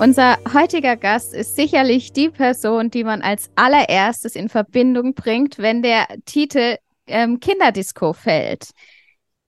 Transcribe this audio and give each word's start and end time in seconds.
Unser 0.00 0.38
heutiger 0.54 0.96
Gast 0.96 1.34
ist 1.34 1.56
sicherlich 1.56 2.12
die 2.12 2.30
Person, 2.30 2.88
die 2.88 3.02
man 3.02 3.20
als 3.20 3.50
allererstes 3.56 4.36
in 4.36 4.48
Verbindung 4.48 5.14
bringt, 5.14 5.58
wenn 5.58 5.82
der 5.82 6.06
Titel 6.24 6.76
ähm, 7.08 7.40
Kinderdisco 7.40 8.12
fällt 8.12 8.70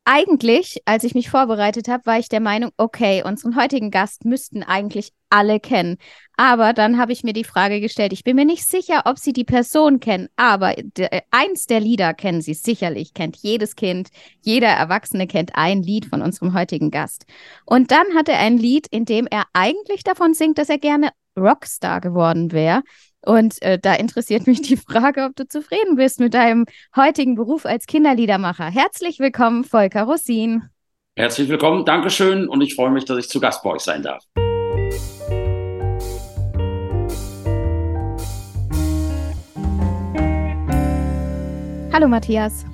eigentlich, 0.05 0.83
als 0.87 1.05
ich 1.05 1.15
mich 1.15 1.31
vorbereitet 1.31 1.89
habe, 1.89 2.07
war 2.07 2.19
ich 2.19 2.29
der 2.29 2.41
Meinung, 2.41 2.71
okay, 2.77 3.23
unseren 3.25 3.57
heutigen 3.57 3.91
Gast 3.91 4.25
müssten 4.25 4.63
eigentlich 4.63 5.13
alle 5.29 5.61
kennen. 5.61 5.99
Aber 6.37 6.73
dann 6.73 6.99
habe 6.99 7.13
ich 7.13 7.23
mir 7.23 7.33
die 7.33 7.45
Frage 7.45 7.81
gestellt, 7.81 8.13
ich 8.13 8.25
bin 8.25 8.37
mir 8.37 8.45
nicht 8.45 8.67
sicher, 8.67 9.03
ob 9.05 9.19
Sie 9.19 9.33
die 9.33 9.45
Person 9.45 10.01
kennen, 10.01 10.29
aber 10.37 10.75
de, 10.75 11.09
eins 11.31 11.67
der 11.67 11.81
Lieder 11.81 12.15
kennen 12.15 12.41
Sie 12.41 12.55
sicherlich, 12.55 13.15
kennt 13.15 13.37
jedes 13.37 13.77
Kind, 13.77 14.09
jeder 14.41 14.69
Erwachsene 14.69 15.27
kennt 15.27 15.55
ein 15.55 15.83
Lied 15.83 16.07
von 16.07 16.23
unserem 16.23 16.55
heutigen 16.55 16.91
Gast. 16.91 17.27
Und 17.65 17.91
dann 17.91 18.07
hat 18.17 18.29
er 18.29 18.39
ein 18.39 18.59
Lied, 18.59 18.87
in 18.91 19.05
dem 19.05 19.27
er 19.31 19.45
eigentlich 19.53 20.03
davon 20.03 20.35
singt, 20.35 20.59
dass 20.59 20.71
er 20.71 20.79
gerne 20.79 21.11
Rockstar 21.39 22.01
geworden 22.01 22.53
wäre. 22.53 22.83
Und 23.23 23.61
äh, 23.63 23.79
da 23.79 23.95
interessiert 23.95 24.47
mich 24.47 24.63
die 24.63 24.77
Frage, 24.77 25.25
ob 25.25 25.37
du 25.37 25.47
zufrieden 25.47 25.97
bist 25.97 26.21
mit 26.21 26.35
deinem 26.35 26.65
heutigen 26.97 27.35
Beruf 27.35 27.67
als 27.67 27.87
Kinderliedermacher. 27.87 28.65
Herzlich 28.65 29.19
willkommen, 29.19 29.65
Volker 29.65 30.05
Rossin. 30.05 30.71
Herzlich 31.17 31.49
willkommen, 31.49 31.85
Dankeschön 31.85 32.49
und 32.49 32.63
ich 32.63 32.75
freue 32.75 32.91
mich, 32.91 33.05
dass 33.05 33.19
ich 33.19 33.29
zu 33.29 33.41
Gast 33.41 33.63
bei 33.63 33.71
euch 33.71 33.83
sein 33.83 34.03
darf. 34.03 34.25
Hallo 41.93 42.09
Matthias. 42.09 42.65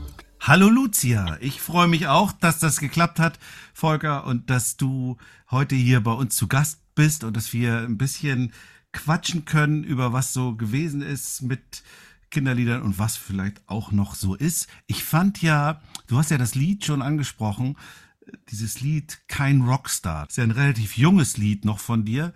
Hallo 0.40 0.68
Lucia, 0.68 1.38
ich 1.40 1.60
freue 1.60 1.88
mich 1.88 2.06
auch, 2.06 2.30
dass 2.30 2.60
das 2.60 2.78
geklappt 2.78 3.18
hat, 3.18 3.40
Volker, 3.74 4.26
und 4.26 4.48
dass 4.48 4.76
du 4.76 5.16
heute 5.50 5.74
hier 5.74 6.00
bei 6.00 6.12
uns 6.12 6.36
zu 6.36 6.46
Gast 6.46 6.82
bist 6.94 7.24
und 7.24 7.36
dass 7.36 7.52
wir 7.52 7.78
ein 7.78 7.98
bisschen 7.98 8.52
quatschen 8.96 9.44
können 9.44 9.84
über 9.84 10.12
was 10.12 10.32
so 10.32 10.56
gewesen 10.56 11.02
ist 11.02 11.42
mit 11.42 11.82
Kinderliedern 12.30 12.82
und 12.82 12.98
was 12.98 13.16
vielleicht 13.16 13.60
auch 13.68 13.92
noch 13.92 14.14
so 14.14 14.34
ist. 14.34 14.68
Ich 14.86 15.04
fand 15.04 15.42
ja, 15.42 15.80
du 16.06 16.18
hast 16.18 16.30
ja 16.30 16.38
das 16.38 16.54
Lied 16.54 16.84
schon 16.84 17.02
angesprochen, 17.02 17.76
dieses 18.48 18.80
Lied 18.80 19.18
Kein 19.28 19.60
Rockstar. 19.60 20.24
Das 20.24 20.32
ist 20.32 20.36
ja 20.38 20.44
ein 20.44 20.50
relativ 20.50 20.96
junges 20.96 21.36
Lied 21.36 21.64
noch 21.64 21.78
von 21.78 22.04
dir 22.04 22.32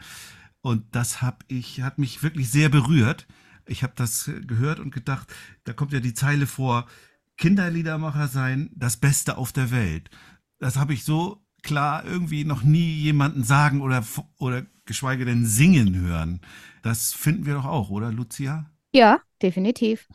und 0.60 0.84
das 0.94 1.22
hab 1.22 1.44
ich 1.48 1.80
hat 1.80 1.98
mich 1.98 2.22
wirklich 2.22 2.50
sehr 2.50 2.68
berührt. 2.68 3.26
Ich 3.66 3.82
habe 3.82 3.94
das 3.96 4.30
gehört 4.46 4.80
und 4.80 4.92
gedacht, 4.92 5.32
da 5.64 5.72
kommt 5.72 5.92
ja 5.92 6.00
die 6.00 6.14
Zeile 6.14 6.46
vor, 6.46 6.86
Kinderliedermacher 7.36 8.28
sein, 8.28 8.70
das 8.74 8.98
Beste 8.98 9.38
auf 9.38 9.52
der 9.52 9.70
Welt. 9.70 10.10
Das 10.58 10.76
habe 10.76 10.92
ich 10.92 11.04
so 11.04 11.42
klar 11.62 12.04
irgendwie 12.04 12.44
noch 12.44 12.62
nie 12.62 12.94
jemanden 12.94 13.44
sagen 13.44 13.80
oder, 13.80 14.04
oder 14.38 14.66
geschweige 14.84 15.24
denn 15.24 15.46
singen 15.46 15.96
hören. 15.96 16.40
Das 16.82 17.12
finden 17.12 17.46
wir 17.46 17.54
doch 17.54 17.66
auch, 17.66 17.90
oder 17.90 18.10
Lucia? 18.12 18.70
Ja, 18.92 19.20
definitiv. 19.42 20.08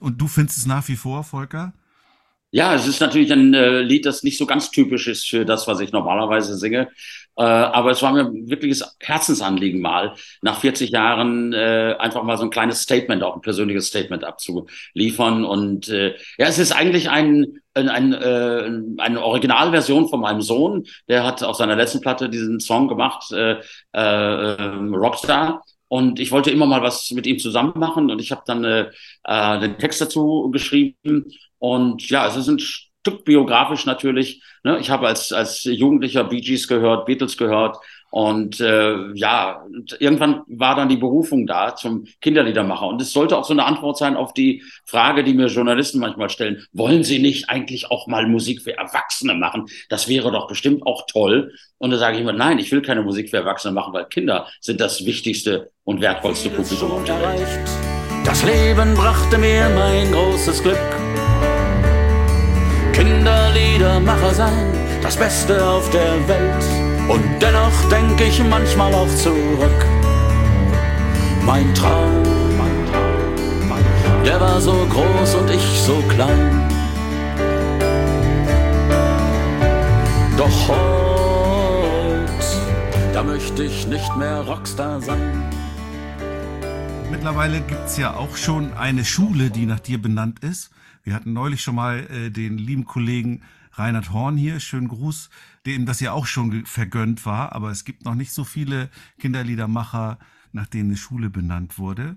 Und 0.00 0.20
du 0.20 0.26
findest 0.26 0.58
es 0.58 0.66
nach 0.66 0.88
wie 0.88 0.96
vor, 0.96 1.24
Volker? 1.24 1.72
Ja, 2.50 2.74
es 2.74 2.86
ist 2.86 3.00
natürlich 3.00 3.30
ein 3.30 3.52
äh, 3.52 3.82
Lied, 3.82 4.06
das 4.06 4.22
nicht 4.22 4.38
so 4.38 4.46
ganz 4.46 4.70
typisch 4.70 5.06
ist 5.06 5.28
für 5.28 5.44
das, 5.44 5.66
was 5.66 5.80
ich 5.80 5.92
normalerweise 5.92 6.56
singe. 6.56 6.88
Äh, 7.36 7.42
aber 7.42 7.90
es 7.90 8.02
war 8.02 8.12
mir 8.12 8.32
wirkliches 8.48 8.96
Herzensanliegen 9.00 9.82
mal, 9.82 10.14
nach 10.40 10.58
40 10.58 10.90
Jahren 10.90 11.52
äh, 11.52 11.94
einfach 11.98 12.22
mal 12.22 12.38
so 12.38 12.44
ein 12.44 12.50
kleines 12.50 12.80
Statement, 12.80 13.22
auch 13.22 13.36
ein 13.36 13.42
persönliches 13.42 13.88
Statement 13.88 14.24
abzuliefern. 14.24 15.44
Und 15.44 15.88
äh, 15.90 16.14
ja, 16.38 16.46
es 16.46 16.58
ist 16.58 16.72
eigentlich 16.72 17.10
ein, 17.10 17.60
ein, 17.74 17.90
ein, 17.90 18.12
äh, 18.14 18.70
eine 19.02 19.22
Originalversion 19.22 20.08
von 20.08 20.20
meinem 20.20 20.40
Sohn. 20.40 20.86
Der 21.06 21.24
hat 21.24 21.42
auf 21.42 21.56
seiner 21.56 21.76
letzten 21.76 22.00
Platte 22.00 22.30
diesen 22.30 22.60
Song 22.60 22.88
gemacht, 22.88 23.30
äh, 23.30 23.56
äh, 23.92 24.62
Rockstar. 24.94 25.62
Und 25.88 26.20
ich 26.20 26.30
wollte 26.30 26.50
immer 26.50 26.66
mal 26.66 26.82
was 26.82 27.10
mit 27.12 27.26
ihm 27.26 27.38
zusammen 27.38 27.72
machen 27.76 28.10
und 28.10 28.20
ich 28.20 28.30
habe 28.30 28.42
dann 28.46 28.64
äh, 28.64 28.90
äh, 29.24 29.60
den 29.60 29.78
Text 29.78 30.00
dazu 30.00 30.50
geschrieben. 30.52 31.24
Und 31.58 32.08
ja, 32.10 32.26
es 32.26 32.36
ist 32.36 32.48
ein 32.48 32.58
Stück 32.58 33.24
biografisch 33.24 33.86
natürlich. 33.86 34.42
Ne? 34.64 34.78
Ich 34.80 34.90
habe 34.90 35.08
als, 35.08 35.32
als 35.32 35.64
Jugendlicher 35.64 36.24
Bee 36.24 36.40
Gees 36.40 36.68
gehört, 36.68 37.06
Beatles 37.06 37.36
gehört. 37.36 37.78
Und 38.10 38.60
äh, 38.60 39.12
ja, 39.14 39.64
irgendwann 39.98 40.42
war 40.46 40.74
dann 40.74 40.88
die 40.88 40.96
Berufung 40.96 41.46
da 41.46 41.76
zum 41.76 42.04
Kinderliedermacher. 42.20 42.86
Und 42.86 43.02
es 43.02 43.12
sollte 43.12 43.36
auch 43.36 43.44
so 43.44 43.52
eine 43.52 43.66
Antwort 43.66 43.98
sein 43.98 44.16
auf 44.16 44.32
die 44.32 44.62
Frage, 44.86 45.24
die 45.24 45.34
mir 45.34 45.46
Journalisten 45.46 45.98
manchmal 45.98 46.30
stellen. 46.30 46.64
Wollen 46.72 47.04
Sie 47.04 47.18
nicht 47.18 47.50
eigentlich 47.50 47.90
auch 47.90 48.06
mal 48.06 48.26
Musik 48.26 48.62
für 48.62 48.76
Erwachsene 48.76 49.34
machen? 49.34 49.66
Das 49.90 50.08
wäre 50.08 50.32
doch 50.32 50.48
bestimmt 50.48 50.86
auch 50.86 51.04
toll. 51.06 51.52
Und 51.76 51.90
da 51.90 51.98
sage 51.98 52.16
ich 52.16 52.22
immer, 52.22 52.32
nein, 52.32 52.58
ich 52.58 52.72
will 52.72 52.82
keine 52.82 53.02
Musik 53.02 53.30
für 53.30 53.36
Erwachsene 53.36 53.74
machen, 53.74 53.92
weil 53.92 54.06
Kinder 54.06 54.48
sind 54.60 54.80
das 54.80 55.04
wichtigste 55.04 55.70
und 55.84 56.00
wertvollste 56.00 56.48
Publikum 56.48 56.90
auf 56.92 57.04
der 57.04 57.20
Welt. 57.20 57.48
Das 58.24 58.42
Leben 58.44 58.94
brachte 58.94 59.38
mir 59.38 59.68
mein 59.70 60.10
großes 60.12 60.62
Glück. 60.62 60.78
Kinderliedermacher 62.92 64.34
sein, 64.34 65.00
das 65.02 65.16
Beste 65.16 65.64
auf 65.64 65.88
der 65.90 66.28
Welt. 66.28 66.77
Und 67.08 67.24
dennoch 67.40 67.88
denke 67.88 68.24
ich 68.24 68.42
manchmal 68.44 68.92
auch 68.94 69.08
zurück. 69.08 69.86
Mein 71.44 71.74
Traum, 71.74 72.22
der 74.24 74.38
war 74.38 74.60
so 74.60 74.86
groß 74.90 75.36
und 75.36 75.50
ich 75.50 75.62
so 75.80 76.02
klein. 76.08 76.68
Doch 80.36 80.68
heute, 80.68 82.32
da 83.14 83.22
möchte 83.22 83.64
ich 83.64 83.86
nicht 83.86 84.14
mehr 84.16 84.42
Rockstar 84.42 85.00
sein. 85.00 85.42
Mittlerweile 87.10 87.62
gibt 87.62 87.86
es 87.86 87.96
ja 87.96 88.14
auch 88.14 88.36
schon 88.36 88.74
eine 88.74 89.06
Schule, 89.06 89.50
die 89.50 89.64
nach 89.64 89.80
dir 89.80 90.00
benannt 90.00 90.40
ist. 90.40 90.70
Wir 91.04 91.14
hatten 91.14 91.32
neulich 91.32 91.62
schon 91.62 91.74
mal 91.74 92.06
äh, 92.10 92.30
den 92.30 92.58
lieben 92.58 92.84
Kollegen 92.84 93.40
Reinhard 93.72 94.12
Horn 94.12 94.36
hier, 94.36 94.60
schönen 94.60 94.88
Gruß, 94.88 95.30
dem 95.68 95.86
das 95.86 96.00
ja 96.00 96.12
auch 96.12 96.26
schon 96.26 96.64
vergönnt 96.64 97.26
war, 97.26 97.52
aber 97.52 97.70
es 97.70 97.84
gibt 97.84 98.04
noch 98.04 98.14
nicht 98.14 98.32
so 98.32 98.44
viele 98.44 98.90
Kinderliedermacher, 99.20 100.18
nach 100.52 100.66
denen 100.66 100.90
eine 100.90 100.96
Schule 100.96 101.30
benannt 101.30 101.78
wurde. 101.78 102.16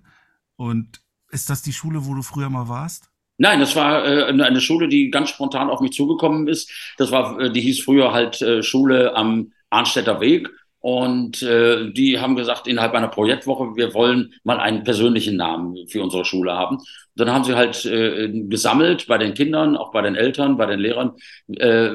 Und 0.55 1.01
ist 1.29 1.49
das 1.49 1.61
die 1.61 1.73
Schule, 1.73 2.05
wo 2.05 2.13
du 2.13 2.21
früher 2.21 2.49
mal 2.49 2.67
warst? 2.67 3.09
Nein, 3.37 3.59
das 3.59 3.75
war 3.75 4.05
äh, 4.05 4.25
eine 4.25 4.61
Schule, 4.61 4.87
die 4.87 5.09
ganz 5.09 5.29
spontan 5.29 5.69
auf 5.69 5.81
mich 5.81 5.93
zugekommen 5.93 6.47
ist. 6.47 6.71
Das 6.97 7.11
war, 7.11 7.39
äh, 7.39 7.51
die 7.51 7.61
hieß 7.61 7.81
früher 7.81 8.11
halt 8.11 8.41
äh, 8.41 8.61
Schule 8.61 9.15
am 9.15 9.51
Arnstädter 9.69 10.19
Weg. 10.19 10.49
Und 10.79 11.43
äh, 11.43 11.91
die 11.91 12.19
haben 12.19 12.35
gesagt, 12.35 12.67
innerhalb 12.67 12.93
einer 12.93 13.07
Projektwoche, 13.07 13.75
wir 13.75 13.93
wollen 13.93 14.33
mal 14.43 14.59
einen 14.59 14.83
persönlichen 14.83 15.37
Namen 15.37 15.75
für 15.87 16.01
unsere 16.03 16.25
Schule 16.25 16.53
haben. 16.53 16.79
Dann 17.15 17.31
haben 17.31 17.43
sie 17.43 17.55
halt 17.55 17.85
äh, 17.85 18.29
gesammelt 18.47 19.07
bei 19.07 19.17
den 19.17 19.33
Kindern, 19.33 19.75
auch 19.75 19.91
bei 19.91 20.01
den 20.01 20.15
Eltern, 20.15 20.57
bei 20.57 20.65
den 20.65 20.79
Lehrern, 20.79 21.13
äh, 21.47 21.89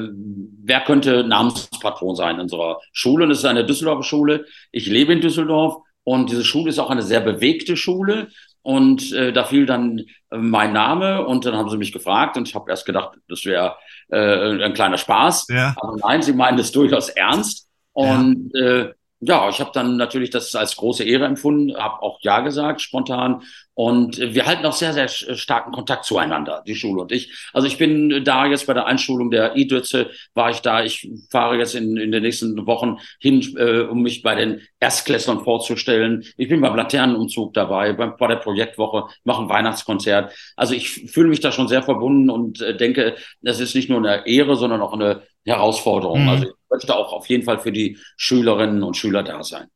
wer 0.63 0.81
könnte 0.81 1.25
Namenspatron 1.25 2.17
sein 2.17 2.37
in 2.37 2.43
unserer 2.43 2.81
Schule. 2.93 3.25
Und 3.25 3.31
es 3.31 3.39
ist 3.39 3.45
eine 3.45 3.65
Düsseldorfer 3.65 4.03
Schule. 4.03 4.47
Ich 4.73 4.87
lebe 4.87 5.13
in 5.13 5.21
Düsseldorf 5.21 5.79
und 6.05 6.31
diese 6.31 6.45
Schule 6.45 6.69
ist 6.69 6.79
auch 6.79 6.91
eine 6.91 7.03
sehr 7.03 7.21
bewegte 7.21 7.77
Schule. 7.77 8.29
Und 8.63 9.13
äh, 9.13 9.33
da 9.33 9.45
fiel 9.45 9.65
dann 9.65 10.01
äh, 10.31 10.39
mein 10.39 10.73
Name 10.73 11.25
und 11.25 11.47
dann 11.47 11.57
haben 11.57 11.71
sie 11.71 11.79
mich 11.79 11.93
gefragt 11.93 12.37
und 12.37 12.49
ich 12.49 12.55
habe 12.57 12.69
erst 12.69 12.85
gedacht, 12.85 13.17
das 13.29 13.45
wäre 13.45 13.77
äh, 14.09 14.65
ein 14.65 14.75
kleiner 14.75 14.99
Spaß. 14.99 15.47
Ja. 15.51 15.77
Aber 15.81 15.97
nein, 15.97 16.21
sie 16.23 16.33
meinen 16.33 16.59
es 16.59 16.73
durchaus 16.73 17.09
ernst. 17.09 17.69
Und 17.93 18.51
ja, 18.55 18.61
äh, 18.61 18.95
ja 19.21 19.49
ich 19.49 19.61
habe 19.61 19.71
dann 19.73 19.97
natürlich 19.97 20.31
das 20.31 20.55
als 20.55 20.77
große 20.77 21.05
Ehre 21.05 21.25
empfunden, 21.25 21.77
habe 21.77 22.03
auch 22.03 22.19
Ja 22.23 22.41
gesagt, 22.41 22.81
spontan. 22.81 23.43
Und 23.79 24.19
wir 24.19 24.47
halten 24.47 24.65
auch 24.65 24.73
sehr, 24.73 24.95
sehr 24.95 25.07
starken 25.07 25.71
Kontakt 25.71 26.07
zueinander, 26.07 26.63
die 26.67 26.75
Schule 26.75 27.03
und 27.03 27.13
ich. 27.13 27.31
Also 27.53 27.69
ich 27.69 27.77
bin 27.77 28.25
da 28.25 28.47
jetzt 28.47 28.67
bei 28.67 28.73
der 28.73 28.87
Einschulung 28.87 29.31
der 29.31 29.55
IDÖZE, 29.55 30.09
war 30.33 30.49
ich 30.49 30.61
da. 30.61 30.83
Ich 30.83 31.11
fahre 31.31 31.59
jetzt 31.59 31.75
in, 31.75 31.99
in 31.99 32.11
den 32.11 32.23
nächsten 32.23 32.67
Wochen 32.67 32.97
hin, 33.21 33.43
äh, 33.59 33.81
um 33.81 34.01
mich 34.01 34.23
bei 34.23 34.35
den 34.35 34.63
Erstklässlern 34.81 35.45
vorzustellen. 35.45 36.25
Ich 36.39 36.49
bin 36.49 36.63
beim 36.63 36.75
Laternenumzug 36.75 37.53
dabei, 37.53 37.93
beim, 37.93 38.17
bei 38.17 38.29
der 38.29 38.37
Projektwoche, 38.37 39.13
mache 39.25 39.43
ein 39.43 39.51
Weihnachtskonzert. 39.51 40.33
Also 40.57 40.73
ich 40.73 40.89
fühle 41.13 41.29
mich 41.29 41.41
da 41.41 41.53
schon 41.53 41.69
sehr 41.69 41.83
verbunden 41.83 42.31
und 42.31 42.63
äh, 42.63 42.75
denke, 42.75 43.17
das 43.43 43.61
ist 43.61 43.75
nicht 43.75 43.91
nur 43.91 43.99
eine 43.99 44.27
Ehre, 44.27 44.57
sondern 44.57 44.81
auch 44.81 44.95
eine 44.95 45.21
Herausforderung. 45.45 46.23
Mhm. 46.23 46.29
Also 46.31 46.47
möchte 46.71 46.95
auch 46.97 47.13
auf 47.13 47.27
jeden 47.29 47.45
Fall 47.45 47.59
für 47.59 47.73
die 47.73 47.99
Schülerinnen 48.17 48.83
und 48.83 48.97
Schüler 48.97 49.23
da 49.23 49.43
sein. 49.43 49.69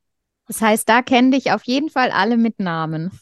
Das 0.49 0.61
heißt, 0.61 0.89
da 0.89 1.01
kennen 1.03 1.31
dich 1.31 1.53
auf 1.53 1.63
jeden 1.65 1.89
Fall 1.91 2.11
alle 2.11 2.37
mit 2.37 2.59
Namen. 2.61 3.19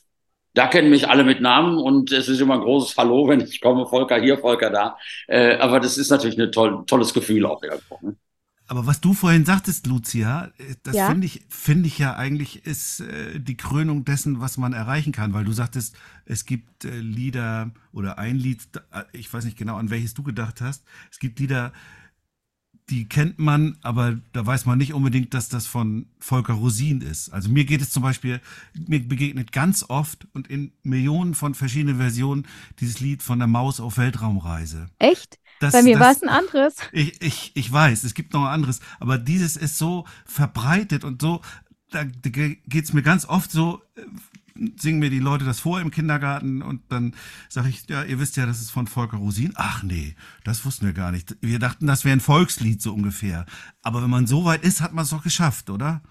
Da 0.54 0.66
kennen 0.66 0.90
mich 0.90 1.08
alle 1.08 1.24
mit 1.24 1.40
Namen 1.40 1.78
und 1.78 2.10
es 2.10 2.28
ist 2.28 2.40
immer 2.40 2.54
ein 2.54 2.60
großes 2.60 2.96
Hallo, 2.96 3.28
wenn 3.28 3.40
ich 3.40 3.60
komme, 3.60 3.86
Volker 3.86 4.20
hier, 4.20 4.38
Volker 4.38 4.70
da. 4.70 4.96
Äh, 5.28 5.56
aber 5.58 5.80
das 5.80 5.98
ist 5.98 6.10
natürlich 6.10 6.38
ein 6.40 6.50
toll, 6.52 6.84
tolles 6.86 7.14
Gefühl 7.14 7.46
auch 7.46 7.62
irgendwo. 7.62 7.98
Ne? 8.02 8.16
Aber 8.70 8.86
was 8.86 9.00
du 9.00 9.14
vorhin 9.14 9.46
sagtest, 9.46 9.86
Lucia, 9.86 10.52
äh, 10.58 10.74
das 10.82 10.96
Ja. 10.96 11.06
finde 11.06 11.26
ich, 11.26 11.42
finde 11.48 11.88
ich 11.88 11.98
ja 11.98 12.16
eigentlich 12.16 12.66
ist 12.66 13.00
äh, 13.00 13.40
die 13.40 13.56
Krönung 13.56 14.04
dessen, 14.04 14.40
was 14.40 14.58
man 14.58 14.74
erreichen 14.74 15.12
kann, 15.12 15.32
weil 15.32 15.44
du 15.44 15.52
sagtest, 15.52 15.96
es 16.26 16.44
gibt 16.44 16.84
äh, 16.84 16.98
Lieder 17.00 17.70
oder 17.92 18.18
ein 18.18 18.36
Lied, 18.36 18.60
äh, 18.92 19.04
ich 19.12 19.32
weiß 19.32 19.44
nicht 19.46 19.56
genau, 19.56 19.76
an 19.76 19.88
welches 19.90 20.12
du 20.12 20.22
gedacht 20.22 20.60
hast. 20.60 20.84
Es 21.10 21.18
gibt 21.18 21.38
Lieder, 21.40 21.72
die 22.90 23.08
kennt 23.08 23.38
man, 23.38 23.76
aber 23.82 24.18
da 24.32 24.46
weiß 24.46 24.64
man 24.64 24.78
nicht 24.78 24.94
unbedingt, 24.94 25.34
dass 25.34 25.48
das 25.48 25.66
von 25.66 26.06
Volker 26.18 26.54
Rosin 26.54 27.02
ist. 27.02 27.30
Also 27.30 27.50
mir 27.50 27.64
geht 27.64 27.82
es 27.82 27.90
zum 27.90 28.02
Beispiel, 28.02 28.40
mir 28.74 29.06
begegnet 29.06 29.52
ganz 29.52 29.84
oft 29.88 30.26
und 30.32 30.48
in 30.48 30.72
Millionen 30.82 31.34
von 31.34 31.54
verschiedenen 31.54 31.98
Versionen 31.98 32.46
dieses 32.80 33.00
Lied 33.00 33.22
von 33.22 33.38
der 33.38 33.48
Maus 33.48 33.80
auf 33.80 33.98
Weltraumreise. 33.98 34.86
Echt? 34.98 35.38
Das, 35.60 35.72
Bei 35.72 35.82
mir 35.82 35.98
war 35.98 36.12
es 36.12 36.22
ein 36.22 36.28
anderes. 36.28 36.76
ich, 36.92 37.20
ich, 37.20 37.52
ich 37.54 37.70
weiß, 37.70 38.04
es 38.04 38.14
gibt 38.14 38.32
noch 38.32 38.44
ein 38.44 38.54
anderes, 38.54 38.80
aber 39.00 39.18
dieses 39.18 39.56
ist 39.56 39.76
so 39.76 40.06
verbreitet 40.24 41.04
und 41.04 41.20
so, 41.20 41.42
da 41.90 42.04
geht's 42.04 42.92
mir 42.92 43.02
ganz 43.02 43.26
oft 43.26 43.50
so, 43.50 43.82
äh, 43.96 44.02
singen 44.76 44.98
mir 44.98 45.10
die 45.10 45.18
Leute 45.18 45.44
das 45.44 45.60
vor 45.60 45.80
im 45.80 45.90
Kindergarten 45.90 46.62
und 46.62 46.82
dann 46.88 47.14
sage 47.48 47.68
ich, 47.68 47.88
ja, 47.88 48.04
ihr 48.04 48.20
wisst 48.20 48.36
ja, 48.36 48.46
das 48.46 48.60
ist 48.60 48.70
von 48.70 48.86
Volker 48.86 49.16
Rosin. 49.16 49.52
Ach 49.56 49.82
nee, 49.82 50.14
das 50.44 50.64
wussten 50.64 50.86
wir 50.86 50.92
gar 50.92 51.12
nicht. 51.12 51.36
Wir 51.40 51.58
dachten, 51.58 51.86
das 51.86 52.04
wäre 52.04 52.16
ein 52.16 52.20
Volkslied 52.20 52.82
so 52.82 52.92
ungefähr. 52.92 53.46
Aber 53.82 54.02
wenn 54.02 54.10
man 54.10 54.26
so 54.26 54.44
weit 54.44 54.64
ist, 54.64 54.80
hat 54.80 54.92
man 54.92 55.04
es 55.04 55.10
doch 55.10 55.22
geschafft, 55.22 55.70
oder? 55.70 56.02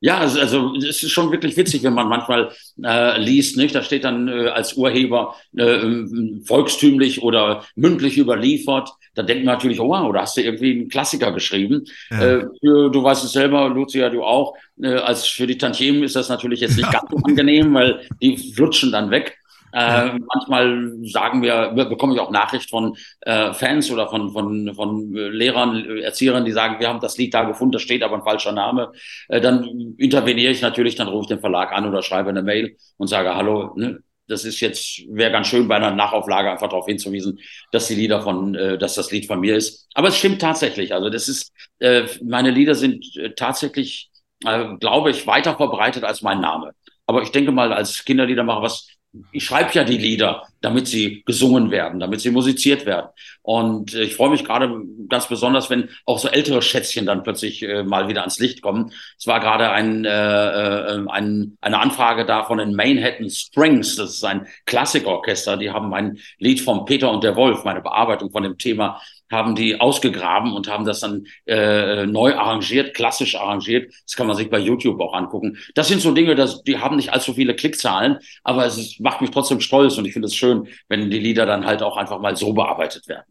Ja, 0.00 0.18
also, 0.18 0.76
es 0.76 1.02
ist 1.02 1.10
schon 1.10 1.32
wirklich 1.32 1.56
witzig, 1.56 1.82
wenn 1.82 1.94
man 1.94 2.08
manchmal 2.08 2.52
äh, 2.84 3.20
liest, 3.20 3.56
nicht? 3.56 3.74
Da 3.74 3.82
steht 3.82 4.04
dann 4.04 4.28
äh, 4.28 4.46
als 4.48 4.74
Urheber 4.74 5.34
äh, 5.56 6.04
volkstümlich 6.44 7.20
oder 7.22 7.64
mündlich 7.74 8.16
überliefert. 8.16 8.90
Da 9.18 9.24
denkt 9.24 9.44
man 9.44 9.54
natürlich, 9.56 9.80
oh 9.80 9.88
wow, 9.88 10.12
da 10.12 10.22
hast 10.22 10.36
du 10.36 10.42
irgendwie 10.42 10.70
einen 10.72 10.88
Klassiker 10.88 11.32
geschrieben. 11.32 11.84
Ja. 12.10 12.22
Äh, 12.22 12.46
für, 12.60 12.90
du 12.90 13.02
weißt 13.02 13.24
es 13.24 13.32
selber, 13.32 13.68
Lucia, 13.68 14.08
du 14.10 14.22
auch. 14.22 14.54
Äh, 14.80 14.94
als 14.94 15.26
für 15.26 15.46
die 15.46 15.58
Tantiemen 15.58 16.04
ist 16.04 16.14
das 16.14 16.28
natürlich 16.28 16.60
jetzt 16.60 16.76
nicht 16.76 16.90
ganz 16.92 17.10
so 17.10 17.16
angenehm, 17.24 17.74
weil 17.74 18.00
die 18.22 18.36
flutschen 18.36 18.92
dann 18.92 19.10
weg. 19.10 19.36
Äh, 19.70 20.12
manchmal 20.34 20.92
sagen 21.02 21.42
wir, 21.42 21.72
be- 21.74 21.84
bekomme 21.84 22.14
ich 22.14 22.20
auch 22.20 22.30
Nachricht 22.30 22.70
von 22.70 22.96
äh, 23.20 23.52
Fans 23.52 23.90
oder 23.90 24.08
von, 24.08 24.30
von, 24.32 24.72
von 24.74 25.14
äh, 25.14 25.28
Lehrern, 25.28 25.98
Erziehern, 25.98 26.46
die 26.46 26.52
sagen, 26.52 26.80
wir 26.80 26.88
haben 26.88 27.00
das 27.00 27.18
Lied 27.18 27.34
da 27.34 27.42
gefunden, 27.44 27.72
da 27.72 27.78
steht 27.78 28.02
aber 28.02 28.16
ein 28.16 28.22
falscher 28.22 28.52
Name. 28.52 28.92
Äh, 29.28 29.42
dann 29.42 29.94
interveniere 29.98 30.52
ich 30.52 30.62
natürlich, 30.62 30.94
dann 30.94 31.08
rufe 31.08 31.24
ich 31.24 31.28
den 31.28 31.40
Verlag 31.40 31.72
an 31.72 31.86
oder 31.86 32.02
schreibe 32.02 32.30
eine 32.30 32.42
Mail 32.42 32.76
und 32.96 33.08
sage, 33.08 33.34
hallo, 33.34 33.72
ne, 33.76 33.98
das 34.28 34.44
ist 34.44 34.60
jetzt, 34.60 35.02
wäre 35.08 35.32
ganz 35.32 35.48
schön 35.48 35.68
bei 35.68 35.76
einer 35.76 35.90
Nachauflage 35.90 36.50
einfach 36.50 36.68
darauf 36.68 36.86
hinzuwiesen, 36.86 37.40
dass 37.72 37.88
die 37.88 37.94
Lieder 37.94 38.22
von, 38.22 38.54
äh, 38.54 38.78
dass 38.78 38.94
das 38.94 39.10
Lied 39.10 39.26
von 39.26 39.40
mir 39.40 39.56
ist. 39.56 39.88
Aber 39.94 40.08
es 40.08 40.16
stimmt 40.16 40.40
tatsächlich. 40.40 40.94
Also 40.94 41.10
das 41.10 41.28
ist, 41.28 41.52
äh, 41.80 42.06
meine 42.22 42.50
Lieder 42.50 42.74
sind 42.74 43.04
äh, 43.16 43.34
tatsächlich, 43.34 44.10
äh, 44.44 44.76
glaube 44.78 45.10
ich, 45.10 45.26
weiter 45.26 45.56
verbreitet 45.56 46.04
als 46.04 46.22
mein 46.22 46.40
Name. 46.40 46.72
Aber 47.06 47.22
ich 47.22 47.30
denke 47.30 47.52
mal, 47.52 47.72
als 47.72 48.04
Kinderliedermacher, 48.04 48.62
was 48.62 48.88
ich 49.32 49.44
schreibe 49.44 49.72
ja 49.72 49.84
die 49.84 49.98
Lieder, 49.98 50.46
damit 50.60 50.88
sie 50.88 51.22
gesungen 51.24 51.70
werden, 51.70 52.00
damit 52.00 52.20
sie 52.20 52.30
musiziert 52.30 52.86
werden. 52.86 53.08
Und 53.42 53.94
äh, 53.94 54.02
ich 54.02 54.16
freue 54.16 54.30
mich 54.30 54.44
gerade 54.44 54.82
ganz 55.08 55.28
besonders, 55.28 55.70
wenn 55.70 55.88
auch 56.04 56.18
so 56.18 56.28
ältere 56.28 56.62
Schätzchen 56.62 57.06
dann 57.06 57.22
plötzlich 57.22 57.62
äh, 57.62 57.82
mal 57.82 58.08
wieder 58.08 58.20
ans 58.20 58.38
Licht 58.38 58.62
kommen. 58.62 58.92
Es 59.18 59.26
war 59.26 59.40
gerade 59.40 59.70
ein, 59.70 60.04
äh, 60.04 60.10
äh, 60.10 61.06
ein, 61.08 61.56
eine 61.60 61.80
Anfrage 61.80 62.26
da 62.26 62.44
von 62.44 62.58
den 62.58 62.74
Manhattan 62.74 63.30
Strings. 63.30 63.96
Das 63.96 64.10
ist 64.10 64.24
ein 64.24 64.46
Klassikorchester. 64.66 65.56
Die 65.56 65.70
haben 65.70 65.94
ein 65.94 66.18
Lied 66.38 66.60
von 66.60 66.84
Peter 66.84 67.10
und 67.10 67.24
der 67.24 67.36
Wolf, 67.36 67.64
meine 67.64 67.80
Bearbeitung 67.80 68.30
von 68.30 68.42
dem 68.42 68.58
Thema, 68.58 69.00
haben 69.30 69.54
die 69.54 69.80
ausgegraben 69.80 70.52
und 70.52 70.68
haben 70.68 70.84
das 70.84 71.00
dann 71.00 71.26
äh, 71.46 72.06
neu 72.06 72.34
arrangiert, 72.34 72.94
klassisch 72.94 73.36
arrangiert. 73.36 73.92
Das 74.04 74.16
kann 74.16 74.26
man 74.26 74.36
sich 74.36 74.50
bei 74.50 74.58
YouTube 74.58 75.00
auch 75.00 75.14
angucken. 75.14 75.58
Das 75.74 75.88
sind 75.88 76.00
so 76.00 76.12
Dinge, 76.12 76.34
das, 76.34 76.62
die 76.62 76.78
haben 76.78 76.96
nicht 76.96 77.12
allzu 77.12 77.34
viele 77.34 77.54
Klickzahlen, 77.54 78.18
aber 78.44 78.66
es 78.66 78.78
ist, 78.78 79.00
macht 79.00 79.20
mich 79.20 79.30
trotzdem 79.30 79.60
stolz 79.60 79.98
und 79.98 80.04
ich 80.04 80.12
finde 80.12 80.26
es 80.26 80.34
schön, 80.34 80.68
wenn 80.88 81.10
die 81.10 81.18
Lieder 81.18 81.46
dann 81.46 81.66
halt 81.66 81.82
auch 81.82 81.96
einfach 81.96 82.20
mal 82.20 82.36
so 82.36 82.52
bearbeitet 82.52 83.08
werden. 83.08 83.24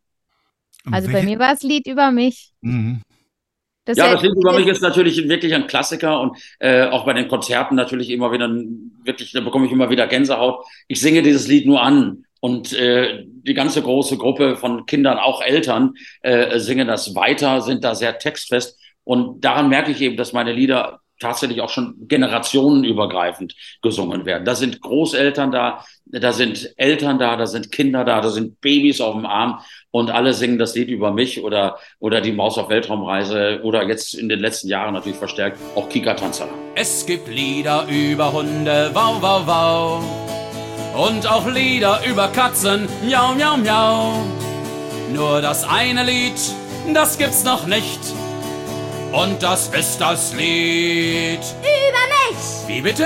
Also 0.91 1.11
bei 1.11 1.23
mir 1.23 1.37
war 1.39 1.53
es 1.53 1.63
Lied 1.63 1.87
über 1.87 2.11
mich. 2.11 2.51
Mhm. 2.61 3.01
Das 3.87 3.97
Ja, 3.97 4.11
das 4.11 4.21
Lied 4.21 4.35
über 4.35 4.53
mich 4.53 4.67
ist 4.67 4.81
natürlich 4.81 5.29
wirklich 5.29 5.53
ein 5.53 5.67
Klassiker 5.67 6.19
und 6.19 6.37
äh, 6.59 6.87
auch 6.87 7.05
bei 7.05 7.13
den 7.13 7.29
Konzerten 7.29 7.75
natürlich 7.75 8.09
immer 8.09 8.33
wieder 8.33 8.49
wirklich, 9.03 9.31
da 9.31 9.39
bekomme 9.39 9.65
ich 9.65 9.71
immer 9.71 9.89
wieder 9.89 10.07
Gänsehaut. 10.07 10.65
Ich 10.89 10.99
singe 10.99 11.21
dieses 11.21 11.47
Lied 11.47 11.65
nur 11.65 11.81
an 11.81 12.25
und 12.39 12.73
äh, 12.73 13.23
die 13.25 13.53
ganze 13.53 13.81
große 13.81 14.17
Gruppe 14.17 14.55
von 14.55 14.85
Kindern, 14.85 15.17
auch 15.17 15.41
Eltern, 15.41 15.93
äh, 16.21 16.59
singen 16.59 16.87
das 16.87 17.15
weiter, 17.15 17.61
sind 17.61 17.83
da 17.83 17.95
sehr 17.95 18.17
textfest 18.17 18.79
und 19.03 19.43
daran 19.43 19.69
merke 19.69 19.91
ich 19.91 20.01
eben, 20.01 20.17
dass 20.17 20.33
meine 20.33 20.51
Lieder 20.51 20.99
tatsächlich 21.19 21.61
auch 21.61 21.69
schon 21.69 21.95
generationenübergreifend 22.07 23.55
gesungen 23.81 24.25
werden. 24.25 24.45
Da 24.45 24.55
sind 24.55 24.81
Großeltern 24.81 25.51
da, 25.51 25.83
da 26.05 26.31
sind 26.31 26.73
Eltern 26.77 27.19
da, 27.19 27.35
da 27.35 27.47
sind 27.47 27.71
Kinder 27.71 28.03
da, 28.03 28.21
da 28.21 28.29
sind 28.29 28.61
Babys 28.61 29.01
auf 29.01 29.15
dem 29.15 29.25
Arm 29.25 29.59
und 29.91 30.11
alle 30.11 30.33
singen 30.33 30.59
das 30.59 30.75
Lied 30.75 30.89
über 30.89 31.11
mich 31.11 31.43
oder, 31.43 31.79
oder 31.99 32.21
die 32.21 32.31
Maus 32.31 32.57
auf 32.57 32.69
Weltraumreise 32.69 33.61
oder 33.63 33.87
jetzt 33.87 34.13
in 34.13 34.29
den 34.29 34.39
letzten 34.39 34.67
Jahren 34.67 34.93
natürlich 34.93 35.17
verstärkt 35.17 35.59
auch 35.75 35.89
Kika 35.89 36.13
Tanzala. 36.13 36.51
Es 36.75 37.05
gibt 37.05 37.27
Lieder 37.27 37.87
über 37.89 38.31
Hunde, 38.31 38.91
wow, 38.93 39.17
wow, 39.21 39.47
wow. 39.47 40.46
Und 40.97 41.27
auch 41.27 41.45
Lieder 41.45 42.01
über 42.07 42.27
Katzen, 42.29 42.89
miau, 43.05 43.35
miau, 43.35 43.55
miau. 43.57 44.13
Nur 45.13 45.41
das 45.41 45.63
eine 45.63 46.03
Lied, 46.03 46.39
das 46.91 47.19
gibt's 47.19 47.43
noch 47.43 47.67
nicht. 47.67 47.99
Und 49.11 49.43
das 49.43 49.67
ist 49.67 49.99
das 49.99 50.33
Lied. 50.33 51.41
Über 51.61 52.03
mich! 52.17 52.67
Wie 52.67 52.81
bitte? 52.81 53.05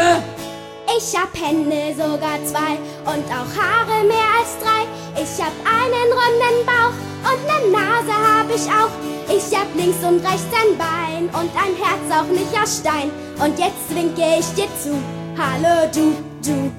Ich 0.98 1.20
hab 1.20 1.36
Hände, 1.36 1.94
sogar 1.98 2.40
zwei 2.46 2.80
und 3.12 3.26
auch 3.28 3.52
Haare 3.60 4.06
mehr 4.06 4.30
als 4.40 4.58
drei. 4.64 4.88
Ich 5.22 5.44
hab 5.44 5.52
einen 5.68 6.12
runden 6.14 6.66
Bauch 6.66 6.96
und 7.30 7.46
ne 7.46 7.78
Nase 7.78 8.14
hab 8.14 8.50
ich 8.50 8.68
auch. 8.72 8.92
Ich 9.28 9.58
hab 9.58 9.68
links 9.76 10.02
und 10.02 10.26
rechts 10.26 10.54
ein 10.54 10.78
Bein 10.78 11.24
und 11.26 11.52
ein 11.58 11.76
Herz 11.76 12.10
auch 12.10 12.32
nicht 12.32 12.56
aus 12.58 12.78
Stein. 12.78 13.12
Und 13.44 13.60
jetzt 13.60 13.94
winke 13.94 14.40
ich 14.40 14.48
dir 14.56 14.70
zu. 14.82 14.98
Hallo 15.38 15.90
du, 15.94 16.16
du, 16.44 16.72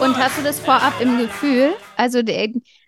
und 0.00 0.18
hast 0.18 0.38
du 0.38 0.42
das 0.42 0.60
vorab 0.60 1.00
im 1.00 1.18
Gefühl? 1.18 1.72
Also, 1.96 2.20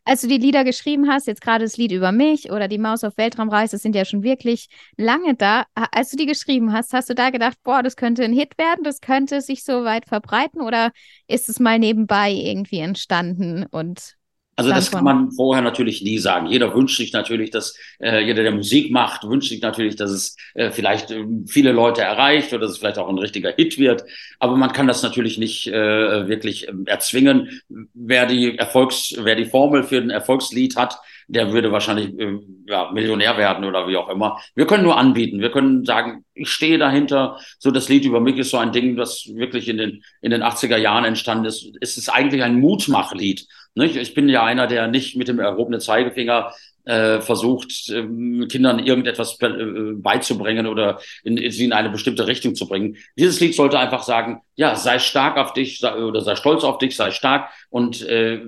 als 0.05 0.21
du 0.21 0.29
die 0.29 0.39
Lieder 0.39 0.65
geschrieben 0.65 1.09
hast, 1.09 1.27
jetzt 1.27 1.41
gerade 1.41 1.65
das 1.65 1.77
Lied 1.77 1.93
über 1.93 2.13
mich 2.13 2.53
oder 2.53 2.69
die 2.69 2.79
Maus 2.79 3.05
auf 3.05 3.17
Weltraumreise, 3.17 3.73
das 3.73 3.83
sind 3.83 3.95
ja 3.97 4.05
schon 4.05 4.23
wirklich 4.23 4.69
lange 4.97 5.35
da. 5.35 5.65
Als 5.75 6.11
du 6.11 6.17
die 6.17 6.27
geschrieben 6.27 6.73
hast, 6.73 6.93
hast 6.93 7.09
du 7.09 7.15
da 7.15 7.31
gedacht, 7.31 7.57
boah, 7.65 7.83
das 7.83 7.97
könnte 7.97 8.23
ein 8.23 8.33
Hit 8.33 8.59
werden, 8.59 8.85
das 8.85 9.01
könnte 9.01 9.41
sich 9.41 9.65
so 9.65 9.85
weit 9.85 10.07
verbreiten 10.07 10.61
oder 10.61 10.93
ist 11.27 11.49
es 11.49 11.59
mal 11.59 11.79
nebenbei 11.79 12.31
irgendwie 12.33 12.81
entstanden 12.81 13.67
und 13.71 14.17
also 14.59 14.71
das 14.71 14.91
kann 14.91 15.05
man 15.05 15.33
vorher 15.33 15.63
natürlich 15.63 16.01
nie 16.01 16.19
sagen. 16.19 16.47
Jeder 16.47 16.75
wünscht 16.75 16.97
sich 16.97 17.13
natürlich, 17.13 17.51
dass 17.51 17.77
äh, 18.01 18.21
jeder, 18.25 18.43
der 18.43 18.53
Musik 18.53 18.91
macht, 18.91 19.25
wünscht 19.25 19.51
sich 19.51 19.61
natürlich, 19.61 19.97
dass 19.97 20.11
es 20.11 20.37
äh, 20.55 20.71
vielleicht 20.71 21.11
äh, 21.11 21.25
viele 21.47 21.73
Leute 21.73 22.01
erreicht 22.01 22.55
oder 22.55 22.63
dass 22.63 22.71
es 22.71 22.79
vielleicht 22.79 22.99
auch 22.99 23.09
ein 23.11 23.19
richtiger 23.19 23.53
Hit 23.53 23.79
wird. 23.79 24.05
Aber 24.39 24.57
man 24.57 24.73
kann 24.73 24.87
das 24.87 25.03
natürlich 25.03 25.37
nicht 25.37 25.67
äh, 25.67 26.27
wirklich 26.27 26.69
ähm, 26.69 26.87
erzwingen. 26.87 27.61
Wer 27.93 28.25
die 28.25 28.57
Erfolgs, 28.57 29.15
wer 29.19 29.37
die 29.37 29.45
Formel 29.45 29.83
für 29.83 29.99
ein 29.99 30.09
Erfolgslied 30.09 30.77
hat, 30.77 31.01
der 31.29 31.53
würde 31.53 31.73
wahrscheinlich 31.73 32.19
äh, 32.19 32.39
ja, 32.67 32.91
Millionär 32.93 33.37
werden 33.37 33.65
oder 33.65 33.89
wie 33.89 33.97
auch 33.97 34.09
immer. 34.09 34.41
Wir 34.55 34.67
können 34.67 34.85
nur 34.85 34.97
anbieten. 34.97 35.41
Wir 35.41 35.51
können 35.51 35.85
sagen, 35.85 36.25
ich 36.35 36.51
stehe 36.51 36.79
dahinter. 36.79 37.39
So 37.59 37.71
das 37.71 37.89
Lied 37.89 38.05
über 38.05 38.21
mich 38.21 38.37
ist 38.37 38.51
so 38.51 38.59
ein 38.59 38.73
Ding, 38.73 38.97
das 38.97 39.29
wirklich 39.35 39.69
in 39.69 39.79
den 39.79 40.03
in 40.21 40.31
den 40.31 40.43
80er 40.43 40.77
Jahren 40.77 41.05
entstanden 41.05 41.47
ist. 41.47 41.71
Es 41.81 41.97
ist 41.97 42.09
eigentlich 42.09 42.43
ein 42.43 42.61
Mutmachlied. 42.61 43.47
Nicht? 43.75 43.97
Ich 43.97 44.15
bin 44.15 44.29
ja 44.29 44.43
einer, 44.43 44.67
der 44.67 44.89
nicht 44.89 45.17
mit 45.17 45.29
dem 45.29 45.39
erhobenen 45.39 45.81
Zeigefinger 45.81 46.53
äh, 46.87 47.21
versucht, 47.21 47.91
ähm, 47.91 48.47
Kindern 48.49 48.79
irgendetwas 48.79 49.39
äh, 49.43 49.49
beizubringen 49.97 50.67
oder 50.67 51.01
in, 51.25 51.37
in 51.37 51.51
sie 51.51 51.65
in 51.65 51.73
eine 51.73 51.91
bestimmte 51.91 52.27
Richtung 52.27 52.55
zu 52.55 52.69
bringen. 52.69 52.97
Dieses 53.19 53.41
Lied 53.41 53.55
sollte 53.55 53.79
einfach 53.79 54.03
sagen, 54.05 54.41
ja, 54.55 54.77
sei 54.77 54.99
stark 54.99 55.37
auf 55.37 55.53
dich 55.53 55.81
sei, 55.81 55.95
oder 55.97 56.21
sei 56.21 56.37
stolz 56.37 56.65
auf 56.65 56.79
dich, 56.79 56.97
sei 56.97 57.11
stark. 57.11 57.51
Und 57.69 58.03
äh, 58.07 58.43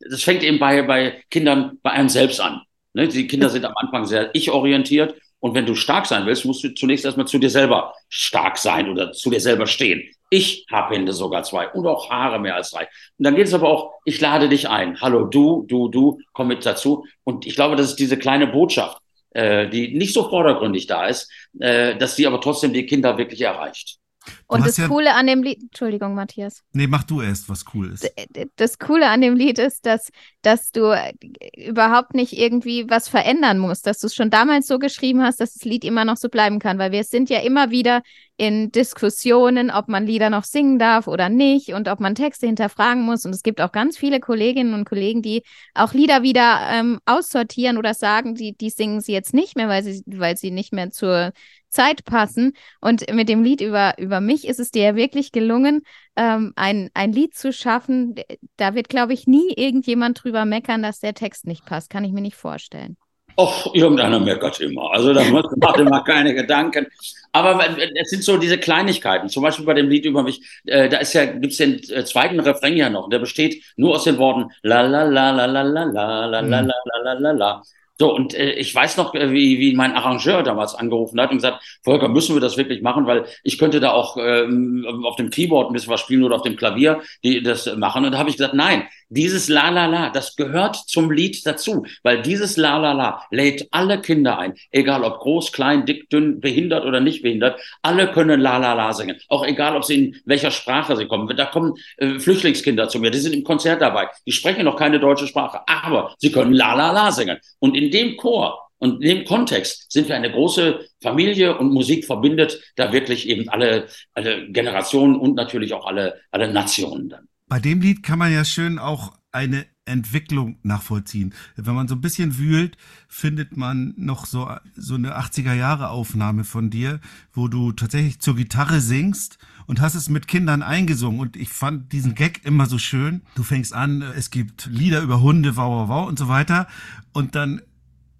das 0.00 0.22
fängt 0.22 0.42
eben 0.42 0.58
bei, 0.58 0.82
bei 0.82 1.22
Kindern 1.30 1.78
bei 1.82 1.90
einem 1.90 2.08
selbst 2.08 2.40
an. 2.40 2.62
Ne? 2.94 3.08
Die 3.08 3.26
Kinder 3.26 3.48
sind 3.48 3.64
am 3.64 3.74
Anfang 3.76 4.06
sehr 4.06 4.30
ich-orientiert. 4.34 5.14
Und 5.38 5.54
wenn 5.54 5.66
du 5.66 5.74
stark 5.74 6.06
sein 6.06 6.26
willst, 6.26 6.44
musst 6.44 6.64
du 6.64 6.74
zunächst 6.74 7.04
erstmal 7.04 7.26
zu 7.26 7.38
dir 7.38 7.50
selber 7.50 7.94
stark 8.08 8.56
sein 8.58 8.88
oder 8.88 9.12
zu 9.12 9.30
dir 9.30 9.40
selber 9.40 9.66
stehen. 9.66 10.02
Ich 10.30 10.66
habe 10.72 10.94
Hände 10.94 11.12
sogar 11.12 11.44
zwei 11.44 11.68
und 11.68 11.86
auch 11.86 12.10
Haare 12.10 12.40
mehr 12.40 12.56
als 12.56 12.70
drei. 12.70 12.88
Und 13.18 13.24
dann 13.24 13.36
geht 13.36 13.46
es 13.46 13.54
aber 13.54 13.68
auch, 13.68 13.92
ich 14.04 14.20
lade 14.20 14.48
dich 14.48 14.68
ein. 14.68 15.00
Hallo, 15.00 15.26
du, 15.26 15.64
du, 15.68 15.88
du, 15.88 16.18
komm 16.32 16.48
mit 16.48 16.64
dazu. 16.64 17.04
Und 17.22 17.46
ich 17.46 17.54
glaube, 17.54 17.76
das 17.76 17.90
ist 17.90 17.96
diese 17.96 18.16
kleine 18.18 18.46
Botschaft, 18.46 18.98
äh, 19.34 19.68
die 19.68 19.96
nicht 19.96 20.14
so 20.14 20.28
vordergründig 20.28 20.86
da 20.86 21.06
ist, 21.06 21.30
äh, 21.60 21.96
dass 21.96 22.16
die 22.16 22.26
aber 22.26 22.40
trotzdem 22.40 22.72
die 22.72 22.86
Kinder 22.86 23.18
wirklich 23.18 23.42
erreicht. 23.42 23.98
Und 24.46 24.66
das 24.66 24.76
ja... 24.76 24.88
Coole 24.88 25.14
an 25.14 25.26
dem 25.26 25.42
Lied, 25.42 25.62
Entschuldigung, 25.62 26.14
Matthias. 26.14 26.62
Nee, 26.72 26.86
mach 26.86 27.04
du 27.04 27.20
erst, 27.20 27.48
was 27.48 27.64
cool 27.74 27.92
ist. 27.92 28.10
Das 28.56 28.78
Coole 28.78 29.08
an 29.08 29.20
dem 29.20 29.36
Lied 29.36 29.58
ist, 29.58 29.86
dass, 29.86 30.10
dass 30.42 30.70
du 30.70 30.90
äh, 30.90 31.12
überhaupt 31.56 32.14
nicht 32.14 32.32
irgendwie 32.32 32.88
was 32.88 33.08
verändern 33.08 33.58
musst, 33.58 33.86
dass 33.86 33.98
du 33.98 34.06
es 34.06 34.14
schon 34.14 34.30
damals 34.30 34.66
so 34.66 34.78
geschrieben 34.78 35.22
hast, 35.22 35.40
dass 35.40 35.54
das 35.54 35.64
Lied 35.64 35.84
immer 35.84 36.04
noch 36.04 36.16
so 36.16 36.28
bleiben 36.28 36.58
kann, 36.58 36.78
weil 36.78 36.92
wir 36.92 37.04
sind 37.04 37.30
ja 37.30 37.40
immer 37.40 37.70
wieder 37.70 38.02
in 38.38 38.70
Diskussionen, 38.70 39.70
ob 39.70 39.88
man 39.88 40.06
Lieder 40.06 40.28
noch 40.28 40.44
singen 40.44 40.78
darf 40.78 41.08
oder 41.08 41.28
nicht 41.28 41.72
und 41.72 41.88
ob 41.88 42.00
man 42.00 42.14
Texte 42.14 42.46
hinterfragen 42.46 43.02
muss. 43.02 43.24
Und 43.24 43.34
es 43.34 43.42
gibt 43.42 43.60
auch 43.60 43.72
ganz 43.72 43.96
viele 43.96 44.20
Kolleginnen 44.20 44.74
und 44.74 44.84
Kollegen, 44.86 45.22
die 45.22 45.42
auch 45.74 45.94
Lieder 45.94 46.22
wieder 46.22 46.60
ähm, 46.70 46.98
aussortieren 47.06 47.78
oder 47.78 47.94
sagen, 47.94 48.34
die, 48.34 48.54
die 48.54 48.70
singen 48.70 49.00
sie 49.00 49.12
jetzt 49.12 49.32
nicht 49.32 49.56
mehr, 49.56 49.68
weil 49.68 49.82
sie, 49.82 50.02
weil 50.06 50.36
sie 50.36 50.50
nicht 50.50 50.72
mehr 50.72 50.90
zur 50.90 51.32
Zeit 51.76 52.04
passen. 52.04 52.54
Und 52.80 53.12
mit 53.12 53.28
dem 53.28 53.44
Lied 53.44 53.60
über, 53.60 53.94
über 53.98 54.20
mich 54.20 54.46
ist 54.48 54.60
es 54.60 54.70
dir 54.70 54.84
ja 54.84 54.96
wirklich 54.96 55.30
gelungen, 55.30 55.82
ähm, 56.16 56.52
ein, 56.56 56.90
ein 56.94 57.12
Lied 57.12 57.34
zu 57.34 57.52
schaffen. 57.52 58.14
Da 58.56 58.74
wird, 58.74 58.88
glaube 58.88 59.12
ich, 59.12 59.26
nie 59.26 59.52
irgendjemand 59.54 60.22
drüber 60.22 60.44
meckern, 60.44 60.82
dass 60.82 61.00
der 61.00 61.14
Text 61.14 61.46
nicht 61.46 61.64
passt. 61.66 61.90
Kann 61.90 62.04
ich 62.04 62.12
mir 62.12 62.22
nicht 62.22 62.36
vorstellen. 62.36 62.96
Och, 63.38 63.74
irgendeiner 63.74 64.18
meckert 64.18 64.60
immer. 64.60 64.90
Also 64.92 65.12
da 65.12 65.22
macht 65.24 65.78
immer 65.78 66.02
keine 66.04 66.34
Gedanken. 66.34 66.86
Aber 67.32 67.60
es 68.00 68.08
sind 68.08 68.24
so 68.24 68.38
diese 68.38 68.56
Kleinigkeiten. 68.56 69.28
Zum 69.28 69.42
Beispiel 69.42 69.66
bei 69.66 69.74
dem 69.74 69.90
Lied 69.90 70.06
über 70.06 70.22
mich, 70.22 70.40
äh, 70.64 70.88
da 70.88 70.96
ist 70.98 71.12
ja, 71.12 71.26
gibt's 71.26 71.58
den 71.58 71.78
äh, 71.90 72.04
zweiten 72.06 72.40
Refrain 72.40 72.78
ja 72.78 72.88
noch. 72.88 73.10
Der 73.10 73.18
besteht 73.18 73.62
nur 73.76 73.94
aus 73.94 74.04
den 74.04 74.16
Worten 74.16 74.50
la 74.62 74.80
la 74.80 75.02
la 75.02 75.32
la 75.32 75.44
la 75.44 75.62
la 75.62 75.84
la 75.92 76.26
la 76.26 76.40
la 76.40 76.60
la 76.62 77.02
la 77.04 77.12
la 77.12 77.32
la. 77.32 77.62
So, 77.98 78.14
und 78.14 78.34
äh, 78.34 78.52
ich 78.52 78.74
weiß 78.74 78.96
noch, 78.98 79.14
äh, 79.14 79.32
wie, 79.32 79.58
wie 79.58 79.74
mein 79.74 79.92
Arrangeur 79.92 80.42
damals 80.42 80.74
angerufen 80.74 81.20
hat 81.20 81.30
und 81.30 81.38
gesagt, 81.38 81.62
Volker, 81.82 82.08
müssen 82.08 82.36
wir 82.36 82.40
das 82.40 82.56
wirklich 82.56 82.82
machen, 82.82 83.06
weil 83.06 83.24
ich 83.42 83.58
könnte 83.58 83.80
da 83.80 83.92
auch 83.92 84.16
ähm, 84.18 84.86
auf 85.04 85.16
dem 85.16 85.30
Keyboard 85.30 85.70
ein 85.70 85.72
bisschen 85.72 85.92
was 85.92 86.00
spielen 86.00 86.24
oder 86.24 86.36
auf 86.36 86.42
dem 86.42 86.56
Klavier 86.56 87.00
die 87.24 87.42
das 87.42 87.74
machen. 87.76 88.04
Und 88.04 88.12
da 88.12 88.18
habe 88.18 88.28
ich 88.28 88.36
gesagt, 88.36 88.54
nein, 88.54 88.86
dieses 89.08 89.48
La 89.48 89.70
La 89.70 89.86
La, 89.86 90.10
das 90.10 90.36
gehört 90.36 90.76
zum 90.76 91.10
Lied 91.10 91.44
dazu, 91.46 91.86
weil 92.02 92.22
dieses 92.22 92.56
La 92.56 92.78
La 92.78 92.92
La 92.92 93.22
lädt 93.30 93.68
alle 93.70 94.00
Kinder 94.00 94.38
ein, 94.38 94.54
egal 94.70 95.04
ob 95.04 95.20
groß, 95.20 95.52
klein, 95.52 95.86
dick, 95.86 96.10
dünn, 96.10 96.40
behindert 96.40 96.84
oder 96.84 97.00
nicht 97.00 97.22
behindert, 97.22 97.60
alle 97.82 98.10
können 98.10 98.40
La 98.40 98.58
La 98.58 98.74
La 98.74 98.92
singen, 98.92 99.16
auch 99.28 99.46
egal, 99.46 99.76
ob 99.76 99.84
sie 99.84 100.06
in 100.06 100.20
welcher 100.24 100.50
Sprache 100.50 100.96
sie 100.96 101.06
kommen. 101.06 101.34
Da 101.36 101.46
kommen 101.46 101.74
äh, 101.98 102.18
Flüchtlingskinder 102.18 102.88
zu 102.88 102.98
mir, 102.98 103.10
die 103.10 103.18
sind 103.18 103.34
im 103.34 103.44
Konzert 103.44 103.80
dabei, 103.80 104.08
die 104.26 104.32
sprechen 104.32 104.64
noch 104.64 104.76
keine 104.76 105.00
deutsche 105.00 105.26
Sprache, 105.26 105.60
aber 105.66 106.14
sie 106.18 106.32
können 106.32 106.52
La 106.52 106.74
La 106.74 106.92
La 106.92 107.10
singen. 107.12 107.38
Und 107.58 107.76
in 107.76 107.90
dem 107.90 108.16
Chor 108.16 108.66
und 108.78 109.02
in 109.02 109.18
dem 109.18 109.24
Kontext 109.24 109.90
sind 109.90 110.08
wir 110.08 110.16
eine 110.16 110.30
große 110.30 110.80
Familie 111.00 111.56
und 111.56 111.72
Musik 111.72 112.04
verbindet 112.04 112.60
da 112.76 112.92
wirklich 112.92 113.28
eben 113.28 113.48
alle, 113.48 113.86
alle 114.12 114.50
Generationen 114.50 115.16
und 115.16 115.34
natürlich 115.34 115.72
auch 115.72 115.86
alle, 115.86 116.20
alle 116.30 116.52
Nationen 116.52 117.08
dann. 117.08 117.28
Bei 117.48 117.60
dem 117.60 117.80
Lied 117.80 118.02
kann 118.02 118.18
man 118.18 118.32
ja 118.32 118.44
schön 118.44 118.78
auch 118.78 119.12
eine 119.30 119.66
Entwicklung 119.84 120.58
nachvollziehen. 120.64 121.32
Wenn 121.54 121.74
man 121.76 121.86
so 121.86 121.94
ein 121.94 122.00
bisschen 122.00 122.38
wühlt, 122.38 122.76
findet 123.06 123.56
man 123.56 123.94
noch 123.96 124.26
so, 124.26 124.50
so 124.74 124.94
eine 124.94 125.16
80er 125.16 125.52
Jahre 125.52 125.90
Aufnahme 125.90 126.42
von 126.42 126.70
dir, 126.70 127.00
wo 127.32 127.46
du 127.46 127.70
tatsächlich 127.70 128.18
zur 128.18 128.34
Gitarre 128.34 128.80
singst 128.80 129.38
und 129.66 129.80
hast 129.80 129.94
es 129.94 130.08
mit 130.08 130.26
Kindern 130.26 130.62
eingesungen. 130.62 131.20
Und 131.20 131.36
ich 131.36 131.50
fand 131.50 131.92
diesen 131.92 132.16
Gag 132.16 132.44
immer 132.44 132.66
so 132.66 132.78
schön. 132.78 133.22
Du 133.36 133.44
fängst 133.44 133.74
an, 133.74 134.02
es 134.02 134.30
gibt 134.30 134.66
Lieder 134.66 135.02
über 135.02 135.20
Hunde, 135.20 135.56
wow, 135.56 135.82
wow, 135.82 135.88
wow 135.88 136.08
und 136.08 136.18
so 136.18 136.26
weiter. 136.26 136.66
Und 137.12 137.36
dann 137.36 137.62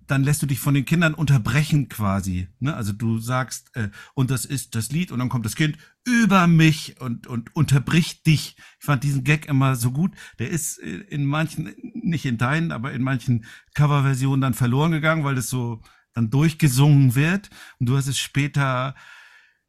dann 0.07 0.23
lässt 0.23 0.43
du 0.43 0.47
dich 0.47 0.61
von 0.61 0.75
den 0.75 0.85
Kindern 0.85 1.15
unterbrechen 1.15 1.89
quasi. 1.89 2.49
Ne? 2.61 2.75
Also 2.75 2.93
du 2.93 3.19
sagst, 3.19 3.75
äh, 3.75 3.91
und 4.15 4.31
das 4.31 4.45
ist 4.45 4.75
das 4.75 4.91
Lied, 4.91 5.13
und 5.13 5.19
dann 5.19 5.29
kommt 5.29 5.45
das 5.45 5.57
Kind 5.57 5.77
über 6.05 6.47
mich 6.47 7.01
und, 7.01 7.27
und 7.27 7.55
unterbricht 7.57 8.27
dich. 8.27 8.57
Ich 8.79 8.87
fand 8.87 9.03
diesen 9.05 9.25
Gag 9.25 9.47
immer 9.47 9.77
so 9.77 9.91
gut. 9.91 10.13
Der 10.39 10.51
ist 10.51 10.79
äh, 10.79 10.99
in 11.09 11.27
manchen, 11.27 11.75
nicht 11.95 12.25
in 12.25 12.39
deinen, 12.39 12.73
aber 12.73 12.93
in 12.93 13.03
manchen 13.03 13.45
Coverversionen 13.75 14.41
dann 14.41 14.55
verloren 14.55 14.93
gegangen, 14.93 15.25
weil 15.25 15.35
das 15.35 15.49
so 15.49 15.83
dann 16.15 16.31
durchgesungen 16.31 17.15
wird. 17.15 17.51
Und 17.79 17.89
du 17.89 17.97
hast 17.97 18.07
es 18.07 18.19
später, 18.19 18.95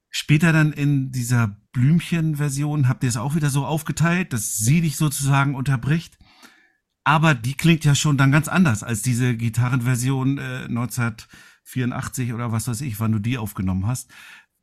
später 0.09 0.53
dann 0.53 0.73
in 0.73 1.11
dieser 1.11 1.57
Blümchen-Version, 1.73 2.87
habt 2.87 3.03
ihr 3.03 3.09
es 3.09 3.17
auch 3.17 3.35
wieder 3.35 3.49
so 3.49 3.65
aufgeteilt, 3.65 4.33
dass 4.33 4.57
sie 4.57 4.81
dich 4.81 4.95
sozusagen 4.95 5.55
unterbricht. 5.55 6.17
Aber 7.07 7.35
die 7.35 7.55
klingt 7.55 7.85
ja 7.85 7.95
schon 7.95 8.17
dann 8.17 8.33
ganz 8.33 8.49
anders 8.49 8.83
als 8.83 9.01
diese 9.01 9.33
Gitarrenversion 9.33 10.39
äh, 10.39 10.65
1984 10.67 12.33
oder 12.33 12.51
was 12.51 12.67
weiß 12.67 12.81
ich, 12.81 12.99
wann 12.99 13.13
du 13.13 13.19
die 13.19 13.37
aufgenommen 13.37 13.87
hast. 13.87 14.11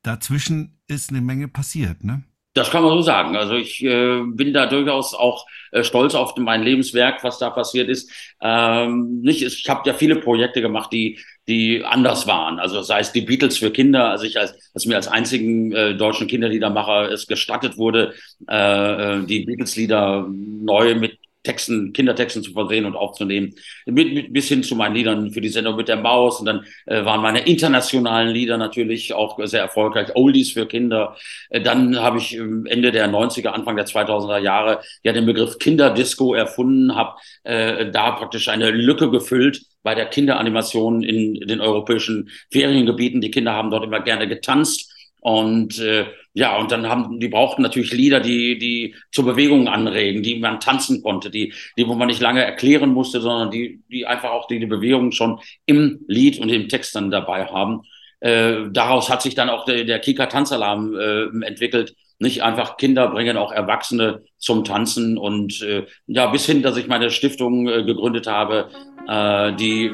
Dazwischen 0.02 0.78
ist 0.86 1.08
eine 1.08 1.22
Menge 1.22 1.48
passiert, 1.48 2.04
ne? 2.04 2.22
Das 2.52 2.70
kann 2.70 2.82
man 2.82 2.92
so 2.92 3.00
sagen. 3.00 3.34
Also 3.34 3.54
ich 3.54 3.82
äh, 3.82 4.20
bin 4.26 4.52
da 4.52 4.66
durchaus 4.66 5.14
auch 5.14 5.46
äh, 5.72 5.82
stolz 5.84 6.14
auf 6.14 6.36
mein 6.36 6.62
Lebenswerk, 6.62 7.24
was 7.24 7.38
da 7.38 7.48
passiert 7.48 7.88
ist. 7.88 8.10
Ähm, 8.42 9.22
nicht, 9.22 9.42
ich 9.42 9.66
habe 9.66 9.88
ja 9.88 9.94
viele 9.94 10.16
Projekte 10.16 10.60
gemacht, 10.60 10.92
die 10.92 11.18
die 11.48 11.82
anders 11.84 12.26
waren. 12.26 12.58
Also 12.58 12.82
sei 12.82 13.00
es 13.00 13.12
die 13.12 13.22
Beatles 13.22 13.58
für 13.58 13.70
Kinder, 13.70 14.10
als 14.10 14.22
ich 14.22 14.38
als, 14.38 14.70
als 14.74 14.86
mir 14.86 14.96
als 14.96 15.08
einzigen 15.08 15.72
äh, 15.72 15.94
deutschen 15.94 16.26
Kinderliedermacher 16.26 17.10
es 17.10 17.26
gestattet 17.26 17.78
wurde, 17.78 18.14
äh, 18.48 19.18
äh 19.18 19.26
die 19.26 19.46
Beatles-Lieder 19.46 20.26
neu 20.28 20.94
mit 20.94 21.18
Texten, 21.44 21.92
Kindertexten 21.92 22.42
zu 22.42 22.52
versehen 22.52 22.86
und 22.86 22.96
aufzunehmen, 22.96 23.54
mit, 23.86 24.12
mit, 24.12 24.32
bis 24.32 24.48
hin 24.48 24.62
zu 24.62 24.74
meinen 24.74 24.94
Liedern 24.94 25.30
für 25.30 25.40
die 25.40 25.50
Sendung 25.50 25.76
mit 25.76 25.88
der 25.88 25.96
Maus. 25.96 26.40
Und 26.40 26.46
dann 26.46 26.66
äh, 26.86 27.04
waren 27.04 27.20
meine 27.20 27.46
internationalen 27.46 28.30
Lieder 28.30 28.56
natürlich 28.56 29.12
auch 29.12 29.38
sehr 29.44 29.60
erfolgreich, 29.60 30.16
Oldies 30.16 30.52
für 30.52 30.66
Kinder. 30.66 31.16
Äh, 31.50 31.60
dann 31.60 32.00
habe 32.00 32.18
ich 32.18 32.34
Ende 32.34 32.90
der 32.90 33.08
90er, 33.08 33.48
Anfang 33.48 33.76
der 33.76 33.86
2000er 33.86 34.38
Jahre 34.38 34.80
ja 35.02 35.12
den 35.12 35.26
Begriff 35.26 35.58
Kinderdisco 35.58 36.34
erfunden, 36.34 36.94
habe 36.94 37.16
äh, 37.44 37.90
da 37.90 38.12
praktisch 38.12 38.48
eine 38.48 38.70
Lücke 38.70 39.10
gefüllt 39.10 39.62
bei 39.82 39.94
der 39.94 40.06
Kinderanimation 40.06 41.02
in 41.02 41.34
den 41.46 41.60
europäischen 41.60 42.30
Feriengebieten. 42.50 43.20
Die 43.20 43.30
Kinder 43.30 43.52
haben 43.52 43.70
dort 43.70 43.84
immer 43.84 44.00
gerne 44.00 44.26
getanzt 44.26 44.93
und 45.24 45.78
äh, 45.78 46.04
ja, 46.34 46.58
und 46.58 46.70
dann 46.70 46.86
haben 46.86 47.18
die 47.18 47.28
brauchten 47.28 47.62
natürlich 47.62 47.92
Lieder, 47.92 48.20
die 48.20 48.58
die 48.58 48.94
zur 49.10 49.24
Bewegung 49.24 49.68
anregen, 49.68 50.22
die 50.22 50.38
man 50.38 50.60
tanzen 50.60 51.02
konnte, 51.02 51.30
die 51.30 51.54
die 51.78 51.88
wo 51.88 51.94
man 51.94 52.08
nicht 52.08 52.20
lange 52.20 52.44
erklären 52.44 52.90
musste, 52.90 53.22
sondern 53.22 53.50
die 53.50 53.80
die 53.90 54.04
einfach 54.04 54.32
auch 54.32 54.46
die, 54.48 54.58
die 54.60 54.66
Bewegung 54.66 55.12
schon 55.12 55.40
im 55.64 56.04
Lied 56.08 56.38
und 56.40 56.50
im 56.50 56.68
Text 56.68 56.94
dann 56.94 57.10
dabei 57.10 57.46
haben. 57.46 57.84
Äh, 58.20 58.68
daraus 58.70 59.08
hat 59.08 59.22
sich 59.22 59.34
dann 59.34 59.48
auch 59.48 59.64
der, 59.64 59.84
der 59.84 59.98
Kika 59.98 60.26
Tanzalarm 60.26 60.94
äh, 60.94 61.46
entwickelt. 61.46 61.94
Nicht 62.18 62.42
einfach 62.42 62.76
Kinder 62.76 63.08
bringen 63.08 63.38
auch 63.38 63.50
Erwachsene 63.50 64.24
zum 64.36 64.62
Tanzen 64.62 65.16
und 65.16 65.62
äh, 65.62 65.86
ja 66.06 66.26
bis 66.26 66.44
hin, 66.44 66.60
dass 66.60 66.76
ich 66.76 66.86
meine 66.86 67.10
Stiftung 67.10 67.66
äh, 67.66 67.82
gegründet 67.82 68.26
habe, 68.26 68.68
äh, 69.08 69.54
die 69.54 69.90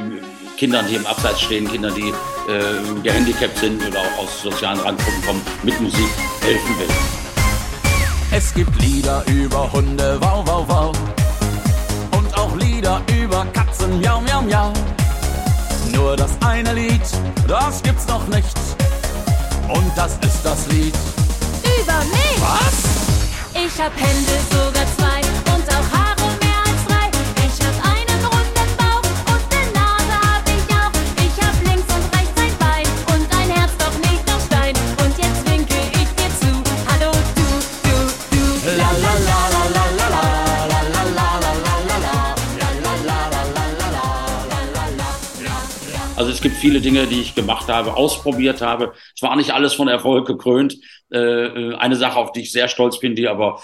Kindern, 0.60 0.86
die 0.86 0.96
im 0.96 1.06
Abseits 1.06 1.40
stehen, 1.40 1.66
Kindern, 1.66 1.94
die 1.94 2.10
äh, 2.10 3.00
gehandicapt 3.02 3.56
sind 3.56 3.82
oder 3.82 3.98
auch 3.98 4.24
aus 4.24 4.42
sozialen 4.42 4.78
Randgruppen 4.80 5.22
kommen, 5.24 5.40
mit 5.62 5.80
Musik 5.80 6.10
helfen 6.42 6.78
will. 6.78 6.88
Es 8.30 8.52
gibt 8.52 8.78
Lieder 8.82 9.24
über 9.26 9.72
Hunde, 9.72 10.18
wow, 10.20 10.42
wow, 10.44 10.64
wow. 10.68 10.98
Und 12.14 12.36
auch 12.36 12.54
Lieder 12.56 13.00
über 13.10 13.46
Katzen, 13.54 14.00
miau, 14.00 14.20
miau, 14.20 14.42
miau. 14.42 14.70
Nur 15.94 16.14
das 16.14 16.32
eine 16.44 16.74
Lied, 16.74 17.08
das 17.48 17.82
gibt's 17.82 18.06
noch 18.06 18.26
nicht. 18.26 18.58
Und 19.66 19.90
das 19.96 20.18
ist 20.20 20.44
das 20.44 20.66
Lied 20.66 20.94
über 21.64 22.00
mich. 22.00 22.38
Was? 22.38 23.64
Ich 23.64 23.82
hab 23.82 23.96
Hände 23.96 24.36
sogar 24.50 24.84
zwei 24.98 25.54
und 25.54 25.66
auch 25.70 25.98
Haare. 25.98 26.09
Es 46.40 46.44
gibt 46.44 46.56
viele 46.56 46.80
Dinge, 46.80 47.06
die 47.06 47.20
ich 47.20 47.34
gemacht 47.34 47.68
habe, 47.68 47.98
ausprobiert 47.98 48.62
habe. 48.62 48.94
Es 49.14 49.20
war 49.20 49.36
nicht 49.36 49.50
alles 49.50 49.74
von 49.74 49.88
Erfolg 49.88 50.26
gekrönt. 50.26 50.74
Äh, 51.12 51.18
äh, 51.18 51.74
eine 51.74 51.96
Sache, 51.96 52.18
auf 52.18 52.32
die 52.32 52.40
ich 52.40 52.50
sehr 52.50 52.66
stolz 52.68 52.98
bin, 52.98 53.14
die 53.14 53.28
aber 53.28 53.62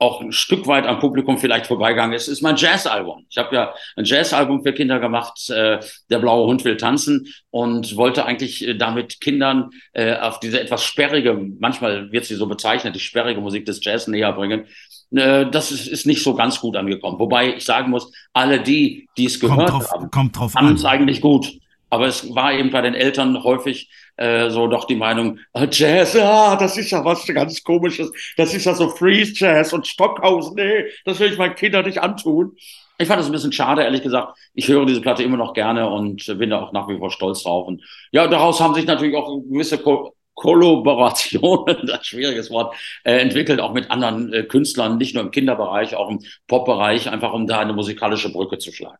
auch 0.00 0.20
ein 0.20 0.32
Stück 0.32 0.66
weit 0.66 0.86
am 0.86 0.98
Publikum 0.98 1.38
vielleicht 1.38 1.68
vorbeigegangen 1.68 2.16
ist, 2.16 2.26
ist 2.26 2.42
mein 2.42 2.56
Jazzalbum. 2.56 3.26
Ich 3.30 3.38
habe 3.38 3.54
ja 3.54 3.74
ein 3.94 4.04
Jazzalbum 4.04 4.64
für 4.64 4.72
Kinder 4.72 4.98
gemacht, 4.98 5.48
äh, 5.50 5.78
Der 6.10 6.18
blaue 6.18 6.48
Hund 6.48 6.64
will 6.64 6.76
tanzen 6.76 7.32
und 7.50 7.96
wollte 7.96 8.24
eigentlich 8.24 8.74
damit 8.76 9.20
Kindern 9.20 9.70
äh, 9.92 10.16
auf 10.16 10.40
diese 10.40 10.60
etwas 10.60 10.82
sperrige, 10.82 11.40
manchmal 11.60 12.10
wird 12.10 12.24
sie 12.24 12.34
so 12.34 12.48
bezeichnet, 12.48 12.96
die 12.96 13.00
sperrige 13.00 13.40
Musik 13.40 13.66
des 13.66 13.84
Jazz 13.84 14.08
näher 14.08 14.32
bringen. 14.32 14.66
Äh, 15.12 15.48
das 15.48 15.70
ist, 15.70 15.86
ist 15.86 16.06
nicht 16.06 16.24
so 16.24 16.34
ganz 16.34 16.60
gut 16.60 16.76
angekommen. 16.76 17.20
Wobei 17.20 17.54
ich 17.54 17.64
sagen 17.64 17.90
muss, 17.90 18.10
alle 18.32 18.60
die, 18.60 19.08
die 19.16 19.26
es 19.26 19.38
gehört 19.38 19.70
drauf, 19.70 19.92
haben, 19.92 20.10
kommt 20.10 20.36
drauf 20.36 20.54
es 20.56 20.84
an. 20.84 20.90
eigentlich 20.90 21.20
gut. 21.20 21.52
Aber 21.90 22.06
es 22.06 22.34
war 22.34 22.52
eben 22.52 22.70
bei 22.70 22.82
den 22.82 22.94
Eltern 22.94 23.42
häufig 23.44 23.88
äh, 24.16 24.50
so 24.50 24.66
doch 24.66 24.86
die 24.86 24.96
Meinung, 24.96 25.38
ah, 25.52 25.66
Jazz, 25.70 26.16
ah, 26.16 26.56
das 26.56 26.76
ist 26.76 26.90
ja 26.90 27.04
was 27.04 27.26
ganz 27.26 27.62
Komisches. 27.62 28.10
Das 28.36 28.54
ist 28.54 28.64
ja 28.64 28.74
so 28.74 28.88
Freeze 28.88 29.32
Jazz 29.36 29.72
und 29.72 29.86
Stockhaus. 29.86 30.52
Nee, 30.54 30.86
das 31.04 31.20
will 31.20 31.32
ich 31.32 31.38
meinen 31.38 31.54
Kindern 31.54 31.84
nicht 31.84 31.98
antun. 31.98 32.56
Ich 32.98 33.08
fand 33.08 33.20
das 33.20 33.26
ein 33.26 33.32
bisschen 33.32 33.52
schade, 33.52 33.82
ehrlich 33.82 34.02
gesagt. 34.02 34.38
Ich 34.54 34.68
höre 34.68 34.86
diese 34.86 35.02
Platte 35.02 35.22
immer 35.22 35.36
noch 35.36 35.52
gerne 35.52 35.88
und 35.88 36.24
bin 36.38 36.50
da 36.50 36.62
auch 36.62 36.72
nach 36.72 36.88
wie 36.88 36.98
vor 36.98 37.10
stolz 37.10 37.42
drauf. 37.42 37.66
Und 37.68 37.82
ja, 38.10 38.26
daraus 38.26 38.60
haben 38.60 38.74
sich 38.74 38.86
natürlich 38.86 39.16
auch 39.16 39.40
gewisse 39.42 39.78
Ko 39.78 40.12
Kollaborationen, 40.34 41.78
das 41.86 42.06
schwieriges 42.06 42.50
Wort, 42.50 42.74
äh, 43.04 43.18
entwickelt, 43.20 43.58
auch 43.58 43.72
mit 43.72 43.90
anderen 43.90 44.32
äh, 44.34 44.42
Künstlern, 44.42 44.98
nicht 44.98 45.14
nur 45.14 45.24
im 45.24 45.30
Kinderbereich, 45.30 45.96
auch 45.96 46.10
im 46.10 46.20
Pop-Bereich, 46.46 47.08
einfach 47.10 47.32
um 47.32 47.46
da 47.46 47.58
eine 47.58 47.72
musikalische 47.72 48.30
Brücke 48.30 48.58
zu 48.58 48.70
schlagen. 48.70 48.98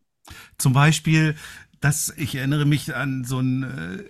Zum 0.58 0.72
Beispiel, 0.72 1.36
dass 1.80 2.12
ich 2.16 2.34
erinnere 2.34 2.64
mich 2.64 2.94
an 2.94 3.24
so 3.24 3.38
einen 3.38 3.62
äh, 3.62 4.04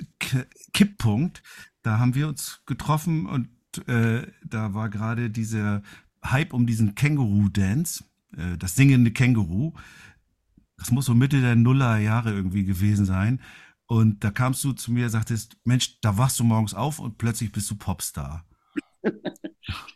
Kipppunkt. 0.72 1.42
Da 1.82 1.98
haben 1.98 2.14
wir 2.14 2.28
uns 2.28 2.62
getroffen 2.66 3.26
und 3.26 3.48
äh, 3.88 4.26
da 4.44 4.74
war 4.74 4.88
gerade 4.88 5.30
dieser 5.30 5.82
Hype 6.24 6.52
um 6.52 6.66
diesen 6.66 6.94
Känguru-Dance, 6.94 8.04
äh, 8.36 8.56
das 8.58 8.74
singende 8.74 9.10
Känguru. 9.10 9.72
Das 10.76 10.90
muss 10.90 11.06
so 11.06 11.14
Mitte 11.14 11.40
der 11.40 11.56
Nuller 11.56 11.98
Jahre 11.98 12.32
irgendwie 12.32 12.64
gewesen 12.64 13.06
sein. 13.06 13.40
Und 13.86 14.24
da 14.24 14.30
kamst 14.30 14.64
du 14.64 14.72
zu 14.72 14.92
mir, 14.92 15.08
sagtest, 15.10 15.56
Mensch, 15.64 16.00
da 16.00 16.18
wachst 16.18 16.40
du 16.40 16.44
morgens 16.44 16.74
auf 16.74 16.98
und 16.98 17.18
plötzlich 17.18 17.52
bist 17.52 17.70
du 17.70 17.76
Popstar. 17.76 18.44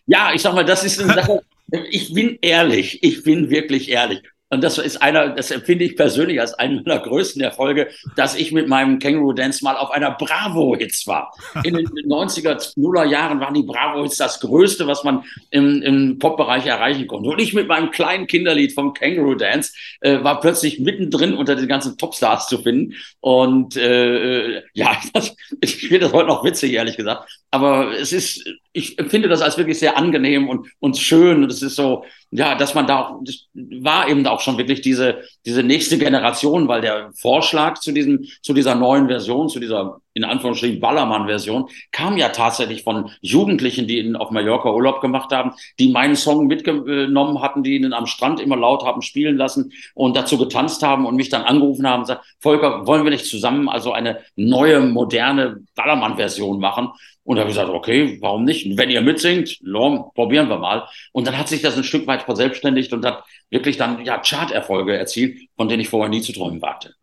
Ja, 0.06 0.32
ich 0.34 0.42
sag 0.42 0.54
mal, 0.54 0.64
das 0.64 0.82
ist 0.82 1.00
eine 1.00 1.14
Sache. 1.14 1.44
Ich 1.90 2.12
bin 2.12 2.36
ehrlich. 2.42 3.00
Ich 3.04 3.22
bin 3.22 3.48
wirklich 3.48 3.88
ehrlich. 3.88 4.22
Und 4.50 4.64
das 4.64 4.78
ist 4.78 5.00
einer, 5.00 5.28
das 5.28 5.52
empfinde 5.52 5.84
ich 5.84 5.96
persönlich 5.96 6.40
als 6.40 6.54
einen 6.54 6.82
meiner 6.84 7.00
größten 7.00 7.40
Erfolge, 7.40 7.88
dass 8.16 8.34
ich 8.34 8.50
mit 8.50 8.68
meinem 8.68 8.98
Kangaroo 8.98 9.32
Dance 9.32 9.62
mal 9.62 9.76
auf 9.76 9.92
einer 9.92 10.10
Bravo-Hits 10.10 11.06
war. 11.06 11.32
In 11.62 11.74
den 11.74 11.86
90er, 11.86 12.72
Nuller 12.76 13.04
Jahren 13.04 13.38
waren 13.38 13.54
die 13.54 13.62
Bravo-Hits 13.62 14.16
das 14.16 14.40
Größte, 14.40 14.88
was 14.88 15.04
man 15.04 15.22
im, 15.50 15.82
im 15.82 16.18
Pop-Bereich 16.18 16.66
erreichen 16.66 17.06
konnte. 17.06 17.30
Und 17.30 17.40
ich 17.40 17.54
mit 17.54 17.68
meinem 17.68 17.92
kleinen 17.92 18.26
Kinderlied 18.26 18.72
vom 18.72 18.92
Kangaroo 18.92 19.36
Dance 19.36 19.72
äh, 20.00 20.22
war 20.24 20.40
plötzlich 20.40 20.80
mittendrin 20.80 21.34
unter 21.34 21.54
den 21.54 21.68
ganzen 21.68 21.96
Topstars 21.96 22.48
zu 22.48 22.58
finden. 22.58 22.94
Und 23.20 23.76
äh, 23.76 24.62
ja, 24.74 24.96
das, 25.12 25.36
ich 25.60 25.76
finde 25.76 26.00
das 26.00 26.12
heute 26.12 26.26
noch 26.26 26.44
witzig, 26.44 26.72
ehrlich 26.72 26.96
gesagt. 26.96 27.30
Aber 27.52 27.96
es 27.96 28.12
ist, 28.12 28.44
ich 28.72 28.98
empfinde 28.98 29.28
das 29.28 29.42
als 29.42 29.58
wirklich 29.58 29.78
sehr 29.78 29.96
angenehm 29.96 30.48
und, 30.48 30.66
und 30.80 30.98
schön. 30.98 31.44
Und 31.44 31.52
es 31.52 31.62
ist 31.62 31.76
so, 31.76 32.04
ja, 32.30 32.54
dass 32.54 32.74
man 32.74 32.86
da 32.86 33.00
auch, 33.00 33.20
das 33.24 33.48
war 33.54 34.08
eben 34.08 34.26
auch 34.26 34.39
schon 34.40 34.58
wirklich 34.58 34.80
diese, 34.80 35.22
diese 35.44 35.62
nächste 35.62 35.98
Generation, 35.98 36.68
weil 36.68 36.80
der 36.80 37.10
Vorschlag 37.14 37.78
zu 37.78 37.92
diesem, 37.92 38.26
zu 38.42 38.52
dieser 38.54 38.74
neuen 38.74 39.08
Version, 39.08 39.48
zu 39.48 39.60
dieser, 39.60 40.00
in 40.14 40.24
Anführungsstrichen, 40.24 40.80
Ballermann-Version, 40.80 41.68
kam 41.92 42.16
ja 42.16 42.30
tatsächlich 42.30 42.82
von 42.82 43.10
Jugendlichen, 43.20 43.86
die 43.86 43.98
in, 43.98 44.16
auf 44.16 44.30
Mallorca 44.30 44.72
Urlaub 44.72 45.00
gemacht 45.00 45.32
haben, 45.32 45.52
die 45.78 45.90
meinen 45.90 46.16
Song 46.16 46.46
mitgenommen 46.46 47.40
hatten, 47.40 47.62
die 47.62 47.76
ihn 47.76 47.92
am 47.92 48.06
Strand 48.06 48.40
immer 48.40 48.56
laut 48.56 48.84
haben 48.84 49.02
spielen 49.02 49.36
lassen 49.36 49.72
und 49.94 50.16
dazu 50.16 50.38
getanzt 50.38 50.82
haben 50.82 51.06
und 51.06 51.16
mich 51.16 51.28
dann 51.28 51.42
angerufen 51.42 51.86
haben 51.86 52.00
und 52.00 52.08
gesagt, 52.08 52.24
Volker, 52.40 52.86
wollen 52.86 53.04
wir 53.04 53.10
nicht 53.10 53.26
zusammen 53.26 53.68
also 53.68 53.92
eine 53.92 54.20
neue, 54.36 54.80
moderne 54.80 55.64
Ballermann-Version 55.74 56.58
machen? 56.58 56.88
Und 57.22 57.36
da 57.36 57.42
habe 57.42 57.50
ich 57.50 57.56
gesagt, 57.56 57.72
okay, 57.72 58.18
warum 58.20 58.44
nicht? 58.44 58.76
Wenn 58.76 58.90
ihr 58.90 59.02
mitsingt, 59.02 59.58
lom, 59.60 60.10
probieren 60.14 60.48
wir 60.48 60.58
mal. 60.58 60.88
Und 61.12 61.26
dann 61.28 61.38
hat 61.38 61.48
sich 61.48 61.62
das 61.62 61.76
ein 61.76 61.84
Stück 61.84 62.06
weit 62.06 62.22
verselbstständigt 62.22 62.92
und 62.92 63.04
hat 63.04 63.22
wirklich 63.50 63.76
dann 63.76 64.04
ja 64.04 64.18
Charterfolge 64.18 64.96
erzielt, 64.96 65.38
von 65.56 65.68
denen 65.68 65.80
ich 65.80 65.88
vorher 65.88 66.08
nie 66.08 66.22
zu 66.22 66.32
träumen 66.32 66.60
wagte. 66.60 66.94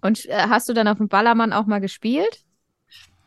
Und 0.00 0.26
äh, 0.26 0.34
hast 0.48 0.68
du 0.68 0.74
dann 0.74 0.88
auf 0.88 0.98
dem 0.98 1.08
Ballermann 1.08 1.52
auch 1.52 1.66
mal 1.66 1.80
gespielt? 1.80 2.42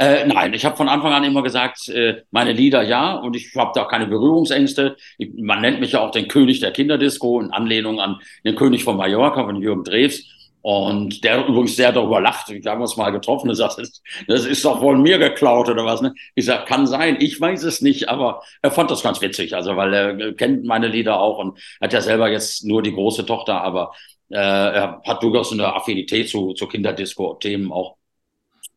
Äh, 0.02 0.26
nein, 0.26 0.54
ich 0.56 0.66
habe 0.66 0.76
von 0.76 0.90
Anfang 0.90 1.14
an 1.14 1.24
immer 1.24 1.44
gesagt, 1.44 1.88
äh, 1.90 2.24
meine 2.32 2.54
Lieder 2.54 2.82
ja, 2.82 3.14
und 3.14 3.36
ich 3.36 3.56
habe 3.56 3.72
da 3.76 3.86
keine 3.86 4.08
Berührungsängste. 4.08 4.96
Ich, 5.20 5.30
man 5.38 5.62
nennt 5.62 5.80
mich 5.80 5.92
ja 5.92 6.00
auch 6.00 6.10
den 6.10 6.28
König 6.28 6.60
der 6.60 6.72
Kinderdisco 6.72 7.40
in 7.40 7.52
Anlehnung 7.52 8.00
an 8.00 8.20
den 8.44 8.56
König 8.56 8.84
von 8.84 8.98
Mallorca, 8.98 9.44
von 9.44 9.62
Jürgen 9.62 9.84
Drews. 9.84 10.24
Und 10.64 11.24
der 11.24 11.46
übrigens 11.48 11.76
sehr 11.76 11.92
darüber 11.92 12.22
lacht. 12.22 12.50
Wir 12.50 12.72
haben 12.72 12.82
uns 12.82 12.98
mal 12.98 13.12
getroffen 13.12 13.50
und 13.50 13.56
sagt, 13.56 13.80
das, 13.80 14.02
das 14.28 14.46
ist 14.46 14.64
doch 14.64 14.82
wohl 14.82 14.98
mir 14.98 15.18
geklaut 15.18 15.70
oder 15.70 15.86
was. 15.86 16.02
Ne? 16.02 16.14
Ich 16.36 16.46
sag, 16.46 16.68
kann 16.68 16.86
sein, 16.86 17.18
ich 17.20 17.40
weiß 17.40 17.64
es 17.64 17.82
nicht, 17.82 18.10
aber 18.10 18.42
er 18.62 18.72
fand 18.72 18.92
das 18.92 19.02
ganz 19.02 19.22
witzig, 19.22 19.56
also 19.56 19.76
weil 19.76 19.94
er 19.94 20.34
kennt 20.34 20.66
meine 20.66 20.88
Lieder 20.88 21.20
auch 21.20 21.40
und 21.40 21.60
hat 21.80 21.94
ja 21.94 22.02
selber 22.02 22.30
jetzt 22.32 22.64
nur 22.64 22.84
die 22.84 22.94
große 22.94 23.26
Tochter, 23.26 23.62
aber 23.62 23.92
äh, 24.32 24.38
er 24.38 25.02
hat 25.06 25.24
durchaus 25.24 25.52
eine 25.52 25.74
Affinität 25.74 26.30
zu, 26.30 26.54
zu 26.54 26.68
Kinderdisco-Themen 26.68 27.72
auch. 27.72 27.98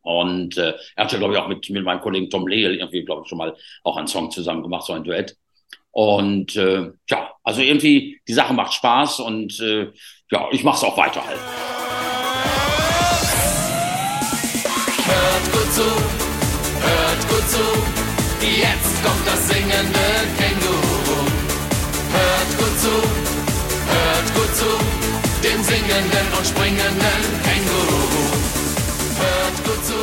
Und 0.02 0.58
äh, 0.58 0.74
er 0.96 1.04
hat 1.04 1.12
ja, 1.12 1.18
glaube 1.18 1.34
ich, 1.34 1.40
auch 1.40 1.48
mit, 1.48 1.68
mit 1.70 1.82
meinem 1.82 2.00
Kollegen 2.00 2.28
Tom 2.28 2.46
Lehl 2.46 2.76
irgendwie, 2.76 3.04
glaube 3.04 3.22
ich, 3.22 3.28
schon 3.28 3.38
mal 3.38 3.56
auch 3.82 3.96
einen 3.96 4.06
Song 4.06 4.30
zusammen 4.30 4.62
gemacht, 4.62 4.86
so 4.86 4.92
ein 4.92 5.02
Duett. 5.02 5.36
Und 5.90 6.56
äh, 6.56 6.90
ja, 7.08 7.32
also 7.42 7.62
irgendwie, 7.62 8.20
die 8.26 8.32
Sache 8.32 8.52
macht 8.52 8.74
Spaß 8.74 9.20
und 9.20 9.60
äh, 9.60 9.92
ja, 10.30 10.48
ich 10.50 10.64
mache 10.64 10.76
es 10.76 10.84
auch 10.84 10.96
weiter 10.98 11.24
halt. 11.24 11.38
Hört 15.06 15.52
gut 15.52 15.72
zu, 15.72 15.82
hört 16.82 17.28
gut 17.28 17.48
zu, 17.48 17.64
jetzt 18.60 19.04
kommt 19.04 19.26
das 19.26 19.48
singende 19.48 20.06
Känguru. 20.36 21.20
Hört 22.12 22.58
gut 22.58 22.78
zu, 22.80 22.90
hört 23.86 24.34
gut 24.34 24.56
zu, 24.56 24.93
singenden 25.74 26.26
und 26.38 26.46
springenden 26.46 27.22
Känguru. 27.42 28.02
Hört 29.18 29.64
gut 29.64 29.84
zu, 29.84 29.98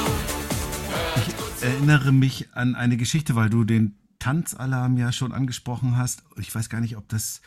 hört 0.91 1.37
gut 1.37 1.59
zu. 1.59 1.65
erinnere 1.65 2.11
mich 2.11 2.49
an 2.53 2.75
eine 2.75 2.97
Geschichte, 2.97 3.35
weil 3.35 3.49
du 3.49 3.63
den 3.63 3.95
Tanzalarm 4.19 4.97
ja 4.97 5.13
schon 5.13 5.31
angesprochen 5.31 5.95
hast. 5.95 6.23
Ich 6.37 6.53
weiß 6.53 6.69
gar 6.69 6.81
nicht, 6.81 6.97
ob 6.97 7.07
das 7.07 7.41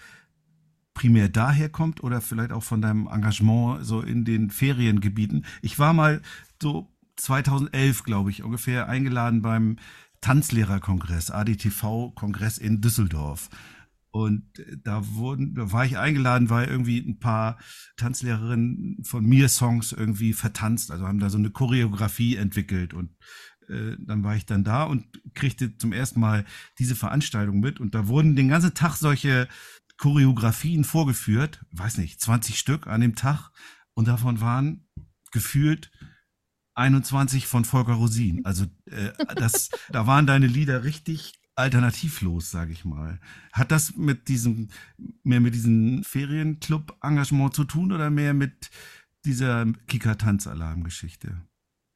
primär 0.94 1.28
daher 1.28 1.68
kommt 1.68 2.02
oder 2.02 2.22
vielleicht 2.22 2.52
auch 2.52 2.62
von 2.62 2.80
deinem 2.80 3.08
Engagement 3.08 3.84
so 3.84 4.00
in 4.00 4.24
den 4.24 4.48
Feriengebieten. 4.50 5.44
Ich 5.60 5.78
war 5.78 5.92
mal 5.92 6.22
so 6.62 6.88
2011, 7.16 8.04
glaube 8.04 8.30
ich, 8.30 8.42
ungefähr 8.42 8.88
eingeladen 8.88 9.42
beim 9.42 9.76
Tanzlehrerkongress, 10.22 11.30
ADTV-Kongress 11.30 12.56
in 12.56 12.80
Düsseldorf. 12.80 13.50
Und 14.14 14.44
da 14.85 15.05
wurden, 15.16 15.57
da 15.57 15.72
war 15.72 15.85
ich 15.85 15.98
eingeladen, 15.98 16.48
weil 16.48 16.68
irgendwie 16.68 17.00
ein 17.00 17.18
paar 17.18 17.59
Tanzlehrerinnen 17.96 19.03
von 19.03 19.27
mir 19.27 19.48
Songs 19.48 19.90
irgendwie 19.90 20.35
vertanzt, 20.35 20.92
also 20.92 21.09
haben 21.09 21.18
da 21.18 21.31
so 21.31 21.37
eine 21.37 21.50
Choreografie 21.50 22.37
entwickelt 22.37 22.94
und 22.94 23.11
äh, 23.68 23.96
dann 23.98 24.22
war 24.22 24.37
ich 24.37 24.46
dann 24.46 24.62
da 24.62 24.85
und 24.85 25.05
kriegte 25.35 25.77
zum 25.79 25.92
ersten 25.92 26.20
Mal 26.20 26.44
diese 26.79 26.94
Veranstaltung 26.94 27.59
mit 27.59 27.81
und 27.81 27.96
da 27.96 28.07
wurden 28.07 28.37
den 28.37 28.46
ganzen 28.46 28.72
Tag 28.72 28.94
solche 28.94 29.48
Choreografien 29.96 30.85
vorgeführt, 30.85 31.66
weiß 31.72 31.98
nicht, 31.98 32.20
20 32.20 32.57
Stück 32.57 32.87
an 32.87 33.00
dem 33.00 33.16
Tag 33.16 33.50
und 33.94 34.07
davon 34.07 34.40
waren 34.40 34.87
gefühlt 35.33 35.90
21 36.74 37.48
von 37.48 37.64
Volker 37.64 37.94
Rosin. 37.94 38.44
Also 38.44 38.66
äh, 38.85 39.11
das, 39.35 39.70
da 39.88 40.07
waren 40.07 40.29
deine 40.29 40.46
Lieder 40.46 40.85
richtig 40.85 41.33
alternativlos, 41.56 42.50
sage 42.50 42.72
ich 42.72 42.84
mal. 42.84 43.20
Hat 43.52 43.70
das 43.70 43.96
mit 43.96 44.28
diesem 44.28 44.68
mehr 45.22 45.40
mit 45.40 45.54
diesem 45.54 46.02
Ferienclub-Engagement 46.04 47.54
zu 47.54 47.64
tun 47.64 47.92
oder 47.92 48.10
mehr 48.10 48.34
mit 48.34 48.70
dieser 49.24 49.66
Kika-Tanzalarm-Geschichte? 49.86 51.36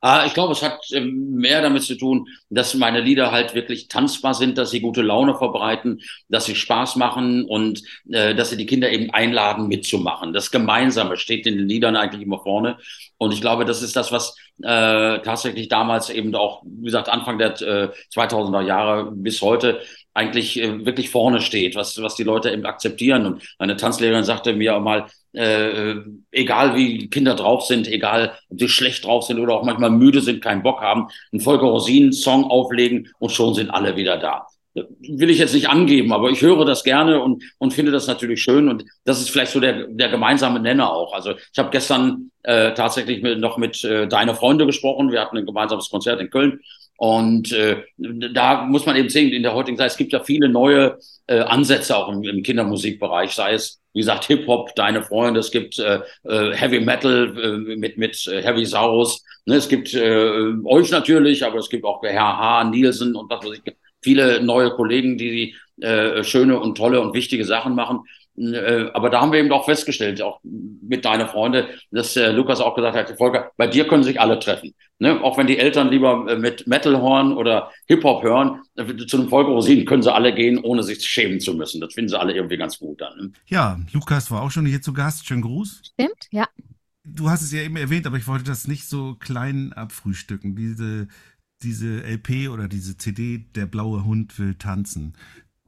Ah, 0.01 0.25
ich 0.27 0.35
glaube, 0.35 0.53
es 0.53 0.63
hat 0.63 0.79
ähm, 0.93 1.33
mehr 1.33 1.61
damit 1.61 1.83
zu 1.83 1.97
tun, 1.97 2.29
dass 2.51 2.75
meine 2.75 3.01
Lieder 3.01 3.33
halt 3.33 3.55
wirklich 3.57 3.89
tanzbar 3.89 4.33
sind, 4.33 4.57
dass 4.57 4.71
sie 4.71 4.81
gute 4.81 5.03
Laune 5.03 5.35
verbreiten, 5.35 6.01
dass 6.29 6.45
sie 6.45 6.55
Spaß 6.55 6.95
machen 6.95 7.45
und 7.45 7.83
äh, 8.09 8.33
dass 8.37 8.51
sie 8.51 8.57
die 8.57 8.67
Kinder 8.67 8.91
eben 8.93 9.11
einladen, 9.11 9.67
mitzumachen. 9.67 10.33
Das 10.33 10.53
Gemeinsame 10.53 11.17
steht 11.17 11.49
in 11.49 11.57
den 11.59 11.69
Liedern 11.69 11.97
eigentlich 11.97 12.23
immer 12.23 12.39
vorne. 12.39 12.79
Und 13.17 13.35
ich 13.35 13.41
glaube, 13.41 13.65
das 13.65 13.83
ist 13.83 13.97
das, 13.97 14.13
was 14.13 14.37
äh, 14.63 15.19
tatsächlich 15.19 15.69
damals 15.69 16.11
eben 16.11 16.33
auch, 16.37 16.63
wie 16.65 16.85
gesagt, 16.85 17.09
Anfang 17.09 17.39
der 17.39 17.61
äh, 17.61 17.89
2000er 18.15 18.63
Jahre 18.63 19.11
bis 19.11 19.43
heute 19.43 19.81
eigentlich 20.19 20.61
äh, 20.61 20.85
wirklich 20.85 21.11
vorne 21.11 21.41
steht, 21.41 21.77
was, 21.77 22.01
was 22.03 22.17
die 22.17 22.25
Leute 22.25 22.51
eben 22.51 22.67
akzeptieren. 22.67 23.27
Und 23.27 23.43
eine 23.59 23.77
Tanzlehrerin 23.77 24.25
sagte 24.25 24.53
mir 24.53 24.77
auch 24.77 24.83
mal, 24.83 25.07
äh, 25.33 25.95
egal 26.33 26.75
wie 26.75 27.09
Kinder 27.09 27.35
drauf 27.35 27.65
sind, 27.65 27.87
egal 27.87 28.33
ob 28.51 28.59
sie 28.59 28.69
schlecht 28.69 29.05
drauf 29.05 29.25
sind 29.25 29.39
oder 29.39 29.55
auch 29.55 29.65
manchmal 29.65 29.91
müde 29.91 30.21
sind, 30.21 30.43
keinen 30.43 30.63
Bock 30.63 30.81
haben, 30.81 31.09
einen 31.33 31.41
Volker 31.41 31.67
Rosin-Song 31.67 32.45
auflegen 32.45 33.09
und 33.19 33.31
schon 33.31 33.55
sind 33.55 33.71
alle 33.71 33.97
wieder 33.97 34.17
da. 34.17 34.47
will 34.75 35.31
ich 35.31 35.39
jetzt 35.39 35.55
nicht 35.55 35.69
angeben, 35.69 36.13
aber 36.13 36.31
ich 36.31 36.43
höre 36.43 36.65
das 36.65 36.85
gerne 36.85 37.21
und, 37.21 37.43
und 37.59 37.73
finde 37.73 37.93
das 37.93 38.07
natürlich 38.07 38.43
schön. 38.43 38.69
Und 38.69 38.85
das 39.05 39.21
ist 39.21 39.31
vielleicht 39.31 39.53
so 39.53 39.61
der, 39.61 39.87
der 39.89 40.09
gemeinsame 40.09 40.61
Nenner 40.61 40.93
auch. 40.93 41.13
Also 41.13 41.33
ich 41.33 41.59
habe 41.59 41.71
gestern 41.71 42.31
äh, 42.43 42.75
tatsächlich 42.75 43.23
mit, 43.23 43.39
noch 43.41 43.59
mit 43.59 43.85
äh, 43.85 44.07
deiner 44.09 44.35
Freunde 44.35 44.67
gesprochen. 44.67 45.13
Wir 45.13 45.21
hatten 45.21 45.37
ein 45.37 45.47
gemeinsames 45.47 45.91
Konzert 45.91 46.21
in 46.21 46.31
Köln. 46.31 46.61
Und 46.99 47.53
äh, 47.53 47.85
da 47.97 48.65
muss 48.65 48.85
man 48.85 48.97
eben 48.97 49.09
sehen, 49.09 49.33
in 49.33 49.45
der 49.45 49.55
heutigen 49.55 49.79
Zeit, 49.79 49.93
es 49.93 49.97
gibt 49.97 50.13
ja 50.13 50.19
viele 50.19 50.49
neue 50.49 50.99
äh, 51.29 51.39
Ansätze 51.39 51.97
auch 51.97 52.09
im, 52.09 52.25
im 52.25 52.43
Kindermusikbereich, 52.43 53.31
sei 53.31 53.53
es, 53.53 53.81
wie 53.93 54.01
gesagt, 54.01 54.25
Hip-Hop, 54.25 54.75
deine 54.75 55.05
Freunde, 55.05 55.39
es 55.39 55.53
gibt 55.53 55.79
äh, 55.79 56.01
äh 56.25 56.57
Heavy 56.57 56.81
Metal 56.81 57.37
äh, 57.39 57.77
mit, 57.77 57.99
mit 57.99 58.27
äh, 58.27 58.43
Heavy 58.43 58.65
Saurus, 58.65 59.23
ne? 59.47 59.55
es 59.55 59.69
gibt 59.69 59.95
äh, 59.95 60.53
euch 60.65 60.91
natürlich, 60.91 61.45
aber 61.45 61.59
es 61.59 61.69
gibt 61.69 61.85
auch 61.85 62.03
Herr 62.03 62.37
H., 62.37 62.65
Nielsen 62.65 63.15
und 63.15 63.31
was 63.31 63.45
weiß 63.45 63.61
ich, 63.65 63.75
viele 64.03 64.43
neue 64.43 64.71
Kollegen, 64.71 65.17
die 65.19 65.55
äh, 65.81 66.25
schöne 66.25 66.59
und 66.59 66.77
tolle 66.77 67.01
und 67.01 67.15
wichtige 67.15 67.45
Sachen 67.45 67.77
machen. 67.77 68.01
Äh, 68.37 68.91
aber 68.93 69.09
da 69.11 69.21
haben 69.21 69.31
wir 69.31 69.39
eben 69.39 69.53
auch 69.53 69.67
festgestellt, 69.67 70.21
auch 70.21 70.41
mit 70.43 71.05
deiner 71.05 71.29
Freunde, 71.29 71.69
dass 71.93 72.17
äh, 72.17 72.33
Lukas 72.33 72.61
auch 72.61 72.75
gesagt 72.75 72.97
hat, 72.97 73.17
Volker, 73.17 73.53
bei 73.57 73.69
dir 73.69 73.87
können 73.87 74.03
sich 74.03 74.21
alle 74.21 74.41
treffen. 74.41 74.75
Ne? 74.99 75.23
Auch 75.23 75.39
wenn 75.39 75.47
die 75.47 75.59
Eltern 75.59 75.89
lieber 75.91 76.27
äh, 76.29 76.39
mit 76.39 76.67
Metal 76.67 77.01
hören 77.01 77.37
oder 77.37 77.71
Hip-Hop 77.87 78.23
hören, 78.23 78.63
äh, 78.77 79.07
zu 79.07 79.19
einem 79.19 79.29
Volker 79.29 79.51
Rosin 79.51 79.85
können 79.85 80.03
sie 80.03 80.13
alle 80.13 80.35
gehen, 80.35 80.59
ohne 80.59 80.83
sich 80.83 81.05
schämen 81.05 81.41
zu 81.41 81.55
müssen. 81.55 81.81
Das 81.81 81.95
finden 81.95 82.09
sie 82.09 82.19
alle 82.19 82.35
irgendwie 82.35 82.57
ganz 82.57 82.79
gut 82.79 83.01
dann. 83.01 83.17
Ne? 83.19 83.33
Ja, 83.47 83.79
Lukas 83.93 84.31
war 84.31 84.43
auch 84.43 84.51
schon 84.51 84.67
hier 84.67 84.83
zu 84.83 84.93
Gast. 84.93 85.27
Schönen 85.27 85.43
Gruß. 85.43 85.83
Stimmt, 85.93 86.29
ja. 86.31 86.47
Du 87.05 87.31
hast 87.31 87.43
es 87.43 87.53
ja 87.53 87.63
eben 87.63 87.77
erwähnt, 87.77 88.07
aber 88.07 88.17
ich 88.17 88.27
wollte 88.27 88.45
das 88.45 88.69
nicht 88.69 88.87
so 88.87 89.15
klein 89.15 89.73
abfrühstücken. 89.73 90.57
Diese, 90.57 91.09
diese 91.63 92.03
LP 92.03 92.49
oder 92.51 92.69
diese 92.69 92.97
CD, 92.99 93.47
Der 93.55 93.67
blaue 93.67 94.05
Hund 94.05 94.39
will 94.39 94.57
tanzen 94.57 95.15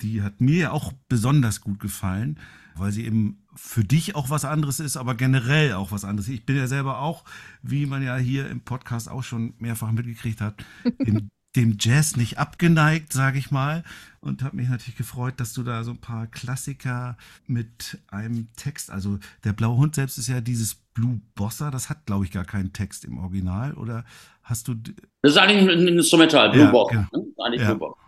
die 0.02 0.22
hat 0.22 0.40
mir 0.40 0.72
auch 0.72 0.92
besonders 1.08 1.60
gut 1.60 1.80
gefallen, 1.80 2.38
weil 2.76 2.92
sie 2.92 3.04
eben 3.04 3.42
für 3.62 3.84
dich 3.84 4.14
auch 4.16 4.30
was 4.30 4.44
anderes 4.44 4.80
ist, 4.80 4.96
aber 4.96 5.14
generell 5.14 5.74
auch 5.74 5.92
was 5.92 6.04
anderes. 6.04 6.28
Ich 6.28 6.44
bin 6.46 6.56
ja 6.56 6.66
selber 6.66 7.00
auch, 7.00 7.24
wie 7.62 7.86
man 7.86 8.02
ja 8.02 8.16
hier 8.16 8.48
im 8.48 8.60
Podcast 8.62 9.08
auch 9.08 9.22
schon 9.22 9.54
mehrfach 9.58 9.92
mitgekriegt 9.92 10.40
hat, 10.40 10.54
in 10.98 11.28
dem 11.56 11.76
Jazz 11.78 12.16
nicht 12.16 12.38
abgeneigt, 12.38 13.12
sage 13.12 13.38
ich 13.38 13.50
mal. 13.50 13.84
Und 14.20 14.42
habe 14.42 14.56
mich 14.56 14.68
natürlich 14.68 14.96
gefreut, 14.96 15.34
dass 15.38 15.52
du 15.52 15.62
da 15.62 15.84
so 15.84 15.90
ein 15.92 15.98
paar 15.98 16.26
Klassiker 16.26 17.16
mit 17.46 17.98
einem 18.08 18.48
Text, 18.56 18.90
also 18.90 19.18
der 19.44 19.52
blaue 19.52 19.76
Hund 19.76 19.94
selbst 19.94 20.16
ist 20.18 20.28
ja 20.28 20.40
dieses 20.40 20.74
Blue 20.94 21.20
Bossa, 21.34 21.70
das 21.70 21.90
hat, 21.90 22.06
glaube 22.06 22.24
ich, 22.24 22.30
gar 22.30 22.44
keinen 22.44 22.72
Text 22.72 23.04
im 23.04 23.18
Original. 23.18 23.74
Oder 23.74 24.04
hast 24.42 24.68
du. 24.68 24.74
Das 25.22 25.32
ist 25.32 25.38
eigentlich 25.38 25.68
ein 25.76 25.86
Instrumental, 25.88 26.50
Blue 26.50 26.64
Ja, 26.64 26.70
Bossa. 26.70 26.90
genau. 27.12 27.24
Ne? 27.24 27.32
Eigentlich 27.44 27.62
Ja. 27.62 27.68
Blue 27.74 27.78
Bossa. 27.78 28.00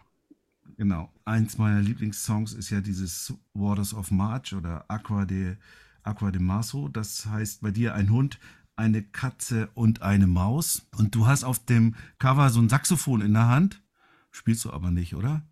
Genau. 0.76 1.12
Eins 1.24 1.58
meiner 1.58 1.80
Lieblingssongs 1.80 2.52
ist 2.52 2.70
ja 2.70 2.80
dieses 2.80 3.34
Waters 3.54 3.94
of 3.94 4.10
March 4.10 4.54
oder 4.54 4.84
Aqua 4.88 5.24
de, 5.24 5.56
Aqua 6.02 6.30
de 6.30 6.40
Marzo. 6.40 6.88
Das 6.88 7.26
heißt 7.26 7.62
bei 7.62 7.70
dir 7.70 7.94
ein 7.94 8.10
Hund, 8.10 8.38
eine 8.76 9.02
Katze 9.02 9.70
und 9.74 10.02
eine 10.02 10.26
Maus. 10.26 10.86
Und 10.98 11.14
du 11.14 11.26
hast 11.26 11.44
auf 11.44 11.64
dem 11.64 11.94
Cover 12.18 12.50
so 12.50 12.60
ein 12.60 12.68
Saxophon 12.68 13.20
in 13.20 13.34
der 13.34 13.48
Hand. 13.48 13.82
Spielst 14.30 14.64
du 14.64 14.70
aber 14.70 14.90
nicht, 14.90 15.14
oder? 15.14 15.42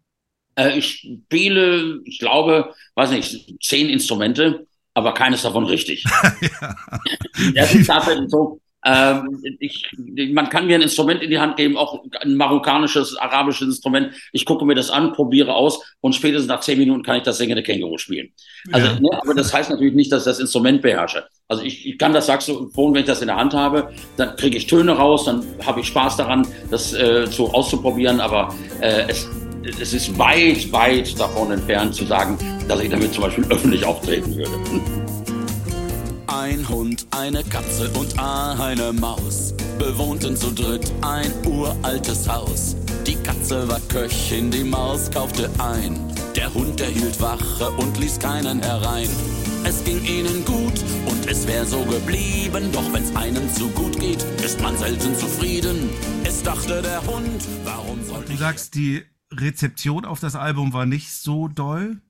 Äh, 0.57 0.79
ich 0.79 1.07
spiele, 1.27 2.01
ich 2.05 2.19
glaube, 2.19 2.75
weiß 2.95 3.11
nicht, 3.11 3.57
zehn 3.63 3.89
Instrumente, 3.89 4.67
aber 4.95 5.13
keines 5.15 5.43
davon 5.43 5.65
richtig. 5.65 6.05
ja. 6.61 6.77
Das 7.55 7.75
ist 7.75 7.87
tatsächlich 7.87 8.31
so. 8.31 8.61
Ähm, 8.85 9.43
ich, 9.59 9.91
man 10.33 10.49
kann 10.49 10.67
mir 10.67 10.77
ein 10.77 10.83
Instrument 10.83 11.23
in 11.23 11.31
die 11.31 11.39
Hand 11.39 11.57
geben, 11.57 11.77
auch 11.77 12.03
ein 12.21 12.37
marokkanisches, 12.37 13.17
arabisches 13.17 13.69
Instrument. 13.69 14.15
Ich 14.33 14.45
gucke 14.45 14.65
mir 14.65 14.75
das 14.75 14.91
an, 14.91 15.13
probiere 15.13 15.55
aus 15.55 15.81
und 16.01 16.15
spätestens 16.15 16.49
nach 16.49 16.61
zehn 16.61 16.79
Minuten 16.79 17.03
kann 17.03 17.17
ich 17.17 17.23
das 17.23 17.39
singende 17.39 17.63
Känguru 17.63 17.99
spielen. 17.99 18.33
Also, 18.73 18.87
Ja. 18.87 19.01
ne, 19.01 19.09
aber 19.21 19.35
das 19.35 19.53
heißt 19.53 19.71
natürlich 19.71 19.95
nicht, 19.95 20.11
dass 20.11 20.23
ich 20.23 20.27
das 20.27 20.41
Instrument 20.41 20.81
beherrsche. 20.81 21.25
Also 21.49 21.63
ich, 21.63 21.87
ich 21.87 21.99
kann 21.99 22.13
das 22.13 22.27
Saxophon, 22.27 22.95
wenn 22.95 23.01
ich 23.01 23.07
das 23.07 23.21
in 23.21 23.27
der 23.27 23.37
Hand 23.37 23.55
habe, 23.55 23.93
dann 24.17 24.37
kriege 24.37 24.57
ich 24.57 24.67
Töne 24.67 24.93
raus, 24.93 25.25
dann 25.25 25.45
habe 25.67 25.81
ich 25.81 25.87
Spaß 25.87 26.17
daran, 26.17 26.47
das 26.71 26.95
äh, 26.95 27.27
so 27.27 27.53
auszuprobieren, 27.53 28.21
aber 28.21 28.55
äh, 28.81 29.05
es, 29.09 29.29
es 29.81 29.93
ist 29.93 30.17
weit, 30.19 30.73
weit 30.73 31.19
davon 31.19 31.51
entfernt 31.51 31.95
zu 31.95 32.07
sagen, 32.07 32.39
dass 32.69 32.81
ich 32.81 32.89
damit 32.89 33.13
zum 33.13 33.25
Beispiel 33.25 33.45
öffentlich 33.51 33.85
auftreten 33.85 34.37
würde. 34.37 35.10
Ein 36.33 36.69
Hund, 36.69 37.09
eine 37.11 37.43
Katze 37.43 37.91
und 37.99 38.17
eine 38.17 38.93
Maus 38.93 39.53
bewohnten 39.81 40.37
zu 40.37 40.53
dritt 40.53 40.93
ein 41.01 41.33
uraltes 41.45 42.29
Haus. 42.29 42.77
Die 43.05 43.17
Katze 43.17 43.69
war 43.69 43.81
Köchin, 43.89 44.49
die 44.49 44.63
Maus 44.63 45.11
kaufte 45.11 45.51
ein. 45.59 45.99
Der 46.37 46.55
Hund, 46.55 46.79
der 46.79 46.87
hielt 46.87 47.21
Wache 47.21 47.73
und 47.73 47.99
ließ 47.99 48.21
keinen 48.21 48.63
herein. 48.63 49.09
Es 49.65 49.83
ging 49.83 50.05
ihnen 50.05 50.45
gut 50.45 50.85
und 51.07 51.29
es 51.29 51.49
wär 51.49 51.67
so 51.67 51.83
geblieben. 51.85 52.71
Doch 52.73 52.93
wenn's 52.93 53.15
einem 53.17 53.53
zu 53.53 53.69
gut 53.71 53.99
geht, 53.99 54.23
ist 54.45 54.63
man 54.63 54.79
selten 54.79 55.17
zufrieden. 55.17 55.91
Es 56.23 56.45
dachte 56.45 56.81
der 56.81 57.05
Hund, 57.09 57.43
warum 57.65 58.05
soll 58.05 58.25
Du 58.25 58.33
ich 58.33 58.39
sagst, 58.39 58.77
die 58.77 59.03
Rezeption 59.33 60.05
auf 60.05 60.21
das 60.21 60.37
Album 60.37 60.73
war 60.73 60.87
nicht 60.87 61.11
so 61.11 61.49
doll. 61.49 62.01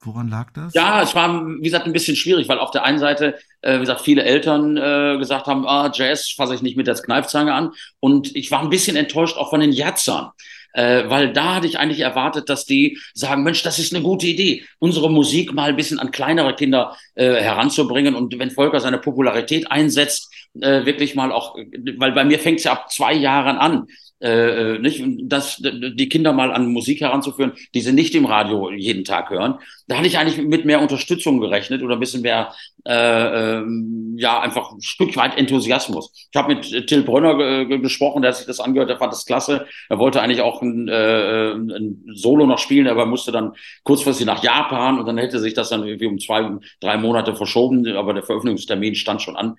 Woran 0.00 0.28
lag 0.28 0.52
das? 0.52 0.74
Ja, 0.74 1.02
es 1.02 1.14
war, 1.14 1.46
wie 1.46 1.62
gesagt, 1.62 1.86
ein 1.86 1.92
bisschen 1.92 2.16
schwierig, 2.16 2.48
weil 2.48 2.58
auf 2.58 2.70
der 2.70 2.84
einen 2.84 2.98
Seite, 2.98 3.38
äh, 3.62 3.76
wie 3.76 3.80
gesagt, 3.80 4.02
viele 4.02 4.22
Eltern 4.22 4.76
äh, 4.76 5.16
gesagt 5.18 5.46
haben, 5.46 5.66
ah, 5.66 5.90
Jazz 5.92 6.30
fasse 6.36 6.54
ich 6.54 6.62
nicht 6.62 6.76
mit 6.76 6.86
der 6.86 6.94
Kneifzange 6.94 7.52
an. 7.52 7.72
Und 7.98 8.34
ich 8.36 8.50
war 8.50 8.60
ein 8.60 8.70
bisschen 8.70 8.96
enttäuscht 8.96 9.36
auch 9.36 9.50
von 9.50 9.60
den 9.60 9.72
Jazzern. 9.72 10.30
Äh, 10.74 11.08
weil 11.08 11.32
da 11.32 11.54
hatte 11.54 11.66
ich 11.66 11.78
eigentlich 11.78 12.00
erwartet, 12.00 12.50
dass 12.50 12.66
die 12.66 12.98
sagen, 13.14 13.42
Mensch, 13.42 13.62
das 13.62 13.78
ist 13.78 13.94
eine 13.94 14.04
gute 14.04 14.26
Idee, 14.26 14.62
unsere 14.78 15.10
Musik 15.10 15.54
mal 15.54 15.70
ein 15.70 15.76
bisschen 15.76 15.98
an 15.98 16.10
kleinere 16.10 16.54
Kinder 16.54 16.94
äh, 17.14 17.32
heranzubringen. 17.40 18.14
Und 18.14 18.38
wenn 18.38 18.50
Volker 18.50 18.80
seine 18.80 18.98
Popularität 18.98 19.72
einsetzt, 19.72 20.30
äh, 20.60 20.84
wirklich 20.84 21.14
mal 21.14 21.32
auch, 21.32 21.56
weil 21.96 22.12
bei 22.12 22.24
mir 22.24 22.38
fängt 22.38 22.58
es 22.58 22.64
ja 22.64 22.72
ab 22.72 22.92
zwei 22.92 23.14
Jahren 23.14 23.56
an. 23.56 23.86
Äh, 24.18 24.76
äh, 24.76 24.78
nicht, 24.78 25.04
das, 25.24 25.60
die 25.60 26.08
Kinder 26.08 26.32
mal 26.32 26.50
an 26.50 26.72
Musik 26.72 27.02
heranzuführen, 27.02 27.52
die 27.74 27.82
sie 27.82 27.92
nicht 27.92 28.14
im 28.14 28.24
Radio 28.24 28.70
jeden 28.70 29.04
Tag 29.04 29.28
hören. 29.28 29.58
Da 29.88 29.98
hatte 29.98 30.06
ich 30.06 30.16
eigentlich 30.16 30.38
mit 30.38 30.64
mehr 30.64 30.80
Unterstützung 30.80 31.38
gerechnet 31.38 31.82
oder 31.82 31.96
ein 31.96 32.00
bisschen 32.00 32.22
mehr, 32.22 32.54
äh, 32.86 33.58
ähm, 33.58 34.16
ja, 34.18 34.40
einfach 34.40 34.72
ein 34.72 34.80
Stück 34.80 35.14
weit 35.16 35.36
Enthusiasmus. 35.36 36.28
Ich 36.32 36.36
habe 36.36 36.54
mit 36.54 36.86
Till 36.86 37.02
Brönner 37.02 37.36
ge 37.36 37.66
ge 37.66 37.78
gesprochen, 37.78 38.22
der 38.22 38.30
hat 38.30 38.38
sich 38.38 38.46
das 38.46 38.58
angehört, 38.58 38.88
der 38.88 38.96
fand 38.96 39.12
das 39.12 39.26
klasse. 39.26 39.66
Er 39.90 39.98
wollte 39.98 40.22
eigentlich 40.22 40.40
auch 40.40 40.62
ein, 40.62 40.88
äh, 40.88 41.52
ein 41.52 42.02
Solo 42.14 42.46
noch 42.46 42.58
spielen, 42.58 42.88
aber 42.88 43.04
musste 43.04 43.32
dann 43.32 43.52
kurzfristig 43.82 44.24
nach 44.24 44.42
Japan 44.42 44.98
und 44.98 45.04
dann 45.04 45.18
hätte 45.18 45.40
sich 45.40 45.52
das 45.52 45.68
dann 45.68 45.86
irgendwie 45.86 46.06
um 46.06 46.18
zwei, 46.18 46.52
drei 46.80 46.96
Monate 46.96 47.36
verschoben, 47.36 47.86
aber 47.94 48.14
der 48.14 48.22
Veröffentlichungstermin 48.22 48.94
stand 48.94 49.20
schon 49.20 49.36
an. 49.36 49.56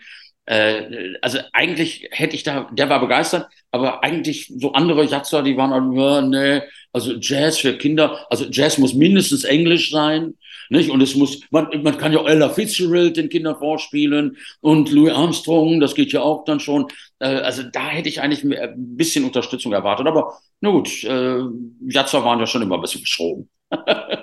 Äh, 0.48 1.16
also 1.22 1.40
eigentlich 1.52 2.08
hätte 2.12 2.36
ich 2.36 2.44
da, 2.44 2.70
der 2.72 2.90
war 2.90 3.02
begeistert, 3.02 3.48
aber 3.78 4.04
eigentlich 4.04 4.52
so 4.58 4.74
andere 4.74 5.06
Jatzer, 5.06 5.44
die 5.44 5.58
waren 5.58 5.72
dann, 5.72 5.92
ja, 5.94 6.22
nee, 6.22 6.62
also 6.94 7.14
Jazz 7.14 7.60
für 7.60 7.78
Kinder, 7.78 8.26
also 8.30 8.46
Jazz 8.52 8.78
muss 8.78 8.94
mindestens 8.94 9.44
Englisch 9.44 9.92
sein, 9.92 10.34
nicht? 10.70 10.90
Und 10.90 11.02
es 11.02 11.16
muss, 11.16 11.42
man, 11.50 11.70
man 11.84 11.98
kann 11.98 12.14
ja 12.14 12.26
Ella 12.26 12.50
Fitzgerald 12.50 13.18
den 13.18 13.30
Kindern 13.30 13.56
vorspielen 13.58 14.38
und 14.62 14.92
Louis 14.92 15.14
Armstrong, 15.14 15.80
das 15.80 15.96
geht 15.96 16.12
ja 16.12 16.22
auch 16.22 16.44
dann 16.44 16.60
schon. 16.60 16.88
Äh, 17.20 17.28
also 17.28 17.64
da 17.64 17.88
hätte 17.88 18.10
ich 18.10 18.22
eigentlich 18.22 18.44
ein 18.44 18.74
bisschen 18.98 19.24
Unterstützung 19.24 19.74
erwartet, 19.74 20.08
aber 20.08 20.38
na 20.62 20.72
gut, 20.72 21.04
äh, 21.04 21.40
Jatzer 21.88 22.24
waren 22.24 22.40
ja 22.40 22.48
schon 22.48 22.62
immer 22.62 22.76
ein 22.76 22.82
bisschen 22.82 23.02
verschroben. 23.02 23.50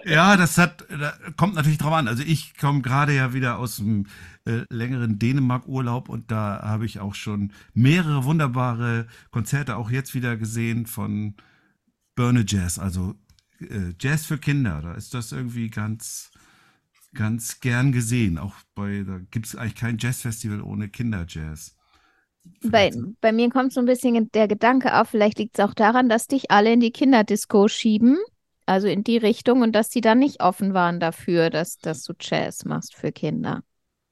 Ja, 0.07 0.37
das 0.37 0.59
hat, 0.59 0.85
da 0.89 1.15
kommt 1.37 1.55
natürlich 1.55 1.79
drauf 1.79 1.93
an. 1.93 2.09
Also 2.09 2.23
ich 2.23 2.57
komme 2.57 2.83
gerade 2.83 3.15
ja 3.15 3.33
wieder 3.33 3.59
aus 3.59 3.81
einem 3.81 4.07
äh, 4.47 4.63
längeren 4.69 5.19
Dänemark-Urlaub 5.19 6.09
und 6.09 6.31
da 6.31 6.61
habe 6.63 6.87
ich 6.87 7.01
auch 7.01 7.15
schon 7.15 7.53
mehrere 7.73 8.25
wunderbare 8.25 9.07
Konzerte 9.31 9.77
auch 9.77 9.91
jetzt 9.91 10.15
wieder 10.15 10.37
gesehen 10.37 10.87
von 10.87 11.35
Burne 12.15 12.45
Jazz, 12.47 12.79
also 12.79 13.15
äh, 13.61 13.95
Jazz 14.01 14.27
für 14.27 14.39
Kinder. 14.39 14.81
Da 14.83 14.93
ist 14.93 15.15
das 15.15 15.33
irgendwie 15.33 15.71
ganz, 15.71 16.31
ganz 17.15 17.61
gern 17.61 17.93
gesehen. 17.93 18.39
Auch 18.39 18.55
bei, 18.75 19.05
da 19.07 19.19
gibt 19.31 19.47
es 19.47 19.57
eigentlich 19.57 19.75
kein 19.75 19.99
Jazzfestival 19.99 20.61
ohne 20.61 20.89
Kinderjazz. 20.89 21.77
Bei, 22.63 22.91
bei 23.23 23.33
mir 23.33 23.49
kommt 23.49 23.73
so 23.73 23.81
ein 23.81 23.87
bisschen 23.87 24.31
der 24.33 24.49
Gedanke 24.49 25.01
auf, 25.01 25.09
vielleicht 25.09 25.39
liegt 25.39 25.59
es 25.59 25.65
auch 25.65 25.73
daran, 25.73 26.11
dass 26.11 26.27
dich 26.27 26.51
alle 26.51 26.75
in 26.75 26.81
die 26.81 26.91
Kinderdisco 26.91 27.69
schieben, 27.69 28.19
also 28.67 28.89
in 28.89 29.05
die 29.05 29.19
Richtung, 29.19 29.63
und 29.63 29.73
dass 29.73 29.89
die 29.89 30.01
dann 30.01 30.19
nicht 30.19 30.43
offen 30.43 30.75
waren 30.75 31.01
dafür, 31.01 31.51
dass, 31.51 31.79
dass 31.79 32.03
du 32.03 32.13
Jazz 32.19 32.65
machst 32.65 32.95
für 32.95 33.13
Kinder. 33.13 33.63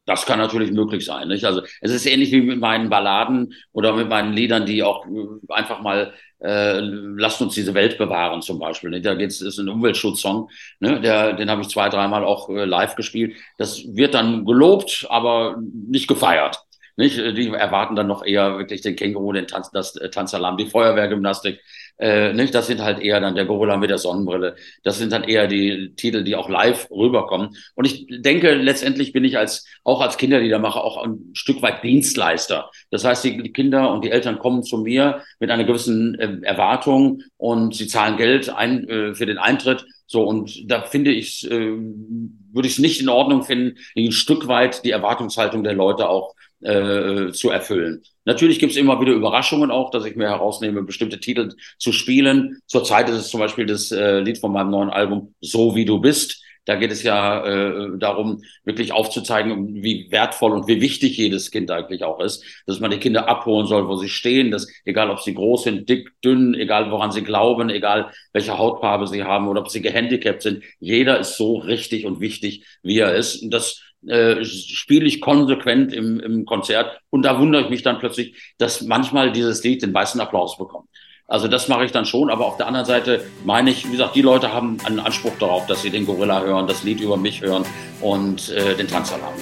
Das 0.04 0.26
kann 0.26 0.40
natürlich 0.40 0.72
möglich 0.72 1.04
sein. 1.04 1.28
Nicht? 1.28 1.44
Also 1.44 1.62
es 1.80 1.92
ist 1.92 2.06
ähnlich 2.06 2.32
wie 2.32 2.40
mit 2.40 2.58
meinen 2.58 2.90
Balladen 2.90 3.54
oder 3.72 3.94
mit 3.94 4.08
meinen 4.08 4.32
Liedern, 4.32 4.66
die 4.66 4.82
auch 4.82 5.06
äh, 5.06 5.52
einfach 5.52 5.80
mal 5.80 6.12
äh, 6.42 6.80
lasst 6.80 7.40
uns 7.40 7.54
diese 7.54 7.74
Welt 7.74 7.98
bewahren 7.98 8.42
zum 8.42 8.58
Beispiel. 8.58 8.90
Nicht? 8.90 9.06
Da 9.06 9.14
geht's 9.14 9.40
ist 9.40 9.58
ein 9.58 9.68
Umweltschutzsong. 9.68 10.50
Ne? 10.80 11.00
Der, 11.00 11.34
den 11.34 11.50
habe 11.50 11.62
ich 11.62 11.68
zwei, 11.68 11.88
dreimal 11.88 12.24
auch 12.24 12.48
äh, 12.48 12.64
live 12.64 12.96
gespielt. 12.96 13.36
Das 13.58 13.84
wird 13.94 14.14
dann 14.14 14.44
gelobt, 14.44 15.06
aber 15.08 15.56
nicht 15.88 16.08
gefeiert. 16.08 16.64
Nicht? 16.96 17.16
Die 17.16 17.48
erwarten 17.48 17.94
dann 17.94 18.08
noch 18.08 18.24
eher 18.24 18.58
wirklich 18.58 18.80
den 18.80 18.96
Känguru, 18.96 19.32
den 19.32 19.46
Tanz, 19.46 19.70
das 19.70 19.94
äh, 19.96 20.10
Tanzalarm, 20.10 20.56
die 20.56 20.66
Feuerwehrgymnastik. 20.66 21.60
Äh, 21.98 22.32
nicht? 22.32 22.54
Das 22.54 22.66
sind 22.66 22.80
halt 22.80 23.00
eher 23.00 23.20
dann 23.20 23.34
der 23.34 23.44
Gorilla 23.44 23.76
mit 23.76 23.90
der 23.90 23.98
Sonnenbrille. 23.98 24.56
Das 24.82 24.98
sind 24.98 25.12
dann 25.12 25.24
eher 25.24 25.46
die 25.46 25.94
Titel, 25.94 26.24
die 26.24 26.34
auch 26.34 26.48
live 26.48 26.88
rüberkommen. 26.90 27.56
Und 27.74 27.84
ich 27.84 28.06
denke, 28.08 28.54
letztendlich 28.54 29.12
bin 29.12 29.24
ich 29.24 29.38
als 29.38 29.66
auch 29.84 30.00
als 30.00 30.16
Kinderliedermacher 30.16 30.82
auch 30.82 31.02
ein 31.04 31.30
Stück 31.34 31.62
weit 31.62 31.82
Dienstleister. 31.82 32.70
Das 32.90 33.04
heißt, 33.04 33.24
die, 33.24 33.52
Kinder 33.52 33.92
und 33.92 34.04
die 34.04 34.10
Eltern 34.10 34.38
kommen 34.38 34.62
zu 34.62 34.78
mir 34.78 35.22
mit 35.38 35.50
einer 35.50 35.64
gewissen 35.64 36.18
äh, 36.18 36.38
Erwartung 36.42 37.22
und 37.36 37.74
sie 37.74 37.86
zahlen 37.86 38.16
Geld 38.16 38.48
ein, 38.48 38.88
äh, 38.88 39.14
für 39.14 39.26
den 39.26 39.38
Eintritt. 39.38 39.84
So, 40.06 40.24
und 40.24 40.70
da 40.70 40.82
finde 40.82 41.10
ich, 41.10 41.50
äh, 41.50 41.50
würde 41.50 42.68
ich 42.68 42.74
es 42.74 42.78
nicht 42.78 43.00
in 43.00 43.08
Ordnung 43.08 43.44
finden, 43.44 43.78
ein 43.96 44.12
Stück 44.12 44.48
weit 44.48 44.84
die 44.84 44.90
Erwartungshaltung 44.90 45.64
der 45.64 45.72
Leute 45.74 46.08
auch 46.08 46.34
äh, 46.62 47.32
zu 47.32 47.50
erfüllen. 47.50 48.02
Natürlich 48.24 48.58
gibt 48.58 48.72
es 48.72 48.78
immer 48.78 49.00
wieder 49.00 49.12
Überraschungen 49.12 49.70
auch, 49.70 49.90
dass 49.90 50.04
ich 50.04 50.16
mir 50.16 50.28
herausnehme, 50.28 50.82
bestimmte 50.82 51.18
Titel 51.18 51.54
zu 51.78 51.92
spielen. 51.92 52.60
Zurzeit 52.66 53.08
ist 53.08 53.16
es 53.16 53.28
zum 53.28 53.40
Beispiel 53.40 53.66
das 53.66 53.90
äh, 53.90 54.20
Lied 54.20 54.38
von 54.38 54.52
meinem 54.52 54.70
neuen 54.70 54.90
Album 54.90 55.34
So 55.40 55.74
wie 55.74 55.84
du 55.84 56.00
bist. 56.00 56.42
Da 56.64 56.76
geht 56.76 56.92
es 56.92 57.02
ja 57.02 57.44
äh, 57.44 57.98
darum, 57.98 58.42
wirklich 58.64 58.92
aufzuzeigen, 58.92 59.82
wie 59.82 60.06
wertvoll 60.12 60.52
und 60.52 60.68
wie 60.68 60.80
wichtig 60.80 61.16
jedes 61.16 61.50
Kind 61.50 61.72
eigentlich 61.72 62.04
auch 62.04 62.20
ist, 62.20 62.44
dass 62.66 62.78
man 62.78 62.92
die 62.92 62.98
Kinder 62.98 63.28
abholen 63.28 63.66
soll, 63.66 63.88
wo 63.88 63.96
sie 63.96 64.08
stehen, 64.08 64.52
dass 64.52 64.68
egal 64.84 65.10
ob 65.10 65.20
sie 65.20 65.34
groß 65.34 65.64
sind, 65.64 65.88
dick, 65.88 66.12
dünn, 66.24 66.54
egal 66.54 66.92
woran 66.92 67.10
sie 67.10 67.24
glauben, 67.24 67.68
egal 67.68 68.12
welche 68.32 68.58
Hautfarbe 68.58 69.08
sie 69.08 69.24
haben 69.24 69.48
oder 69.48 69.60
ob 69.60 69.70
sie 69.70 69.82
gehandicapt 69.82 70.42
sind, 70.42 70.62
jeder 70.78 71.18
ist 71.18 71.36
so 71.36 71.56
richtig 71.56 72.06
und 72.06 72.20
wichtig, 72.20 72.64
wie 72.84 73.00
er 73.00 73.16
ist. 73.16 73.42
Und 73.42 73.50
das 73.50 73.82
äh, 74.06 74.44
spiele 74.44 75.06
ich 75.06 75.20
konsequent 75.20 75.92
im, 75.92 76.20
im 76.20 76.44
Konzert. 76.44 77.00
Und 77.10 77.22
da 77.22 77.38
wundere 77.38 77.62
ich 77.62 77.70
mich 77.70 77.82
dann 77.82 77.98
plötzlich, 77.98 78.54
dass 78.58 78.82
manchmal 78.82 79.32
dieses 79.32 79.62
Lied 79.62 79.82
den 79.82 79.94
weißen 79.94 80.20
Applaus 80.20 80.58
bekommt. 80.58 80.88
Also 81.28 81.48
das 81.48 81.68
mache 81.68 81.84
ich 81.84 81.92
dann 81.92 82.04
schon, 82.04 82.30
aber 82.30 82.46
auf 82.46 82.56
der 82.56 82.66
anderen 82.66 82.84
Seite 82.84 83.24
meine 83.44 83.70
ich, 83.70 83.86
wie 83.86 83.92
gesagt, 83.92 84.14
die 84.14 84.22
Leute 84.22 84.52
haben 84.52 84.76
einen 84.84 85.00
Anspruch 85.00 85.32
darauf, 85.38 85.66
dass 85.66 85.80
sie 85.82 85.90
den 85.90 86.04
Gorilla 86.04 86.42
hören, 86.42 86.66
das 86.66 86.82
Lied 86.84 87.00
über 87.00 87.16
mich 87.16 87.40
hören 87.40 87.64
und 88.00 88.50
äh, 88.50 88.74
den 88.74 88.86
Tanzalarm. 88.86 89.32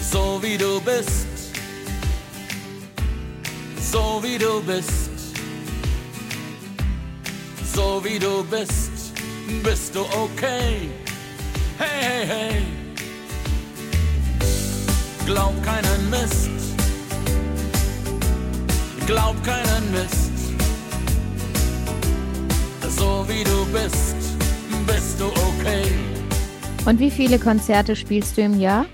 So 0.00 0.38
wie 0.42 0.56
du 0.56 0.80
bist, 0.82 1.26
so 3.80 4.22
wie 4.22 4.38
du 4.38 4.62
bist, 4.62 5.10
so 7.74 8.00
wie 8.04 8.18
du 8.18 8.44
bist, 8.44 9.14
bist 9.64 9.96
du 9.96 10.02
okay. 10.02 10.90
Hey, 11.78 12.00
hey, 12.00 12.26
hey. 12.26 12.85
Glaub 15.26 15.60
keinen 15.64 16.08
Mist. 16.08 16.50
Glaub 19.08 19.34
keinen 19.42 19.90
Mist. 19.90 20.30
So 22.96 23.26
wie 23.28 23.42
du 23.42 23.66
bist, 23.72 24.16
bist 24.86 25.20
du 25.20 25.24
okay. 25.24 25.82
Und 26.86 27.00
wie 27.00 27.10
viele 27.10 27.40
Konzerte 27.40 27.96
spielst 27.96 28.38
du 28.38 28.42
im 28.42 28.60
Jahr? 28.60 28.86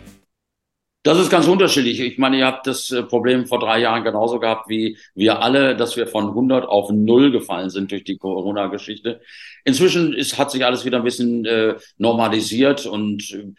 Das 1.02 1.18
ist 1.18 1.28
ganz 1.28 1.48
unterschiedlich. 1.48 2.00
Ich 2.00 2.16
meine, 2.16 2.38
ihr 2.38 2.46
habt 2.46 2.66
das 2.66 2.90
äh, 2.90 3.02
Problem 3.02 3.46
vor 3.46 3.58
drei 3.58 3.80
Jahren 3.80 4.02
genauso 4.02 4.40
gehabt 4.40 4.70
wie 4.70 4.96
wir 5.14 5.42
alle, 5.42 5.76
dass 5.76 5.96
wir 5.96 6.06
von 6.06 6.28
100 6.28 6.64
auf 6.64 6.90
0 6.90 7.30
gefallen 7.30 7.68
sind 7.68 7.90
durch 7.90 8.04
die 8.04 8.16
Corona-Geschichte. 8.16 9.20
Inzwischen 9.64 10.14
ist, 10.14 10.38
hat 10.38 10.50
sich 10.50 10.64
alles 10.64 10.86
wieder 10.86 10.98
ein 10.98 11.04
bisschen 11.04 11.44
äh, 11.44 11.74
normalisiert 11.98 12.86
und 12.86 13.32
äh, 13.32 13.52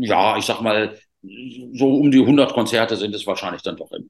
ja, 0.00 0.36
ich 0.36 0.44
sag 0.44 0.60
mal, 0.60 0.96
so 1.22 1.96
um 1.96 2.10
die 2.10 2.20
100 2.20 2.52
Konzerte 2.52 2.96
sind 2.96 3.14
es 3.14 3.26
wahrscheinlich 3.26 3.62
dann 3.62 3.76
doch 3.76 3.90
immer. 3.92 4.06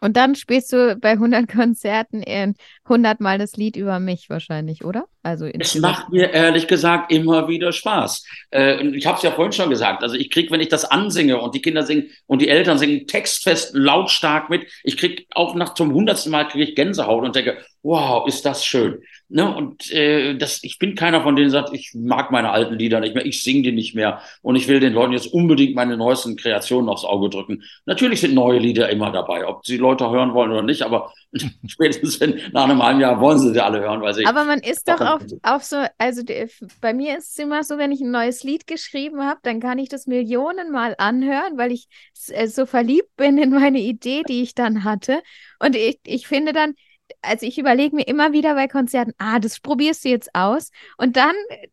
Und 0.00 0.16
dann 0.16 0.34
spielst 0.34 0.72
du 0.72 0.96
bei 0.96 1.12
100 1.12 1.48
Konzerten 1.48 2.22
100 2.22 2.56
Mal 2.88 3.38
das 3.38 3.56
Lied 3.56 3.76
über 3.76 3.98
mich 4.00 4.30
wahrscheinlich, 4.30 4.84
oder? 4.84 5.06
Also 5.22 5.46
es 5.46 5.74
macht 5.74 6.10
mir 6.10 6.30
ehrlich 6.32 6.68
gesagt 6.68 7.10
immer 7.12 7.48
wieder 7.48 7.72
Spaß. 7.72 8.24
Äh, 8.52 8.86
ich 8.88 9.06
habe 9.06 9.16
es 9.16 9.22
ja 9.22 9.32
vorhin 9.32 9.52
schon 9.52 9.70
gesagt. 9.70 10.02
Also 10.02 10.14
ich 10.14 10.30
krieg, 10.30 10.50
wenn 10.50 10.60
ich 10.60 10.68
das 10.68 10.84
ansinge 10.84 11.40
und 11.40 11.54
die 11.54 11.62
Kinder 11.62 11.82
singen 11.82 12.10
und 12.26 12.42
die 12.42 12.48
Eltern 12.48 12.78
singen 12.78 13.06
textfest 13.08 13.74
lautstark 13.74 14.50
mit, 14.50 14.66
ich 14.84 14.96
krieg 14.96 15.26
auch 15.34 15.54
nach 15.56 15.74
zum 15.74 15.92
hundertsten 15.92 16.30
Mal 16.30 16.46
kriege 16.46 16.64
ich 16.64 16.76
Gänsehaut 16.76 17.24
und 17.24 17.34
denke, 17.34 17.58
wow, 17.82 18.26
ist 18.26 18.44
das 18.44 18.64
schön. 18.64 19.00
Ne? 19.28 19.52
Und 19.52 19.90
äh, 19.90 20.36
das, 20.36 20.62
ich 20.62 20.78
bin 20.78 20.94
keiner 20.94 21.22
von 21.22 21.34
denen, 21.34 21.50
der 21.50 21.62
sagt, 21.62 21.74
ich 21.74 21.92
mag 21.94 22.30
meine 22.30 22.50
alten 22.50 22.74
Lieder 22.74 23.00
nicht 23.00 23.14
mehr, 23.14 23.26
ich 23.26 23.42
singe 23.42 23.62
die 23.62 23.72
nicht 23.72 23.94
mehr 23.94 24.20
und 24.42 24.56
ich 24.56 24.68
will 24.68 24.80
den 24.80 24.92
Leuten 24.92 25.12
jetzt 25.12 25.32
unbedingt 25.32 25.74
meine 25.74 25.96
neuesten 25.96 26.36
Kreationen 26.36 26.88
aufs 26.88 27.04
Auge 27.04 27.30
drücken. 27.30 27.62
Natürlich 27.84 28.20
sind 28.20 28.34
neue 28.34 28.58
Lieder 28.58 28.88
immer 28.90 29.10
dabei, 29.10 29.46
ob 29.46 29.64
sie 29.64 29.76
Leute 29.76 30.10
hören 30.10 30.34
wollen 30.34 30.52
oder 30.52 30.62
nicht, 30.62 30.82
aber 30.82 31.12
spätestens 31.66 32.20
wenn, 32.20 32.40
nach 32.52 32.64
einem 32.64 32.75
halben 32.82 33.00
Jahr 33.00 33.20
wollen 33.20 33.38
sie 33.38 33.52
sie 33.52 33.60
alle 33.60 33.80
hören, 33.80 34.00
weil 34.00 34.14
sie. 34.14 34.26
Aber 34.26 34.44
man 34.44 34.60
ist 34.60 34.88
doch 34.88 35.00
auch, 35.00 35.20
auch 35.42 35.60
so, 35.60 35.84
also 35.98 36.22
die, 36.22 36.46
bei 36.80 36.94
mir 36.94 37.18
ist 37.18 37.32
es 37.32 37.38
immer 37.38 37.62
so, 37.64 37.78
wenn 37.78 37.92
ich 37.92 38.00
ein 38.00 38.10
neues 38.10 38.42
Lied 38.42 38.66
geschrieben 38.66 39.24
habe, 39.24 39.40
dann 39.42 39.60
kann 39.60 39.78
ich 39.78 39.88
das 39.88 40.06
Millionenmal 40.06 40.94
anhören, 40.98 41.56
weil 41.56 41.72
ich 41.72 41.88
äh, 42.28 42.46
so 42.46 42.66
verliebt 42.66 43.14
bin 43.16 43.38
in 43.38 43.50
meine 43.50 43.80
Idee, 43.80 44.22
die 44.28 44.42
ich 44.42 44.54
dann 44.54 44.84
hatte. 44.84 45.22
Und 45.58 45.76
ich, 45.76 46.00
ich 46.04 46.26
finde 46.26 46.52
dann, 46.52 46.74
also 47.22 47.46
ich 47.46 47.58
überlege 47.58 47.94
mir 47.94 48.06
immer 48.06 48.32
wieder 48.32 48.54
bei 48.54 48.68
Konzerten, 48.68 49.12
ah, 49.18 49.38
das 49.38 49.60
probierst 49.60 50.04
du 50.04 50.08
jetzt 50.08 50.34
aus. 50.34 50.70
Und 50.96 51.16
dann 51.16 51.34
äh, 51.48 51.68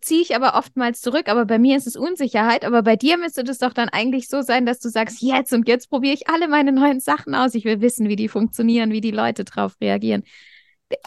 ziehe 0.00 0.22
ich 0.22 0.36
aber 0.36 0.54
oftmals 0.54 1.00
zurück. 1.00 1.28
Aber 1.28 1.44
bei 1.44 1.58
mir 1.58 1.76
ist 1.76 1.86
es 1.86 1.96
Unsicherheit. 1.96 2.64
Aber 2.64 2.82
bei 2.82 2.96
dir 2.96 3.16
müsste 3.18 3.44
das 3.44 3.58
doch 3.58 3.72
dann 3.72 3.88
eigentlich 3.88 4.28
so 4.28 4.42
sein, 4.42 4.66
dass 4.66 4.80
du 4.80 4.88
sagst, 4.88 5.22
jetzt 5.22 5.52
und 5.52 5.68
jetzt 5.68 5.88
probiere 5.88 6.14
ich 6.14 6.28
alle 6.28 6.48
meine 6.48 6.72
neuen 6.72 7.00
Sachen 7.00 7.34
aus. 7.34 7.54
Ich 7.54 7.64
will 7.64 7.80
wissen, 7.80 8.08
wie 8.08 8.16
die 8.16 8.28
funktionieren, 8.28 8.92
wie 8.92 9.00
die 9.00 9.10
Leute 9.10 9.44
drauf 9.44 9.76
reagieren. 9.80 10.24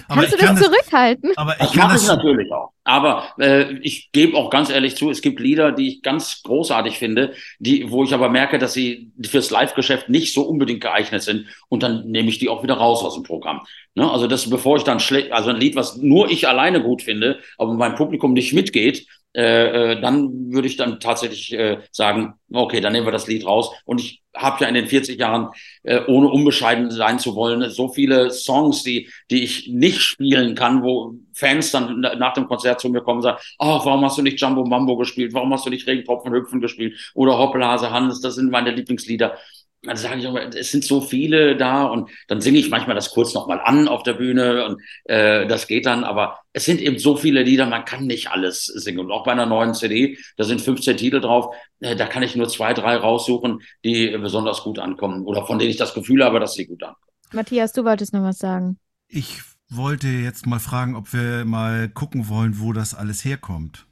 Kannst 0.07 0.33
du 0.33 0.37
das 0.37 0.45
kann 0.45 0.57
zurückhalten? 0.57 1.29
Das, 1.29 1.37
aber 1.37 1.53
ich 1.53 1.67
das 1.67 1.75
mache 1.75 1.95
ich 1.97 2.07
natürlich 2.07 2.51
auch. 2.51 2.71
Aber 2.85 3.33
äh, 3.39 3.73
ich 3.79 4.11
gebe 4.11 4.37
auch 4.37 4.49
ganz 4.49 4.69
ehrlich 4.69 4.95
zu, 4.95 5.09
es 5.09 5.21
gibt 5.21 5.39
Lieder, 5.39 5.71
die 5.71 5.87
ich 5.89 6.01
ganz 6.01 6.41
großartig 6.43 6.97
finde, 6.97 7.33
die, 7.59 7.91
wo 7.91 8.03
ich 8.03 8.13
aber 8.13 8.29
merke, 8.29 8.57
dass 8.57 8.73
sie 8.73 9.11
fürs 9.25 9.51
Live-Geschäft 9.51 10.09
nicht 10.09 10.33
so 10.33 10.43
unbedingt 10.43 10.81
geeignet 10.81 11.21
sind. 11.21 11.47
Und 11.69 11.83
dann 11.83 12.07
nehme 12.07 12.29
ich 12.29 12.39
die 12.39 12.49
auch 12.49 12.63
wieder 12.63 12.75
raus 12.75 13.03
aus 13.03 13.15
dem 13.15 13.23
Programm. 13.23 13.61
Ne? 13.95 14.09
Also 14.09 14.27
das, 14.27 14.49
bevor 14.49 14.77
ich 14.77 14.83
dann 14.83 14.99
schlecht, 14.99 15.31
also 15.31 15.49
ein 15.49 15.57
Lied, 15.57 15.75
was 15.75 15.97
nur 15.97 16.29
ich 16.29 16.47
alleine 16.47 16.81
gut 16.81 17.01
finde, 17.01 17.39
aber 17.57 17.73
mein 17.73 17.95
Publikum 17.95 18.33
nicht 18.33 18.53
mitgeht, 18.53 19.05
äh, 19.35 19.93
äh, 19.93 20.01
dann 20.01 20.51
würde 20.51 20.67
ich 20.67 20.77
dann 20.77 20.99
tatsächlich 20.99 21.53
äh, 21.53 21.79
sagen, 21.91 22.35
okay, 22.51 22.81
dann 22.81 22.93
nehmen 22.93 23.07
wir 23.07 23.11
das 23.11 23.27
Lied 23.27 23.45
raus. 23.45 23.71
Und 23.83 23.99
ich 23.99 24.21
habe 24.35 24.61
ja 24.61 24.67
in 24.67 24.75
den 24.75 24.87
40 24.87 25.19
Jahren, 25.19 25.49
äh, 25.81 26.01
ohne 26.07 26.27
unbescheiden 26.27 26.91
sein 26.91 27.17
zu 27.17 27.35
wollen, 27.35 27.67
so 27.71 27.89
viele 27.89 28.29
Songs, 28.29 28.83
die, 28.83 29.09
die 29.31 29.43
ich 29.43 29.69
nicht 29.69 30.01
spielen 30.01 30.53
kann, 30.53 30.83
wo 30.83 31.15
Fans 31.33 31.71
dann 31.71 31.99
nach 32.01 32.33
dem 32.33 32.47
Konzert 32.47 32.79
zu 32.79 32.89
mir 32.89 33.01
kommen 33.01 33.17
und 33.17 33.23
sagen, 33.23 33.39
oh, 33.57 33.79
warum 33.83 34.05
hast 34.05 34.19
du 34.19 34.21
nicht 34.21 34.39
Jumbo 34.39 34.65
Mambo 34.65 34.97
gespielt? 34.97 35.33
Warum 35.33 35.51
hast 35.51 35.65
du 35.65 35.71
nicht 35.71 35.87
Regentropfen 35.87 36.31
Hüpfen 36.31 36.61
gespielt? 36.61 37.11
Oder 37.15 37.37
Hoppelhase 37.39 37.89
Hannes, 37.89 38.21
das 38.21 38.35
sind 38.35 38.51
meine 38.51 38.69
Lieblingslieder 38.69 39.35
dann 39.83 39.97
sage 39.97 40.19
ich 40.19 40.25
immer, 40.25 40.41
es 40.55 40.71
sind 40.71 40.83
so 40.85 41.01
viele 41.01 41.57
da 41.57 41.83
und 41.83 42.09
dann 42.27 42.39
singe 42.39 42.57
ich 42.57 42.69
manchmal 42.69 42.95
das 42.95 43.11
kurz 43.11 43.33
nochmal 43.33 43.59
an 43.61 43.87
auf 43.87 44.03
der 44.03 44.13
Bühne 44.13 44.65
und 44.65 44.81
äh, 45.05 45.45
das 45.45 45.67
geht 45.67 45.85
dann, 45.85 46.03
aber 46.05 46.39
es 46.53 46.65
sind 46.65 46.79
eben 46.81 46.97
so 46.99 47.17
viele 47.17 47.43
Lieder, 47.43 47.65
man 47.65 47.83
kann 47.83 48.05
nicht 48.05 48.31
alles 48.31 48.65
singen. 48.65 48.99
Und 48.99 49.11
auch 49.11 49.25
bei 49.25 49.33
einer 49.33 49.45
neuen 49.45 49.73
CD, 49.73 50.17
da 50.37 50.45
sind 50.45 50.61
15 50.61 50.97
Titel 50.97 51.19
drauf, 51.19 51.53
äh, 51.81 51.95
da 51.95 52.07
kann 52.07 52.23
ich 52.23 52.35
nur 52.35 52.47
zwei, 52.47 52.73
drei 52.73 52.95
raussuchen, 52.95 53.61
die 53.83 54.17
besonders 54.17 54.63
gut 54.63 54.79
ankommen 54.79 55.25
oder 55.25 55.45
von 55.45 55.59
denen 55.59 55.71
ich 55.71 55.77
das 55.77 55.93
Gefühl 55.93 56.23
habe, 56.23 56.39
dass 56.39 56.53
sie 56.53 56.65
gut 56.65 56.81
ankommen. 56.83 57.11
Matthias, 57.33 57.73
du 57.73 57.83
wolltest 57.83 58.13
noch 58.13 58.23
was 58.23 58.37
sagen. 58.37 58.77
Ich 59.09 59.41
wollte 59.69 60.07
jetzt 60.07 60.45
mal 60.45 60.59
fragen, 60.59 60.95
ob 60.95 61.13
wir 61.13 61.45
mal 61.45 61.89
gucken 61.89 62.29
wollen, 62.29 62.59
wo 62.59 62.73
das 62.73 62.93
alles 62.93 63.25
herkommt. 63.25 63.85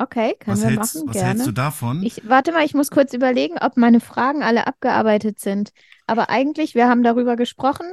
Okay, 0.00 0.34
können 0.40 0.56
was 0.56 0.62
wir 0.62 0.70
hältst, 0.70 0.94
machen. 0.94 1.08
Was 1.08 1.12
gerne. 1.12 1.28
hältst 1.28 1.46
du 1.46 1.52
davon? 1.52 2.02
Ich, 2.02 2.22
warte 2.26 2.52
mal, 2.52 2.64
ich 2.64 2.72
muss 2.72 2.90
kurz 2.90 3.12
überlegen, 3.12 3.58
ob 3.60 3.76
meine 3.76 4.00
Fragen 4.00 4.42
alle 4.42 4.66
abgearbeitet 4.66 5.40
sind. 5.40 5.72
Aber 6.06 6.30
eigentlich, 6.30 6.74
wir 6.74 6.88
haben 6.88 7.02
darüber 7.02 7.36
gesprochen 7.36 7.86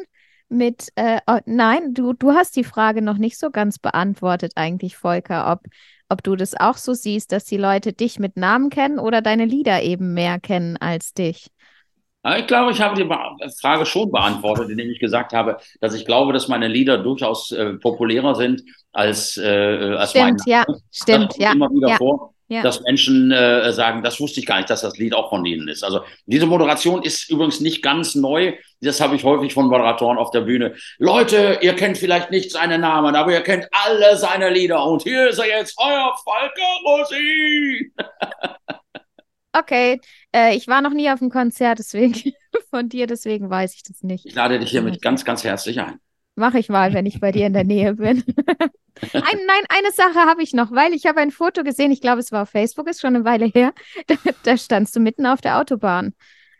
mit, 0.47 0.87
äh, 0.95 1.19
oh, 1.27 1.39
nein, 1.45 1.93
du, 1.93 2.13
du 2.13 2.31
hast 2.31 2.55
die 2.55 2.63
Frage 2.63 3.01
noch 3.01 3.17
nicht 3.17 3.37
so 3.37 3.51
ganz 3.51 3.77
beantwortet 3.77 4.53
eigentlich, 4.55 4.95
Volker, 4.95 5.51
ob, 5.51 5.65
ob 6.07 6.23
du 6.23 6.37
das 6.37 6.55
auch 6.55 6.77
so 6.77 6.93
siehst, 6.93 7.33
dass 7.33 7.43
die 7.43 7.57
Leute 7.57 7.91
dich 7.91 8.19
mit 8.19 8.37
Namen 8.37 8.69
kennen 8.69 8.99
oder 8.99 9.21
deine 9.21 9.43
Lieder 9.43 9.83
eben 9.83 10.13
mehr 10.13 10.39
kennen 10.39 10.77
als 10.77 11.13
dich. 11.13 11.47
Ich 12.35 12.47
glaube, 12.47 12.71
ich 12.71 12.81
habe 12.81 12.95
die 12.95 13.07
Frage 13.61 13.85
schon 13.85 14.11
beantwortet, 14.11 14.69
indem 14.69 14.89
ich 14.89 14.99
gesagt 14.99 15.33
habe, 15.33 15.57
dass 15.79 15.93
ich 15.93 16.05
glaube, 16.05 16.33
dass 16.33 16.47
meine 16.47 16.67
Lieder 16.67 16.97
durchaus 16.97 17.51
äh, 17.51 17.73
populärer 17.73 18.35
sind 18.35 18.63
als, 18.91 19.37
äh, 19.37 19.95
als 19.97 20.09
Stimmt, 20.09 20.41
ja, 20.45 20.65
stimmt, 20.91 21.31
das 21.31 21.37
ja. 21.37 21.51
immer 21.53 21.69
wieder 21.69 21.89
ja, 21.89 21.97
vor, 21.97 22.33
ja. 22.49 22.63
dass 22.63 22.81
Menschen 22.81 23.31
äh, 23.31 23.71
sagen, 23.71 24.03
das 24.03 24.19
wusste 24.19 24.39
ich 24.39 24.45
gar 24.45 24.57
nicht, 24.57 24.69
dass 24.69 24.81
das 24.81 24.97
Lied 24.97 25.13
auch 25.13 25.29
von 25.29 25.45
ihnen 25.45 25.67
ist. 25.67 25.83
Also 25.83 26.01
diese 26.25 26.47
Moderation 26.47 27.03
ist 27.03 27.29
übrigens 27.29 27.59
nicht 27.59 27.81
ganz 27.81 28.15
neu. 28.15 28.53
Das 28.81 28.99
habe 28.99 29.15
ich 29.15 29.23
häufig 29.23 29.53
von 29.53 29.67
Moderatoren 29.67 30.17
auf 30.17 30.31
der 30.31 30.41
Bühne. 30.41 30.75
Leute, 30.97 31.59
ihr 31.61 31.75
kennt 31.75 31.97
vielleicht 31.97 32.31
nicht 32.31 32.51
seine 32.51 32.77
Namen, 32.77 33.15
aber 33.15 33.31
ihr 33.31 33.41
kennt 33.41 33.67
alle 33.71 34.17
seine 34.17 34.49
Lieder. 34.49 34.83
Und 34.83 35.03
hier 35.03 35.29
ist 35.29 35.39
er 35.39 35.47
jetzt, 35.47 35.77
euer 35.77 36.13
Falke 36.25 36.61
Rossi. 36.85 37.91
Okay, 39.53 39.99
äh, 40.37 40.55
ich 40.55 40.67
war 40.67 40.81
noch 40.81 40.93
nie 40.93 41.09
auf 41.09 41.21
einem 41.21 41.31
Konzert, 41.31 41.79
deswegen 41.79 42.13
von 42.69 42.89
dir, 42.89 43.07
deswegen 43.07 43.49
weiß 43.49 43.75
ich 43.75 43.83
das 43.83 44.03
nicht. 44.03 44.25
Ich 44.25 44.35
lade 44.35 44.59
dich 44.59 44.69
hiermit 44.69 45.01
ganz, 45.01 45.25
ganz 45.25 45.43
herzlich 45.43 45.79
ein. 45.79 45.99
Mache 46.35 46.59
ich 46.59 46.69
mal, 46.69 46.93
wenn 46.93 47.07
ich 47.07 47.19
bei 47.19 47.31
dir 47.31 47.47
in 47.47 47.53
der 47.53 47.63
Nähe 47.63 47.95
bin. 47.95 48.23
Ein, 49.13 49.21
nein, 49.21 49.63
eine 49.69 49.91
Sache 49.91 50.27
habe 50.27 50.41
ich 50.41 50.53
noch, 50.53 50.71
weil 50.71 50.91
ich 50.91 51.05
habe 51.05 51.19
ein 51.19 51.29
Foto 51.29 51.63
gesehen, 51.63 51.91
ich 51.91 52.01
glaube, 52.01 52.19
es 52.19 52.31
war 52.31 52.41
auf 52.43 52.49
Facebook, 52.49 52.87
ist 52.89 52.99
schon 52.99 53.15
eine 53.15 53.25
Weile 53.25 53.45
her. 53.45 53.71
Da, 54.07 54.15
da 54.43 54.57
standst 54.57 54.95
du 54.95 54.99
mitten 54.99 55.27
auf 55.27 55.39
der 55.39 55.59
Autobahn 55.59 56.15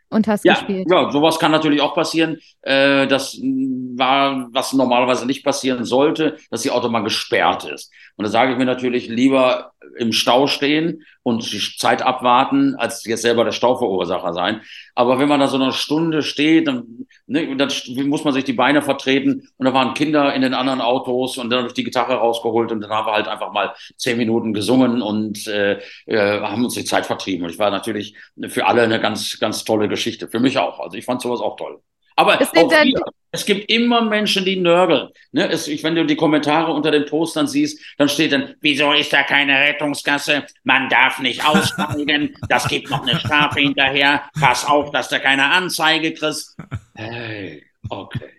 und 0.08 0.28
hast 0.28 0.44
Ja, 0.44 0.54
gespielt. 0.54 0.86
ja, 0.88 1.10
sowas 1.10 1.40
kann 1.40 1.50
natürlich 1.50 1.80
auch 1.80 1.94
passieren. 1.94 2.38
Äh, 2.62 3.08
das 3.08 3.34
war, 3.34 4.48
was 4.52 4.72
normalerweise 4.72 5.26
nicht 5.26 5.44
passieren 5.44 5.84
sollte, 5.84 6.36
dass 6.50 6.62
die 6.62 6.70
Autobahn 6.70 7.02
gesperrt 7.04 7.64
ist. 7.64 7.92
Und 8.18 8.24
da 8.24 8.30
sage 8.30 8.50
ich 8.52 8.58
mir 8.58 8.64
natürlich 8.64 9.08
lieber 9.08 9.70
im 9.96 10.12
Stau 10.12 10.48
stehen 10.48 11.04
und 11.22 11.52
die 11.52 11.60
Zeit 11.76 12.02
abwarten, 12.02 12.74
als 12.74 13.04
jetzt 13.04 13.22
selber 13.22 13.44
der 13.44 13.52
Stauverursacher 13.52 14.32
sein. 14.32 14.60
Aber 14.96 15.20
wenn 15.20 15.28
man 15.28 15.38
da 15.38 15.46
so 15.46 15.56
eine 15.56 15.72
Stunde 15.72 16.22
steht, 16.22 16.66
dann, 16.66 17.06
ne, 17.28 17.56
dann 17.56 17.70
muss 18.08 18.24
man 18.24 18.34
sich 18.34 18.42
die 18.42 18.54
Beine 18.54 18.82
vertreten 18.82 19.48
und 19.56 19.66
da 19.66 19.72
waren 19.72 19.94
Kinder 19.94 20.34
in 20.34 20.42
den 20.42 20.52
anderen 20.52 20.80
Autos 20.80 21.38
und 21.38 21.48
dann 21.50 21.60
habe 21.60 21.68
ich 21.68 21.74
die 21.74 21.84
Gitarre 21.84 22.14
rausgeholt 22.14 22.72
und 22.72 22.80
dann 22.80 22.90
haben 22.90 23.06
wir 23.06 23.12
halt 23.12 23.28
einfach 23.28 23.52
mal 23.52 23.72
zehn 23.96 24.18
Minuten 24.18 24.52
gesungen 24.52 25.00
und 25.00 25.46
äh, 25.46 25.78
äh, 26.06 26.40
haben 26.40 26.64
uns 26.64 26.74
die 26.74 26.84
Zeit 26.84 27.06
vertrieben. 27.06 27.44
Und 27.44 27.50
ich 27.52 27.58
war 27.60 27.70
natürlich 27.70 28.16
für 28.48 28.66
alle 28.66 28.82
eine 28.82 29.00
ganz, 29.00 29.38
ganz 29.38 29.62
tolle 29.62 29.88
Geschichte. 29.88 30.26
Für 30.26 30.40
mich 30.40 30.58
auch. 30.58 30.80
Also 30.80 30.96
ich 30.96 31.04
fand 31.04 31.22
sowas 31.22 31.40
auch 31.40 31.56
toll. 31.56 31.80
Aber 32.18 32.34
auch 32.34 32.52
hier, 32.52 33.00
es 33.30 33.46
gibt 33.46 33.70
immer 33.70 34.02
Menschen, 34.02 34.44
die 34.44 34.56
nörgeln. 34.56 35.10
Ne? 35.30 35.48
Es, 35.48 35.68
ich, 35.68 35.84
wenn 35.84 35.94
du 35.94 36.04
die 36.04 36.16
Kommentare 36.16 36.72
unter 36.72 36.90
den 36.90 37.04
Postern 37.04 37.46
siehst, 37.46 37.80
dann 37.96 38.08
steht 38.08 38.32
dann, 38.32 38.56
wieso 38.60 38.92
ist 38.92 39.12
da 39.12 39.22
keine 39.22 39.52
Rettungsgasse? 39.52 40.44
Man 40.64 40.88
darf 40.88 41.20
nicht 41.20 41.46
aussteigen. 41.46 42.34
Das 42.48 42.66
gibt 42.66 42.90
noch 42.90 43.06
eine 43.06 43.20
Strafe 43.20 43.60
hinterher. 43.60 44.24
Pass 44.40 44.64
auf, 44.64 44.90
dass 44.90 45.08
du 45.08 45.20
keine 45.20 45.44
Anzeige 45.44 46.12
kriegst. 46.12 46.56
Hey, 46.96 47.64
okay. 47.88 48.30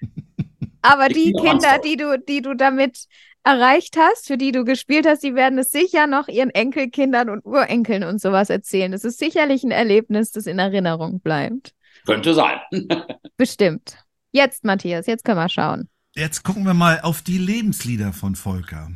Aber 0.81 1.09
Ich 1.09 1.13
die 1.13 1.31
Kinder, 1.31 1.79
die 1.81 1.95
du, 1.95 2.19
die 2.19 2.41
du 2.41 2.53
damit 2.53 3.05
erreicht 3.45 3.95
hast, 3.97 4.27
für 4.27 4.37
die 4.37 4.51
du 4.51 4.65
gespielt 4.65 5.07
hast, 5.07 5.23
die 5.23 5.35
werden 5.35 5.57
es 5.57 5.71
sicher 5.71 6.05
noch 6.05 6.27
ihren 6.27 6.49
Enkelkindern 6.49 7.29
und 7.29 7.45
Urenkeln 7.45 8.03
und 8.03 8.19
sowas 8.19 8.49
erzählen. 8.49 8.91
Das 8.91 9.05
ist 9.05 9.19
sicherlich 9.19 9.63
ein 9.63 9.71
Erlebnis, 9.71 10.31
das 10.31 10.47
in 10.47 10.59
Erinnerung 10.59 11.21
bleibt. 11.21 11.73
Könnte 12.09 12.33
sein. 12.33 12.59
Bestimmt. 13.37 14.03
Jetzt, 14.31 14.63
Matthias, 14.63 15.05
jetzt 15.05 15.23
können 15.23 15.37
wir 15.37 15.47
schauen. 15.47 15.89
Jetzt 16.15 16.43
gucken 16.43 16.65
wir 16.65 16.73
mal 16.73 17.01
auf 17.01 17.21
die 17.21 17.37
Lebenslieder 17.37 18.13
von 18.13 18.33
Volker. 18.33 18.89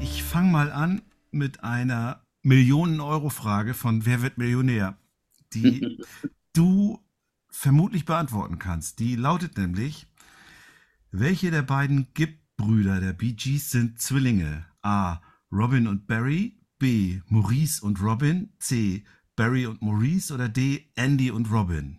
Ich 0.00 0.24
fange 0.24 0.50
mal 0.50 0.72
an 0.72 1.00
mit 1.30 1.62
einer 1.62 2.24
Millionen-Euro-Frage 2.42 3.72
von 3.72 4.04
Wer 4.04 4.20
wird 4.22 4.36
Millionär, 4.36 4.98
die 5.52 6.02
du 6.52 6.98
vermutlich 7.50 8.04
beantworten 8.04 8.58
kannst. 8.58 8.98
Die 8.98 9.14
lautet 9.14 9.58
nämlich, 9.58 10.08
welche 11.12 11.52
der 11.52 11.62
beiden 11.62 12.12
Gibb-Brüder 12.56 13.00
der 13.00 13.12
Bee 13.12 13.32
Gees 13.32 13.70
sind 13.70 14.00
Zwillinge? 14.00 14.64
A. 14.82 15.20
Robin 15.52 15.86
und 15.86 16.06
Barry, 16.06 16.56
B. 16.78 17.20
Maurice 17.28 17.84
und 17.84 18.00
Robin, 18.00 18.52
C. 18.58 19.04
Barry 19.36 19.66
und 19.66 19.82
Maurice 19.82 20.32
oder 20.32 20.48
D. 20.48 20.90
Andy 20.96 21.30
und 21.30 21.50
Robin? 21.50 21.98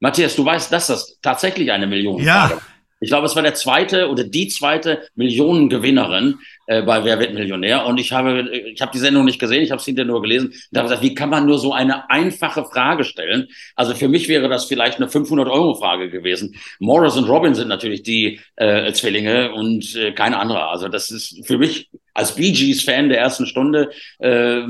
Matthias, 0.00 0.36
du 0.36 0.44
weißt, 0.44 0.72
dass 0.72 0.88
das 0.88 1.18
tatsächlich 1.20 1.70
eine 1.70 1.86
Million 1.86 2.22
Ja. 2.22 2.60
Ich 3.02 3.08
glaube, 3.08 3.26
es 3.26 3.34
war 3.34 3.42
der 3.42 3.54
zweite 3.54 4.08
oder 4.08 4.22
die 4.22 4.46
zweite 4.46 5.02
Millionengewinnerin 5.16 6.38
äh, 6.68 6.82
bei 6.82 7.04
Wer 7.04 7.18
wird 7.18 7.34
Millionär. 7.34 7.84
Und 7.84 7.98
ich 7.98 8.12
habe, 8.12 8.48
ich 8.52 8.80
habe 8.80 8.92
die 8.92 9.00
Sendung 9.00 9.24
nicht 9.24 9.40
gesehen, 9.40 9.64
ich 9.64 9.72
habe 9.72 9.80
es 9.80 9.84
hinterher 9.84 10.06
nur 10.06 10.22
gelesen 10.22 10.54
und 10.70 10.78
habe 10.78 10.88
gesagt, 10.88 11.02
wie 11.02 11.12
kann 11.12 11.28
man 11.28 11.44
nur 11.44 11.58
so 11.58 11.72
eine 11.72 12.08
einfache 12.10 12.64
Frage 12.64 13.02
stellen? 13.02 13.48
Also 13.74 13.94
für 13.94 14.08
mich 14.08 14.28
wäre 14.28 14.48
das 14.48 14.66
vielleicht 14.66 14.98
eine 14.98 15.08
500-Euro-Frage 15.08 16.10
gewesen. 16.10 16.54
Morris 16.78 17.16
und 17.16 17.28
Robin 17.28 17.56
sind 17.56 17.66
natürlich 17.66 18.04
die 18.04 18.38
äh, 18.54 18.92
Zwillinge 18.92 19.52
und 19.52 19.96
äh, 19.96 20.12
keine 20.12 20.38
andere. 20.38 20.68
Also 20.68 20.86
das 20.86 21.10
ist 21.10 21.44
für 21.44 21.58
mich 21.58 21.90
als 22.14 22.36
Bee 22.36 22.52
Gees-Fan 22.52 23.08
der 23.08 23.18
ersten 23.18 23.46
Stunde, 23.46 23.90
äh, 24.20 24.62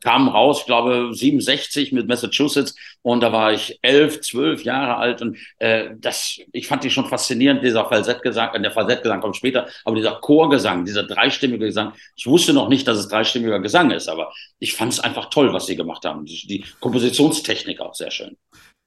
kamen 0.00 0.28
raus, 0.28 0.60
ich 0.60 0.66
glaube 0.66 1.10
67 1.12 1.92
mit 1.92 2.08
Massachusetts 2.08 2.74
und 3.02 3.20
da 3.20 3.32
war 3.32 3.52
ich 3.52 3.78
elf, 3.82 4.20
zwölf 4.20 4.64
Jahre 4.64 4.96
alt 4.96 5.22
und 5.22 5.38
äh, 5.58 5.90
das, 5.98 6.40
ich 6.52 6.66
fand 6.66 6.84
die 6.84 6.90
schon 6.90 7.06
faszinierend, 7.06 7.62
dieser 7.62 7.84
Falsettgesang, 7.86 8.54
äh, 8.54 8.60
der 8.60 8.72
Falsettgesang 8.72 9.20
kommt 9.20 9.36
später, 9.36 9.68
aber 9.84 9.96
dieser 9.96 10.20
Chorgesang, 10.20 10.84
dieser 10.84 11.04
dreistimmige 11.04 11.66
Gesang, 11.66 11.92
ich 12.16 12.26
wusste 12.26 12.52
noch 12.52 12.68
nicht, 12.68 12.86
dass 12.86 12.98
es 12.98 13.08
dreistimmiger 13.08 13.60
Gesang 13.60 13.90
ist, 13.90 14.08
aber 14.08 14.32
ich 14.58 14.74
fand 14.74 14.92
es 14.92 15.00
einfach 15.00 15.30
toll, 15.30 15.52
was 15.52 15.66
sie 15.66 15.76
gemacht 15.76 16.04
haben. 16.04 16.24
Die, 16.24 16.46
die 16.46 16.64
Kompositionstechnik 16.80 17.80
auch 17.80 17.94
sehr 17.94 18.10
schön. 18.10 18.36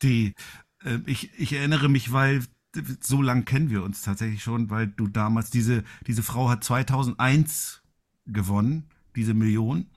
Die, 0.01 0.33
äh, 0.83 0.99
ich, 1.05 1.29
ich 1.37 1.53
erinnere 1.53 1.89
mich, 1.89 2.11
weil 2.11 2.41
so 3.01 3.21
lang 3.21 3.45
kennen 3.45 3.69
wir 3.69 3.83
uns 3.83 4.01
tatsächlich 4.01 4.43
schon, 4.43 4.69
weil 4.69 4.87
du 4.87 5.07
damals 5.07 5.49
diese, 5.49 5.83
diese 6.07 6.23
Frau 6.23 6.49
hat 6.49 6.63
2001 6.63 7.81
gewonnen, 8.25 8.87
diese 9.15 9.33
Million. 9.33 9.87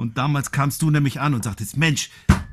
Und 0.00 0.16
damals 0.16 0.50
kamst 0.50 0.80
du 0.80 0.90
nämlich 0.90 1.20
an 1.20 1.34
und 1.34 1.44
sagtest, 1.44 1.76
Mensch, 1.76 2.08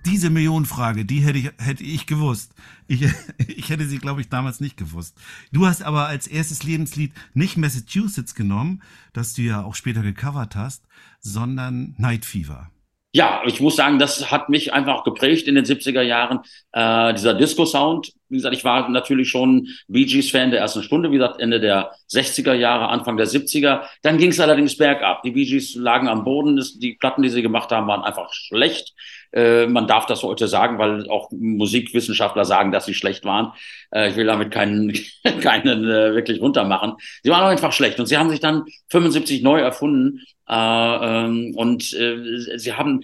diese 0.05 0.29
Millionenfrage, 0.29 1.05
die 1.05 1.21
hätte 1.21 1.39
ich, 1.39 1.49
hätte 1.57 1.81
ich 1.81 2.05
gewusst. 2.05 2.53
Ich, 2.87 3.03
ich 3.37 3.69
hätte 3.69 3.87
sie, 3.87 3.99
glaube 3.99 4.19
ich, 4.19 4.27
damals 4.27 4.59
nicht 4.59 4.75
gewusst. 4.75 5.17
Du 5.53 5.65
hast 5.65 5.81
aber 5.81 6.07
als 6.07 6.27
erstes 6.27 6.63
Lebenslied 6.63 7.13
nicht 7.33 7.55
Massachusetts 7.55 8.35
genommen, 8.35 8.81
das 9.13 9.33
du 9.33 9.43
ja 9.43 9.63
auch 9.63 9.75
später 9.75 10.01
gecovert 10.01 10.57
hast, 10.57 10.83
sondern 11.21 11.95
Night 11.97 12.25
Fever. 12.25 12.69
Ja, 13.17 13.41
ich 13.47 13.59
muss 13.61 13.77
sagen, 13.77 13.97
das 13.97 14.29
hat 14.29 14.47
mich 14.47 14.73
einfach 14.73 15.03
geprägt 15.03 15.47
in 15.47 15.55
den 15.55 15.65
70er 15.65 16.03
Jahren, 16.03 16.41
äh, 16.71 17.15
dieser 17.15 17.33
Disco-Sound. 17.33 18.13
Wie 18.29 18.35
gesagt, 18.35 18.55
ich 18.55 18.63
war 18.63 18.87
natürlich 18.89 19.29
schon 19.29 19.69
Bee 19.87 20.05
Gees-Fan 20.05 20.51
der 20.51 20.59
ersten 20.59 20.83
Stunde, 20.83 21.09
wie 21.09 21.17
gesagt, 21.17 21.39
Ende 21.39 21.59
der 21.59 21.93
60er 22.11 22.53
Jahre, 22.53 22.89
Anfang 22.89 23.17
der 23.17 23.25
70er. 23.25 23.85
Dann 24.03 24.19
ging 24.19 24.29
es 24.29 24.39
allerdings 24.39 24.77
bergab. 24.77 25.23
Die 25.23 25.31
Bee 25.31 25.45
Gees 25.45 25.73
lagen 25.73 26.07
am 26.07 26.25
Boden. 26.25 26.63
Die 26.79 26.93
Platten, 26.93 27.23
die 27.23 27.29
sie 27.29 27.41
gemacht 27.41 27.71
haben, 27.71 27.87
waren 27.87 28.03
einfach 28.03 28.31
schlecht. 28.31 28.93
Äh, 29.37 29.67
man 29.67 29.85
darf 29.85 30.07
das 30.07 30.23
heute 30.23 30.47
sagen, 30.47 30.79
weil 30.79 31.07
auch 31.09 31.29
Musikwissenschaftler 31.31 32.43
sagen, 32.43 32.71
dass 32.71 32.87
sie 32.87 32.95
schlecht 32.95 33.23
waren. 33.23 33.53
Äh, 33.91 34.09
ich 34.09 34.15
will 34.15 34.25
damit 34.25 34.49
keinen, 34.49 34.91
keinen 35.41 35.83
äh, 35.83 36.15
wirklich 36.15 36.41
runtermachen. 36.41 36.93
Sie 37.21 37.29
waren 37.29 37.43
einfach 37.43 37.71
schlecht 37.71 37.99
und 37.99 38.07
sie 38.07 38.17
haben 38.17 38.31
sich 38.31 38.39
dann 38.39 38.63
75 38.89 39.43
neu 39.43 39.59
erfunden. 39.59 40.23
Äh, 40.49 40.55
ähm, 40.55 41.53
und 41.55 41.93
äh, 41.93 42.57
sie 42.57 42.73
haben 42.73 43.03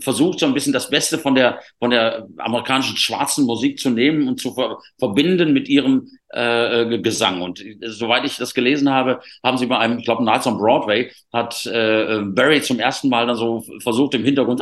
versucht, 0.00 0.40
so 0.40 0.46
ein 0.46 0.52
bisschen 0.52 0.74
das 0.74 0.90
Beste 0.90 1.16
von 1.16 1.34
der, 1.34 1.60
von 1.78 1.90
der 1.90 2.26
amerikanischen 2.36 2.98
schwarzen 2.98 3.46
Musik 3.46 3.78
zu 3.78 3.88
nehmen 3.88 4.28
und 4.28 4.38
zu 4.38 4.52
ver 4.52 4.78
verbinden 4.98 5.54
mit 5.54 5.68
ihrem 5.68 6.08
äh, 6.28 6.98
Gesang. 6.98 7.40
Und 7.40 7.64
äh, 7.64 7.76
soweit 7.82 8.26
ich 8.26 8.36
das 8.36 8.52
gelesen 8.52 8.90
habe, 8.90 9.20
haben 9.42 9.56
sie 9.56 9.66
bei 9.66 9.78
einem, 9.78 10.00
ich 10.00 10.04
glaube, 10.04 10.24
Nights 10.24 10.46
on 10.46 10.58
Broadway, 10.58 11.10
hat 11.32 11.64
äh, 11.64 12.20
Barry 12.22 12.60
zum 12.60 12.80
ersten 12.80 13.08
Mal 13.08 13.26
dann 13.26 13.36
so 13.36 13.64
versucht, 13.80 14.14
im 14.14 14.24
Hintergrund 14.24 14.60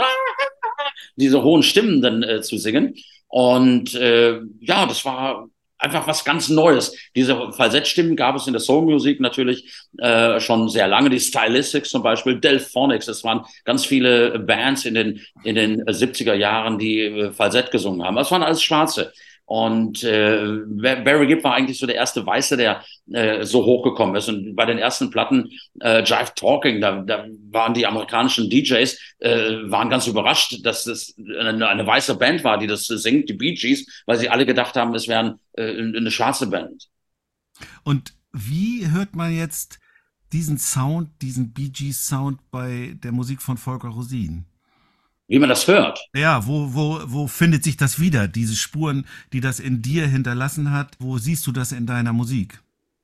diese 1.16 1.42
hohen 1.42 1.62
Stimmen 1.62 2.02
dann 2.02 2.22
äh, 2.22 2.40
zu 2.42 2.58
singen. 2.58 2.94
Und 3.28 3.94
äh, 3.94 4.40
ja, 4.60 4.86
das 4.86 5.04
war 5.04 5.48
einfach 5.78 6.06
was 6.06 6.24
ganz 6.24 6.48
Neues. 6.48 6.94
Diese 7.14 7.52
Falsettstimmen 7.52 8.16
gab 8.16 8.36
es 8.36 8.46
in 8.46 8.52
der 8.52 8.60
Soulmusik 8.60 9.20
natürlich 9.20 9.72
äh, 9.98 10.40
schon 10.40 10.68
sehr 10.68 10.88
lange. 10.88 11.10
Die 11.10 11.20
Stylistics 11.20 11.90
zum 11.90 12.02
Beispiel, 12.02 12.40
Delphonics, 12.40 13.06
das 13.06 13.24
waren 13.24 13.44
ganz 13.64 13.86
viele 13.86 14.38
Bands 14.40 14.84
in 14.84 14.94
den, 14.94 15.20
in 15.44 15.54
den 15.54 15.84
70er 15.84 16.34
Jahren, 16.34 16.78
die 16.78 17.00
äh, 17.02 17.32
Falsett 17.32 17.70
gesungen 17.70 18.04
haben. 18.04 18.16
Das 18.16 18.30
waren 18.30 18.42
alles 18.42 18.62
Schwarze. 18.62 19.12
Und 19.48 20.04
äh, 20.04 20.61
Barry 20.66 21.26
Gibb 21.26 21.42
war 21.42 21.54
eigentlich 21.54 21.78
so 21.78 21.87
der 21.87 21.94
erste 21.94 22.26
Weiße, 22.26 22.58
der 22.58 22.84
äh, 23.11 23.46
so 23.46 23.64
hochgekommen 23.64 24.14
ist. 24.14 24.28
Und 24.28 24.54
bei 24.54 24.66
den 24.66 24.76
ersten 24.76 25.08
Platten 25.08 25.50
äh, 25.80 26.02
Jive 26.02 26.34
Talking, 26.37 26.82
da, 26.82 27.00
da 27.00 27.24
waren 27.50 27.72
die 27.72 27.87
amerikanischen 27.87 28.50
DJs 28.50 28.98
äh, 29.20 29.70
waren 29.70 29.88
ganz 29.88 30.06
überrascht, 30.06 30.66
dass 30.66 30.84
das 30.84 31.14
eine, 31.16 31.66
eine 31.66 31.87
weiße 31.87 32.16
Band 32.18 32.44
war, 32.44 32.58
die 32.58 32.66
das 32.66 32.88
singt, 32.88 33.30
die 33.30 33.32
Bee 33.32 33.54
Gees, 33.54 33.87
weil 34.04 34.18
sie 34.18 34.28
alle 34.28 34.44
gedacht 34.44 34.76
haben, 34.76 34.94
es 34.94 35.08
wären 35.08 35.40
äh, 35.52 35.70
eine 35.70 36.11
schwarze 36.11 36.48
Band. 36.48 36.87
Und 37.84 38.12
wie 38.34 38.90
hört 38.90 39.16
man 39.16 39.35
jetzt 39.35 39.79
diesen 40.35 40.58
Sound, 40.58 41.08
diesen 41.23 41.54
Bee 41.54 41.70
Gees 41.70 42.06
Sound 42.06 42.38
bei 42.50 42.98
der 43.02 43.12
Musik 43.12 43.40
von 43.40 43.56
Volker 43.56 43.88
Rosin? 43.88 44.44
Wie 45.29 45.38
man 45.38 45.50
das 45.50 45.68
hört. 45.68 46.00
Ja, 46.14 46.46
wo, 46.46 46.74
wo, 46.74 47.00
wo 47.04 47.26
findet 47.26 47.62
sich 47.62 47.76
das 47.76 48.00
wieder? 48.00 48.29
Diese 48.29 48.56
Spuren, 48.56 49.06
die 49.33 49.40
das 49.40 49.60
in 49.60 49.83
dir 49.83 50.06
hinterlassen 50.06 50.72
hat, 50.72 50.96
wo 50.98 51.18
siehst 51.18 51.46
du 51.46 51.52
das 51.52 51.70
in 51.72 51.87
deiner 51.87 52.14
Musik? 52.14 52.60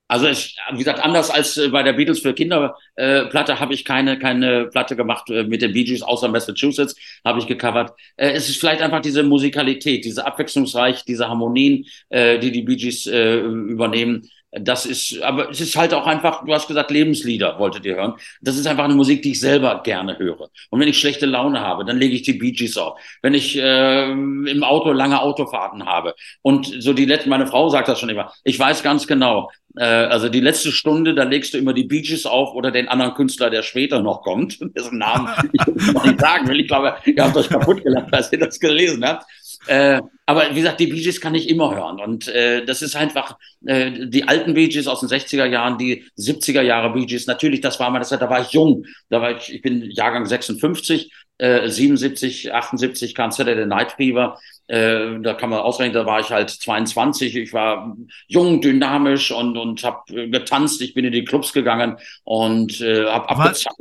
Also 0.08 0.28
ich, 0.28 0.56
wie 0.72 0.78
gesagt, 0.78 1.00
anders 1.00 1.30
als 1.30 1.56
äh, 1.56 1.68
bei 1.68 1.82
der 1.82 1.94
Beatles 1.94 2.20
für 2.20 2.34
Kinder 2.34 2.76
äh, 2.96 3.24
Platte 3.26 3.58
habe 3.58 3.72
ich 3.72 3.84
keine 3.84 4.18
keine 4.18 4.66
Platte 4.66 4.96
gemacht 4.96 5.30
äh, 5.30 5.44
mit 5.44 5.62
den 5.62 5.72
Bee 5.72 5.84
Gees 5.84 6.02
außer 6.02 6.28
Massachusetts 6.28 6.94
habe 7.24 7.38
ich 7.38 7.46
gecovert. 7.46 7.92
Äh, 8.16 8.32
es 8.32 8.48
ist 8.48 8.60
vielleicht 8.60 8.82
einfach 8.82 9.00
diese 9.00 9.22
Musikalität, 9.22 10.04
diese 10.04 10.26
abwechslungsreich, 10.26 11.04
diese 11.04 11.28
Harmonien, 11.28 11.86
äh, 12.10 12.38
die 12.38 12.52
die 12.52 12.62
Bee 12.62 12.76
Gees 12.76 13.06
äh, 13.06 13.38
übernehmen. 13.38 14.28
Das 14.60 14.86
ist, 14.86 15.20
aber 15.22 15.50
es 15.50 15.60
ist 15.60 15.76
halt 15.76 15.92
auch 15.94 16.06
einfach, 16.06 16.44
du 16.44 16.54
hast 16.54 16.68
gesagt, 16.68 16.90
Lebenslieder 16.90 17.58
wolltet 17.58 17.84
ihr 17.84 17.96
hören. 17.96 18.14
Das 18.40 18.56
ist 18.56 18.66
einfach 18.66 18.84
eine 18.84 18.94
Musik, 18.94 19.22
die 19.22 19.32
ich 19.32 19.40
selber 19.40 19.82
gerne 19.82 20.18
höre. 20.18 20.48
Und 20.70 20.80
wenn 20.80 20.88
ich 20.88 20.98
schlechte 20.98 21.26
Laune 21.26 21.60
habe, 21.60 21.84
dann 21.84 21.98
lege 21.98 22.14
ich 22.14 22.22
die 22.22 22.34
Bee 22.34 22.52
Gees 22.52 22.76
auf. 22.76 23.00
Wenn 23.22 23.34
ich 23.34 23.58
äh, 23.58 24.10
im 24.10 24.62
Auto 24.62 24.92
lange 24.92 25.20
Autofahrten 25.20 25.86
habe 25.86 26.14
und 26.42 26.66
so 26.78 26.92
die 26.92 27.04
letzte, 27.04 27.28
meine 27.28 27.46
Frau 27.46 27.68
sagt 27.68 27.88
das 27.88 27.98
schon 27.98 28.10
immer, 28.10 28.32
ich 28.44 28.58
weiß 28.58 28.82
ganz 28.82 29.06
genau, 29.06 29.50
äh, 29.76 29.84
also 29.84 30.28
die 30.28 30.40
letzte 30.40 30.70
Stunde, 30.70 31.14
da 31.14 31.24
legst 31.24 31.54
du 31.54 31.58
immer 31.58 31.72
die 31.72 31.84
Bee 31.84 32.02
Gees 32.02 32.26
auf 32.26 32.54
oder 32.54 32.70
den 32.70 32.88
anderen 32.88 33.14
Künstler, 33.14 33.50
der 33.50 33.62
später 33.62 34.00
noch 34.00 34.22
kommt, 34.22 34.58
dessen 34.76 34.98
Namen 34.98 35.28
ich 35.52 35.66
nicht 35.66 36.20
sagen 36.20 36.48
will. 36.48 36.60
Ich 36.60 36.68
glaube, 36.68 36.96
ihr 37.04 37.24
habt 37.24 37.36
euch 37.36 37.48
kaputt 37.48 37.82
gelacht, 37.82 38.12
als 38.12 38.32
ihr 38.32 38.38
das 38.38 38.60
gelesen 38.60 39.04
habt. 39.04 39.26
Äh, 39.66 40.00
aber 40.26 40.50
wie 40.50 40.60
gesagt, 40.60 40.80
die 40.80 40.86
Bee 40.86 41.02
Gees 41.02 41.20
kann 41.20 41.34
ich 41.34 41.48
immer 41.48 41.74
hören. 41.74 42.00
Und 42.00 42.28
äh, 42.28 42.64
das 42.64 42.82
ist 42.82 42.96
einfach 42.96 43.36
äh, 43.66 44.08
die 44.08 44.26
alten 44.26 44.54
Bee 44.54 44.68
Gees 44.68 44.86
aus 44.86 45.00
den 45.00 45.08
60er 45.08 45.44
Jahren, 45.44 45.76
die 45.76 46.04
70er 46.18 46.62
Jahre 46.62 46.92
Bee 46.92 47.06
Gees. 47.06 47.26
Natürlich, 47.26 47.60
das 47.60 47.78
war 47.78 47.90
mal 47.90 47.98
das 47.98 48.08
da 48.08 48.30
war 48.30 48.40
ich 48.40 48.50
jung. 48.50 48.84
Da 49.10 49.20
war 49.20 49.36
ich, 49.36 49.52
ich 49.52 49.62
bin 49.62 49.90
Jahrgang 49.90 50.24
56, 50.24 51.12
äh, 51.38 51.68
77, 51.68 52.54
78 52.54 53.14
kam 53.14 53.32
Saturday 53.32 53.66
Night 53.66 53.92
Fever. 53.92 54.38
Äh, 54.66 55.20
da 55.20 55.34
kann 55.34 55.50
man 55.50 55.60
ausrechnen, 55.60 55.92
da 55.92 56.06
war 56.06 56.20
ich 56.20 56.30
halt 56.30 56.48
22. 56.48 57.36
Ich 57.36 57.52
war 57.52 57.94
jung, 58.26 58.62
dynamisch 58.62 59.30
und, 59.30 59.58
und 59.58 59.84
habe 59.84 60.30
getanzt. 60.30 60.80
Ich 60.80 60.94
bin 60.94 61.04
in 61.04 61.12
die 61.12 61.24
Clubs 61.24 61.52
gegangen 61.52 61.98
und 62.22 62.80
äh, 62.80 63.04
habe 63.06 63.28
abgezockt. 63.28 63.78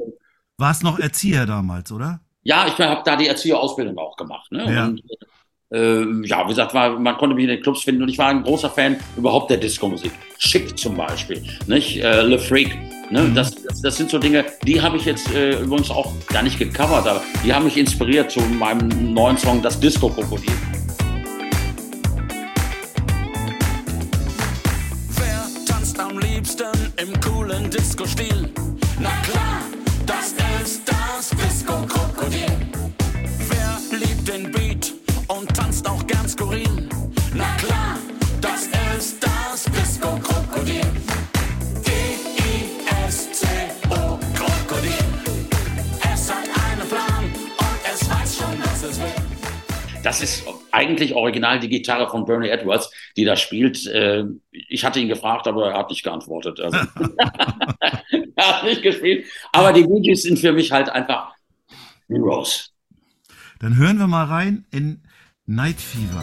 Warst 0.58 0.84
noch 0.84 1.00
Erzieher 1.00 1.46
damals, 1.46 1.92
oder? 1.92 2.20
Ja, 2.44 2.68
ich 2.68 2.78
habe 2.78 3.02
da 3.06 3.16
die 3.16 3.28
Erzieherausbildung 3.28 3.98
auch 3.98 4.18
gemacht. 4.18 4.52
Ne? 4.52 4.74
Ja. 4.74 4.86
Und, 4.86 5.02
äh, 5.74 6.06
ja, 6.26 6.44
wie 6.46 6.50
gesagt, 6.50 6.74
war, 6.74 7.00
man 7.00 7.18
konnte 7.18 7.36
mich 7.36 7.44
in 7.44 7.50
den 7.50 7.62
Clubs 7.62 7.82
finden 7.82 8.04
und 8.04 8.10
ich 8.10 8.18
war 8.18 8.28
ein 8.28 8.44
großer 8.44 8.70
Fan 8.70 8.98
überhaupt 9.18 9.50
der 9.50 9.58
Disco-Musik. 9.58 10.12
Schick 10.38 10.78
zum 10.78 10.96
Beispiel, 10.96 11.42
nicht? 11.68 11.98
Äh, 11.98 12.22
Le 12.22 12.38
Freak. 12.38 12.78
Ne? 13.10 13.32
Das, 13.36 13.56
das, 13.64 13.82
das 13.82 13.98
sind 13.98 14.10
so 14.10 14.18
Dinge, 14.20 14.46
die 14.66 14.82
habe 14.82 14.98
ich 14.98 15.06
jetzt 15.06 15.34
äh, 15.34 15.60
übrigens 15.60 15.90
auch 15.90 16.12
gar 16.28 16.44
nicht 16.44 16.60
gecovert, 16.60 17.08
aber 17.08 17.22
die 17.44 17.54
haben 17.54 17.66
mich 17.66 17.78
inspiriert 17.78 18.32
zu 18.32 18.40
meinem 18.40 19.14
neuen 19.14 19.38
Song, 19.38 19.62
das 19.62 19.80
Disco-Krokodil. 19.80 20.54
Wer 25.18 25.66
tanzt 25.68 26.00
am 26.00 26.20
liebsten 26.20 26.72
im 26.98 27.20
coolen 27.22 27.70
Disco-Stil? 27.70 28.43
Das 50.04 50.22
ist 50.22 50.46
eigentlich 50.72 51.14
original 51.16 51.60
die 51.60 51.70
Gitarre 51.70 52.10
von 52.10 52.26
Bernie 52.26 52.50
Edwards, 52.50 52.92
die 53.16 53.24
da 53.24 53.38
spielt. 53.38 53.88
Äh, 53.88 54.26
Ich 54.52 54.84
hatte 54.84 55.00
ihn 55.00 55.08
gefragt, 55.08 55.48
aber 55.48 55.72
er 55.72 55.78
hat 55.78 55.90
nicht 55.90 56.04
geantwortet. 56.04 56.60
Also, 56.60 56.78
er 58.36 58.48
hat 58.48 58.66
nicht 58.66 58.82
gespielt. 58.84 59.26
Aber 59.54 59.72
die 59.72 59.84
Bee 59.84 60.02
Gees 60.02 60.24
sind 60.24 60.40
für 60.40 60.52
mich 60.52 60.72
halt 60.72 60.90
einfach 60.90 61.34
Heroes. 62.10 62.74
Dann 63.60 63.78
hören 63.78 63.98
wir 63.98 64.08
mal 64.08 64.26
rein 64.26 64.66
in 64.72 65.02
Night 65.46 65.80
Fever. 65.80 66.22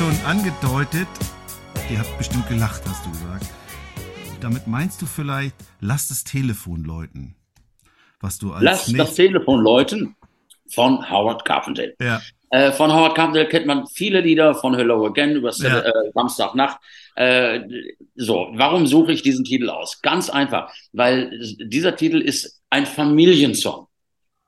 Schon 0.00 0.16
angedeutet. 0.24 1.08
Ihr 1.90 1.98
habt 1.98 2.16
bestimmt 2.16 2.48
gelacht, 2.48 2.80
hast 2.88 3.04
du 3.04 3.10
gesagt. 3.10 3.44
Damit 4.40 4.66
meinst 4.66 5.02
du 5.02 5.04
vielleicht, 5.04 5.54
lass 5.80 6.08
das 6.08 6.24
Telefon 6.24 6.84
läuten. 6.84 7.34
Was 8.18 8.38
du 8.38 8.50
als 8.54 8.62
Lass 8.64 8.90
das 8.94 9.14
Telefon 9.14 9.60
läuten 9.60 10.16
von 10.72 11.10
Howard 11.10 11.44
Carpendale. 11.44 11.94
Ja, 12.00 12.22
Äh, 12.48 12.72
von 12.72 12.90
Howard 12.90 13.14
Carpendale 13.14 13.46
kennt 13.46 13.66
man 13.66 13.86
viele 13.88 14.22
Lieder 14.22 14.54
von 14.54 14.74
Hello 14.74 15.04
Again 15.06 15.32
über 15.36 15.52
Ja. 15.52 15.80
äh, 15.80 15.92
Samstagnacht. 16.14 16.78
Äh, 17.16 17.60
so, 18.16 18.48
warum 18.54 18.86
suche 18.86 19.12
ich 19.12 19.20
diesen 19.20 19.44
Titel 19.44 19.68
aus? 19.68 20.00
Ganz 20.00 20.30
einfach, 20.30 20.72
weil 20.94 21.38
dieser 21.58 21.94
Titel 21.94 22.22
ist 22.22 22.62
ein 22.70 22.86
Familiensong. 22.86 23.86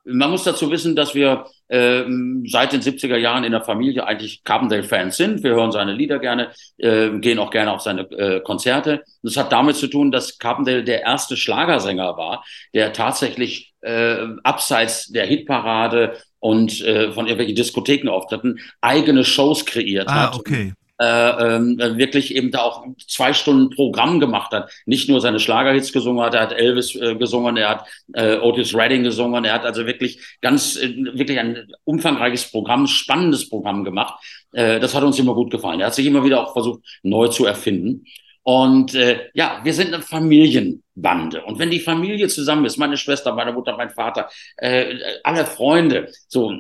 Man 0.05 0.31
muss 0.31 0.45
dazu 0.45 0.71
wissen, 0.71 0.97
dass 0.97 1.15
wir 1.15 1.47
ähm, 1.69 2.45
seit 2.47 2.73
den 2.73 2.81
70er 2.81 3.17
Jahren 3.17 3.45
in 3.45 3.53
der 3.53 3.63
Familie 3.63 4.05
eigentlich 4.05 4.43
Carpendale-Fans 4.43 5.17
sind. 5.17 5.43
Wir 5.43 5.53
hören 5.53 5.71
seine 5.71 5.93
Lieder 5.93 6.19
gerne, 6.19 6.51
äh, 6.79 7.11
gehen 7.19 7.39
auch 7.39 7.51
gerne 7.51 7.73
auf 7.73 7.83
seine 7.83 8.03
äh, 8.11 8.41
Konzerte. 8.41 9.05
Das 9.23 9.37
hat 9.37 9.53
damit 9.53 9.77
zu 9.77 9.87
tun, 9.87 10.11
dass 10.11 10.39
Carpendale 10.39 10.83
der 10.83 11.03
erste 11.03 11.37
Schlagersänger 11.37 12.17
war, 12.17 12.45
der 12.75 12.93
tatsächlich 12.93 13.73
äh, 13.81 14.27
abseits 14.43 15.07
der 15.09 15.27
Hitparade 15.27 16.17
und 16.41 16.81
äh, 16.81 17.13
von 17.13 17.27
irgendwelchen 17.27 17.57
Diskotheken 17.57 18.09
auftritten, 18.09 18.59
eigene 18.81 19.25
Shows 19.25 19.65
kreiert 19.65 20.09
ah, 20.09 20.27
hat 20.27 20.35
okay. 20.35 20.73
Äh, 20.99 21.57
ähm, 21.57 21.79
wirklich 21.79 22.35
eben 22.35 22.51
da 22.51 22.61
auch 22.61 22.85
zwei 23.09 23.33
Stunden 23.33 23.71
Programm 23.71 24.21
gemacht 24.21 24.53
hat. 24.53 24.71
Nicht 24.87 25.09
nur 25.09 25.21
seine 25.21 25.41
Schlagerhits 25.41 25.93
gesungen 25.93 26.25
hat, 26.25 26.35
er 26.35 26.43
hat 26.43 26.53
Elvis 26.53 26.95
äh, 26.95 27.17
gesungen, 27.17 27.57
er 27.57 27.69
hat 27.71 27.89
äh, 28.13 28.37
Otis 28.39 28.75
Redding 28.75 29.03
gesungen, 29.03 29.45
er 29.45 29.55
hat 29.55 29.65
also 29.65 29.87
wirklich 29.87 30.21
ganz, 30.41 30.77
äh, 30.77 30.95
wirklich 31.15 31.39
ein 31.39 31.67
umfangreiches 31.85 32.51
Programm, 32.51 32.87
spannendes 32.87 33.49
Programm 33.49 33.85
gemacht. 33.85 34.23
Äh, 34.53 34.81
das 34.81 34.95
hat 34.95 35.03
uns 35.03 35.19
immer 35.19 35.35
gut 35.35 35.51
gefallen. 35.51 35.81
Er 35.81 35.87
hat 35.87 35.95
sich 35.95 36.07
immer 36.07 36.25
wieder 36.25 36.41
auch 36.41 36.53
versucht, 36.53 36.81
neu 37.03 37.29
zu 37.29 37.47
erfinden. 37.47 38.05
Und 38.45 38.95
äh, 38.95 39.31
ja, 39.35 39.61
wir 39.63 39.73
sind 39.73 39.95
eine 39.95 40.03
Familienbande. 40.03 41.45
Und 41.45 41.59
wenn 41.59 41.71
die 41.71 41.81
Familie 41.81 42.29
zusammen 42.29 42.65
ist, 42.65 42.77
meine 42.77 42.97
Schwester, 42.97 43.35
meine 43.35 43.53
Mutter, 43.53 43.77
mein 43.77 43.91
Vater, 43.91 44.29
äh, 44.57 44.97
alle 45.23 45.47
Freunde, 45.47 46.11
so, 46.29 46.53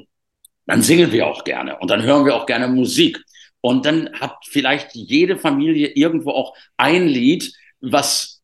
dann 0.66 0.83
singen 0.83 1.11
wir 1.11 1.26
auch 1.26 1.43
gerne 1.45 1.78
und 1.78 1.91
dann 1.91 2.03
hören 2.03 2.24
wir 2.24 2.37
auch 2.37 2.47
gerne 2.47 2.68
Musik. 2.68 3.22
Und 3.63 3.87
dann 3.87 4.13
hat 4.21 4.37
vielleicht 4.47 4.95
jede 4.95 5.39
Familie 5.39 5.89
irgendwo 5.89 6.33
auch 6.33 6.55
ein 6.77 7.09
Lied, 7.09 7.53
was 7.81 8.43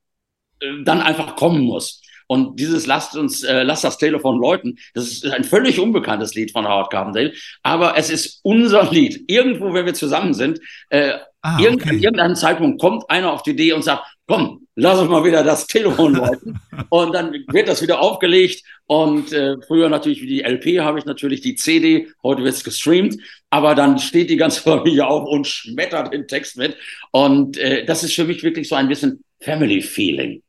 äh, 0.61 0.67
dann 0.85 1.03
einfach 1.03 1.37
kommen 1.37 1.61
muss. 1.63 2.01
Und 2.27 2.61
dieses 2.61 2.87
Lasst 2.87 3.17
uns, 3.17 3.43
äh, 3.43 3.63
lasst 3.63 3.85
das 3.85 3.99
Telefon 3.99 4.39
läuten, 4.41 4.79
das 4.95 5.09
ist 5.09 5.27
ein 5.27 5.45
völlig 5.45 5.81
unbekanntes 5.81 6.35
Lied 6.35 6.53
von 6.53 6.67
Howard 6.67 6.91
Carpendale, 6.91 7.33
aber 7.63 7.97
es 7.97 8.11
ist 8.11 8.41
unser 8.43 8.91
Lied. 8.91 9.25
Irgendwo, 9.29 9.75
wenn 9.75 9.87
wir 9.87 9.95
zusammen 9.95 10.35
sind, 10.35 10.61
äh, 10.91 11.19
Ah, 11.41 11.59
Irgend, 11.61 11.83
An 11.83 11.89
okay. 11.91 11.99
irgendeinem 11.99 12.35
Zeitpunkt 12.35 12.81
kommt 12.81 13.09
einer 13.09 13.33
auf 13.33 13.43
die 13.45 13.51
Idee 13.53 13.73
und 13.73 13.83
sagt, 13.83 14.03
komm, 14.27 14.67
lass 14.79 15.01
uns 15.01 15.11
mal 15.11 15.25
wieder 15.25 15.43
das 15.43 15.67
Telefon 15.67 16.15
läuten. 16.15 16.61
und 16.89 17.13
dann 17.13 17.33
wird 17.49 17.69
das 17.69 17.83
wieder 17.83 18.01
aufgelegt. 18.01 18.63
Und 18.87 19.33
äh, 19.33 19.57
früher 19.67 19.89
natürlich 19.89 20.23
wie 20.23 20.27
die 20.27 20.43
LP 20.43 20.81
habe 20.81 20.99
ich 20.99 21.05
natürlich 21.05 21.41
die 21.41 21.57
CD, 21.57 22.09
heute 22.23 22.45
wird 22.45 22.55
es 22.55 22.65
gestreamt. 22.65 23.17
Aber 23.51 23.75
dann 23.75 23.99
steht 23.99 24.31
die 24.31 24.37
ganze 24.37 24.63
Familie 24.63 25.07
auf 25.07 25.29
und 25.29 25.47
schmettert 25.47 26.13
den 26.13 26.29
Text 26.29 26.57
mit. 26.57 26.77
Und 27.11 27.59
äh, 27.59 27.85
das 27.85 28.05
ist 28.05 28.15
für 28.15 28.25
mich 28.25 28.43
wirklich 28.43 28.69
so 28.69 28.77
ein 28.77 28.89
bisschen 28.89 29.25
Family-Feeling. 29.41 30.43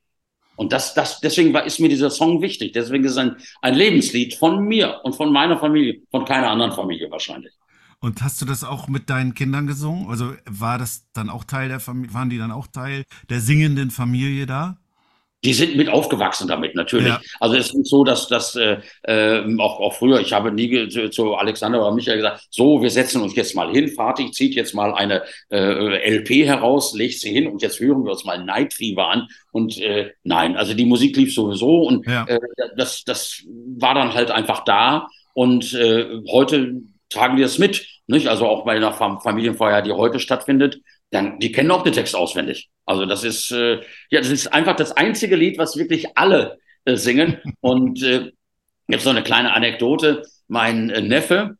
Und 0.55 0.73
das, 0.73 0.93
das, 0.93 1.21
deswegen 1.21 1.53
war, 1.53 1.65
ist 1.65 1.79
mir 1.79 1.89
dieser 1.89 2.09
Song 2.09 2.41
wichtig. 2.41 2.73
Deswegen 2.73 3.05
ist 3.05 3.11
es 3.11 3.17
ein, 3.17 3.37
ein 3.61 3.75
Lebenslied 3.75 4.35
von 4.35 4.63
mir 4.63 4.99
und 5.03 5.15
von 5.15 5.31
meiner 5.31 5.57
Familie, 5.57 6.01
von 6.11 6.25
keiner 6.25 6.49
anderen 6.49 6.73
Familie 6.73 7.09
wahrscheinlich. 7.09 7.53
Und 8.01 8.21
hast 8.21 8.41
du 8.41 8.45
das 8.45 8.63
auch 8.63 8.87
mit 8.87 9.09
deinen 9.09 9.33
Kindern 9.33 9.67
gesungen? 9.67 10.07
Also 10.09 10.33
war 10.45 10.77
das 10.77 11.05
dann 11.13 11.29
auch 11.29 11.43
Teil 11.43 11.67
der 11.67 11.79
Familie, 11.79 12.13
waren 12.13 12.29
die 12.29 12.37
dann 12.37 12.51
auch 12.51 12.67
Teil 12.67 13.03
der 13.29 13.41
singenden 13.41 13.91
Familie 13.91 14.45
da? 14.45 14.77
Die 15.41 15.53
sind 15.53 15.77
mit 15.77 15.87
aufgewachsen 15.87 16.49
damit, 16.49 16.75
natürlich. 16.75 17.07
Ja. 17.07 17.21
Also 17.39 17.55
es 17.55 17.67
ist 17.67 17.73
nicht 17.75 17.87
so, 17.89 18.03
dass 18.03 18.27
das 18.27 18.57
äh, 18.57 18.79
äh, 19.03 19.41
auch, 19.57 19.79
auch 19.79 19.93
früher, 19.93 20.19
ich 20.19 20.33
habe 20.33 20.51
nie 20.51 20.89
zu, 20.89 21.09
zu 21.09 21.35
Alexander 21.35 21.79
oder 21.81 21.93
Michael 21.95 22.17
gesagt, 22.17 22.47
so, 22.49 22.81
wir 22.81 22.89
setzen 22.89 23.21
uns 23.21 23.35
jetzt 23.37 23.55
mal 23.55 23.71
hin, 23.71 23.87
Fatih 23.87 24.31
zieht 24.31 24.53
jetzt 24.55 24.75
mal 24.75 24.93
eine 24.93 25.23
äh, 25.49 26.09
LP 26.17 26.45
heraus, 26.45 26.93
legt 26.93 27.19
sie 27.21 27.31
hin 27.31 27.47
und 27.47 27.61
jetzt 27.61 27.79
hören 27.79 28.03
wir 28.03 28.11
uns 28.11 28.25
mal 28.25 28.43
Night 28.43 28.73
Fever 28.73 29.07
an. 29.07 29.27
Und 29.51 29.77
äh, 29.77 30.11
nein, 30.23 30.57
also 30.57 30.73
die 30.73 30.85
Musik 30.85 31.15
lief 31.15 31.33
sowieso 31.33 31.83
und 31.83 32.05
Ja. 32.05 32.25
äh, 32.27 32.39
das, 32.75 33.05
das 33.05 33.41
war 33.77 33.93
dann 33.95 34.13
halt 34.13 34.31
einfach 34.31 34.65
da. 34.65 35.07
Und 35.33 35.73
äh, 35.73 36.05
heute 36.29 36.81
tragen 37.09 37.35
die 37.35 37.43
das 37.43 37.57
mit, 37.57 37.87
nicht? 38.07 38.27
Also 38.27 38.47
auch 38.47 38.65
bei 38.65 38.75
einer 38.75 38.93
Fam 38.93 39.21
Familienfeier, 39.21 39.81
die 39.81 39.91
heute 39.91 40.19
stattfindet. 40.19 40.81
dann 41.11 41.39
die 41.39 41.51
kennen 41.51 41.71
auch 41.71 41.83
den 41.83 41.93
Text 41.93 42.15
auswendig. 42.15 42.69
Also 42.85 43.05
das 43.05 43.23
ist 43.23 43.51
äh, 43.51 43.81
ja, 44.09 44.19
das 44.19 44.29
ist 44.29 44.47
einfach 44.53 44.75
das 44.75 44.91
einzige 44.91 45.35
Lied, 45.35 45.57
was 45.57 45.77
wirklich 45.77 46.17
alle 46.17 46.59
äh, 46.85 46.95
singen. 46.95 47.37
Und 47.61 48.03
äh, 48.03 48.31
jetzt 48.87 49.05
noch 49.05 49.13
eine 49.13 49.23
kleine 49.23 49.53
Anekdote: 49.53 50.23
Mein 50.47 50.89
äh, 50.89 51.01
Neffe 51.01 51.57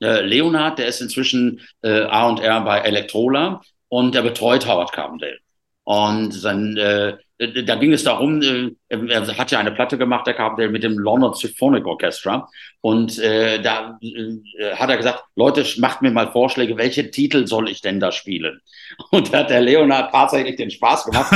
äh, 0.00 0.22
Leonard, 0.22 0.78
der 0.78 0.86
ist 0.86 1.00
inzwischen 1.00 1.60
äh, 1.82 2.02
A 2.02 2.28
und 2.28 2.40
R 2.40 2.62
bei 2.62 2.80
Electrola 2.80 3.60
und 3.88 4.14
der 4.14 4.22
betreut 4.22 4.66
Howard 4.66 4.92
Carbondale. 4.92 5.38
Und 5.84 6.32
sein 6.32 6.76
äh, 6.76 7.16
da 7.40 7.74
ging 7.76 7.92
es 7.92 8.04
darum, 8.04 8.42
äh, 8.42 8.70
er 8.88 9.38
hat 9.38 9.50
ja 9.50 9.58
eine 9.58 9.72
Platte 9.72 9.96
gemacht, 9.96 10.26
der 10.26 10.34
Carpenter 10.34 10.70
mit 10.70 10.82
dem 10.82 10.98
London 10.98 11.32
Symphonic 11.32 11.86
Orchestra. 11.86 12.46
Und 12.82 13.18
äh, 13.18 13.62
da 13.62 13.98
äh, 14.02 14.74
hat 14.74 14.90
er 14.90 14.98
gesagt, 14.98 15.24
Leute, 15.36 15.64
macht 15.78 16.02
mir 16.02 16.10
mal 16.10 16.30
Vorschläge, 16.32 16.76
welche 16.76 17.10
Titel 17.10 17.46
soll 17.46 17.70
ich 17.70 17.80
denn 17.80 17.98
da 17.98 18.12
spielen? 18.12 18.60
Und 19.10 19.32
da 19.32 19.38
hat 19.38 19.50
der 19.50 19.62
Leonard 19.62 20.12
tatsächlich 20.12 20.56
den 20.56 20.70
Spaß 20.70 21.06
gemacht 21.06 21.32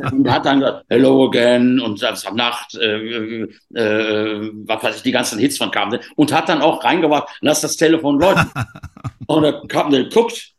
und 0.12 0.30
hat 0.30 0.46
dann 0.46 0.60
gesagt, 0.60 0.84
Hello 0.88 1.26
Again 1.26 1.80
und 1.80 2.02
das 2.02 2.26
am 2.26 2.36
Nacht, 2.36 2.74
äh, 2.74 3.42
äh, 3.74 4.50
was 4.66 4.82
weiß 4.82 4.96
ich, 4.96 5.02
die 5.02 5.12
ganzen 5.12 5.38
Hits 5.38 5.56
von 5.58 5.70
Carpenter 5.70 6.04
und 6.16 6.32
hat 6.32 6.48
dann 6.48 6.60
auch 6.60 6.84
reingebracht, 6.84 7.28
lass 7.40 7.62
das 7.62 7.76
Telefon 7.76 8.20
läuten. 8.20 8.50
und 9.26 9.42
der 9.42 9.62
Carpenter 9.68 10.04
guckt 10.10 10.52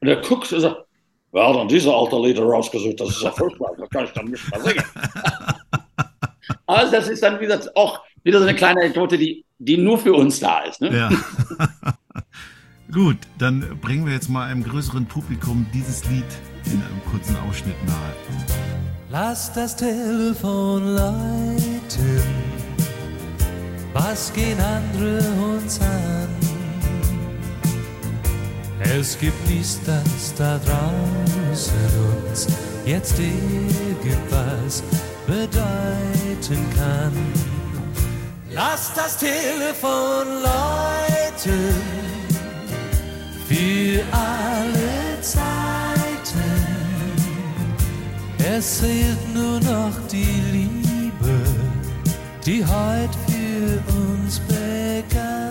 und 0.00 0.08
er 0.08 0.16
guckt 0.16 0.52
und 0.52 0.60
sagt, 0.60 0.87
Wer 1.32 1.48
hat 1.48 1.56
dann 1.56 1.68
diese 1.68 1.92
alte 1.94 2.16
Lieder 2.16 2.42
rausgesucht? 2.42 3.00
Das 3.00 3.10
ist 3.10 3.22
ja 3.22 3.30
furchtbar, 3.30 3.72
das 3.78 3.90
kann 3.90 4.04
ich 4.04 4.12
dann 4.12 4.26
nicht 4.26 4.50
mehr 4.50 4.60
singen. 4.60 4.84
also 6.66 6.92
das 6.92 7.08
ist 7.08 7.22
dann 7.22 7.38
wieder 7.38 7.60
auch 7.74 8.00
wieder 8.22 8.38
so 8.38 8.44
eine 8.44 8.54
kleine 8.54 8.80
Anekdote, 8.80 9.18
die, 9.18 9.44
die 9.58 9.76
nur 9.76 9.98
für 9.98 10.14
uns 10.14 10.40
da 10.40 10.60
ist. 10.60 10.80
Ne? 10.80 10.96
Ja. 10.96 11.10
Gut, 12.92 13.18
dann 13.38 13.78
bringen 13.82 14.06
wir 14.06 14.14
jetzt 14.14 14.30
mal 14.30 14.46
einem 14.46 14.64
größeren 14.64 15.06
Publikum 15.06 15.66
dieses 15.74 16.04
Lied 16.06 16.24
in 16.64 16.82
einem 16.82 17.02
kurzen 17.10 17.36
Ausschnitt 17.48 17.76
nahe. 17.86 18.14
Lass 19.10 19.52
das 19.52 19.76
Telefon 19.76 20.94
läuten, 20.94 22.22
was 23.92 24.32
gehen 24.32 24.58
andere 24.60 25.20
uns 25.54 25.80
an? 25.80 26.37
Es 28.80 29.18
gibt 29.18 29.48
nichts, 29.48 29.80
da 30.36 30.58
draußen 30.58 31.72
uns 32.30 32.46
jetzt 32.84 33.18
irgendwas 33.18 34.82
bedeuten 35.26 36.64
kann. 36.76 37.12
Lass 38.50 38.92
das 38.94 39.18
Telefon 39.18 40.42
läuten 40.42 41.74
für 43.46 44.02
alle 44.12 45.20
Zeiten. 45.20 45.48
Es 48.38 48.78
zählt 48.78 49.34
nur 49.34 49.60
noch 49.60 49.94
die 50.10 50.42
Liebe, 50.52 51.40
die 52.44 52.64
heute 52.64 53.18
für 53.26 53.80
uns 53.92 54.40
begann. 54.40 55.47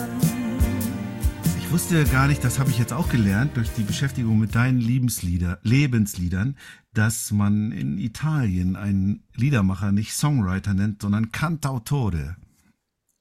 Ich 1.68 1.74
wusste 1.74 2.02
gar 2.06 2.28
nicht, 2.28 2.42
das 2.42 2.58
habe 2.58 2.70
ich 2.70 2.78
jetzt 2.78 2.94
auch 2.94 3.10
gelernt 3.10 3.54
durch 3.58 3.68
die 3.76 3.82
Beschäftigung 3.82 4.38
mit 4.38 4.54
deinen 4.54 4.80
Lebenslieder, 4.80 5.58
Lebensliedern, 5.62 6.56
dass 6.94 7.30
man 7.30 7.72
in 7.72 7.98
Italien 7.98 8.74
einen 8.74 9.22
Liedermacher 9.36 9.92
nicht 9.92 10.14
Songwriter 10.14 10.72
nennt, 10.72 11.02
sondern 11.02 11.30
Cantautore. 11.30 12.36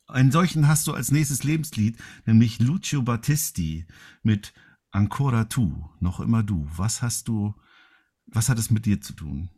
Einen 0.08 0.32
solchen 0.32 0.70
hast 0.70 0.88
du 0.88 0.94
als 0.94 1.12
nächstes 1.12 1.44
Lebenslied, 1.44 1.98
nämlich 2.26 2.60
Lucio 2.60 3.02
Battisti 3.02 3.86
mit 4.24 4.54
Ancora 4.92 5.44
tu, 5.44 5.74
noch 6.00 6.22
immer 6.22 6.42
du. 6.42 6.70
Was 6.74 7.02
hast 7.02 7.28
du, 7.28 7.54
was 8.28 8.48
hat 8.48 8.58
es 8.58 8.72
mit 8.72 8.86
dir 8.86 9.02
zu 9.02 9.12
tun? 9.12 9.50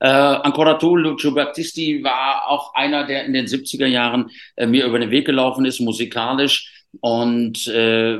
Äh, 0.00 0.08
Ancora 0.08 0.78
tu, 0.78 0.96
Lucio 0.96 1.34
Battisti 1.34 2.02
war 2.02 2.48
auch 2.48 2.74
einer, 2.74 3.06
der 3.06 3.26
in 3.26 3.34
den 3.34 3.44
70er 3.44 3.86
Jahren 3.86 4.30
äh, 4.56 4.66
mir 4.66 4.86
über 4.86 4.98
den 4.98 5.10
Weg 5.10 5.26
gelaufen 5.26 5.66
ist, 5.66 5.78
musikalisch 5.80 6.77
und 7.00 7.66
äh, 7.68 8.18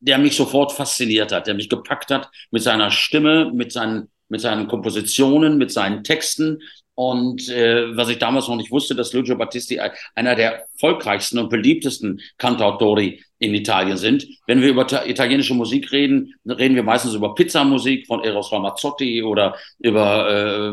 der 0.00 0.18
mich 0.18 0.36
sofort 0.36 0.72
fasziniert 0.72 1.32
hat, 1.32 1.46
der 1.46 1.54
mich 1.54 1.68
gepackt 1.68 2.10
hat 2.10 2.28
mit 2.50 2.62
seiner 2.62 2.90
Stimme, 2.90 3.52
mit 3.52 3.72
seinen, 3.72 4.08
mit 4.28 4.40
seinen 4.40 4.66
Kompositionen, 4.66 5.58
mit 5.58 5.70
seinen 5.70 6.02
Texten. 6.02 6.60
Und 6.94 7.48
äh, 7.48 7.96
was 7.96 8.08
ich 8.08 8.18
damals 8.18 8.48
noch 8.48 8.56
nicht 8.56 8.70
wusste, 8.70 8.94
dass 8.94 9.12
Lucio 9.12 9.36
Battisti 9.36 9.80
einer 10.14 10.34
der 10.34 10.62
erfolgreichsten 10.62 11.38
und 11.38 11.48
beliebtesten 11.48 12.20
Cantautori 12.36 13.24
in 13.42 13.54
Italien 13.54 13.96
sind. 13.96 14.26
Wenn 14.46 14.62
wir 14.62 14.68
über 14.68 14.86
italienische 15.06 15.54
Musik 15.54 15.90
reden, 15.90 16.34
reden 16.46 16.76
wir 16.76 16.84
meistens 16.84 17.14
über 17.14 17.34
Pizzamusik 17.34 18.06
von 18.06 18.22
Eros 18.22 18.52
Ramazzotti 18.52 19.22
oder 19.22 19.56
über 19.80 20.30
äh, 20.30 20.72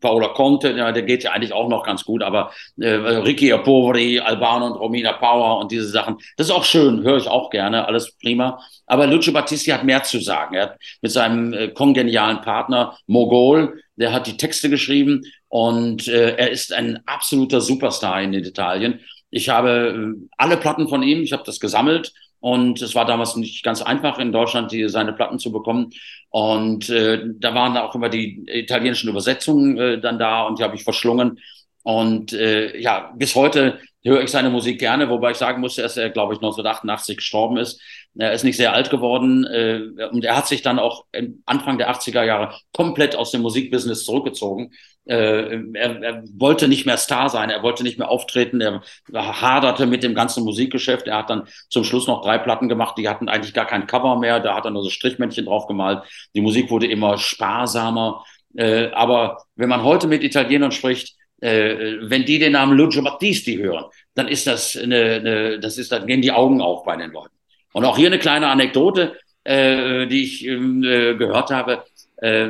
Paola 0.00 0.28
Conte, 0.28 0.72
ja, 0.72 0.90
der 0.90 1.04
geht 1.04 1.22
ja 1.22 1.30
eigentlich 1.30 1.52
auch 1.52 1.68
noch 1.68 1.84
ganz 1.84 2.04
gut, 2.04 2.22
aber 2.22 2.50
äh, 2.80 2.88
Ricky 2.88 3.56
Poveri, 3.58 4.18
Albano 4.18 4.66
und 4.66 4.72
Romina 4.72 5.12
Power 5.12 5.60
und 5.60 5.70
diese 5.70 5.86
Sachen, 5.86 6.16
das 6.36 6.48
ist 6.48 6.52
auch 6.52 6.64
schön, 6.64 7.04
höre 7.04 7.18
ich 7.18 7.28
auch 7.28 7.48
gerne, 7.50 7.86
alles 7.86 8.16
prima. 8.18 8.58
Aber 8.86 9.06
Lucio 9.06 9.32
Battisti 9.32 9.70
hat 9.70 9.84
mehr 9.84 10.02
zu 10.02 10.18
sagen. 10.18 10.56
Er 10.56 10.62
hat 10.62 10.78
mit 11.00 11.12
seinem 11.12 11.52
äh, 11.52 11.68
kongenialen 11.68 12.40
Partner 12.40 12.98
Mogol, 13.06 13.80
der 13.94 14.12
hat 14.12 14.26
die 14.26 14.36
Texte 14.36 14.68
geschrieben 14.68 15.22
und 15.48 16.08
äh, 16.08 16.34
er 16.36 16.50
ist 16.50 16.72
ein 16.72 17.00
absoluter 17.06 17.60
Superstar 17.60 18.20
in 18.20 18.34
Italien. 18.34 18.98
Ich 19.30 19.48
habe 19.48 20.14
äh, 20.16 20.26
alle 20.36 20.56
Platten 20.56 20.88
von 20.88 21.02
ihm, 21.02 21.22
ich 21.22 21.32
habe 21.32 21.42
das 21.44 21.60
gesammelt 21.60 22.12
und 22.40 22.80
es 22.80 22.94
war 22.94 23.04
damals 23.04 23.36
nicht 23.36 23.62
ganz 23.62 23.82
einfach 23.82 24.18
in 24.18 24.32
Deutschland, 24.32 24.72
die, 24.72 24.88
seine 24.88 25.12
Platten 25.12 25.38
zu 25.38 25.52
bekommen. 25.52 25.90
Und 26.30 26.88
äh, 26.88 27.22
da 27.38 27.54
waren 27.54 27.76
auch 27.76 27.94
immer 27.94 28.08
die 28.08 28.44
italienischen 28.46 29.10
Übersetzungen 29.10 29.76
äh, 29.76 30.00
dann 30.00 30.18
da 30.18 30.42
und 30.46 30.58
die 30.58 30.62
habe 30.64 30.74
ich 30.76 30.84
verschlungen. 30.84 31.38
Und 31.82 32.32
äh, 32.32 32.78
ja, 32.78 33.12
bis 33.16 33.34
heute 33.34 33.78
höre 34.04 34.22
ich 34.22 34.30
seine 34.30 34.50
Musik 34.50 34.78
gerne, 34.78 35.10
wobei 35.10 35.32
ich 35.32 35.36
sagen 35.36 35.60
muss, 35.60 35.76
dass 35.76 35.96
er, 35.96 36.10
glaube 36.10 36.32
ich, 36.32 36.38
1988 36.38 37.18
gestorben 37.18 37.56
ist. 37.56 37.80
Er 38.18 38.32
ist 38.32 38.44
nicht 38.44 38.56
sehr 38.56 38.72
alt 38.72 38.90
geworden 38.90 39.44
äh, 39.46 39.82
und 40.10 40.24
er 40.24 40.36
hat 40.36 40.48
sich 40.48 40.62
dann 40.62 40.78
auch 40.78 41.04
Anfang 41.46 41.78
der 41.78 41.90
80er 41.90 42.24
Jahre 42.24 42.54
komplett 42.72 43.14
aus 43.14 43.30
dem 43.30 43.42
Musikbusiness 43.42 44.04
zurückgezogen. 44.04 44.72
Äh, 45.04 45.60
er, 45.74 46.02
er 46.02 46.24
wollte 46.36 46.66
nicht 46.66 46.86
mehr 46.86 46.96
Star 46.96 47.28
sein, 47.28 47.50
er 47.50 47.62
wollte 47.62 47.82
nicht 47.82 47.98
mehr 47.98 48.10
auftreten, 48.10 48.60
er 48.60 48.82
haderte 49.12 49.86
mit 49.86 50.02
dem 50.02 50.14
ganzen 50.14 50.44
Musikgeschäft. 50.44 51.06
Er 51.06 51.18
hat 51.18 51.30
dann 51.30 51.48
zum 51.68 51.84
Schluss 51.84 52.06
noch 52.06 52.22
drei 52.22 52.38
Platten 52.38 52.68
gemacht, 52.68 52.96
die 52.98 53.08
hatten 53.08 53.28
eigentlich 53.28 53.54
gar 53.54 53.66
kein 53.66 53.86
Cover 53.86 54.18
mehr, 54.18 54.40
da 54.40 54.54
hat 54.54 54.64
er 54.64 54.70
nur 54.70 54.82
so 54.82 54.90
Strichmännchen 54.90 55.46
drauf 55.46 55.66
gemalt. 55.66 56.02
Die 56.34 56.40
Musik 56.40 56.70
wurde 56.70 56.86
immer 56.86 57.18
sparsamer. 57.18 58.24
Äh, 58.56 58.90
aber 58.92 59.44
wenn 59.56 59.68
man 59.68 59.84
heute 59.84 60.08
mit 60.08 60.22
Italienern 60.24 60.72
spricht, 60.72 61.14
äh, 61.14 61.19
wenn 61.40 62.24
die 62.24 62.38
den 62.38 62.52
Namen 62.52 62.76
Lucio 62.76 63.02
Battisti 63.02 63.56
hören, 63.56 63.86
dann 64.14 64.28
ist 64.28 64.46
das 64.46 64.76
eine, 64.76 65.14
eine, 65.14 65.60
das 65.60 65.78
ist, 65.78 65.90
dann 65.92 66.06
gehen 66.06 66.22
die 66.22 66.32
Augen 66.32 66.60
auf 66.60 66.84
bei 66.84 66.96
den 66.96 67.10
Leuten. 67.10 67.34
Und 67.72 67.84
auch 67.84 67.96
hier 67.96 68.08
eine 68.08 68.18
kleine 68.18 68.48
Anekdote, 68.48 69.16
äh, 69.44 70.06
die 70.06 70.24
ich 70.24 70.46
ähm, 70.46 70.82
äh, 70.82 71.14
gehört 71.14 71.50
habe. 71.50 71.84
Äh, 72.16 72.48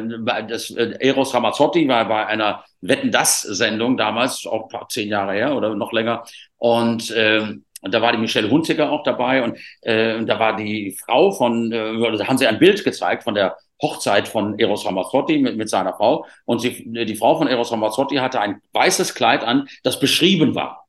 das, 0.49 0.71
äh, 0.71 0.97
Eros 1.01 1.35
Ramazzotti 1.35 1.87
war 1.87 2.09
bei 2.09 2.27
einer 2.27 2.65
Wetten 2.81 3.13
das 3.13 3.43
Sendung 3.43 3.97
damals, 3.97 4.47
auch 4.47 4.69
paar 4.69 4.89
zehn 4.89 5.09
Jahre 5.09 5.35
her 5.35 5.55
oder 5.55 5.75
noch 5.75 5.93
länger. 5.93 6.25
Und 6.57 7.11
äh, 7.11 7.55
und 7.83 7.95
da 7.95 8.03
war 8.03 8.13
die 8.13 8.19
Michelle 8.19 8.51
Hunziker 8.51 8.91
auch 8.91 9.03
dabei 9.05 9.43
und, 9.43 9.59
äh, 9.83 10.15
und 10.15 10.27
da 10.27 10.39
war 10.39 10.57
die 10.57 10.97
Frau 11.03 11.33
von, 11.33 11.73
äh, 11.73 12.17
da 12.19 12.27
haben 12.27 12.39
sie 12.39 12.47
ein 12.47 12.59
Bild 12.59 12.85
gezeigt 12.85 13.25
von 13.25 13.35
der 13.35 13.57
Hochzeit 13.83 14.29
von 14.29 14.59
Eros 14.59 14.85
Ramazzotti 14.85 15.39
mit, 15.39 15.57
mit 15.57 15.69
seiner 15.69 15.95
Frau. 15.95 16.27
Und 16.45 16.61
sie, 16.61 16.85
die 16.87 17.17
Frau 17.17 17.39
von 17.39 17.49
Eros 17.49 17.73
Ramazzotti 17.73 18.17
hatte 18.17 18.41
ein 18.41 18.61
weißes 18.73 19.15
Kleid 19.15 19.45
an, 19.45 19.69
das 19.83 20.01
beschrieben 20.01 20.55
war. 20.55 20.87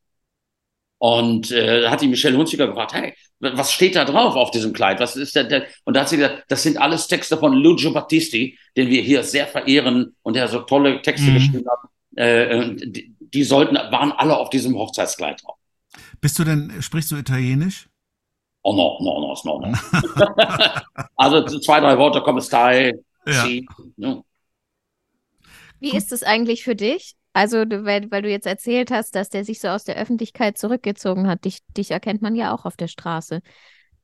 Und 0.98 1.50
äh, 1.50 1.88
hat 1.88 2.00
die 2.00 2.06
Michelle 2.06 2.36
Hunziker 2.36 2.68
gefragt, 2.68 2.94
hey, 2.94 3.14
was 3.40 3.72
steht 3.72 3.96
da 3.96 4.04
drauf 4.04 4.36
auf 4.36 4.52
diesem 4.52 4.72
Kleid? 4.72 5.00
Was 5.00 5.16
ist 5.16 5.34
der, 5.34 5.44
der? 5.44 5.66
Und 5.84 5.94
da 5.94 6.02
hat 6.02 6.08
sie 6.08 6.16
gesagt, 6.16 6.44
das 6.46 6.62
sind 6.62 6.78
alles 6.80 7.08
Texte 7.08 7.36
von 7.36 7.54
Lucio 7.54 7.92
Battisti, 7.92 8.56
den 8.76 8.88
wir 8.88 9.02
hier 9.02 9.24
sehr 9.24 9.48
verehren 9.48 10.14
und 10.22 10.36
der 10.36 10.46
so 10.46 10.60
tolle 10.60 11.02
Texte 11.02 11.30
mhm. 11.30 11.34
geschrieben 11.34 11.64
hat. 11.68 11.90
Äh, 12.16 12.76
die, 12.76 13.14
die 13.18 13.42
sollten, 13.42 13.74
waren 13.74 14.12
alle 14.12 14.36
auf 14.36 14.50
diesem 14.50 14.76
Hochzeitskleid 14.76 15.42
drauf. 15.42 15.56
Bist 16.20 16.38
du 16.38 16.44
denn, 16.44 16.72
sprichst 16.80 17.10
du 17.10 17.16
Italienisch? 17.16 17.88
Oh 18.62 18.72
no, 18.74 18.98
no, 19.00 19.20
no, 19.20 19.34
no, 19.44 19.66
no. 19.66 19.76
also 21.16 21.44
zwei, 21.58 21.80
drei 21.80 21.98
Worte, 21.98 22.22
stai, 22.42 22.92
ja. 23.26 23.46
No. 23.96 24.24
Wie 25.80 25.96
ist 25.96 26.12
es 26.12 26.22
eigentlich 26.22 26.62
für 26.62 26.76
dich? 26.76 27.16
Also, 27.32 27.56
weil, 27.58 28.10
weil, 28.10 28.22
du 28.22 28.30
jetzt 28.30 28.46
erzählt 28.46 28.90
hast, 28.90 29.16
dass 29.16 29.30
der 29.30 29.44
sich 29.44 29.60
so 29.60 29.68
aus 29.68 29.84
der 29.84 29.96
Öffentlichkeit 29.96 30.58
zurückgezogen 30.58 31.26
hat. 31.26 31.44
Dich, 31.44 31.58
dich 31.76 31.90
erkennt 31.90 32.22
man 32.22 32.36
ja 32.36 32.54
auch 32.54 32.66
auf 32.66 32.76
der 32.76 32.88
Straße. 32.88 33.40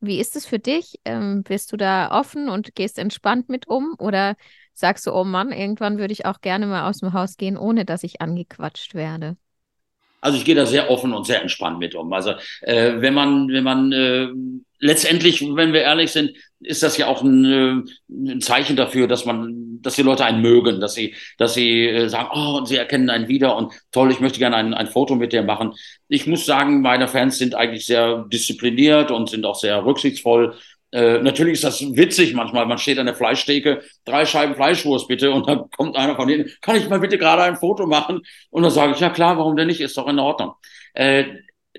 Wie 0.01 0.19
ist 0.19 0.35
es 0.35 0.47
für 0.47 0.59
dich? 0.59 0.99
Ähm, 1.05 1.43
bist 1.43 1.71
du 1.73 1.77
da 1.77 2.11
offen 2.11 2.49
und 2.49 2.75
gehst 2.75 2.99
entspannt 2.99 3.49
mit 3.49 3.69
um? 3.69 3.95
Oder 3.99 4.37
sagst 4.73 5.07
du, 5.07 5.13
oh 5.13 5.25
Mann, 5.25 5.53
irgendwann 5.53 5.99
würde 5.99 6.13
ich 6.13 6.25
auch 6.25 6.41
gerne 6.41 6.67
mal 6.67 6.89
aus 6.89 6.99
dem 6.99 7.13
Haus 7.13 7.37
gehen, 7.37 7.57
ohne 7.57 7.85
dass 7.85 8.03
ich 8.03 8.21
angequatscht 8.21 8.95
werde? 8.95 9.37
Also 10.21 10.39
ich 10.39 10.45
gehe 10.45 10.55
da 10.55 10.67
sehr 10.67 10.91
offen 10.91 11.13
und 11.13 11.27
sehr 11.27 11.43
entspannt 11.43 11.79
mit 11.79 11.95
um. 11.95 12.13
Also 12.13 12.33
äh, 12.63 12.95
wenn 12.97 13.15
man, 13.15 13.49
wenn 13.49 13.65
man 13.65 13.93
äh, 13.93 14.29
letztendlich, 14.81 15.43
wenn 15.55 15.73
wir 15.73 15.83
ehrlich 15.83 16.11
sind, 16.11 16.33
ist 16.61 16.83
das 16.83 16.97
ja 16.97 17.07
auch 17.07 17.23
ein, 17.23 17.45
äh, 17.45 17.83
ein 18.11 18.41
Zeichen 18.41 18.77
dafür, 18.77 19.07
dass 19.07 19.25
man, 19.25 19.81
dass 19.81 19.95
die 19.95 20.03
Leute 20.03 20.25
einen 20.25 20.43
mögen, 20.43 20.81
dass 20.81 20.95
sie, 20.95 21.15
dass 21.37 21.55
sie 21.55 21.87
äh, 21.87 22.09
sagen, 22.09 22.31
oh, 22.33 22.65
sie 22.65 22.77
erkennen 22.77 23.11
einen 23.11 23.29
wieder 23.29 23.57
und 23.57 23.73
toll, 23.93 24.11
ich 24.11 24.21
möchte 24.21 24.39
gerne 24.39 24.57
ein, 24.57 24.75
ein 24.75 24.89
Foto 24.89 25.15
mit 25.15 25.33
dir 25.33 25.43
machen. 25.43 25.75
Ich 26.09 26.27
muss 26.27 26.47
sagen, 26.47 26.81
meine 26.81 27.09
Fans 27.09 27.39
sind 27.39 27.55
eigentlich 27.55 27.87
sehr 27.87 28.25
diszipliniert 28.33 29.11
und 29.11 29.31
sind 29.31 29.47
auch 29.47 29.57
sehr 29.57 29.85
rücksichtsvoll. 29.85 30.57
Äh, 30.91 31.19
natürlich 31.19 31.55
ist 31.55 31.65
das 31.65 31.81
witzig 31.81 32.35
manchmal. 32.35 32.67
Man 32.67 32.79
steht 32.79 32.99
an 32.99 33.07
der 33.07 33.15
Fleischtheke, 33.15 33.83
drei 34.05 34.25
Scheiben 34.25 34.55
Fleischwurst 34.55 35.09
bitte, 35.09 35.31
und 35.33 35.49
dann 35.49 35.71
kommt 35.77 35.97
einer 35.97 36.17
von 36.17 36.29
denen, 36.29 36.51
kann 36.61 36.77
ich 36.77 36.89
mal 36.89 37.01
bitte 37.01 37.19
gerade 37.19 37.43
ein 37.43 37.57
Foto 37.57 37.87
machen? 37.87 38.23
Und 38.51 38.63
dann 38.63 38.73
sage 38.73 38.93
ich, 38.93 39.01
ja 39.01 39.11
klar, 39.11 39.37
warum 39.39 39.57
denn 39.57 39.67
nicht? 39.67 39.81
Ist 39.81 39.97
doch 39.97 40.09
in 40.09 40.19
Ordnung. 40.19 40.55
Äh, 40.95 41.25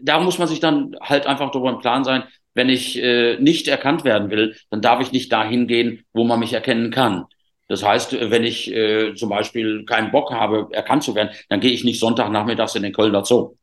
da 0.02 0.20
muss 0.20 0.38
man 0.38 0.48
sich 0.48 0.60
dann 0.60 0.96
halt 1.02 1.28
einfach 1.28 1.52
darüber 1.52 1.72
im 1.72 1.80
Plan 1.80 2.04
sein, 2.04 2.24
wenn 2.54 2.70
ich 2.70 3.02
äh, 3.02 3.38
nicht 3.40 3.68
erkannt 3.68 4.04
werden 4.04 4.32
will, 4.32 4.56
dann 4.70 4.82
darf 4.82 5.02
ich 5.02 5.12
nicht 5.12 5.32
dahin 5.32 5.68
gehen, 5.68 6.04
wo 6.14 6.24
man 6.24 6.40
mich 6.40 6.54
erkennen 6.54 6.92
kann. 6.92 7.26
Das 7.68 7.84
heißt, 7.84 8.18
wenn 8.32 8.44
ich 8.44 8.74
äh, 8.74 9.14
zum 9.14 9.30
Beispiel 9.30 9.86
keinen 9.86 10.12
Bock 10.12 10.32
habe, 10.32 10.68
erkannt 10.72 11.04
zu 11.04 11.14
werden, 11.14 11.30
dann 11.50 11.60
gehe 11.60 11.72
ich 11.72 11.84
nicht 11.84 12.00
Sonntagnachmittags 12.00 12.76
in 12.76 12.84
den 12.84 12.94
Kölner 12.94 13.24
Zoo. 13.24 13.56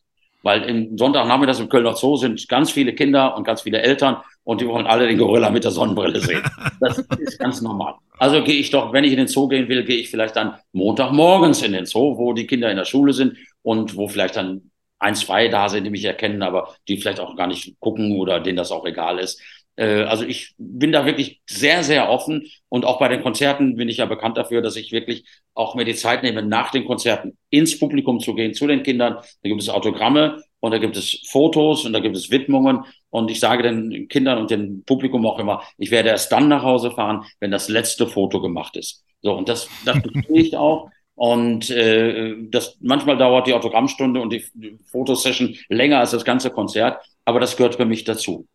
Weil 0.42 0.62
im 0.62 0.97
Sonntagnachmittags 0.97 1.59
im 1.59 1.68
Kölner 1.68 1.97
Zoo 1.97 2.16
sind 2.16 2.49
ganz 2.49 2.70
viele 2.70 2.94
Kinder 2.94 3.36
und 3.36 3.42
ganz 3.42 3.62
viele 3.62 3.82
Eltern 3.82 4.18
und 4.47 4.61
die 4.61 4.68
wollen 4.68 4.86
alle 4.86 5.09
den 5.09 5.18
Gorilla 5.18 5.51
mit 5.51 5.64
der 5.64 5.72
Sonnenbrille 5.72 6.20
sehen. 6.20 6.42
Das 6.80 6.99
ist 6.99 7.38
ganz 7.38 7.61
normal. 7.62 7.94
Also 8.16 8.44
gehe 8.44 8.55
ich 8.55 8.70
doch, 8.70 8.92
wenn 8.92 9.03
ich 9.03 9.11
in 9.11 9.18
den 9.18 9.26
Zoo 9.26 9.49
gehen 9.49 9.68
will, 9.68 9.82
gehe 9.84 9.97
ich 9.97 10.09
vielleicht 10.09 10.36
dann 10.36 10.55
Montagmorgens 10.72 11.62
in 11.62 11.72
den 11.72 11.84
Zoo, 11.84 12.16
wo 12.16 12.32
die 12.32 12.47
Kinder 12.47 12.70
in 12.70 12.76
der 12.76 12.84
Schule 12.84 13.12
sind 13.12 13.36
und 13.62 13.97
wo 13.97 14.07
vielleicht 14.07 14.36
dann 14.36 14.70
ein, 15.01 15.16
zwei 15.16 15.49
da 15.49 15.68
sind, 15.68 15.82
die 15.82 15.90
mich 15.90 16.05
erkennen, 16.05 16.42
aber 16.42 16.76
die 16.86 16.97
vielleicht 16.97 17.18
auch 17.18 17.34
gar 17.34 17.49
nicht 17.49 17.74
gucken 17.80 18.16
oder 18.16 18.38
denen 18.38 18.57
das 18.57 18.70
auch 18.70 18.86
egal 18.86 19.18
ist. 19.18 19.42
Äh, 19.74 20.03
also 20.03 20.24
ich 20.24 20.55
bin 20.59 20.92
da 20.92 21.05
wirklich 21.05 21.40
sehr, 21.47 21.82
sehr 21.82 22.09
offen 22.09 22.47
und 22.68 22.84
auch 22.84 23.01
bei 23.01 23.09
den 23.09 23.22
Konzerten 23.22 23.74
bin 23.74 23.88
ich 23.88 23.97
ja 23.97 24.07
bekannt 24.07 24.36
dafür, 24.36 24.62
dass 24.62 24.76
ich 24.76 24.92
wirklich 24.92 25.24
auch 25.55 25.74
mir 25.74 25.84
die 25.84 25.97
Zeit 25.97 26.22
nehme, 26.22 26.42
nach 26.42 26.70
den 26.70 26.84
Konzerten 26.84 27.36
ins 27.51 27.78
Publikum 27.78 28.20
zu 28.20 28.34
gehen, 28.34 28.55
zu 28.55 28.68
den 28.68 28.84
Kindern. 28.84 29.16
Da 29.42 29.49
gibt 29.49 29.61
es 29.61 29.68
Autogramme 29.68 30.40
und 30.61 30.70
da 30.70 30.78
gibt 30.78 30.97
es 30.97 31.20
Fotos 31.30 31.84
und 31.84 31.92
da 31.92 32.01
gibt 32.01 32.16
es 32.16 32.30
Widmungen 32.30 32.84
und 33.16 33.30
ich 33.30 33.40
sage 33.40 33.62
den 33.62 34.08
Kindern 34.08 34.36
und 34.36 34.50
dem 34.50 34.84
Publikum 34.84 35.24
auch 35.24 35.38
immer, 35.38 35.62
ich 35.78 35.90
werde 35.90 36.10
erst 36.10 36.30
dann 36.32 36.48
nach 36.48 36.62
Hause 36.62 36.90
fahren, 36.90 37.24
wenn 37.40 37.50
das 37.50 37.70
letzte 37.70 38.06
Foto 38.06 38.42
gemacht 38.42 38.76
ist. 38.76 39.04
So, 39.22 39.32
und 39.32 39.48
das, 39.48 39.70
das 39.86 39.96
verstehe 39.98 40.42
ich 40.42 40.54
auch. 40.54 40.90
Und 41.14 41.70
äh, 41.70 42.34
das 42.50 42.76
manchmal 42.82 43.16
dauert 43.16 43.46
die 43.46 43.54
Autogrammstunde 43.54 44.20
und 44.20 44.34
die 44.34 44.44
Fotosession 44.90 45.56
länger 45.70 46.00
als 46.00 46.10
das 46.10 46.26
ganze 46.26 46.50
Konzert, 46.50 47.02
aber 47.24 47.40
das 47.40 47.56
gehört 47.56 47.76
für 47.76 47.86
mich 47.86 48.04
dazu. 48.04 48.46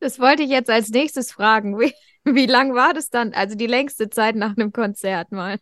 Das 0.00 0.20
wollte 0.20 0.42
ich 0.42 0.50
jetzt 0.50 0.68
als 0.68 0.90
nächstes 0.90 1.32
fragen. 1.32 1.80
Wie, 1.80 1.94
wie 2.24 2.46
lang 2.46 2.74
war 2.74 2.92
das 2.92 3.08
dann? 3.08 3.32
Also 3.32 3.56
die 3.56 3.66
längste 3.66 4.10
Zeit 4.10 4.36
nach 4.36 4.54
einem 4.54 4.70
Konzert 4.70 5.32
mal? 5.32 5.56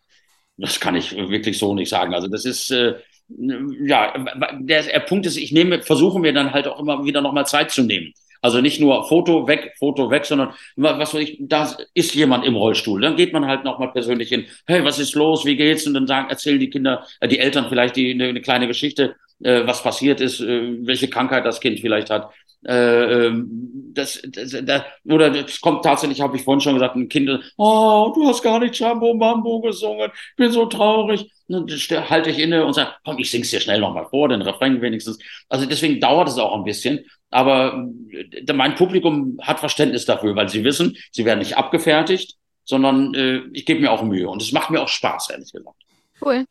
Das 0.57 0.81
kann 0.81 0.97
ich 0.97 1.15
wirklich 1.15 1.57
so 1.57 1.73
nicht 1.73 1.87
sagen. 1.87 2.13
Also 2.13 2.27
das 2.27 2.43
ist 2.43 2.71
äh, 2.71 2.95
ja 3.29 4.13
der, 4.59 4.83
der 4.83 4.99
Punkt 4.99 5.25
ist, 5.27 5.37
ich 5.37 5.53
nehme, 5.53 5.81
versuche 5.81 6.19
mir 6.19 6.33
dann 6.33 6.51
halt 6.51 6.67
auch 6.67 6.77
immer 6.77 7.05
wieder 7.05 7.21
nochmal 7.21 7.45
Zeit 7.45 7.71
zu 7.71 7.83
nehmen. 7.83 8.13
Also 8.41 8.61
nicht 8.61 8.79
nur 8.79 9.07
Foto 9.07 9.47
weg, 9.47 9.73
Foto 9.77 10.09
weg, 10.09 10.25
sondern 10.25 10.53
was 10.75 11.13
weiß 11.13 11.21
ich, 11.21 11.37
da 11.39 11.75
ist 11.93 12.15
jemand 12.15 12.45
im 12.45 12.55
Rollstuhl. 12.55 13.01
Dann 13.01 13.15
geht 13.15 13.33
man 13.33 13.45
halt 13.45 13.63
nochmal 13.63 13.91
persönlich 13.91 14.29
hin. 14.29 14.45
Hey, 14.65 14.83
was 14.85 14.99
ist 14.99 15.15
los? 15.15 15.45
Wie 15.45 15.55
geht's? 15.55 15.85
Und 15.85 15.93
dann 15.93 16.07
sagen, 16.07 16.29
erzählen 16.29 16.59
die 16.59 16.69
Kinder, 16.69 17.05
äh, 17.19 17.27
die 17.27 17.39
Eltern 17.39 17.67
vielleicht 17.69 17.95
die, 17.95 18.11
eine, 18.11 18.25
eine 18.25 18.41
kleine 18.41 18.67
Geschichte, 18.67 19.15
äh, 19.43 19.65
was 19.65 19.83
passiert 19.83 20.21
ist, 20.21 20.39
äh, 20.41 20.85
welche 20.85 21.09
Krankheit 21.09 21.45
das 21.45 21.59
Kind 21.59 21.79
vielleicht 21.79 22.09
hat. 22.09 22.31
Äh, 22.65 23.27
ähm, 23.27 23.47
das, 23.93 24.21
das, 24.27 24.55
das, 24.63 24.81
oder 25.05 25.33
es 25.33 25.61
kommt 25.61 25.83
tatsächlich, 25.83 26.21
habe 26.21 26.35
ich 26.35 26.43
vorhin 26.43 26.61
schon 26.61 26.73
gesagt, 26.73 26.95
ein 26.95 27.07
Kind, 27.07 27.29
oh, 27.57 28.11
du 28.13 28.27
hast 28.27 28.41
gar 28.43 28.59
nicht 28.59 28.77
Jambo 28.77 29.13
Mambo 29.13 29.61
gesungen, 29.61 30.11
ich 30.13 30.35
bin 30.35 30.51
so 30.51 30.65
traurig. 30.65 31.31
dann 31.47 31.65
halte 32.09 32.29
ich 32.29 32.39
inne 32.39 32.65
und 32.65 32.73
sage, 32.73 32.91
komm, 33.05 33.17
ich 33.17 33.31
sing's 33.31 33.49
dir 33.49 33.61
schnell 33.61 33.79
nochmal 33.79 34.07
vor, 34.09 34.27
den 34.29 34.41
Refrain 34.41 34.81
wenigstens. 34.81 35.19
Also 35.47 35.65
deswegen 35.65 35.99
dauert 35.99 36.27
es 36.27 36.37
auch 36.37 36.55
ein 36.55 36.63
bisschen. 36.63 37.05
Aber 37.31 37.87
äh, 38.11 38.53
mein 38.53 38.75
Publikum 38.75 39.37
hat 39.41 39.59
Verständnis 39.59 40.05
dafür, 40.05 40.35
weil 40.35 40.49
sie 40.49 40.63
wissen, 40.63 40.97
sie 41.11 41.25
werden 41.25 41.39
nicht 41.39 41.57
abgefertigt, 41.57 42.35
sondern 42.65 43.13
äh, 43.13 43.41
ich 43.53 43.65
gebe 43.65 43.81
mir 43.81 43.91
auch 43.91 44.03
Mühe. 44.03 44.27
Und 44.27 44.41
es 44.41 44.51
macht 44.51 44.69
mir 44.69 44.81
auch 44.81 44.87
Spaß, 44.87 45.29
ehrlich 45.29 45.51
gesagt. 45.51 45.77
Cool. 46.21 46.45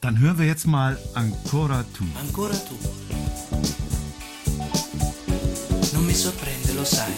Dann 0.00 0.18
hören 0.20 0.38
wir 0.38 0.46
jetzt 0.46 0.66
mal 0.66 0.98
Ancora 1.14 1.84
tu. 1.96 2.04
Ancora 2.20 2.52
tu. 2.52 3.93
Mi 6.14 6.20
sorprende, 6.20 6.72
lo 6.74 6.84
sai. 6.84 7.12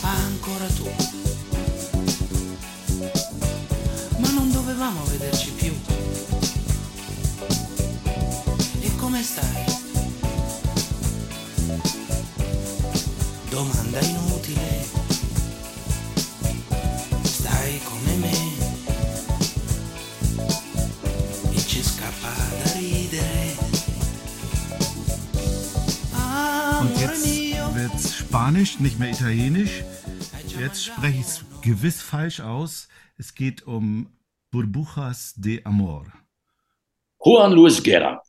Ancora 0.00 0.66
tu. 0.68 0.90
Ma 4.16 4.30
non 4.30 4.50
dovevamo 4.50 5.04
vederci 5.04 5.50
più. 5.50 5.74
E 8.80 8.96
come 8.96 9.22
stai? 9.22 9.64
Domanda 13.50 14.00
inutile. 14.00 14.86
Stai 17.24 17.78
come 17.82 18.14
me. 18.14 18.38
E 21.52 21.66
ci 21.66 21.82
scappa 21.82 22.32
da 22.62 22.72
ridere. 22.72 23.43
Und 26.84 27.00
jetzt 27.00 27.26
wird's 27.74 28.14
Spanisch, 28.14 28.78
nicht 28.78 28.98
mehr 28.98 29.08
Italienisch. 29.08 29.82
Jetzt 30.60 30.84
spreche 30.84 31.18
ich 31.18 31.24
es 31.24 31.44
gewiss 31.62 32.02
falsch 32.02 32.40
aus. 32.40 32.88
Es 33.16 33.34
geht 33.34 33.66
um 33.66 34.12
Burbujas 34.50 35.32
de 35.34 35.64
Amor. 35.64 36.04
Juan 37.24 37.52
Luis 37.52 37.82
Guerra. 37.82 38.20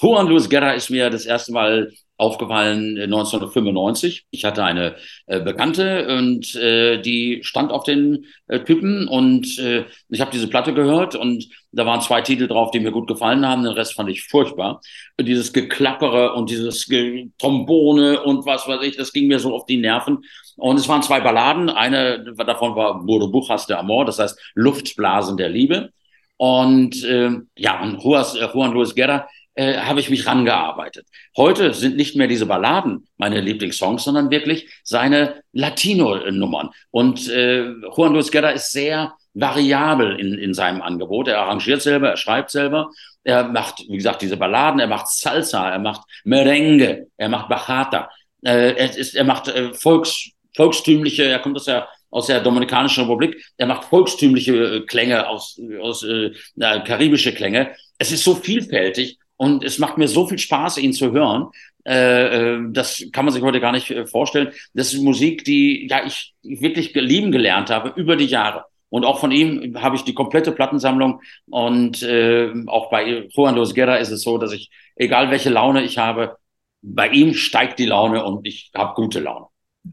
Juan 0.00 0.26
Luis 0.26 0.50
Guerra 0.50 0.72
ist 0.72 0.90
mir 0.90 1.08
das 1.08 1.24
erste 1.24 1.52
Mal 1.52 1.92
aufgefallen 2.20 2.96
äh, 2.96 3.04
1995. 3.04 4.26
Ich 4.30 4.44
hatte 4.44 4.62
eine 4.62 4.96
äh, 5.26 5.40
Bekannte 5.40 6.06
und 6.18 6.54
äh, 6.54 7.00
die 7.00 7.40
stand 7.42 7.72
auf 7.72 7.84
den 7.84 8.26
äh, 8.46 8.60
Typen 8.60 9.08
und 9.08 9.58
äh, 9.58 9.86
ich 10.08 10.20
habe 10.20 10.30
diese 10.30 10.48
Platte 10.48 10.74
gehört 10.74 11.14
und 11.14 11.48
da 11.72 11.86
waren 11.86 12.00
zwei 12.00 12.20
Titel 12.20 12.46
drauf, 12.46 12.70
die 12.70 12.80
mir 12.80 12.92
gut 12.92 13.08
gefallen 13.08 13.46
haben. 13.46 13.62
Den 13.62 13.72
Rest 13.72 13.94
fand 13.94 14.10
ich 14.10 14.24
furchtbar. 14.24 14.80
Dieses 15.20 15.52
Geklappere 15.52 16.34
und 16.34 16.50
dieses 16.50 16.86
Ge 16.86 17.28
Trombone 17.38 18.22
und 18.22 18.44
was 18.44 18.68
weiß 18.68 18.82
ich, 18.82 18.96
das 18.96 19.12
ging 19.12 19.28
mir 19.28 19.38
so 19.38 19.54
auf 19.54 19.66
die 19.66 19.78
Nerven. 19.78 20.18
Und 20.56 20.76
es 20.76 20.88
waren 20.88 21.02
zwei 21.02 21.20
Balladen. 21.20 21.70
Eine 21.70 22.34
davon 22.34 22.76
war 22.76 23.04
Burbujas 23.04 23.66
de 23.66 23.76
Amor, 23.76 24.04
das 24.04 24.18
heißt 24.18 24.38
Luftblasen 24.54 25.36
der 25.36 25.48
Liebe. 25.48 25.90
Und 26.36 27.04
äh, 27.04 27.30
ja, 27.56 27.82
und 27.82 27.96
äh, 27.96 28.48
Juan 28.52 28.72
Luis 28.72 28.94
Guerra 28.94 29.28
äh, 29.60 29.76
habe 29.76 30.00
ich 30.00 30.08
mich 30.08 30.26
rangearbeitet. 30.26 31.06
Heute 31.36 31.74
sind 31.74 31.96
nicht 31.96 32.16
mehr 32.16 32.28
diese 32.28 32.46
Balladen 32.46 33.06
meine 33.18 33.42
Lieblingssongs, 33.42 34.04
sondern 34.04 34.30
wirklich 34.30 34.70
seine 34.84 35.42
Latino-Nummern. 35.52 36.70
Und 36.90 37.28
äh, 37.28 37.66
Juan 37.94 38.14
Luis 38.14 38.30
Guerra 38.30 38.50
ist 38.50 38.72
sehr 38.72 39.12
variabel 39.34 40.18
in, 40.18 40.38
in 40.38 40.54
seinem 40.54 40.80
Angebot. 40.80 41.28
Er 41.28 41.40
arrangiert 41.40 41.82
selber, 41.82 42.08
er 42.08 42.16
schreibt 42.16 42.50
selber. 42.50 42.88
Er 43.22 43.44
macht, 43.44 43.84
wie 43.86 43.98
gesagt, 43.98 44.22
diese 44.22 44.38
Balladen, 44.38 44.80
er 44.80 44.86
macht 44.86 45.08
Salsa, 45.08 45.68
er 45.68 45.78
macht 45.78 46.08
Merengue, 46.24 47.08
er 47.18 47.28
macht 47.28 47.50
Bachata. 47.50 48.08
Äh, 48.42 48.72
er, 48.72 48.96
ist, 48.96 49.14
er 49.14 49.24
macht 49.24 49.48
äh, 49.48 49.74
Volks, 49.74 50.30
volkstümliche, 50.56 51.24
er 51.24 51.38
kommt 51.40 51.56
aus 51.56 51.66
der 51.66 51.86
aus 52.12 52.26
der 52.26 52.40
Dominikanischen 52.40 53.04
Republik. 53.04 53.40
Er 53.56 53.66
macht 53.68 53.84
volkstümliche 53.84 54.52
äh, 54.52 54.80
Klänge 54.80 55.28
aus, 55.28 55.60
aus 55.80 56.02
äh, 56.02 56.32
karibische 56.56 57.32
Klänge. 57.32 57.72
Es 57.98 58.10
ist 58.10 58.24
so 58.24 58.34
vielfältig 58.34 59.19
und 59.40 59.64
es 59.64 59.78
macht 59.78 59.96
mir 59.96 60.06
so 60.06 60.26
viel 60.26 60.38
Spaß, 60.38 60.76
ihn 60.76 60.92
zu 60.92 61.12
hören. 61.12 61.46
Äh, 61.86 62.56
äh, 62.56 62.60
das 62.72 63.02
kann 63.10 63.24
man 63.24 63.32
sich 63.32 63.42
heute 63.42 63.58
gar 63.58 63.72
nicht 63.72 63.90
äh, 63.90 64.06
vorstellen. 64.06 64.52
Das 64.74 64.92
ist 64.92 65.00
Musik, 65.00 65.46
die 65.46 65.88
ja 65.88 66.04
ich 66.04 66.34
wirklich 66.42 66.92
lieben 66.92 67.32
gelernt 67.32 67.70
habe 67.70 67.98
über 67.98 68.16
die 68.16 68.26
Jahre. 68.26 68.66
Und 68.90 69.06
auch 69.06 69.18
von 69.18 69.32
ihm 69.32 69.80
habe 69.80 69.96
ich 69.96 70.04
die 70.04 70.12
komplette 70.12 70.52
Plattensammlung. 70.52 71.22
Und 71.46 72.02
äh, 72.02 72.52
auch 72.66 72.90
bei 72.90 73.28
Juan 73.30 73.54
Luis 73.54 73.72
Guerra 73.72 73.96
ist 73.96 74.10
es 74.10 74.20
so, 74.20 74.36
dass 74.36 74.52
ich, 74.52 74.68
egal 74.94 75.30
welche 75.30 75.48
Laune 75.48 75.84
ich 75.84 75.96
habe, 75.96 76.36
bei 76.82 77.08
ihm 77.08 77.32
steigt 77.32 77.78
die 77.78 77.86
Laune 77.86 78.22
und 78.22 78.46
ich 78.46 78.70
habe 78.76 78.92
gute 78.94 79.20
Laune. 79.20 79.46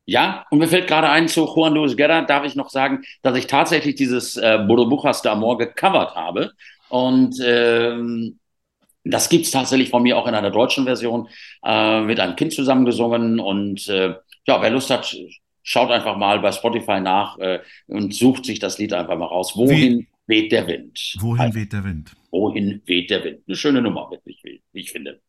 Ja, 0.10 0.46
und 0.52 0.60
mir 0.60 0.70
fällt 0.70 0.88
gerade 0.88 1.10
ein, 1.10 1.28
zu 1.28 1.46
Juan 1.46 1.74
Luis 1.74 1.98
Guerra 1.98 2.22
darf 2.22 2.46
ich 2.46 2.56
noch 2.56 2.70
sagen, 2.70 3.04
dass 3.24 3.38
ich 3.38 3.46
tatsächlich 3.46 3.96
dieses 3.96 4.38
äh, 4.38 4.58
Burbujas 4.66 5.22
de 5.22 5.34
Amor 5.34 5.58
gecovert 5.58 6.16
habe. 6.16 6.54
Und 6.88 7.36
ähm, 7.44 8.40
das 9.04 9.28
gibt's 9.28 9.52
tatsächlich 9.52 9.90
von 9.90 10.04
mir 10.04 10.18
auch 10.18 10.26
in 10.26 10.34
einer 10.34 10.50
deutschen 10.50 10.86
Version 10.86 11.28
äh, 11.66 12.00
mit 12.00 12.22
einem 12.22 12.38
Kind 12.38 12.54
zusammengesungen. 12.54 13.42
Und 13.42 13.90
äh, 13.90 14.16
ja, 14.48 14.62
wer 14.62 14.70
Lust 14.70 14.90
hat, 14.90 15.14
schaut 15.62 15.92
einfach 15.92 16.16
mal 16.16 16.40
bei 16.40 16.54
Spotify 16.54 17.02
nach 17.02 17.38
äh, 17.40 17.60
und 17.88 18.14
sucht 18.16 18.46
sich 18.46 18.60
das 18.60 18.78
Lied 18.78 18.94
einfach 18.94 19.18
mal 19.18 19.26
raus. 19.26 19.58
Wohin 19.58 20.00
Wie, 20.00 20.08
weht 20.28 20.54
der 20.54 20.68
Wind. 20.68 21.18
Wohin 21.20 21.54
weht 21.54 21.74
der 21.74 21.84
Wind? 21.84 22.14
Wohin 22.32 22.82
weht 22.86 23.10
der 23.10 23.26
Wind? 23.26 23.42
Eine 23.46 23.58
schöne 23.58 23.82
Nummer, 23.82 24.10
wirklich, 24.10 24.42
wie 24.42 24.62
ich 24.72 24.90
finde. 24.90 25.20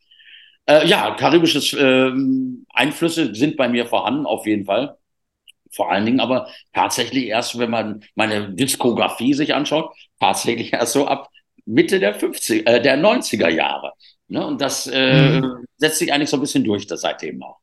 Äh, 0.68 0.86
ja, 0.86 1.14
karibische 1.14 1.78
äh, 1.78 2.12
Einflüsse 2.74 3.34
sind 3.34 3.56
bei 3.56 3.68
mir 3.68 3.86
vorhanden, 3.86 4.26
auf 4.26 4.46
jeden 4.46 4.66
Fall. 4.66 4.98
Vor 5.70 5.90
allen 5.90 6.04
Dingen 6.04 6.20
aber 6.20 6.48
tatsächlich 6.74 7.26
erst, 7.26 7.58
wenn 7.58 7.70
man 7.70 8.04
meine 8.14 8.50
Diskografie 8.52 9.32
sich 9.32 9.54
anschaut, 9.54 9.94
tatsächlich 10.20 10.72
erst 10.74 10.92
so 10.92 11.06
ab 11.06 11.30
Mitte 11.64 11.98
der 12.00 12.14
50, 12.14 12.66
äh, 12.66 12.82
der 12.82 12.98
90er 12.98 13.48
Jahre. 13.48 13.92
Ne? 14.28 14.46
Und 14.46 14.60
das 14.60 14.86
äh, 14.86 15.40
mhm. 15.40 15.64
setzt 15.78 15.98
sich 15.98 16.12
eigentlich 16.12 16.30
so 16.30 16.36
ein 16.36 16.40
bisschen 16.40 16.64
durch, 16.64 16.86
das 16.86 17.00
seitdem 17.00 17.42
auch. 17.42 17.58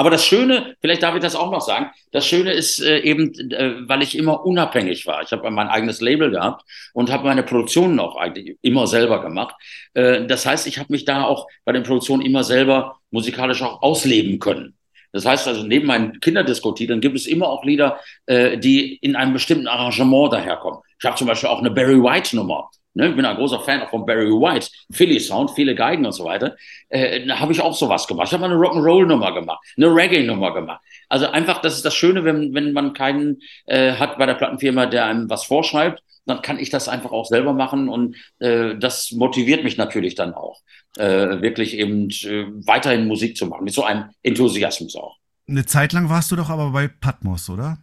Aber 0.00 0.08
das 0.08 0.24
Schöne, 0.24 0.76
vielleicht 0.80 1.02
darf 1.02 1.14
ich 1.14 1.20
das 1.20 1.36
auch 1.36 1.50
noch 1.50 1.60
sagen, 1.60 1.90
das 2.10 2.26
Schöne 2.26 2.54
ist 2.54 2.80
äh, 2.80 3.00
eben, 3.00 3.34
äh, 3.50 3.86
weil 3.86 4.02
ich 4.02 4.16
immer 4.16 4.46
unabhängig 4.46 5.06
war. 5.06 5.20
Ich 5.20 5.30
habe 5.30 5.50
mein 5.50 5.68
eigenes 5.68 6.00
Label 6.00 6.30
gehabt 6.30 6.64
und 6.94 7.12
habe 7.12 7.24
meine 7.24 7.42
Produktionen 7.42 8.00
auch 8.00 8.16
eigentlich 8.16 8.56
immer 8.62 8.86
selber 8.86 9.20
gemacht. 9.20 9.56
Äh, 9.92 10.24
das 10.24 10.46
heißt, 10.46 10.66
ich 10.66 10.78
habe 10.78 10.90
mich 10.90 11.04
da 11.04 11.24
auch 11.24 11.48
bei 11.66 11.72
den 11.72 11.82
Produktionen 11.82 12.24
immer 12.24 12.44
selber 12.44 12.98
musikalisch 13.10 13.60
auch 13.60 13.82
ausleben 13.82 14.38
können. 14.38 14.74
Das 15.12 15.26
heißt 15.26 15.46
also, 15.46 15.64
neben 15.64 15.86
meinen 15.86 16.18
Kinderdisco-Titeln 16.18 17.02
gibt 17.02 17.16
es 17.16 17.26
immer 17.26 17.50
auch 17.50 17.62
Lieder, 17.62 18.00
äh, 18.24 18.56
die 18.56 18.96
in 19.02 19.16
einem 19.16 19.34
bestimmten 19.34 19.68
Arrangement 19.68 20.32
daherkommen. 20.32 20.80
Ich 20.98 21.04
habe 21.04 21.18
zum 21.18 21.26
Beispiel 21.26 21.50
auch 21.50 21.58
eine 21.58 21.72
Barry 21.72 22.02
White-Nummer. 22.02 22.70
Ne, 22.94 23.08
ich 23.08 23.16
bin 23.16 23.24
ein 23.24 23.36
großer 23.36 23.60
Fan 23.60 23.82
auch 23.82 23.90
von 23.90 24.04
Barry 24.04 24.26
White, 24.26 24.68
Philly 24.90 25.20
Sound, 25.20 25.52
viele 25.52 25.76
Geigen 25.76 26.04
und 26.04 26.12
so 26.12 26.24
weiter. 26.24 26.56
Äh, 26.88 27.24
da 27.24 27.38
habe 27.38 27.52
ich 27.52 27.60
auch 27.60 27.74
sowas 27.74 28.08
gemacht. 28.08 28.26
Ich 28.26 28.32
habe 28.32 28.40
mal 28.40 28.50
eine 28.50 28.60
Rock'n'Roll-Nummer 28.60 29.32
gemacht, 29.32 29.64
eine 29.76 29.94
Reggae-Nummer 29.94 30.52
gemacht. 30.52 30.80
Also 31.08 31.28
einfach, 31.28 31.60
das 31.60 31.76
ist 31.76 31.84
das 31.84 31.94
Schöne, 31.94 32.24
wenn, 32.24 32.52
wenn 32.52 32.72
man 32.72 32.92
keinen 32.92 33.42
äh, 33.66 33.92
hat 33.92 34.18
bei 34.18 34.26
der 34.26 34.34
Plattenfirma, 34.34 34.86
der 34.86 35.06
einem 35.06 35.30
was 35.30 35.44
vorschreibt, 35.44 36.02
dann 36.26 36.42
kann 36.42 36.58
ich 36.58 36.70
das 36.70 36.88
einfach 36.88 37.12
auch 37.12 37.26
selber 37.26 37.52
machen 37.52 37.88
und 37.88 38.16
äh, 38.40 38.76
das 38.76 39.12
motiviert 39.12 39.62
mich 39.62 39.76
natürlich 39.76 40.16
dann 40.16 40.34
auch, 40.34 40.60
äh, 40.96 41.40
wirklich 41.40 41.76
eben 41.76 42.10
äh, 42.10 42.46
weiterhin 42.66 43.06
Musik 43.06 43.36
zu 43.36 43.46
machen, 43.46 43.64
mit 43.64 43.74
so 43.74 43.84
einem 43.84 44.10
Enthusiasmus 44.22 44.96
auch. 44.96 45.16
Eine 45.48 45.64
Zeit 45.64 45.92
lang 45.92 46.08
warst 46.08 46.30
du 46.30 46.36
doch 46.36 46.50
aber 46.50 46.70
bei 46.70 46.88
Patmos, 46.88 47.48
oder? 47.50 47.78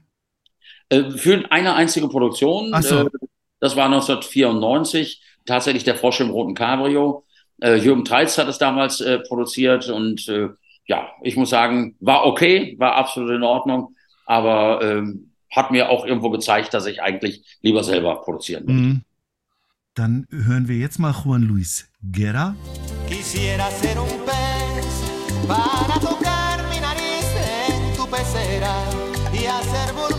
Äh, 0.89 1.11
für 1.11 1.43
eine 1.49 1.75
einzige 1.75 2.07
Produktion. 2.07 2.71
Ach 2.73 2.83
so. 2.83 3.09
Das 3.59 3.75
war 3.75 3.85
1994, 3.85 5.21
tatsächlich 5.45 5.83
der 5.83 5.95
Frosch 5.95 6.19
im 6.19 6.29
roten 6.29 6.53
Cabrio. 6.53 7.25
Äh, 7.61 7.75
Jürgen 7.75 8.05
Treitz 8.05 8.37
hat 8.37 8.47
es 8.47 8.57
damals 8.57 9.01
äh, 9.01 9.19
produziert 9.19 9.89
und 9.89 10.27
äh, 10.27 10.49
ja, 10.85 11.09
ich 11.21 11.35
muss 11.35 11.49
sagen, 11.49 11.95
war 11.99 12.25
okay, 12.25 12.75
war 12.77 12.95
absolut 12.95 13.31
in 13.31 13.43
Ordnung, 13.43 13.95
aber 14.25 14.81
ähm, 14.81 15.31
hat 15.51 15.71
mir 15.71 15.89
auch 15.89 16.05
irgendwo 16.05 16.29
gezeigt, 16.29 16.73
dass 16.73 16.85
ich 16.85 17.01
eigentlich 17.01 17.43
lieber 17.61 17.83
selber 17.83 18.21
produzieren 18.21 18.67
will. 18.67 18.75
Mhm. 18.75 19.01
Dann 19.95 20.27
hören 20.29 20.67
wir 20.67 20.75
jetzt 20.75 20.99
mal 20.99 21.11
Juan 21.11 21.41
Luis 21.41 21.89
Guerra. 22.11 22.55
Quisiera 23.07 23.71
ser 23.71 23.99
un 23.99 24.07
pez 24.25 24.85
para 25.47 25.99
tocar 25.99 26.57
mi 26.69 26.79
nariz 26.79 27.25
en 27.57 27.95
tu 27.95 28.05
pecera 28.07 28.75
y 29.33 29.45
hacer 29.47 29.93
burbujas 29.95 30.16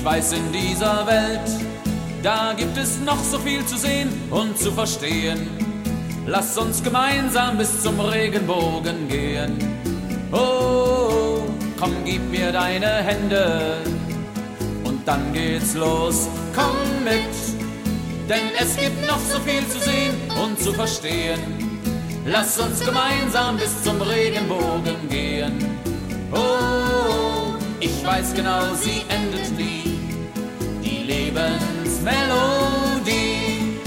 Ich 0.00 0.06
weiß 0.06 0.32
in 0.32 0.50
dieser 0.50 1.06
Welt 1.06 1.50
Da 2.22 2.54
gibt 2.56 2.74
es 2.78 3.00
noch 3.00 3.22
so 3.22 3.38
viel 3.38 3.62
zu 3.66 3.76
sehen 3.76 4.08
und 4.30 4.56
zu 4.56 4.72
verstehen. 4.72 5.46
Lass 6.26 6.56
uns 6.56 6.82
gemeinsam 6.82 7.58
bis 7.58 7.82
zum 7.82 8.00
Regenbogen 8.00 9.08
gehen. 9.08 9.58
Oh, 10.32 11.42
komm, 11.78 11.92
gib 12.06 12.22
mir 12.30 12.50
deine 12.50 12.86
Hände 12.86 13.82
und 14.84 15.06
dann 15.06 15.34
geht's 15.34 15.74
los. 15.74 16.28
Komm 16.54 17.04
mit, 17.04 17.34
denn 18.26 18.52
es 18.58 18.78
gibt 18.78 19.06
noch 19.06 19.20
so 19.20 19.38
viel 19.40 19.66
zu 19.68 19.80
sehen 19.80 20.14
und 20.42 20.58
zu 20.58 20.72
verstehen. 20.72 21.40
Lass 22.24 22.58
uns 22.58 22.80
gemeinsam 22.80 23.58
bis 23.58 23.82
zum 23.82 24.00
Regenbogen 24.00 25.10
gehen. 25.10 25.58
Oh, 26.32 27.52
ich 27.80 28.02
weiß 28.02 28.32
genau, 28.32 28.62
sie 28.80 29.02
endet 29.10 29.58
nie. 29.58 29.89
Die 31.10 31.16
Leben 31.16 31.58
Melodie. 32.04 33.80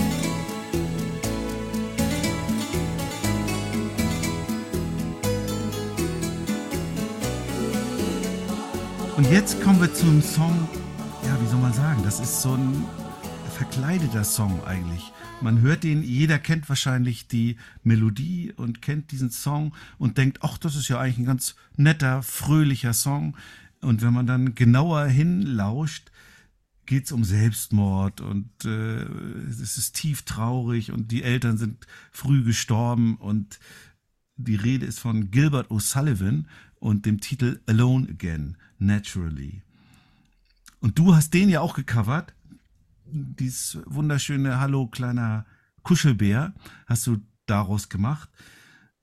Und 9.15 9.31
jetzt 9.31 9.61
kommen 9.61 9.79
wir 9.79 9.93
zum 9.93 10.21
Song, 10.21 10.67
ja, 11.25 11.39
wie 11.41 11.47
soll 11.47 11.59
man 11.59 11.71
sagen, 11.71 12.01
das 12.03 12.19
ist 12.19 12.41
so 12.41 12.55
ein 12.55 12.83
verkleideter 13.55 14.25
Song 14.25 14.61
eigentlich. 14.65 15.13
Man 15.39 15.61
hört 15.61 15.83
den, 15.83 16.03
jeder 16.03 16.39
kennt 16.39 16.67
wahrscheinlich 16.67 17.29
die 17.29 17.55
Melodie 17.83 18.51
und 18.57 18.81
kennt 18.81 19.11
diesen 19.13 19.31
Song 19.31 19.73
und 19.97 20.17
denkt, 20.17 20.39
ach, 20.41 20.57
das 20.57 20.75
ist 20.75 20.89
ja 20.89 20.99
eigentlich 20.99 21.19
ein 21.19 21.25
ganz 21.25 21.55
netter, 21.77 22.21
fröhlicher 22.21 22.91
Song. 22.91 23.37
Und 23.79 24.01
wenn 24.01 24.13
man 24.13 24.27
dann 24.27 24.55
genauer 24.55 25.05
hinlauscht, 25.05 26.11
geht 26.85 27.05
es 27.05 27.11
um 27.11 27.23
Selbstmord 27.23 28.21
und 28.21 28.49
äh, 28.65 29.03
es 29.49 29.77
ist 29.77 29.93
tief 29.93 30.23
traurig 30.23 30.91
und 30.91 31.11
die 31.11 31.23
Eltern 31.23 31.57
sind 31.57 31.87
früh 32.11 32.43
gestorben 32.43 33.15
und 33.17 33.59
die 34.35 34.55
Rede 34.55 34.85
ist 34.85 34.99
von 34.99 35.31
Gilbert 35.31 35.69
O'Sullivan 35.69 36.45
und 36.75 37.05
dem 37.05 37.21
Titel 37.21 37.61
Alone 37.67 38.09
Again, 38.09 38.57
Naturally. 38.79 39.61
Und 40.79 40.99
du 40.99 41.15
hast 41.15 41.33
den 41.33 41.49
ja 41.49 41.61
auch 41.61 41.75
gecovert, 41.75 42.33
dieses 43.05 43.77
wunderschöne 43.85 44.59
Hallo 44.59 44.87
kleiner 44.87 45.45
Kuschelbär 45.83 46.53
hast 46.87 47.05
du 47.07 47.21
daraus 47.45 47.89
gemacht. 47.89 48.29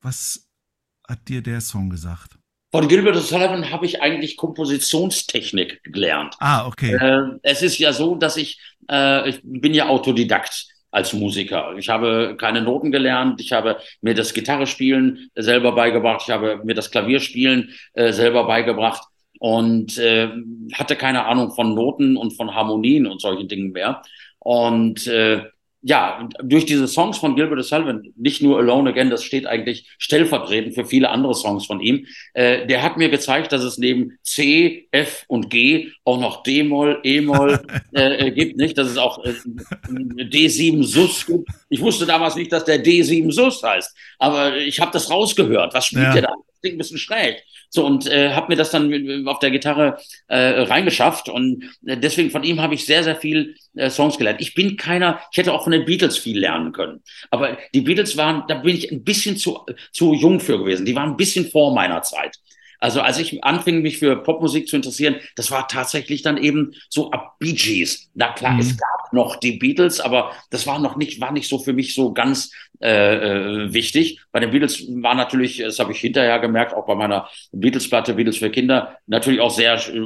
Was 0.00 0.50
hat 1.06 1.28
dir 1.28 1.42
der 1.42 1.60
Song 1.60 1.90
gesagt? 1.90 2.39
Von 2.72 2.86
Gilbert 2.86 3.16
O'Sullivan 3.16 3.70
habe 3.70 3.84
ich 3.84 4.00
eigentlich 4.00 4.36
Kompositionstechnik 4.36 5.82
gelernt. 5.84 6.36
Ah, 6.38 6.66
okay. 6.66 6.94
Äh, 6.94 7.38
es 7.42 7.62
ist 7.62 7.78
ja 7.78 7.92
so, 7.92 8.14
dass 8.14 8.36
ich, 8.36 8.60
äh, 8.88 9.28
ich 9.28 9.40
bin 9.42 9.74
ja 9.74 9.88
Autodidakt 9.88 10.68
als 10.92 11.12
Musiker. 11.12 11.74
Ich 11.76 11.88
habe 11.88 12.36
keine 12.38 12.62
Noten 12.62 12.92
gelernt. 12.92 13.40
Ich 13.40 13.52
habe 13.52 13.78
mir 14.02 14.14
das 14.14 14.34
Gitarrespielen 14.34 15.30
selber 15.34 15.72
beigebracht. 15.72 16.22
Ich 16.24 16.30
habe 16.30 16.60
mir 16.64 16.74
das 16.74 16.90
Klavierspielen 16.90 17.74
äh, 17.94 18.12
selber 18.12 18.46
beigebracht 18.46 19.02
und 19.40 19.98
äh, 19.98 20.28
hatte 20.74 20.96
keine 20.96 21.26
Ahnung 21.26 21.52
von 21.52 21.74
Noten 21.74 22.16
und 22.16 22.36
von 22.36 22.54
Harmonien 22.54 23.06
und 23.06 23.20
solchen 23.20 23.48
Dingen 23.48 23.72
mehr. 23.72 24.02
Und 24.38 25.06
äh, 25.06 25.44
ja, 25.82 26.28
durch 26.42 26.66
diese 26.66 26.86
Songs 26.86 27.16
von 27.18 27.36
Gilbert 27.36 27.58
O'Sullivan, 27.58 28.12
nicht 28.16 28.42
nur 28.42 28.58
Alone 28.58 28.90
Again, 28.90 29.08
das 29.08 29.24
steht 29.24 29.46
eigentlich 29.46 29.88
stellvertretend 29.98 30.74
für 30.74 30.84
viele 30.84 31.08
andere 31.08 31.34
Songs 31.34 31.66
von 31.66 31.80
ihm, 31.80 32.06
äh, 32.34 32.66
der 32.66 32.82
hat 32.82 32.98
mir 32.98 33.08
gezeigt, 33.08 33.52
dass 33.52 33.62
es 33.62 33.78
neben 33.78 34.18
C, 34.22 34.88
F 34.90 35.24
und 35.28 35.48
G 35.48 35.88
auch 36.04 36.20
noch 36.20 36.42
D-Moll, 36.42 37.00
E-Moll 37.02 37.60
äh, 37.94 38.26
äh, 38.26 38.30
gibt, 38.30 38.58
nicht? 38.58 38.76
Dass 38.76 38.88
es 38.88 38.98
auch 38.98 39.24
äh, 39.24 39.32
D7 40.24 40.82
Sus 40.82 41.24
gibt. 41.24 41.48
Ich 41.70 41.80
wusste 41.80 42.04
damals 42.04 42.36
nicht, 42.36 42.52
dass 42.52 42.64
der 42.64 42.84
D7 42.84 43.32
Sus 43.32 43.62
heißt, 43.62 43.96
aber 44.18 44.56
ich 44.56 44.80
habe 44.80 44.90
das 44.92 45.10
rausgehört. 45.10 45.72
Was 45.72 45.86
spielt 45.86 46.04
ja. 46.04 46.12
der 46.12 46.22
da? 46.22 46.34
Klingt 46.60 46.76
ein 46.76 46.78
bisschen 46.78 46.98
schräg. 46.98 47.42
So, 47.70 47.86
und 47.86 48.06
äh, 48.06 48.32
habe 48.32 48.48
mir 48.48 48.56
das 48.56 48.70
dann 48.70 49.26
auf 49.28 49.38
der 49.38 49.50
Gitarre 49.50 49.98
äh, 50.26 50.62
reingeschafft. 50.62 51.28
Und 51.28 51.64
äh, 51.86 51.96
deswegen 51.96 52.30
von 52.30 52.42
ihm 52.42 52.60
habe 52.60 52.74
ich 52.74 52.84
sehr, 52.84 53.04
sehr 53.04 53.16
viel 53.16 53.54
äh, 53.74 53.88
Songs 53.88 54.18
gelernt. 54.18 54.40
Ich 54.40 54.54
bin 54.54 54.76
keiner, 54.76 55.20
ich 55.30 55.38
hätte 55.38 55.52
auch 55.52 55.62
von 55.62 55.72
den 55.72 55.84
Beatles 55.84 56.18
viel 56.18 56.38
lernen 56.38 56.72
können. 56.72 57.02
Aber 57.30 57.56
die 57.72 57.80
Beatles 57.80 58.16
waren, 58.16 58.44
da 58.48 58.56
bin 58.56 58.76
ich 58.76 58.90
ein 58.90 59.04
bisschen 59.04 59.36
zu, 59.36 59.64
zu 59.92 60.14
jung 60.14 60.40
für 60.40 60.58
gewesen. 60.58 60.84
Die 60.84 60.94
waren 60.96 61.10
ein 61.10 61.16
bisschen 61.16 61.46
vor 61.48 61.72
meiner 61.72 62.02
Zeit. 62.02 62.36
Also 62.80 63.02
als 63.02 63.18
ich 63.18 63.44
anfing, 63.44 63.82
mich 63.82 63.98
für 63.98 64.16
Popmusik 64.16 64.66
zu 64.66 64.76
interessieren, 64.76 65.16
das 65.36 65.50
war 65.50 65.68
tatsächlich 65.68 66.22
dann 66.22 66.38
eben 66.38 66.74
so 66.88 67.10
ab 67.10 67.36
Bee 67.38 67.52
Gees. 67.52 68.10
Na 68.14 68.32
klar, 68.32 68.54
mhm. 68.54 68.60
es 68.60 68.76
gab 68.76 69.12
noch 69.12 69.36
die 69.36 69.52
Beatles, 69.52 70.00
aber 70.00 70.32
das 70.50 70.66
war 70.66 70.78
noch 70.78 70.96
nicht, 70.96 71.20
war 71.20 71.32
nicht 71.32 71.48
so 71.48 71.58
für 71.58 71.72
mich 71.72 71.94
so 71.94 72.12
ganz 72.12 72.52
äh, 72.80 73.16
äh, 73.16 73.72
wichtig. 73.72 74.20
Bei 74.32 74.40
den 74.40 74.50
Beatles 74.50 74.86
war 74.88 75.14
natürlich, 75.14 75.58
das 75.58 75.78
habe 75.78 75.92
ich 75.92 76.00
hinterher 76.00 76.38
gemerkt, 76.38 76.72
auch 76.72 76.86
bei 76.86 76.94
meiner 76.94 77.28
Beatles-Platte, 77.52 78.14
Beatles 78.14 78.38
für 78.38 78.50
Kinder, 78.50 78.96
natürlich 79.06 79.40
auch 79.40 79.50
sehr 79.50 79.74
äh, 79.74 80.00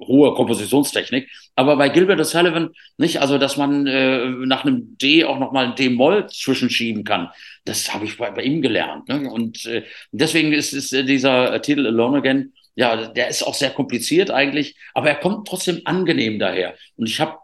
hohe 0.00 0.34
Kompositionstechnik. 0.34 1.30
Aber 1.56 1.76
bei 1.76 1.88
Gilbert 1.88 2.20
O'Sullivan 2.20 2.70
nicht, 2.96 3.20
also 3.20 3.38
dass 3.38 3.56
man 3.56 3.86
äh, 3.86 4.26
nach 4.28 4.64
einem 4.64 4.96
D 4.98 5.24
auch 5.24 5.38
nochmal 5.38 5.66
ein 5.66 5.74
D-Moll 5.74 6.28
zwischenschieben 6.28 7.04
kann. 7.04 7.30
Das 7.64 7.92
habe 7.92 8.04
ich 8.04 8.16
bei, 8.16 8.30
bei, 8.30 8.42
ihm 8.42 8.62
gelernt. 8.62 9.08
Ne? 9.08 9.30
Und 9.30 9.66
äh, 9.66 9.84
deswegen 10.12 10.52
ist, 10.52 10.72
ist 10.72 10.92
dieser 10.92 11.60
Titel 11.62 11.86
Alone 11.86 12.18
Again, 12.18 12.52
ja, 12.74 13.08
der 13.08 13.28
ist 13.28 13.42
auch 13.42 13.54
sehr 13.54 13.70
kompliziert 13.70 14.30
eigentlich, 14.30 14.76
aber 14.94 15.08
er 15.08 15.16
kommt 15.16 15.46
trotzdem 15.46 15.82
angenehm 15.84 16.38
daher. 16.38 16.74
Und 16.96 17.08
ich 17.08 17.20
habe 17.20 17.36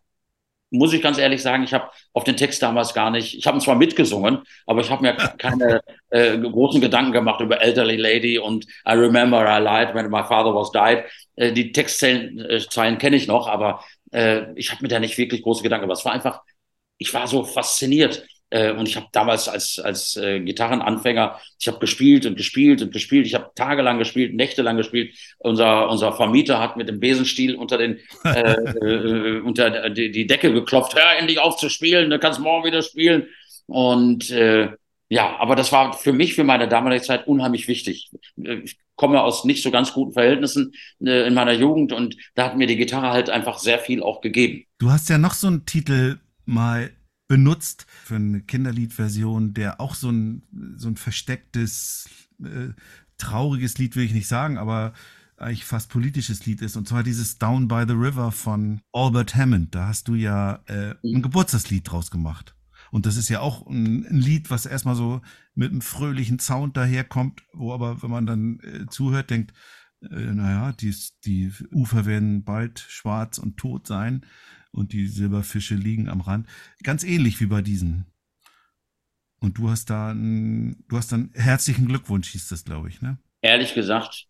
muss 0.71 0.93
ich 0.93 1.03
ganz 1.03 1.19
ehrlich 1.19 1.43
sagen, 1.43 1.63
ich 1.63 1.73
habe 1.73 1.91
auf 2.13 2.25
den 2.25 2.37
Text 2.37 2.63
damals 2.63 2.93
gar 2.93 3.11
nicht, 3.11 3.35
ich 3.39 3.47
habe 3.47 3.57
ihn 3.57 3.61
zwar 3.61 3.77
mitgesungen, 3.77 4.41
aber 4.67 4.81
ich 4.81 4.91
habe 4.91 5.03
mir 5.03 5.15
keine 5.39 5.81
äh, 6.11 6.39
großen 6.39 6.81
Gedanken 6.81 7.13
gemacht 7.13 7.41
über 7.41 7.61
Elderly 7.61 7.97
Lady 7.97 8.39
und 8.39 8.65
I 8.89 8.93
Remember 8.93 9.45
I 9.45 9.63
Lied 9.63 9.95
When 9.95 10.11
My 10.11 10.23
Father 10.23 10.55
Was 10.55 10.71
Died. 10.73 11.05
Äh, 11.37 11.53
die 11.53 11.73
Textzeilen 11.73 12.39
äh, 12.39 12.97
kenne 12.97 13.17
ich 13.17 13.27
noch, 13.27 13.49
aber 13.49 13.85
äh, 14.13 14.53
ich 14.55 14.71
habe 14.71 14.83
mir 14.83 14.89
da 14.89 14.99
nicht 14.99 15.19
wirklich 15.19 15.43
große 15.43 15.63
Gedanken 15.63 15.85
gemacht. 15.85 15.99
Es 15.99 16.05
war 16.05 16.13
einfach, 16.13 16.43
ich 16.99 17.13
war 17.13 17.27
so 17.27 17.45
fasziniert 17.45 18.25
äh, 18.51 18.73
und 18.73 18.89
ich 18.89 18.97
habe 18.97 19.07
damals 19.13 19.49
als, 19.49 19.79
als 19.79 20.17
äh, 20.17 20.41
Gitarrenanfänger, 20.41 21.41
ich 21.59 21.67
habe 21.67 21.79
gespielt 21.79 22.27
und 22.27 22.37
gespielt 22.37 22.81
und 22.83 22.93
gespielt. 22.93 23.27
Ich 23.27 23.35
habe 23.35 23.51
tagelang 23.55 23.99
gespielt, 23.99 24.35
nächtelang 24.35 24.77
gespielt. 24.77 25.17
Unser, 25.39 25.89
unser 25.91 26.13
Vermieter 26.13 26.61
hat 26.61 26.77
mit 26.77 26.89
dem 26.89 27.01
Besenstiel 27.01 27.57
unter, 27.57 27.79
den, 27.79 27.99
äh, 28.25 28.53
äh, 28.53 29.41
unter 29.41 29.91
die, 29.91 30.13
die 30.13 30.27
Decke 30.27 30.53
geklopft. 30.53 30.95
Hör 30.95 31.19
endlich 31.19 31.41
auf 31.41 31.57
zu 31.57 31.69
spielen, 31.69 32.11
du 32.11 32.19
kannst 32.19 32.39
morgen 32.39 32.67
wieder 32.67 32.83
spielen. 32.83 33.27
Und 33.67 34.31
äh, 34.31 34.69
ja, 35.09 35.37
aber 35.39 35.55
das 35.55 35.71
war 35.73 35.93
für 35.93 36.13
mich, 36.13 36.35
für 36.35 36.45
meine 36.45 36.69
damalige 36.69 37.03
Zeit 37.03 37.27
unheimlich 37.27 37.69
wichtig. 37.69 38.11
Ich 38.37 38.79
komme 38.97 39.23
aus 39.23 39.45
nicht 39.45 39.63
so 39.63 39.71
ganz 39.71 39.93
guten 39.93 40.13
Verhältnissen 40.13 40.73
äh, 41.01 41.27
in 41.27 41.35
meiner 41.35 41.53
Jugend 41.53 41.93
und 41.93 42.17
da 42.35 42.47
hat 42.47 42.57
mir 42.57 42.67
die 42.67 42.77
Gitarre 42.77 43.11
halt 43.11 43.31
einfach 43.31 43.59
sehr 43.59 43.79
viel 43.79 44.03
auch 44.03 44.21
gegeben. 44.21 44.65
Du 44.79 44.91
hast 44.91 45.09
ja 45.09 45.19
noch 45.19 45.35
so 45.35 45.47
einen 45.47 45.67
Titel 45.67 46.19
mal 46.45 46.91
benutzt 47.29 47.87
für 47.89 48.17
eine 48.17 48.41
Kinderliedversion, 48.41 49.55
der 49.55 49.81
auch 49.81 49.95
so 49.95 50.11
ein, 50.11 50.43
so 50.77 50.89
ein 50.89 50.97
verstecktes, 50.97 52.09
äh, 52.43 52.71
trauriges 53.19 53.79
Lied 53.79 53.97
will 53.97 54.05
ich 54.05 54.13
nicht 54.13 54.29
sagen, 54.29 54.59
aber 54.59 54.93
eigentlich 55.37 55.65
fast 55.65 55.91
politisches 55.91 56.47
Lied 56.47 56.63
ist. 56.63 56.77
Und 56.77 56.89
zwar 56.89 57.03
dieses 57.03 57.39
Down 57.39 57.69
by 57.69 57.85
the 57.87 57.95
River 57.95 58.33
von 58.33 58.81
Albert 58.93 59.35
Hammond. 59.35 59.75
Da 59.75 59.89
hast 59.89 60.09
du 60.09 60.15
ja 60.15 60.61
äh, 60.67 60.95
ein 61.05 61.23
Geburtstagslied 61.23 61.91
draus 61.91 62.11
gemacht. 62.11 62.56
Und 62.91 63.07
das 63.07 63.17
ist 63.17 63.29
ja 63.29 63.41
auch 63.41 63.67
ein, 63.67 64.07
ein, 64.07 64.17
Lied, 64.17 64.51
was 64.51 64.67
erstmal 64.67 64.95
so 64.95 65.21
mit 65.55 65.71
einem 65.71 65.81
fröhlichen 65.81 66.39
Sound 66.39 66.77
daherkommt, 66.77 67.43
wo 67.53 67.73
aber, 67.73 68.03
wenn 68.03 68.11
man 68.11 68.27
dann 68.27 68.61
äh, 68.61 68.87
zuhört, 68.87 69.31
denkt, 69.31 69.53
äh, 70.03 70.33
naja, 70.33 70.73
die, 70.73 70.95
die 71.25 71.53
Ufer 71.73 72.07
werden 72.07 72.45
bald 72.45 72.81
schwarz 72.81 73.39
und 73.39 73.57
tot 73.57 73.87
sein 73.87 74.25
und 74.71 74.93
die 74.93 75.07
Silberfische 75.07 75.75
liegen 75.75 76.09
am 76.09 76.21
Rand. 76.21 76.49
Ganz 76.83 77.05
ähnlich 77.05 77.41
wie 77.41 77.47
bei 77.47 77.63
diesen. 77.63 78.07
Und 79.39 79.59
du 79.59 79.71
hast 79.71 79.91
da 79.91 80.11
einen, 80.11 80.85
du 80.89 80.97
hast 80.97 81.13
dann 81.13 81.31
herzlichen 81.35 81.87
Glückwunsch, 81.87 82.29
hieß 82.31 82.49
das, 82.49 82.65
glaube 82.65 82.89
ich, 82.89 83.03
ne? 83.03 83.19
Ehrlich 83.43 83.75
gesagt, 83.75 84.27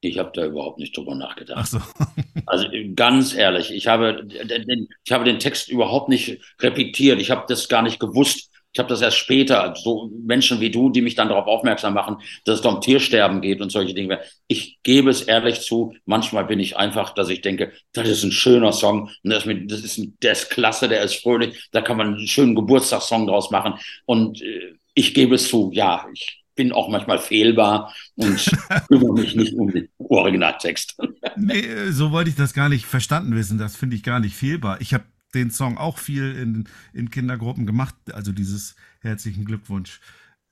ich 0.00 0.18
habe 0.18 0.30
da 0.32 0.46
überhaupt 0.46 0.78
nicht 0.78 0.96
drüber 0.96 1.14
nachgedacht. 1.14 1.58
Ach 1.60 1.66
so. 1.66 1.78
also 2.46 2.68
ganz 2.94 3.34
ehrlich, 3.34 3.70
ich 3.72 3.86
habe, 3.86 4.26
ich 4.28 5.12
habe 5.12 5.24
den 5.24 5.38
Text 5.38 5.68
überhaupt 5.68 6.08
nicht 6.08 6.40
repetiert. 6.60 7.20
Ich 7.20 7.30
habe 7.30 7.44
das 7.48 7.68
gar 7.68 7.82
nicht 7.82 7.98
gewusst. 7.98 8.50
Ich 8.72 8.78
habe 8.78 8.90
das 8.90 9.00
erst 9.00 9.16
später, 9.16 9.74
so 9.76 10.10
Menschen 10.24 10.60
wie 10.60 10.70
du, 10.70 10.90
die 10.90 11.00
mich 11.00 11.14
dann 11.14 11.30
darauf 11.30 11.46
aufmerksam 11.46 11.94
machen, 11.94 12.18
dass 12.44 12.60
es 12.60 12.66
um 12.66 12.80
Tiersterben 12.80 13.40
geht 13.40 13.60
und 13.60 13.72
solche 13.72 13.94
Dinge. 13.94 14.20
Ich 14.46 14.78
gebe 14.82 15.10
es 15.10 15.22
ehrlich 15.22 15.62
zu, 15.62 15.94
manchmal 16.04 16.44
bin 16.44 16.60
ich 16.60 16.76
einfach, 16.76 17.14
dass 17.14 17.30
ich 17.30 17.40
denke, 17.40 17.72
das 17.92 18.06
ist 18.08 18.22
ein 18.24 18.30
schöner 18.30 18.72
Song, 18.72 19.10
das, 19.24 19.46
ist, 19.46 19.98
ein, 19.98 20.16
der 20.22 20.32
ist 20.32 20.50
klasse, 20.50 20.88
der 20.88 21.02
ist 21.02 21.16
fröhlich, 21.16 21.68
da 21.72 21.80
kann 21.80 21.96
man 21.96 22.14
einen 22.14 22.28
schönen 22.28 22.54
Geburtstagssong 22.54 23.26
draus 23.26 23.50
machen. 23.50 23.74
Und 24.04 24.42
äh, 24.42 24.74
ich 24.94 25.14
gebe 25.14 25.36
es 25.36 25.48
zu, 25.48 25.70
ja, 25.72 26.06
ich 26.12 26.37
bin 26.58 26.72
auch 26.72 26.88
manchmal 26.88 27.20
fehlbar 27.20 27.94
und 28.16 28.50
kümmere 28.88 29.14
mich 29.14 29.36
nicht 29.36 29.54
um 29.54 29.70
den 29.70 29.88
Originaltext. 29.98 30.98
nee, 31.36 31.90
so 31.90 32.10
wollte 32.10 32.30
ich 32.30 32.36
das 32.36 32.52
gar 32.52 32.68
nicht 32.68 32.84
verstanden 32.84 33.36
wissen. 33.36 33.58
Das 33.58 33.76
finde 33.76 33.94
ich 33.94 34.02
gar 34.02 34.18
nicht 34.18 34.34
fehlbar. 34.34 34.80
Ich 34.80 34.92
habe 34.92 35.04
den 35.34 35.52
Song 35.52 35.78
auch 35.78 35.98
viel 35.98 36.34
in, 36.34 36.68
in 36.92 37.10
Kindergruppen 37.10 37.64
gemacht. 37.64 37.94
Also 38.12 38.32
dieses 38.32 38.74
herzlichen 39.00 39.44
Glückwunsch, 39.44 40.00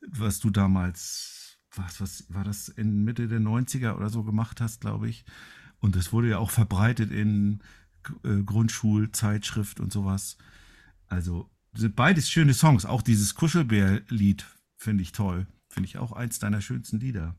was 0.01 0.39
du 0.39 0.51
damals, 0.51 1.59
was, 1.75 2.01
was 2.01 2.25
war 2.29 2.45
das 2.45 2.69
in 2.69 3.03
Mitte 3.03 3.27
der 3.27 3.41
90er 3.41 3.97
oder 3.97 4.09
so 4.09 4.23
gemacht 4.23 4.61
hast, 4.61 4.81
glaube 4.81 5.09
ich. 5.09 5.25
Und 5.81 5.97
das 5.97 6.13
wurde 6.13 6.29
ja 6.29 6.39
auch 6.39 6.51
verbreitet 6.51 7.11
in 7.11 7.63
äh, 8.25 8.43
Grundschulzeitschrift 8.45 9.81
und 9.81 9.93
sowas. 9.93 10.39
Also 11.09 11.51
sind 11.75 11.97
beides 11.97 12.31
schöne 12.31 12.55
Songs. 12.55 12.87
Auch 12.87 13.03
dieses 13.03 13.35
Kuschelbär-Lied 13.35 14.47
finde 14.77 15.03
ich 15.03 15.11
toll. 15.11 15.49
Finde 15.77 15.91
ich 15.91 15.99
auch 15.99 16.13
eins 16.13 16.39
deiner 16.39 16.63
schönsten 16.63 16.99
Lieder. 16.99 17.35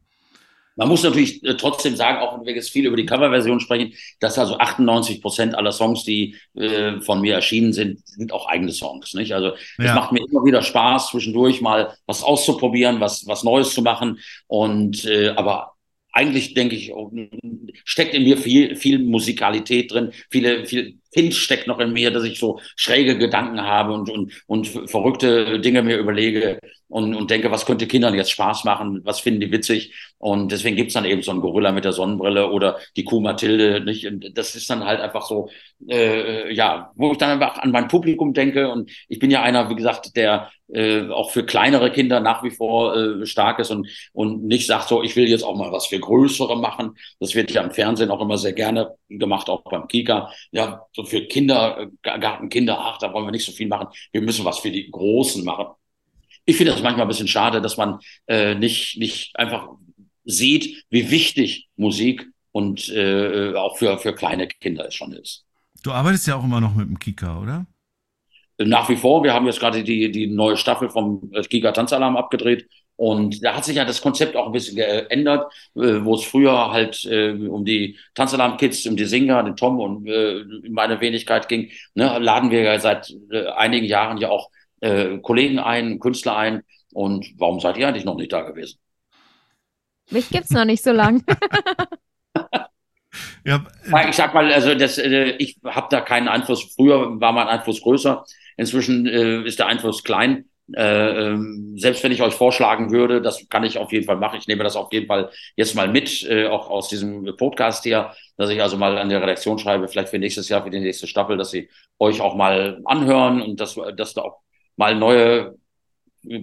Man 0.75 0.89
muss 0.89 1.01
natürlich 1.01 1.43
äh, 1.43 1.57
trotzdem 1.57 1.95
sagen, 1.95 2.19
auch 2.19 2.38
wenn 2.38 2.45
wir 2.45 2.53
jetzt 2.53 2.69
viel 2.69 2.85
über 2.85 2.95
die 2.95 3.07
Coverversion 3.07 3.59
sprechen, 3.59 3.93
dass 4.19 4.38
also 4.38 4.59
98 4.59 5.23
Prozent 5.23 5.55
aller 5.55 5.71
Songs, 5.71 6.03
die 6.03 6.35
äh, 6.53 7.01
von 7.01 7.19
mir 7.19 7.33
erschienen 7.33 7.73
sind, 7.73 8.07
sind 8.07 8.31
auch 8.31 8.47
eigene 8.47 8.71
Songs. 8.71 9.15
Nicht? 9.15 9.33
Also 9.33 9.55
es 9.79 9.85
ja. 9.85 9.95
macht 9.95 10.11
mir 10.11 10.19
immer 10.19 10.45
wieder 10.45 10.61
Spaß, 10.61 11.09
zwischendurch 11.09 11.61
mal 11.61 11.97
was 12.05 12.21
auszuprobieren, 12.21 12.99
was, 12.99 13.25
was 13.25 13.43
Neues 13.43 13.73
zu 13.73 13.81
machen. 13.81 14.19
Und 14.45 15.03
äh, 15.05 15.29
aber 15.29 15.71
eigentlich 16.11 16.53
denke 16.53 16.75
ich, 16.75 16.93
oh, 16.93 17.11
steckt 17.83 18.13
in 18.13 18.23
mir 18.23 18.38
viel, 18.38 18.75
viel 18.75 18.99
Musikalität 18.99 19.91
drin, 19.91 20.11
viele, 20.29 20.67
viel 20.67 20.99
Kind 21.18 21.34
steckt 21.34 21.65
noch 21.65 21.80
in 21.80 21.93
mir, 21.93 22.11
dass 22.11 22.24
ich 22.24 22.38
so 22.38 22.59
schräge 22.76 23.18
Gedanken 23.18 23.61
habe 23.61 23.91
und, 23.91 24.07
und, 24.07 24.32
und 24.45 24.68
verrückte 24.68 25.59
Dinge 25.59 25.82
mir 25.82 25.97
überlege 25.97 26.59
und, 26.89 27.15
und 27.15 27.32
denke, 27.32 27.49
was 27.49 27.65
könnte 27.65 27.88
Kindern 27.88 28.13
jetzt 28.13 28.30
Spaß 28.30 28.63
machen, 28.63 29.01
was 29.03 29.20
finden 29.20 29.41
die 29.41 29.51
witzig. 29.51 29.95
Und 30.20 30.51
deswegen 30.51 30.76
gibt's 30.76 30.93
dann 30.93 31.05
eben 31.05 31.24
so 31.24 31.32
einen 31.32 31.41
Gorilla 31.41 31.72
mit 31.72 31.86
der 31.86 31.91
Sonnenbrille 31.91 32.51
oder 32.51 32.78
die 32.95 33.03
Kuh 33.03 33.20
Mathilde. 33.20 33.84
Nicht? 33.84 34.05
Und 34.05 34.38
das 34.38 34.55
ist 34.55 34.70
dann 34.70 34.86
halt 34.86 35.01
einfach 35.01 35.26
so, 35.26 35.49
äh, 35.89 36.53
ja, 36.53 36.91
wo 36.95 37.11
ich 37.11 37.18
dann 37.18 37.41
einfach 37.41 37.57
an 37.57 37.72
mein 37.72 37.88
Publikum 37.88 38.34
denke. 38.34 38.70
Und 38.70 38.91
ich 39.09 39.18
bin 39.18 39.32
ja 39.32 39.41
einer, 39.41 39.70
wie 39.72 39.76
gesagt, 39.76 40.15
der 40.15 40.51
äh, 40.70 41.07
auch 41.09 41.32
für 41.32 41.45
kleinere 41.45 41.91
Kinder 41.91 42.20
nach 42.20 42.43
wie 42.43 42.51
vor 42.51 42.95
äh, 42.95 43.26
stark 43.26 43.59
ist 43.59 43.72
und, 43.72 43.88
und 44.13 44.43
nicht 44.43 44.68
sagt 44.68 44.88
so, 44.89 45.03
ich 45.03 45.15
will 45.15 45.30
jetzt 45.30 45.43
auch 45.43 45.55
mal 45.55 45.72
was 45.72 45.88
für 45.88 45.99
größere 45.99 46.57
machen. 46.57 46.97
Das 47.20 47.36
wird 47.36 47.51
ja 47.51 47.61
im 47.61 47.72
Fernsehen 47.72 48.11
auch 48.11 48.22
immer 48.22 48.38
sehr 48.38 48.53
gerne 48.53 48.95
gemacht, 49.10 49.49
auch 49.49 49.64
beim 49.64 49.88
Kika. 49.88 50.32
Ja, 50.51 50.86
so 50.93 51.03
für 51.03 51.26
Kinder, 51.28 51.89
Gartenkinder, 52.01 52.80
ach, 52.80 52.97
da 52.97 53.14
wollen 53.14 53.26
wir 53.26 53.32
nicht 53.32 53.45
so 53.45 53.51
viel 53.51 53.68
machen. 53.68 53.88
Wir 54.12 54.22
müssen 54.22 54.45
was 54.45 54.60
für 54.60 54.72
die 54.72 54.89
Großen 54.89 55.43
machen. 55.43 55.68
Ich 56.45 56.58
finde 56.58 56.72
das 56.72 56.82
manchmal 56.82 57.05
ein 57.05 57.10
bisschen 57.10 57.28
schade, 57.28 57.62
dass 57.62 57.78
man 57.78 57.99
äh, 58.28 58.55
nicht, 58.55 58.97
nicht 58.97 59.38
einfach 59.38 59.70
sieht, 60.24 60.86
wie 60.89 61.10
wichtig 61.12 61.68
Musik 61.76 62.28
und 62.51 62.89
äh, 62.89 63.53
auch 63.55 63.78
für, 63.78 63.97
für 63.97 64.14
kleine 64.14 64.47
Kinder 64.47 64.88
es 64.88 64.95
schon 64.95 65.14
ist. 65.14 65.45
Du 65.84 65.91
arbeitest 65.91 66.28
ja 66.28 66.36
auch 66.36 66.43
immer 66.43 66.62
noch 66.62 66.76
mit 66.76 66.88
dem 66.88 66.99
Kika, 66.99 67.39
oder? 67.39 67.66
Nach 68.60 68.89
wie 68.89 68.95
vor. 68.95 69.24
Wir 69.24 69.34
haben 69.34 69.45
jetzt 69.45 69.60
gerade 69.60 69.84
die, 69.84 70.12
die 70.12 70.28
neue 70.28 70.58
Staffel 70.58 70.89
vom 70.89 71.32
Kika 71.49 71.72
Tanzalarm 71.72 72.18
abgedreht 72.18 72.68
und 72.98 73.43
da 73.43 73.56
hat 73.56 73.64
sich 73.64 73.76
ja 73.76 73.86
das 73.86 74.02
Konzept 74.02 74.36
auch 74.36 74.48
ein 74.48 74.52
bisschen 74.52 74.76
geändert, 74.76 75.54
äh, 75.76 76.04
wo 76.04 76.16
es 76.16 76.24
früher 76.24 76.72
halt 76.72 77.06
äh, 77.06 77.32
um 77.32 77.64
die 77.64 77.98
Tanzalarm-Kids, 78.16 78.88
um 78.88 78.98
die 78.98 79.06
Singer, 79.06 79.43
den 79.43 79.56
Tom 79.56 79.80
und 79.80 80.08
äh, 80.08 80.43
meine 80.68 81.00
Wenigkeit 81.00 81.48
ging. 81.48 81.70
Ne, 81.93 82.18
laden 82.20 82.50
wir 82.50 82.64
ja 82.64 82.80
seit 82.80 83.14
äh, 83.32 83.45
einigen 83.50 83.86
Jahren 83.86 84.18
ja 84.18 84.30
auch 84.30 84.50
äh, 84.82 85.20
Kollegen 85.20 85.60
ein, 85.60 86.00
Künstler 86.00 86.38
ein. 86.38 86.64
Und 86.91 87.28
warum 87.38 87.60
seid 87.60 87.78
ihr 87.78 87.88
eigentlich 87.88 88.06
noch 88.06 88.16
nicht 88.16 88.34
da 88.34 88.41
gewesen? 88.41 88.80
Mich 90.10 90.30
gibt's 90.30 90.50
noch 90.50 90.66
nicht 90.66 90.84
so 90.84 90.91
lang. 90.91 91.24
ja, 93.45 93.64
ich 94.10 94.16
sag 94.16 94.34
mal, 94.34 94.52
also 94.52 94.74
das, 94.74 94.98
äh, 94.98 95.36
ich 95.38 95.60
habe 95.64 95.88
da 95.91 96.02
keinen 96.02 96.28
Einfluss. 96.28 96.74
Früher 96.74 97.22
war 97.22 97.32
mein 97.32 97.48
Einfluss 97.48 97.82
größer. 97.82 98.26
Inzwischen 98.56 99.06
äh, 99.06 99.43
ist 99.43 99.60
der 99.60 99.68
Einfluss 99.68 100.04
klein. 100.04 100.45
Äh, 100.76 101.30
ähm, 101.30 101.76
selbst 101.78 102.03
wenn 102.03 102.11
ich 102.11 102.22
euch 102.22 102.34
vorschlagen 102.34 102.91
würde, 102.91 103.22
das 103.22 103.47
kann 103.49 103.63
ich 103.63 103.78
auf 103.78 103.91
jeden 103.93 104.05
Fall 104.05 104.18
machen. 104.18 104.38
Ich 104.39 104.47
nehme 104.47 104.63
das 104.63 104.76
auf 104.76 104.91
jeden 104.91 105.07
Fall 105.07 105.30
jetzt 105.55 105.76
mal 105.76 105.88
mit, 105.88 106.24
äh, 106.24 106.47
auch 106.47 106.70
aus 106.70 106.89
diesem 106.89 107.26
Podcast 107.38 107.84
hier, 107.84 108.11
dass 108.36 108.49
ich 108.49 108.61
also 108.61 108.76
mal 108.76 108.97
an 108.97 109.09
der 109.09 109.22
Redaktion 109.22 109.59
schreibe, 109.59 109.88
vielleicht 109.88 110.09
für 110.09 110.20
nächstes 110.20 110.49
Jahr, 110.49 110.63
für 110.63 110.70
die 110.70 110.80
nächste 110.80 111.07
Staffel, 111.07 111.38
dass 111.38 111.51
sie 111.51 111.70
euch 111.99 112.20
auch 112.20 112.36
mal 112.36 112.82
anhören 112.86 113.41
und 113.41 113.59
dass, 113.61 113.80
dass 113.95 114.13
da 114.13 114.24
auch 114.24 114.39
mal 114.76 114.95
neue 114.95 115.55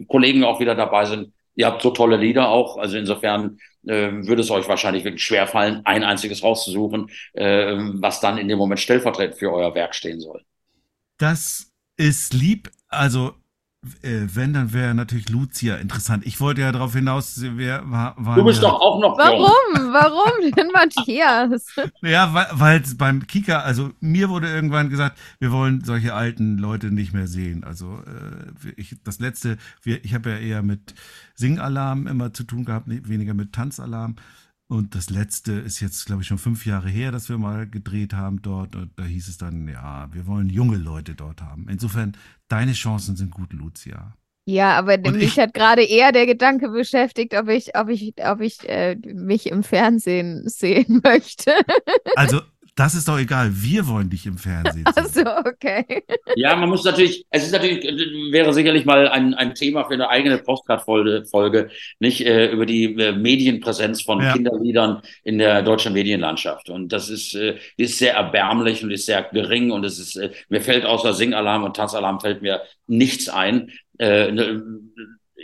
Kollegen 0.08 0.44
auch 0.44 0.58
wieder 0.58 0.74
dabei 0.74 1.04
sind. 1.04 1.32
Ihr 1.54 1.66
habt 1.66 1.82
so 1.82 1.90
tolle 1.90 2.16
Lieder 2.16 2.48
auch, 2.48 2.78
also 2.78 2.96
insofern 2.96 3.58
äh, 3.86 4.10
würde 4.10 4.42
es 4.42 4.50
euch 4.50 4.66
wahrscheinlich 4.68 5.04
wirklich 5.04 5.22
schwer 5.22 5.46
fallen, 5.46 5.82
ein 5.84 6.02
einziges 6.02 6.42
rauszusuchen, 6.42 7.10
äh, 7.34 7.76
was 7.76 8.20
dann 8.20 8.38
in 8.38 8.48
dem 8.48 8.58
Moment 8.58 8.80
stellvertretend 8.80 9.38
für 9.38 9.52
euer 9.52 9.74
Werk 9.74 9.94
stehen 9.94 10.20
soll. 10.20 10.42
Das 11.18 11.72
ist 11.96 12.32
lieb. 12.34 12.70
Also 12.88 13.34
äh, 14.02 14.26
wenn, 14.34 14.52
dann 14.52 14.72
wäre 14.72 14.94
natürlich 14.94 15.28
Lucia 15.28 15.76
interessant. 15.76 16.26
Ich 16.26 16.40
wollte 16.40 16.62
ja 16.62 16.72
darauf 16.72 16.94
hinaus, 16.94 17.40
wer 17.40 17.82
war. 17.90 18.14
waren 18.16 18.38
Du 18.38 18.44
bist 18.44 18.62
ja, 18.62 18.68
doch 18.68 18.80
auch 18.80 19.00
noch 19.00 19.18
jung. 19.18 19.18
Warum? 19.18 19.92
Warum 19.92 20.52
denn 20.56 20.68
Matthias? 20.72 21.74
Ja, 22.02 22.34
weil, 22.34 22.46
weil 22.52 22.80
es 22.80 22.96
beim 22.96 23.26
Kika, 23.26 23.60
also 23.60 23.90
mir 24.00 24.28
wurde 24.28 24.48
irgendwann 24.48 24.90
gesagt, 24.90 25.18
wir 25.38 25.52
wollen 25.52 25.82
solche 25.84 26.14
alten 26.14 26.58
Leute 26.58 26.90
nicht 26.90 27.12
mehr 27.12 27.26
sehen. 27.26 27.64
Also 27.64 28.02
äh, 28.06 28.70
ich, 28.76 28.96
das 29.04 29.20
letzte, 29.20 29.56
wir, 29.82 30.04
ich 30.04 30.14
habe 30.14 30.30
ja 30.30 30.36
eher 30.38 30.62
mit 30.62 30.94
Singalarm 31.34 32.06
immer 32.06 32.32
zu 32.32 32.44
tun 32.44 32.64
gehabt, 32.64 32.86
weniger 32.86 33.34
mit 33.34 33.52
Tanzalarm. 33.52 34.16
Und 34.66 34.94
das 34.94 35.10
letzte 35.10 35.52
ist 35.52 35.80
jetzt, 35.80 36.06
glaube 36.06 36.22
ich, 36.22 36.28
schon 36.28 36.38
fünf 36.38 36.64
Jahre 36.66 36.88
her, 36.88 37.12
dass 37.12 37.28
wir 37.28 37.36
mal 37.38 37.68
gedreht 37.68 38.14
haben 38.14 38.40
dort. 38.42 38.74
Und 38.76 38.90
da 38.98 39.04
hieß 39.04 39.28
es 39.28 39.36
dann, 39.36 39.68
ja, 39.68 40.08
wir 40.12 40.26
wollen 40.26 40.48
junge 40.48 40.78
Leute 40.78 41.14
dort 41.14 41.42
haben. 41.42 41.68
Insofern, 41.68 42.16
deine 42.48 42.72
Chancen 42.72 43.14
sind 43.16 43.30
gut, 43.30 43.52
Lucia. 43.52 44.16
Ja, 44.46 44.76
aber 44.76 44.94
Und 44.94 45.12
mich 45.16 45.22
ich- 45.24 45.38
hat 45.38 45.54
gerade 45.54 45.82
eher 45.82 46.12
der 46.12 46.26
Gedanke 46.26 46.68
beschäftigt, 46.70 47.34
ob 47.34 47.48
ich, 47.48 47.76
ob 47.76 47.88
ich, 47.88 48.14
ob 48.24 48.40
ich 48.40 48.68
äh, 48.68 48.96
mich 49.14 49.46
im 49.50 49.62
Fernsehen 49.62 50.46
sehen 50.48 51.00
möchte. 51.04 51.52
Also, 52.16 52.40
das 52.76 52.94
ist 52.94 53.08
doch 53.08 53.18
egal. 53.18 53.50
Wir 53.52 53.86
wollen 53.86 54.10
dich 54.10 54.26
im 54.26 54.38
Fernsehen 54.38 54.84
sehen. 54.84 54.86
Also, 54.96 55.20
okay. 55.48 56.02
Ja, 56.36 56.56
man 56.56 56.68
muss 56.68 56.84
natürlich, 56.84 57.24
es 57.30 57.44
ist 57.44 57.52
natürlich, 57.52 57.84
wäre 58.32 58.52
sicherlich 58.52 58.84
mal 58.84 59.08
ein, 59.08 59.34
ein 59.34 59.54
Thema 59.54 59.84
für 59.84 59.94
eine 59.94 60.08
eigene 60.08 60.38
Postcard-Folge, 60.38 61.24
Folge, 61.30 61.70
nicht 62.00 62.20
äh, 62.22 62.50
über 62.50 62.66
die 62.66 62.94
äh, 62.94 63.12
Medienpräsenz 63.12 64.02
von 64.02 64.20
Ja. 64.20 64.32
Kinderliedern 64.32 65.02
in 65.22 65.38
der 65.38 65.62
deutschen 65.62 65.92
Medienlandschaft. 65.92 66.68
Und 66.70 66.92
das 66.92 67.10
ist, 67.10 67.34
äh, 67.34 67.56
ist 67.76 67.98
sehr 67.98 68.14
erbärmlich 68.14 68.82
und 68.82 68.90
ist 68.90 69.06
sehr 69.06 69.22
gering 69.22 69.70
und 69.70 69.84
es 69.84 69.98
ist, 69.98 70.16
äh, 70.16 70.30
mir 70.48 70.60
fällt 70.60 70.84
außer 70.84 71.14
Singalarm 71.14 71.64
und 71.64 71.76
Tanzalarm 71.76 72.20
fällt 72.20 72.42
mir 72.42 72.62
nichts 72.86 73.28
ein. 73.28 73.70
Äh, 73.98 74.32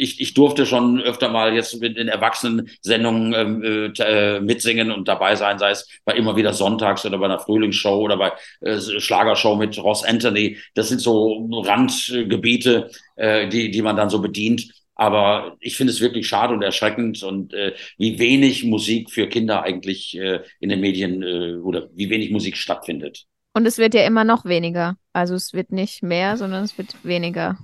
ich, 0.00 0.20
ich 0.20 0.34
durfte 0.34 0.64
schon 0.64 1.00
öfter 1.00 1.28
mal 1.28 1.54
jetzt 1.54 1.80
mit 1.80 1.98
in 1.98 2.08
Erwachsenensendungen 2.08 3.34
ähm, 3.34 3.92
äh, 3.98 4.36
äh, 4.36 4.40
mitsingen 4.40 4.90
und 4.90 5.08
dabei 5.08 5.36
sein, 5.36 5.58
sei 5.58 5.70
es 5.70 5.88
bei 6.04 6.14
immer 6.14 6.36
wieder 6.36 6.54
Sonntags 6.54 7.04
oder 7.04 7.18
bei 7.18 7.26
einer 7.26 7.38
Frühlingsshow 7.38 7.96
oder 8.00 8.16
bei 8.16 8.32
äh, 8.60 8.80
Schlagershow 8.80 9.56
mit 9.56 9.78
Ross 9.78 10.02
Anthony. 10.02 10.56
Das 10.74 10.88
sind 10.88 11.00
so 11.00 11.48
Randgebiete, 11.64 12.90
äh, 13.16 13.48
die, 13.48 13.70
die 13.70 13.82
man 13.82 13.96
dann 13.96 14.08
so 14.08 14.20
bedient. 14.20 14.72
Aber 14.94 15.56
ich 15.60 15.76
finde 15.76 15.92
es 15.92 16.00
wirklich 16.00 16.26
schade 16.26 16.54
und 16.54 16.62
erschreckend 16.62 17.22
und 17.22 17.52
äh, 17.52 17.74
wie 17.98 18.18
wenig 18.18 18.64
Musik 18.64 19.10
für 19.10 19.28
Kinder 19.28 19.62
eigentlich 19.62 20.16
äh, 20.18 20.40
in 20.60 20.70
den 20.70 20.80
Medien 20.80 21.22
äh, 21.22 21.56
oder 21.56 21.88
wie 21.94 22.08
wenig 22.08 22.30
Musik 22.30 22.56
stattfindet. 22.56 23.26
Und 23.52 23.66
es 23.66 23.78
wird 23.78 23.94
ja 23.94 24.04
immer 24.06 24.24
noch 24.24 24.44
weniger. 24.46 24.96
Also 25.12 25.34
es 25.34 25.52
wird 25.52 25.72
nicht 25.72 26.02
mehr, 26.02 26.36
sondern 26.36 26.64
es 26.64 26.78
wird 26.78 26.96
weniger. 27.02 27.58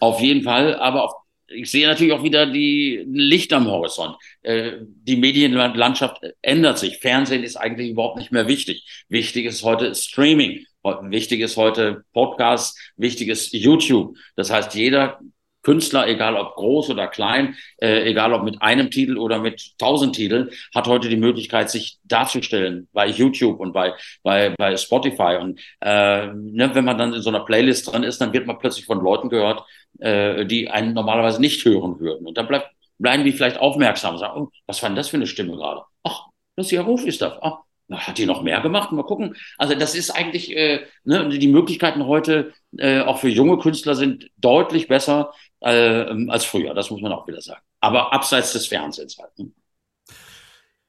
Auf 0.00 0.20
jeden 0.20 0.42
Fall, 0.42 0.76
aber 0.76 1.04
auf, 1.04 1.12
ich 1.48 1.70
sehe 1.70 1.86
natürlich 1.86 2.12
auch 2.12 2.22
wieder 2.22 2.46
die 2.46 3.04
Licht 3.08 3.52
am 3.52 3.66
Horizont. 3.66 4.16
Äh, 4.42 4.72
die 4.80 5.16
Medienlandschaft 5.16 6.20
ändert 6.42 6.78
sich. 6.78 6.98
Fernsehen 6.98 7.42
ist 7.42 7.56
eigentlich 7.56 7.90
überhaupt 7.90 8.18
nicht 8.18 8.32
mehr 8.32 8.48
wichtig. 8.48 9.04
Wichtig 9.08 9.46
ist 9.46 9.62
heute 9.62 9.94
Streaming. 9.94 10.64
Wichtig 10.82 11.40
ist 11.40 11.56
heute 11.56 12.04
Podcast. 12.12 12.78
Wichtig 12.96 13.28
ist 13.28 13.52
YouTube. 13.52 14.16
Das 14.36 14.50
heißt, 14.50 14.74
jeder 14.74 15.20
Künstler, 15.62 16.06
egal 16.08 16.36
ob 16.36 16.54
groß 16.56 16.90
oder 16.90 17.08
klein, 17.08 17.56
äh, 17.78 18.08
egal 18.08 18.32
ob 18.32 18.42
mit 18.42 18.62
einem 18.62 18.90
Titel 18.90 19.18
oder 19.18 19.38
mit 19.38 19.78
tausend 19.78 20.14
Titeln, 20.14 20.50
hat 20.74 20.86
heute 20.86 21.08
die 21.08 21.16
Möglichkeit, 21.16 21.70
sich 21.70 21.98
darzustellen 22.04 22.88
bei 22.92 23.06
YouTube 23.06 23.60
und 23.60 23.72
bei, 23.72 23.94
bei, 24.22 24.54
bei 24.56 24.76
Spotify. 24.76 25.38
Und 25.40 25.60
äh, 25.80 26.26
ne, 26.28 26.70
wenn 26.74 26.84
man 26.84 26.98
dann 26.98 27.12
in 27.12 27.22
so 27.22 27.30
einer 27.30 27.44
Playlist 27.44 27.92
drin 27.92 28.02
ist, 28.02 28.20
dann 28.20 28.32
wird 28.32 28.46
man 28.46 28.58
plötzlich 28.58 28.86
von 28.86 29.00
Leuten 29.00 29.28
gehört, 29.28 29.64
äh, 29.98 30.46
die 30.46 30.68
einen 30.70 30.94
normalerweise 30.94 31.40
nicht 31.40 31.64
hören 31.64 32.00
würden. 32.00 32.26
Und 32.26 32.38
dann 32.38 32.48
bleibt, 32.48 32.70
bleiben 32.98 33.24
die 33.24 33.32
vielleicht 33.32 33.58
aufmerksam 33.58 34.14
und 34.14 34.20
sagen, 34.20 34.40
oh, 34.40 34.48
was 34.66 34.82
war 34.82 34.88
denn 34.88 34.96
das 34.96 35.08
für 35.08 35.16
eine 35.16 35.26
Stimme 35.26 35.56
gerade? 35.56 35.82
Ach, 36.02 36.26
Ruf 36.58 37.04
ist 37.04 37.22
das. 37.22 37.34
Ach, 37.40 37.58
na, 37.88 38.06
hat 38.06 38.18
die 38.18 38.26
noch 38.26 38.42
mehr 38.42 38.60
gemacht? 38.60 38.92
Mal 38.92 39.02
gucken. 39.02 39.34
Also 39.56 39.74
das 39.74 39.94
ist 39.94 40.10
eigentlich, 40.10 40.54
äh, 40.54 40.84
ne, 41.04 41.28
die 41.30 41.48
Möglichkeiten 41.48 42.06
heute 42.06 42.52
äh, 42.76 43.00
auch 43.00 43.18
für 43.18 43.30
junge 43.30 43.58
Künstler 43.58 43.94
sind 43.94 44.30
deutlich 44.36 44.88
besser 44.88 45.32
äh, 45.60 46.28
als 46.28 46.44
früher. 46.44 46.74
Das 46.74 46.90
muss 46.90 47.00
man 47.00 47.12
auch 47.12 47.26
wieder 47.26 47.40
sagen. 47.40 47.60
Aber 47.80 48.12
abseits 48.12 48.52
des 48.52 48.66
Fernsehens 48.66 49.18
halt. 49.18 49.38
Ne? 49.38 49.50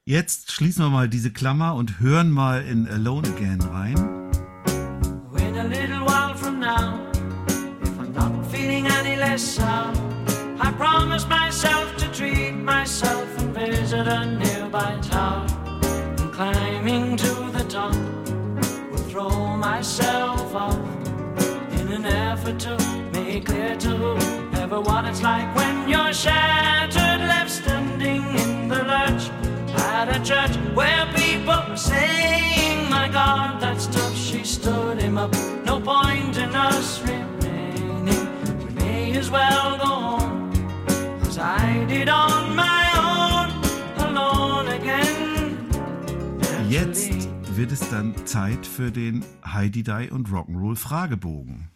Jetzt 0.04 0.50
schließen 0.50 0.84
wir 0.84 0.90
mal 0.90 1.08
diese 1.08 1.32
Klammer 1.32 1.74
und 1.74 2.00
hören 2.00 2.30
mal 2.30 2.64
in 2.64 2.88
Alone 2.88 3.28
Again 3.28 3.60
rein. 3.60 4.30
Wait 5.30 5.56
a 5.56 5.62
little 5.62 6.04
while 6.04 6.34
from 6.34 6.58
now, 6.58 6.98
if 7.82 7.98
I'm 7.98 8.12
not 8.12 8.46
feeling 8.50 8.86
any 8.86 9.16
less 9.16 9.42
sound, 9.42 9.96
I 10.60 10.72
promise 10.72 11.26
myself 11.28 11.96
to 11.98 12.06
treat 12.12 12.54
myself 12.54 13.26
and 13.38 13.54
visit 13.54 14.08
a 14.08 14.26
nearby 14.26 14.98
tower. 15.02 15.46
And 16.18 16.32
climbing 16.32 17.16
to 17.16 17.50
the 17.52 17.64
top, 17.68 17.94
will 18.90 19.04
throw 19.10 19.56
myself 19.56 20.54
off 20.54 20.78
in 21.78 21.92
an 21.92 22.06
effort 22.06 22.58
to 22.60 22.99
you're 26.10 26.14
shattered, 26.14 27.20
left 27.20 27.50
standing 27.50 28.24
in 28.36 28.68
the 28.68 28.82
lurch 28.82 29.30
at 29.92 30.08
a 30.08 30.18
church 30.24 30.56
where 30.74 31.06
people 31.14 31.62
were 31.68 31.76
saying, 31.76 32.90
My 32.90 33.08
God, 33.08 33.60
that 33.60 33.80
stuff, 33.80 34.16
she 34.16 34.42
stood 34.42 35.00
him 35.00 35.16
up. 35.18 35.32
No 35.64 35.78
point 35.80 36.36
in 36.36 36.52
us 36.52 37.00
remaining. 37.02 38.26
We 38.58 38.70
may 38.74 39.18
as 39.18 39.30
well 39.30 39.78
go 39.78 39.92
on, 40.18 40.52
as 41.28 41.38
I 41.38 41.84
did 41.86 42.08
on 42.08 42.56
my 42.56 42.82
own, 43.06 43.48
alone 44.08 44.68
again. 44.68 45.56
Jetzt 46.68 47.28
wird 47.54 47.70
es 47.70 47.88
dann 47.88 48.14
Zeit 48.26 48.66
für 48.66 48.90
den 48.90 49.24
Heidi 49.46 49.84
Die 49.84 50.10
und 50.10 50.28
Rock'n'Roll 50.28 50.76
Fragebogen. 50.76 51.70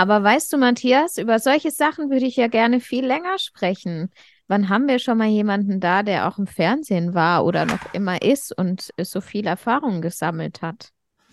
Aber 0.00 0.24
weißt 0.24 0.50
du, 0.50 0.56
Matthias, 0.56 1.18
über 1.18 1.38
solche 1.40 1.70
Sachen 1.70 2.08
würde 2.08 2.24
ich 2.24 2.34
ja 2.36 2.46
gerne 2.48 2.80
viel 2.80 3.04
länger 3.04 3.38
sprechen. 3.38 4.10
Wann 4.48 4.70
haben 4.70 4.88
wir 4.88 4.98
schon 4.98 5.18
mal 5.18 5.28
jemanden 5.28 5.78
da, 5.78 6.02
der 6.02 6.26
auch 6.26 6.38
im 6.38 6.46
Fernsehen 6.46 7.12
war 7.12 7.44
oder 7.44 7.66
noch 7.66 7.92
immer 7.92 8.22
ist 8.22 8.56
und 8.56 8.88
so 8.98 9.20
viel 9.20 9.46
Erfahrung 9.46 10.00
gesammelt 10.00 10.62
hat? 10.62 10.88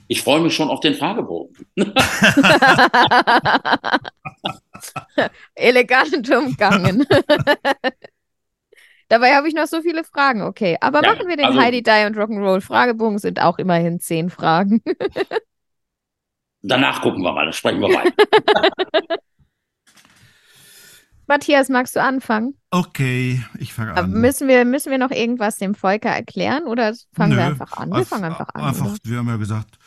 Ich 0.10 0.22
freue 0.22 0.42
mich 0.42 0.54
schon 0.54 0.68
auf 0.70 0.82
den 0.82 0.96
Fragebogen. 0.96 1.66
Elegant 5.56 6.30
umgangen. 6.30 7.06
Dabei 9.08 9.34
habe 9.36 9.48
ich 9.48 9.54
noch 9.54 9.68
so 9.68 9.82
viele 9.82 10.04
Fragen. 10.04 10.42
Okay, 10.42 10.76
aber 10.82 11.02
Ja, 11.06 11.14
machen 11.14 11.30
wir 11.30 11.38
den 11.38 11.46
also- 11.46 11.62
Heidi 11.62 11.82
Die 11.84 12.06
und 12.06 12.18
Rock'n'Roll 12.18 12.60
Fragebogen, 12.60 13.18
sind 13.18 13.42
auch 13.42 13.60
immerhin 13.60 14.02
zehn 14.02 14.30
Fragen. 14.30 14.82
Danach 16.62 17.02
gucken 17.02 17.24
wir 17.24 17.32
mal, 17.32 17.46
dann 17.46 17.54
sprechen 17.54 17.82
wir 17.82 17.90
weiter. 17.90 18.12
Matthias, 21.28 21.68
magst 21.68 21.96
du 21.96 22.02
anfangen? 22.02 22.56
Okay, 22.72 23.44
ich 23.60 23.74
fange 23.74 23.94
an. 23.94 24.12
müssen 24.12 24.48
wir, 24.48 24.64
müssen 24.64 24.92
wir 24.92 24.98
noch 24.98 25.12
irgendwas 25.12 25.58
dem 25.58 25.76
Volker 25.76 26.10
erklären 26.10 26.64
oder 26.64 26.94
fangen 27.14 27.36
wir 27.36 27.44
Nö, 27.44 27.52
einfach 27.52 27.74
an? 27.74 27.92
Wir 27.92 28.06
fangen 28.06 28.24
einfach 28.24 28.48
an. 28.54 28.64
Einfach, 28.64 28.86
oder? 28.86 28.98
wir 29.04 29.18
haben 29.18 29.28
ja 29.28 29.36
gesagt, 29.36 29.78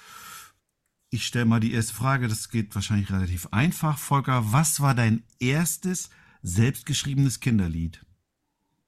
ich 1.08 1.26
stelle 1.26 1.46
mal 1.46 1.58
die 1.58 1.72
erste 1.72 1.94
Frage, 1.94 2.28
das 2.28 2.50
geht 2.50 2.74
wahrscheinlich 2.74 3.10
relativ 3.10 3.48
einfach. 3.52 3.98
Volker, 3.98 4.52
was 4.52 4.80
war 4.80 4.94
dein 4.94 5.24
erstes 5.40 6.10
selbstgeschriebenes 6.42 7.40
Kinderlied? 7.40 8.04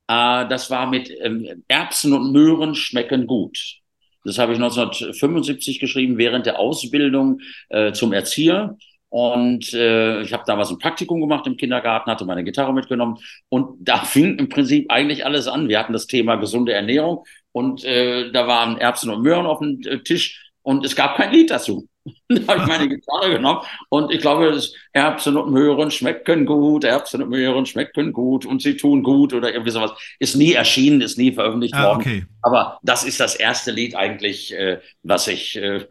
Äh, 0.09 0.47
das 0.49 0.71
war 0.71 0.89
mit 0.89 1.11
ähm, 1.23 1.65
Erbsen 1.69 2.13
und 2.13 2.33
Möhren 2.33 2.75
schmecken 2.75 3.27
gut. 3.27 3.82
Das 4.25 4.39
habe 4.39 4.53
ich 4.53 4.59
1975 4.59 5.81
geschrieben 5.81 6.19
während 6.19 6.47
der 6.47 6.59
Ausbildung 6.59 7.41
äh, 7.69 7.93
zum 7.93 8.13
Erzieher. 8.13 8.77
Und 9.09 9.75
äh, 9.75 10.23
ich 10.23 10.33
habe 10.33 10.45
damals 10.47 10.71
ein 10.71 10.79
Praktikum 10.79 11.21
gemacht 11.21 11.47
im 11.47 11.59
Kindergarten, 11.59 12.11
hatte 12.11 12.25
meine 12.25 12.45
Gitarre 12.45 12.73
mitgenommen 12.73 13.19
und 13.51 13.77
da 13.81 13.99
fing 13.99 14.39
im 14.39 14.49
Prinzip 14.49 14.91
eigentlich 14.91 15.27
alles 15.27 15.49
an. 15.49 15.69
Wir 15.69 15.79
hatten 15.79 15.93
das 15.93 16.07
Thema 16.07 16.37
gesunde 16.37 16.73
Ernährung 16.73 17.25
und 17.53 17.85
äh, 17.85 18.33
da 18.33 18.47
waren 18.47 18.79
Erbsen 18.79 19.11
und 19.11 19.23
Möhren 19.23 19.45
auf 19.45 19.59
dem 19.59 19.81
äh, 19.85 19.99
Tisch 19.99 20.51
und 20.63 20.87
es 20.87 20.97
gab 20.97 21.17
kein 21.17 21.31
Lied 21.31 21.51
dazu. 21.51 21.89
da 22.29 22.47
habe 22.55 22.63
ich 22.63 22.67
meine 22.67 22.89
Gitarre 22.89 23.31
genommen 23.31 23.61
und 23.89 24.13
ich 24.13 24.21
glaube, 24.21 24.51
das 24.53 24.73
Erbsen 24.93 25.37
und 25.37 25.53
Möhren 25.53 25.91
schmecken 25.91 26.47
gut, 26.47 26.85
Erbsen 26.85 27.23
und 27.23 27.31
Möhren 27.31 27.67
schmecken 27.67 28.13
gut 28.13 28.45
und 28.47 28.61
sie 28.63 28.77
tun 28.77 29.03
gut 29.03 29.33
oder 29.33 29.53
irgendwie 29.53 29.71
sowas. 29.71 29.93
Ist 30.19 30.37
nie 30.37 30.53
erschienen, 30.53 31.01
ist 31.01 31.19
nie 31.19 31.33
veröffentlicht 31.33 31.75
Ah, 31.75 31.89
worden. 31.89 32.01
okay. 32.01 32.27
Aber 32.43 32.79
das 32.83 33.05
ist 33.05 33.21
das 33.21 33.37
erste 33.37 33.71
Lied 33.71 33.95
eigentlich, 33.95 34.53
äh, 34.53 34.81
was 35.03 35.29
ich, 35.29 35.57
äh, 35.57 35.87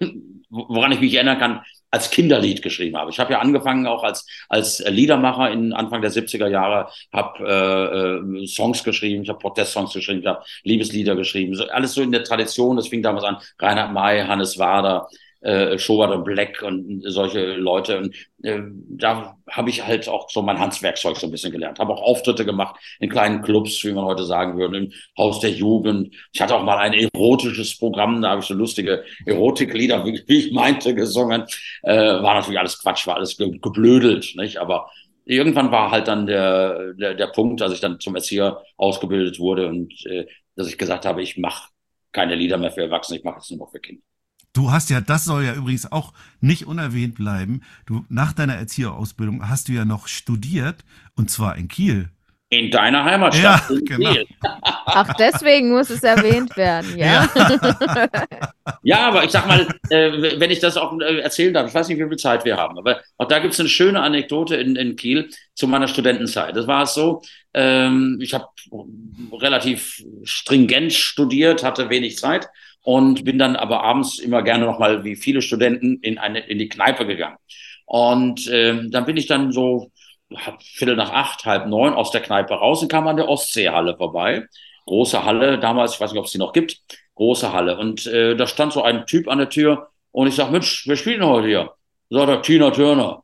woran 0.49 0.91
ich 0.91 0.99
mich 0.99 1.13
erinnern 1.13 1.39
kann, 1.39 1.61
als 1.93 2.09
Kinderlied 2.09 2.61
geschrieben 2.61 2.95
habe. 2.97 3.11
Ich 3.11 3.19
habe 3.19 3.33
ja 3.33 3.39
angefangen 3.39 3.85
auch 3.85 4.03
als, 4.03 4.25
als 4.47 4.79
Liedermacher 4.87 5.51
in 5.51 5.73
Anfang 5.73 6.01
der 6.01 6.11
70er 6.11 6.47
Jahre, 6.47 6.87
habe 7.11 7.45
äh, 7.45 8.43
äh, 8.43 8.47
Songs 8.47 8.83
geschrieben, 8.85 9.23
ich 9.23 9.29
habe 9.29 9.39
Protestsongs 9.39 9.91
geschrieben, 9.93 10.21
ich 10.21 10.25
habe 10.27 10.41
Liebeslieder 10.63 11.15
geschrieben, 11.17 11.53
so, 11.55 11.65
alles 11.67 11.93
so 11.93 12.01
in 12.01 12.11
der 12.13 12.23
Tradition. 12.23 12.77
Das 12.77 12.87
fing 12.87 13.01
damals 13.03 13.25
an, 13.25 13.37
Reinhard 13.59 13.91
May, 13.91 14.23
Hannes 14.25 14.57
Wader, 14.57 15.09
äh, 15.41 15.77
Schobert 15.77 16.23
Black 16.23 16.61
und 16.61 17.01
solche 17.05 17.53
Leute. 17.55 17.97
Und 17.97 18.15
äh, 18.43 18.61
da 18.89 19.37
habe 19.49 19.69
ich 19.69 19.85
halt 19.85 20.07
auch 20.07 20.29
so 20.29 20.41
mein 20.41 20.59
Handwerkzeug 20.59 21.17
so 21.17 21.27
ein 21.27 21.31
bisschen 21.31 21.51
gelernt. 21.51 21.79
Habe 21.79 21.93
auch 21.93 22.01
Auftritte 22.01 22.45
gemacht 22.45 22.75
in 22.99 23.09
kleinen 23.09 23.41
Clubs, 23.41 23.83
wie 23.83 23.91
man 23.91 24.05
heute 24.05 24.23
sagen 24.23 24.57
würde, 24.57 24.77
im 24.77 24.91
Haus 25.17 25.39
der 25.39 25.51
Jugend. 25.51 26.15
Ich 26.31 26.41
hatte 26.41 26.55
auch 26.55 26.63
mal 26.63 26.77
ein 26.77 26.93
erotisches 26.93 27.77
Programm, 27.77 28.21
da 28.21 28.29
habe 28.29 28.41
ich 28.41 28.47
so 28.47 28.53
lustige 28.53 29.03
Erotiklieder, 29.25 30.05
wie, 30.05 30.23
ich 30.27 30.51
meinte, 30.51 30.95
gesungen. 30.95 31.43
Äh, 31.83 31.95
war 31.95 32.35
natürlich 32.35 32.59
alles 32.59 32.79
Quatsch, 32.81 33.07
war 33.07 33.15
alles 33.15 33.37
ge 33.37 33.57
geblödelt, 33.59 34.33
nicht? 34.35 34.57
Aber 34.57 34.89
irgendwann 35.25 35.71
war 35.71 35.91
halt 35.91 36.07
dann 36.07 36.27
der, 36.27 36.93
der, 36.93 37.15
der 37.15 37.27
Punkt, 37.27 37.61
als 37.61 37.73
ich 37.73 37.79
dann 37.79 37.99
zum 37.99 38.15
Erzieher 38.15 38.61
ausgebildet 38.77 39.39
wurde 39.39 39.67
und 39.67 39.93
äh, 40.05 40.25
dass 40.55 40.67
ich 40.67 40.77
gesagt 40.77 41.05
habe, 41.05 41.21
ich 41.21 41.37
mache 41.37 41.69
keine 42.11 42.35
Lieder 42.35 42.57
mehr 42.57 42.71
für 42.71 42.81
Erwachsene, 42.81 43.19
ich 43.19 43.23
mache 43.23 43.39
es 43.39 43.49
nur 43.49 43.59
noch 43.59 43.71
für 43.71 43.79
Kinder. 43.79 44.03
Du 44.53 44.71
hast 44.71 44.89
ja, 44.89 44.99
das 44.99 45.25
soll 45.25 45.45
ja 45.45 45.53
übrigens 45.53 45.91
auch 45.91 46.13
nicht 46.41 46.67
unerwähnt 46.67 47.15
bleiben. 47.15 47.61
Du, 47.85 48.05
nach 48.09 48.33
deiner 48.33 48.55
Erzieherausbildung 48.55 49.47
hast 49.47 49.69
du 49.69 49.71
ja 49.73 49.85
noch 49.85 50.07
studiert 50.07 50.83
und 51.15 51.29
zwar 51.29 51.55
in 51.55 51.69
Kiel. 51.69 52.09
In 52.49 52.69
deiner 52.69 53.05
Heimatstadt. 53.05 53.69
Ja, 53.69 53.75
in 53.75 53.85
genau. 53.85 54.11
Kiel. 54.11 54.27
Auch 54.85 55.13
deswegen 55.17 55.69
muss 55.71 55.89
es 55.89 56.03
erwähnt 56.03 56.57
werden, 56.57 56.97
ja. 56.97 57.29
Ja, 58.83 59.07
aber 59.07 59.23
ich 59.23 59.31
sag 59.31 59.47
mal, 59.47 59.67
äh, 59.89 60.39
wenn 60.39 60.51
ich 60.51 60.59
das 60.59 60.75
auch 60.75 60.99
äh, 60.99 61.19
erzählen 61.19 61.53
darf, 61.53 61.67
ich 61.67 61.73
weiß 61.73 61.87
nicht, 61.87 61.99
wie 61.99 62.07
viel 62.07 62.17
Zeit 62.17 62.43
wir 62.45 62.57
haben, 62.57 62.77
aber 62.77 63.01
auch 63.17 63.27
da 63.27 63.39
gibt 63.39 63.53
es 63.53 63.59
eine 63.59 63.69
schöne 63.69 64.01
Anekdote 64.01 64.55
in, 64.55 64.75
in 64.75 64.95
Kiel 64.95 65.29
zu 65.55 65.67
meiner 65.67 65.87
Studentenzeit. 65.87 66.55
Das 66.55 66.67
war 66.67 66.83
es 66.83 66.93
so, 66.93 67.21
ähm, 67.53 68.19
ich 68.21 68.33
habe 68.33 68.47
relativ 69.33 70.03
stringent 70.23 70.93
studiert, 70.93 71.63
hatte 71.63 71.89
wenig 71.89 72.17
Zeit 72.17 72.49
und 72.83 73.23
bin 73.25 73.37
dann 73.37 73.55
aber 73.55 73.83
abends 73.83 74.19
immer 74.19 74.41
gerne 74.41 74.65
nochmal, 74.65 75.03
wie 75.03 75.15
viele 75.15 75.41
Studenten, 75.41 75.99
in, 76.01 76.17
eine, 76.17 76.39
in 76.39 76.57
die 76.57 76.69
Kneipe 76.69 77.05
gegangen. 77.05 77.37
Und 77.85 78.49
ähm, 78.51 78.89
dann 78.91 79.05
bin 79.05 79.17
ich 79.17 79.27
dann 79.27 79.51
so 79.51 79.91
Viertel 80.61 80.95
nach 80.95 81.11
acht, 81.11 81.45
halb 81.45 81.67
neun 81.67 81.93
aus 81.93 82.11
der 82.11 82.21
Kneipe 82.21 82.53
raus 82.53 82.81
und 82.81 82.87
kam 82.87 83.07
an 83.07 83.17
der 83.17 83.27
Ostseehalle 83.27 83.97
vorbei. 83.97 84.45
Große 84.85 85.23
Halle, 85.25 85.59
damals, 85.59 85.95
ich 85.95 86.01
weiß 86.01 86.11
nicht, 86.11 86.19
ob 86.19 86.25
es 86.25 86.31
die 86.31 86.37
noch 86.37 86.53
gibt, 86.53 86.79
große 87.15 87.51
Halle. 87.53 87.77
Und 87.77 88.05
äh, 88.07 88.35
da 88.35 88.47
stand 88.47 88.73
so 88.73 88.81
ein 88.81 89.05
Typ 89.05 89.27
an 89.27 89.39
der 89.39 89.49
Tür 89.49 89.89
und 90.11 90.27
ich 90.27 90.35
sag, 90.35 90.49
Mensch, 90.51 90.87
wer 90.87 90.95
spielt 90.95 91.17
denn 91.21 91.27
heute 91.27 91.47
hier? 91.47 91.73
Sagt 92.09 92.29
er, 92.29 92.41
Tina 92.41 92.71
Turner. 92.71 93.23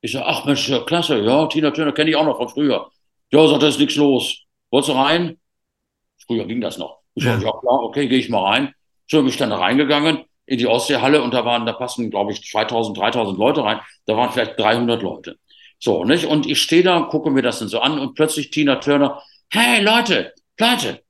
Ich 0.00 0.12
sag, 0.12 0.22
ach 0.24 0.44
Mensch, 0.44 0.68
ja, 0.68 0.80
klasse, 0.80 1.20
ja, 1.20 1.46
Tina 1.46 1.70
Turner 1.72 1.92
kenne 1.92 2.10
ich 2.10 2.16
auch 2.16 2.24
noch 2.24 2.36
von 2.36 2.48
früher. 2.48 2.90
Ja, 3.32 3.46
sagt 3.48 3.62
er, 3.62 3.68
ist 3.68 3.80
nichts 3.80 3.96
los. 3.96 4.44
Wolltest 4.70 4.90
du 4.90 4.98
rein? 4.98 5.38
Früher 6.26 6.46
ging 6.46 6.60
das 6.60 6.78
noch. 6.78 7.00
Ich 7.14 7.24
sag, 7.24 7.40
Ja. 7.40 7.46
ja 7.46 7.52
klar, 7.52 7.82
okay, 7.82 8.08
gehe 8.08 8.18
ich 8.18 8.28
mal 8.28 8.44
rein. 8.44 8.74
So 9.06 9.18
bin 9.18 9.28
ich 9.28 9.36
dann 9.36 9.50
da 9.50 9.56
reingegangen 9.56 10.24
in 10.46 10.58
die 10.58 10.66
Ostseehalle 10.66 11.22
und 11.22 11.32
da 11.32 11.44
waren, 11.44 11.66
da 11.66 11.72
passen, 11.72 12.10
glaube 12.10 12.32
ich, 12.32 12.42
2000, 12.50 12.96
3000 12.98 13.38
Leute 13.38 13.64
rein. 13.64 13.80
Da 14.06 14.16
waren 14.16 14.30
vielleicht 14.30 14.58
300 14.58 15.02
Leute. 15.02 15.36
So, 15.78 16.04
nicht? 16.04 16.26
Und 16.26 16.46
ich 16.46 16.60
stehe 16.60 16.82
da, 16.82 17.00
gucke 17.00 17.30
mir 17.30 17.42
das 17.42 17.58
dann 17.58 17.68
so 17.68 17.80
an 17.80 17.98
und 17.98 18.14
plötzlich 18.14 18.50
Tina 18.50 18.76
Turner, 18.76 19.22
hey 19.50 19.82
Leute, 19.82 20.32
Leute, 20.58 21.02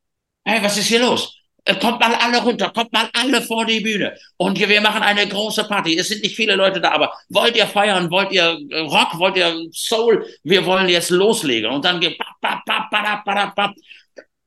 hey, 0.45 0.62
was 0.62 0.78
ist 0.78 0.86
hier 0.88 1.01
los? 1.01 1.36
Äh, 1.64 1.76
Kommt 1.76 2.01
mal 2.01 2.14
alle 2.14 2.42
runter, 2.42 2.70
kommt 2.70 2.92
mal 2.92 3.09
alle 3.14 3.40
vor 3.42 3.64
die 3.64 3.80
Bühne. 3.80 4.16
Und 4.36 4.59
wir 4.59 4.80
machen 4.80 5.03
eine 5.03 5.26
große 5.26 5.64
Party. 5.64 5.97
Es 5.97 6.09
sind 6.09 6.22
nicht 6.22 6.36
viele 6.36 6.57
Leute 6.57 6.80
da, 6.80 6.90
aber 6.90 7.12
wollt 7.28 7.57
ihr 7.57 7.66
feiern? 7.66 8.11
Wollt 8.11 8.32
ihr 8.32 8.59
äh, 8.70 8.80
Rock? 8.80 9.18
Wollt 9.18 9.36
ihr 9.36 9.55
Soul? 9.72 10.26
Wir 10.42 10.64
wollen 10.66 10.88
jetzt 10.88 11.11
loslegen. 11.11 11.70
Und 11.70 11.84
dann 11.84 12.01
geht. 12.01 12.18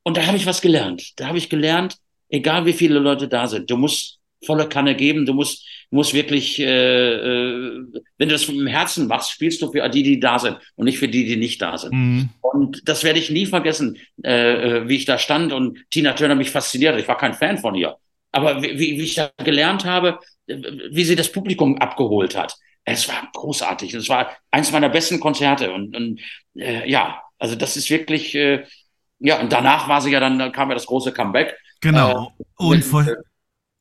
Und 0.03 0.17
da 0.17 0.25
habe 0.25 0.37
ich 0.37 0.45
was 0.45 0.61
gelernt. 0.61 1.19
Da 1.19 1.27
habe 1.27 1.37
ich 1.37 1.49
gelernt, 1.49 1.97
egal 2.29 2.65
wie 2.65 2.73
viele 2.73 2.99
Leute 2.99 3.27
da 3.27 3.47
sind, 3.47 3.69
du 3.69 3.77
musst 3.77 4.19
volle 4.45 4.69
Kanne 4.69 4.95
geben, 4.95 5.25
du 5.25 5.33
musst, 5.33 5.65
musst 5.89 6.13
wirklich, 6.13 6.59
äh, 6.59 6.65
äh, 6.65 7.83
wenn 8.17 8.29
du 8.29 8.35
das 8.35 8.47
mit 8.47 8.57
dem 8.57 8.67
Herzen 8.67 9.07
machst, 9.07 9.31
spielst 9.31 9.61
du 9.61 9.71
für 9.71 9.87
die, 9.89 10.03
die 10.03 10.19
da 10.19 10.37
sind 10.37 10.57
und 10.75 10.85
nicht 10.85 10.99
für 10.99 11.07
die, 11.07 11.25
die 11.25 11.37
nicht 11.37 11.61
da 11.61 11.77
sind. 11.77 11.93
Mhm. 11.93 12.29
Und 12.41 12.87
das 12.87 13.03
werde 13.03 13.19
ich 13.19 13.29
nie 13.29 13.45
vergessen, 13.45 13.97
äh, 14.23 14.79
äh, 14.79 14.87
wie 14.87 14.95
ich 14.95 15.05
da 15.05 15.17
stand 15.17 15.53
und 15.53 15.79
Tina 15.89 16.13
Turner 16.13 16.35
mich 16.35 16.51
fasziniert. 16.51 16.93
hat. 16.93 17.01
Ich 17.01 17.07
war 17.07 17.17
kein 17.17 17.33
Fan 17.33 17.57
von 17.57 17.75
ihr. 17.75 17.95
Aber 18.31 18.61
wie, 18.61 18.77
wie 18.77 19.01
ich 19.01 19.15
da 19.15 19.31
gelernt 19.43 19.85
habe, 19.85 20.19
äh, 20.47 20.55
wie 20.91 21.03
sie 21.03 21.15
das 21.15 21.31
Publikum 21.31 21.77
abgeholt 21.77 22.37
hat, 22.37 22.55
es 22.85 23.07
war 23.09 23.29
großartig. 23.33 23.93
Es 23.93 24.07
war 24.07 24.31
eins 24.51 24.71
meiner 24.71 24.89
besten 24.89 25.19
Konzerte. 25.19 25.71
Und, 25.71 25.95
und 25.95 26.21
äh, 26.55 26.89
ja, 26.89 27.21
also 27.37 27.55
das 27.55 27.75
ist 27.75 27.89
wirklich, 27.89 28.33
äh, 28.35 28.63
ja, 29.19 29.39
und 29.39 29.51
danach 29.51 29.89
war 29.89 30.01
sie 30.01 30.11
ja 30.11 30.19
dann, 30.19 30.39
dann 30.39 30.51
kam 30.51 30.69
ja 30.69 30.75
das 30.75 30.85
große 30.85 31.11
Comeback. 31.11 31.57
Genau. 31.81 32.33
Unvor 32.57 33.05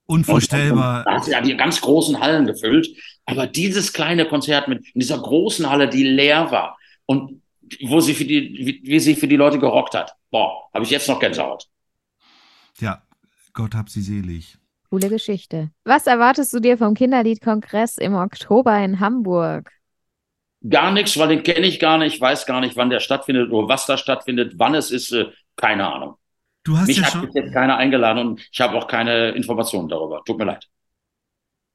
unvorstellbar. 0.07 1.05
Da 1.05 1.15
hat 1.15 1.25
sie 1.25 1.33
ja 1.33 1.41
die 1.41 1.57
ganz 1.57 1.81
großen 1.81 2.21
Hallen 2.21 2.47
gefüllt. 2.47 2.89
Aber 3.27 3.47
dieses 3.47 3.93
kleine 3.93 4.27
Konzert 4.27 4.69
mit 4.69 4.87
in 4.95 5.01
dieser 5.01 5.19
großen 5.19 5.69
Halle, 5.69 5.89
die 5.89 6.05
leer 6.05 6.51
war 6.51 6.79
und 7.07 7.43
wo 7.83 8.01
sie 8.01 8.15
für 8.15 8.25
die, 8.25 8.55
wie, 8.59 8.81
wie 8.85 9.01
sie 9.01 9.17
für 9.17 9.27
die 9.27 9.37
Leute 9.37 9.59
gerockt 9.59 9.95
hat, 9.95 10.15
boah, 10.31 10.69
habe 10.73 10.85
ich 10.85 10.91
jetzt 10.91 11.09
noch 11.09 11.19
Gänsehaut. 11.19 11.67
Ja, 12.79 13.03
Gott 13.53 13.75
hab 13.75 13.91
sie 13.91 14.03
selig. 14.03 14.57
Coole 14.91 15.09
Geschichte. 15.09 15.71
Was 15.85 16.07
erwartest 16.07 16.53
du 16.53 16.61
dir 16.61 16.79
vom 16.79 16.95
Kinderliedkongress 16.95 17.99
im 17.99 18.15
Oktober 18.15 18.79
in 18.79 19.01
Hamburg? 19.01 19.73
Gar 20.69 20.93
nichts, 20.93 21.19
weil 21.19 21.29
den 21.29 21.43
kenne 21.43 21.67
ich 21.67 21.81
gar 21.81 21.99
nicht, 21.99 22.21
weiß 22.21 22.47
gar 22.47 22.61
nicht, 22.61 22.77
wann 22.77 22.91
der 22.91 23.01
stattfindet 23.01 23.51
oder 23.51 23.69
was 23.69 23.87
da 23.87 23.99
stattfindet, 23.99 24.55
wann 24.57 24.75
es 24.75 24.91
ist, 24.93 25.13
äh, 25.13 25.27
keine 25.57 25.93
Ahnung. 25.93 26.17
Du 26.67 26.77
hast 26.77 26.89
Mich 26.89 26.97
ja 26.97 27.05
hat 27.05 27.13
schon. 27.13 27.31
jetzt 27.33 27.53
keiner 27.53 27.77
eingeladen 27.77 28.27
und 28.27 28.49
ich 28.51 28.61
habe 28.61 28.77
auch 28.77 28.89
keine 28.89 29.31
Informationen 29.31 29.89
darüber. 29.89 30.21
Tut 30.25 30.37
mir 30.37 30.47
leid. 30.47 30.69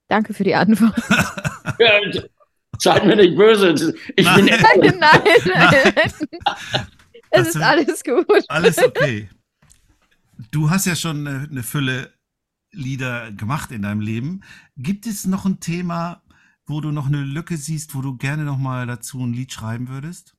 Danke 0.09 0.33
für 0.33 0.43
die 0.43 0.53
Antwort. 0.53 0.93
Seid 2.77 3.05
mir 3.05 3.15
nicht 3.15 3.37
böse. 3.37 3.95
Ich 4.17 4.35
bin 4.35 4.45
Nein. 4.45 4.59
Nein, 4.81 5.21
nein. 5.45 5.93
es 6.03 6.27
Das 7.29 7.47
ist 7.55 7.61
alles 7.61 8.03
gut. 8.03 8.43
Alles 8.49 8.79
okay. 8.79 9.29
Du 10.51 10.69
hast 10.69 10.85
ja 10.85 10.97
schon 10.97 11.25
eine, 11.25 11.47
eine 11.49 11.63
Fülle 11.63 12.11
Lieder 12.73 13.31
gemacht 13.31 13.71
in 13.71 13.83
deinem 13.83 14.01
Leben. 14.01 14.41
Gibt 14.75 15.05
es 15.05 15.25
noch 15.25 15.45
ein 15.45 15.61
Thema, 15.61 16.21
wo 16.65 16.81
du 16.81 16.91
noch 16.91 17.07
eine 17.07 17.23
Lücke 17.23 17.55
siehst, 17.55 17.95
wo 17.95 18.01
du 18.01 18.17
gerne 18.17 18.43
noch 18.43 18.57
mal 18.57 18.87
dazu 18.87 19.23
ein 19.23 19.31
Lied 19.31 19.53
schreiben 19.53 19.87
würdest? 19.87 20.35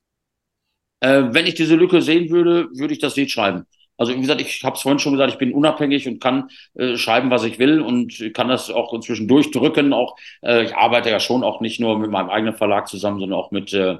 Äh, 1.00 1.32
wenn 1.32 1.46
ich 1.46 1.55
diese 1.55 1.76
Lücke 1.76 2.03
sehen 2.03 2.28
würde, 2.28 2.68
würde 2.74 2.92
ich 2.92 3.00
das 3.00 3.16
Lied 3.16 3.30
schreiben. 3.30 3.64
Also 4.03 4.14
wie 4.16 4.20
gesagt, 4.20 4.40
ich 4.40 4.64
habe 4.64 4.74
es 4.74 4.82
vorhin 4.82 4.98
schon 4.98 5.12
gesagt, 5.12 5.30
ich 5.32 5.38
bin 5.38 5.55
unabhängig 5.55 6.09
und 6.09 6.20
kann 6.20 6.48
äh, 6.74 6.96
schreiben, 6.96 7.30
was 7.30 7.44
ich 7.44 7.61
will 7.61 7.80
und 7.80 8.32
kann 8.34 8.48
das 8.48 8.68
auch 8.68 8.92
inzwischen 8.92 9.28
durchdrücken. 9.28 9.92
Auch 9.92 10.16
äh, 10.42 10.64
ich 10.64 10.74
arbeite 10.74 11.09
ja 11.09 11.20
schon 11.20 11.44
auch 11.44 11.61
nicht 11.61 11.78
nur 11.78 12.00
mit 12.00 12.11
meinem 12.11 12.28
eigenen 12.28 12.57
Verlag 12.57 12.88
zusammen, 12.88 13.20
sondern 13.20 13.38
auch 13.38 13.53
mit 13.53 13.72
äh, 13.72 13.98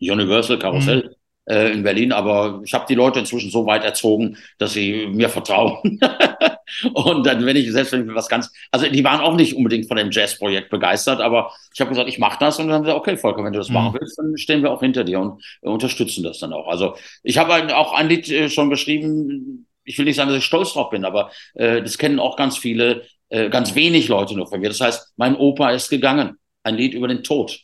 Universal 0.00 0.58
Karussell 0.58 1.16
äh, 1.46 1.72
in 1.72 1.82
Berlin. 1.82 2.12
Aber 2.12 2.60
ich 2.64 2.74
habe 2.74 2.86
die 2.88 2.94
Leute 2.94 3.18
inzwischen 3.20 3.50
so 3.50 3.66
weit 3.66 3.84
erzogen, 3.84 4.36
dass 4.58 4.72
sie 4.72 5.06
mir 5.06 5.28
vertrauen. 5.28 6.00
und 6.94 7.26
dann, 7.26 7.44
wenn 7.44 7.56
ich 7.56 7.70
selbst 7.72 7.92
wenn 7.92 8.08
ich 8.08 8.14
was 8.14 8.28
ganz, 8.28 8.50
also 8.70 8.88
die 8.88 9.04
waren 9.04 9.20
auch 9.20 9.36
nicht 9.36 9.54
unbedingt 9.54 9.86
von 9.88 9.96
dem 9.96 10.10
Jazzprojekt 10.10 10.70
begeistert, 10.70 11.20
aber 11.20 11.52
ich 11.74 11.80
habe 11.80 11.90
gesagt, 11.90 12.08
ich 12.08 12.18
mache 12.18 12.38
das 12.40 12.58
und 12.58 12.66
dann 12.66 12.76
haben 12.76 12.82
sie 12.84 12.86
gesagt, 12.90 13.00
okay, 13.08 13.16
Volker, 13.16 13.44
wenn 13.44 13.52
du 13.52 13.58
das 13.58 13.68
Mhm. 13.68 13.74
machen 13.74 13.96
willst, 14.00 14.18
dann 14.18 14.36
stehen 14.36 14.62
wir 14.62 14.70
auch 14.70 14.80
hinter 14.80 15.04
dir 15.04 15.20
und 15.20 15.42
unterstützen 15.60 16.22
das 16.24 16.38
dann 16.38 16.52
auch. 16.52 16.68
Also 16.68 16.94
ich 17.22 17.38
habe 17.38 17.76
auch 17.76 17.92
ein 17.94 18.08
Lied 18.08 18.28
äh, 18.30 18.48
schon 18.48 18.70
geschrieben. 18.70 19.66
Ich 19.84 19.98
will 19.98 20.04
nicht 20.04 20.16
sagen, 20.16 20.28
dass 20.30 20.38
ich 20.38 20.44
stolz 20.44 20.72
drauf 20.72 20.90
bin, 20.90 21.04
aber 21.04 21.30
äh, 21.54 21.82
das 21.82 21.98
kennen 21.98 22.20
auch 22.20 22.36
ganz 22.36 22.56
viele, 22.56 23.02
äh, 23.30 23.50
ganz 23.50 23.74
wenig 23.74 24.08
Leute 24.08 24.34
nur 24.36 24.46
von 24.46 24.60
mir. 24.60 24.68
Das 24.68 24.80
heißt, 24.80 25.12
mein 25.16 25.36
Opa 25.36 25.70
ist 25.70 25.88
gegangen. 25.90 26.36
Ein 26.62 26.76
Lied 26.76 26.94
über 26.94 27.08
den 27.08 27.24
Tod. 27.24 27.60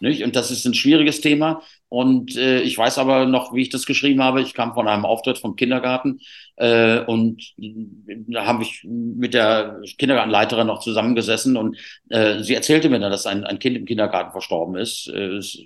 Nicht? 0.00 0.22
Und 0.22 0.36
das 0.36 0.50
ist 0.50 0.64
ein 0.64 0.74
schwieriges 0.74 1.20
Thema. 1.20 1.60
Und 1.88 2.36
äh, 2.36 2.60
ich 2.60 2.76
weiß 2.76 2.98
aber 2.98 3.24
noch, 3.24 3.54
wie 3.54 3.62
ich 3.62 3.70
das 3.70 3.86
geschrieben 3.86 4.22
habe. 4.22 4.42
Ich 4.42 4.52
kam 4.52 4.74
von 4.74 4.88
einem 4.88 5.06
Auftritt 5.06 5.38
vom 5.38 5.56
Kindergarten 5.56 6.20
äh, 6.56 7.00
und 7.00 7.54
da 7.56 8.44
habe 8.44 8.62
ich 8.62 8.84
mit 8.84 9.32
der 9.32 9.80
Kindergartenleiterin 9.96 10.66
noch 10.66 10.80
zusammengesessen 10.80 11.56
und 11.56 11.78
äh, 12.10 12.42
sie 12.42 12.54
erzählte 12.54 12.90
mir 12.90 13.00
dann, 13.00 13.10
dass 13.10 13.26
ein, 13.26 13.44
ein 13.44 13.58
Kind 13.58 13.76
im 13.76 13.86
Kindergarten 13.86 14.32
verstorben 14.32 14.76
ist. 14.76 15.08
Äh, 15.08 15.38
ist 15.38 15.58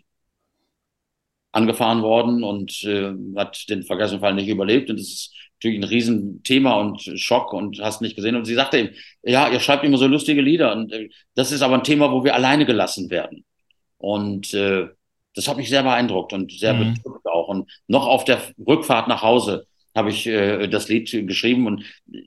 angefahren 1.52 2.02
worden 2.02 2.42
und 2.42 2.82
äh, 2.84 3.12
hat 3.36 3.68
den 3.68 3.82
Verkehrsunfall 3.82 4.34
nicht 4.34 4.48
überlebt. 4.48 4.90
Und 4.90 4.98
das 4.98 5.06
ist 5.06 5.34
natürlich 5.58 5.80
ein 5.80 5.84
Riesenthema 5.84 6.80
und 6.80 7.02
Schock 7.16 7.52
und 7.52 7.78
hast 7.80 8.00
nicht 8.00 8.16
gesehen. 8.16 8.36
Und 8.36 8.46
sie 8.46 8.54
sagte 8.54 8.78
ihm, 8.78 8.90
ja, 9.22 9.48
ihr 9.50 9.60
schreibt 9.60 9.84
immer 9.84 9.98
so 9.98 10.06
lustige 10.06 10.40
Lieder. 10.40 10.72
Und 10.72 10.92
äh, 10.92 11.10
das 11.34 11.52
ist 11.52 11.62
aber 11.62 11.74
ein 11.74 11.84
Thema, 11.84 12.10
wo 12.10 12.24
wir 12.24 12.34
alleine 12.34 12.64
gelassen 12.64 13.10
werden. 13.10 13.44
Und 13.98 14.54
äh, 14.54 14.88
das 15.34 15.48
hat 15.48 15.56
mich 15.56 15.68
sehr 15.68 15.82
beeindruckt 15.82 16.32
und 16.32 16.52
sehr 16.52 16.74
Mhm. 16.74 16.94
bedrückt 16.94 17.26
auch. 17.26 17.48
Und 17.48 17.70
noch 17.86 18.06
auf 18.06 18.24
der 18.24 18.40
Rückfahrt 18.66 19.08
nach 19.08 19.22
Hause 19.22 19.66
habe 19.94 20.10
ich 20.10 20.26
äh, 20.26 20.68
das 20.68 20.88
Lied 20.88 21.10
geschrieben 21.26 21.66
und 21.66 21.84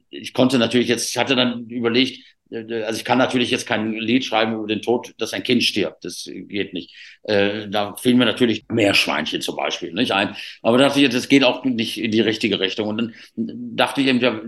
ich 0.09 0.33
konnte 0.33 0.57
natürlich 0.59 0.87
jetzt, 0.87 1.09
ich 1.09 1.17
hatte 1.17 1.35
dann 1.35 1.67
überlegt, 1.69 2.19
äh, 2.51 2.83
also 2.83 2.97
ich 2.99 3.05
kann 3.05 3.17
natürlich 3.17 3.51
jetzt 3.51 3.65
kein 3.67 3.93
Lied 3.93 4.23
schreiben 4.25 4.53
über 4.53 4.67
den 4.67 4.81
Tod, 4.81 5.13
dass 5.17 5.33
ein 5.33 5.43
Kind 5.43 5.63
stirbt. 5.63 6.05
Das 6.05 6.29
geht 6.31 6.73
nicht. 6.73 6.93
Äh, 7.23 7.67
da 7.69 7.95
fielen 7.95 8.17
mir 8.17 8.25
natürlich 8.25 8.65
Meerschweinchen 8.69 9.41
zum 9.41 9.55
Beispiel 9.55 9.93
nicht 9.93 10.11
ein. 10.11 10.35
Aber 10.61 10.77
da 10.77 10.85
dachte 10.87 11.01
ich, 11.01 11.09
das 11.09 11.27
geht 11.29 11.43
auch 11.43 11.63
nicht 11.63 11.97
in 11.99 12.11
die 12.11 12.21
richtige 12.21 12.59
Richtung. 12.59 12.87
Und 12.89 12.97
dann 12.99 13.13
dachte 13.35 14.01
ich 14.01 14.07
eben, 14.07 14.19
ja, 14.19 14.39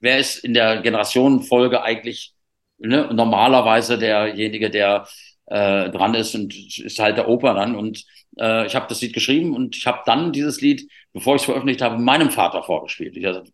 wer 0.00 0.18
ist 0.18 0.44
in 0.44 0.54
der 0.54 0.82
Generationenfolge 0.82 1.82
eigentlich 1.82 2.32
ne, 2.78 3.08
normalerweise 3.12 3.98
derjenige, 3.98 4.70
der 4.70 5.06
äh, 5.52 5.90
dran 5.90 6.14
ist 6.14 6.34
und 6.34 6.54
ist 6.78 6.98
halt 6.98 7.18
der 7.18 7.28
Opa 7.28 7.52
dann. 7.52 7.76
Und 7.76 8.04
äh, 8.38 8.66
ich 8.66 8.74
habe 8.74 8.86
das 8.88 9.02
Lied 9.02 9.12
geschrieben 9.12 9.54
und 9.54 9.76
ich 9.76 9.86
habe 9.86 10.00
dann 10.06 10.32
dieses 10.32 10.62
Lied, 10.62 10.88
bevor 11.12 11.34
ich 11.34 11.42
es 11.42 11.46
veröffentlicht 11.46 11.82
habe, 11.82 11.98
meinem 11.98 12.30
Vater 12.30 12.62
vorgespielt. 12.62 13.16
Ich 13.16 13.26
habe 13.26 13.44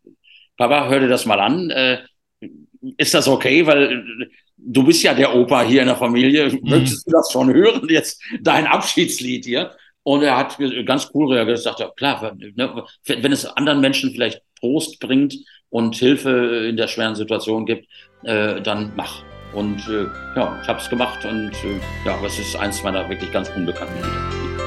Papa, 0.56 0.88
hör 0.88 1.00
dir 1.00 1.08
das 1.08 1.26
mal 1.26 1.40
an. 1.40 1.70
Äh, 1.70 1.98
ist 2.96 3.14
das 3.14 3.26
okay? 3.26 3.66
Weil 3.66 4.30
du 4.56 4.84
bist 4.84 5.02
ja 5.02 5.12
der 5.12 5.34
Opa 5.34 5.62
hier 5.62 5.80
in 5.80 5.88
der 5.88 5.96
Familie. 5.96 6.50
Mhm. 6.50 6.60
Möchtest 6.62 7.06
du 7.06 7.10
das 7.10 7.32
schon 7.32 7.52
hören? 7.52 7.88
Jetzt 7.88 8.22
dein 8.40 8.66
Abschiedslied 8.66 9.44
hier. 9.44 9.72
Und 10.04 10.22
er 10.22 10.36
hat 10.36 10.56
ganz 10.86 11.10
cool 11.12 11.34
reagiert, 11.34 11.58
sagt 11.58 11.80
ja 11.80 11.90
klar, 11.90 12.34
ne, 12.38 12.84
wenn 13.06 13.32
es 13.32 13.44
anderen 13.44 13.80
Menschen 13.80 14.12
vielleicht 14.12 14.40
Trost 14.58 15.00
bringt 15.00 15.36
und 15.68 15.96
Hilfe 15.96 16.66
in 16.68 16.76
der 16.76 16.88
schweren 16.88 17.14
Situation 17.14 17.66
gibt, 17.66 17.86
äh, 18.22 18.62
dann 18.62 18.92
mach. 18.96 19.22
Und 19.52 19.88
äh, 19.88 20.06
ja, 20.36 20.58
ich 20.62 20.68
habe 20.68 20.80
es 20.80 20.88
gemacht 20.88 21.24
und 21.24 21.52
äh, 21.64 21.80
ja, 22.04 22.14
aber 22.14 22.26
es 22.26 22.38
ist 22.38 22.54
eins 22.56 22.82
meiner 22.82 23.08
wirklich 23.08 23.32
ganz 23.32 23.48
unbekannten 23.50 23.96
Lieder. 23.96 24.57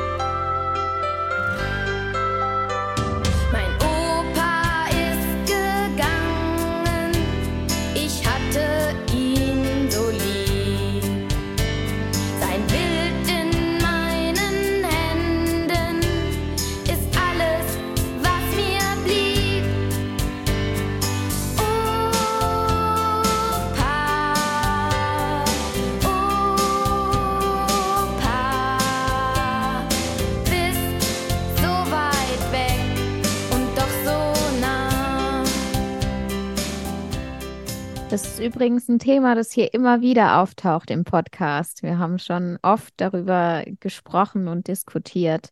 Das 38.12 38.26
ist 38.26 38.40
übrigens 38.42 38.90
ein 38.90 39.00
Thema, 39.00 39.36
das 39.36 39.54
hier 39.54 39.74
immer 39.74 40.02
wieder 40.02 40.42
auftaucht 40.42 40.92
im 40.92 41.06
Podcast. 41.06 41.82
Wir 41.82 41.98
haben 41.98 42.20
schon 42.20 42.60
oft 42.62 42.94
darüber 42.98 43.64
gesprochen 43.80 44.50
und 44.50 44.68
diskutiert. 44.68 45.52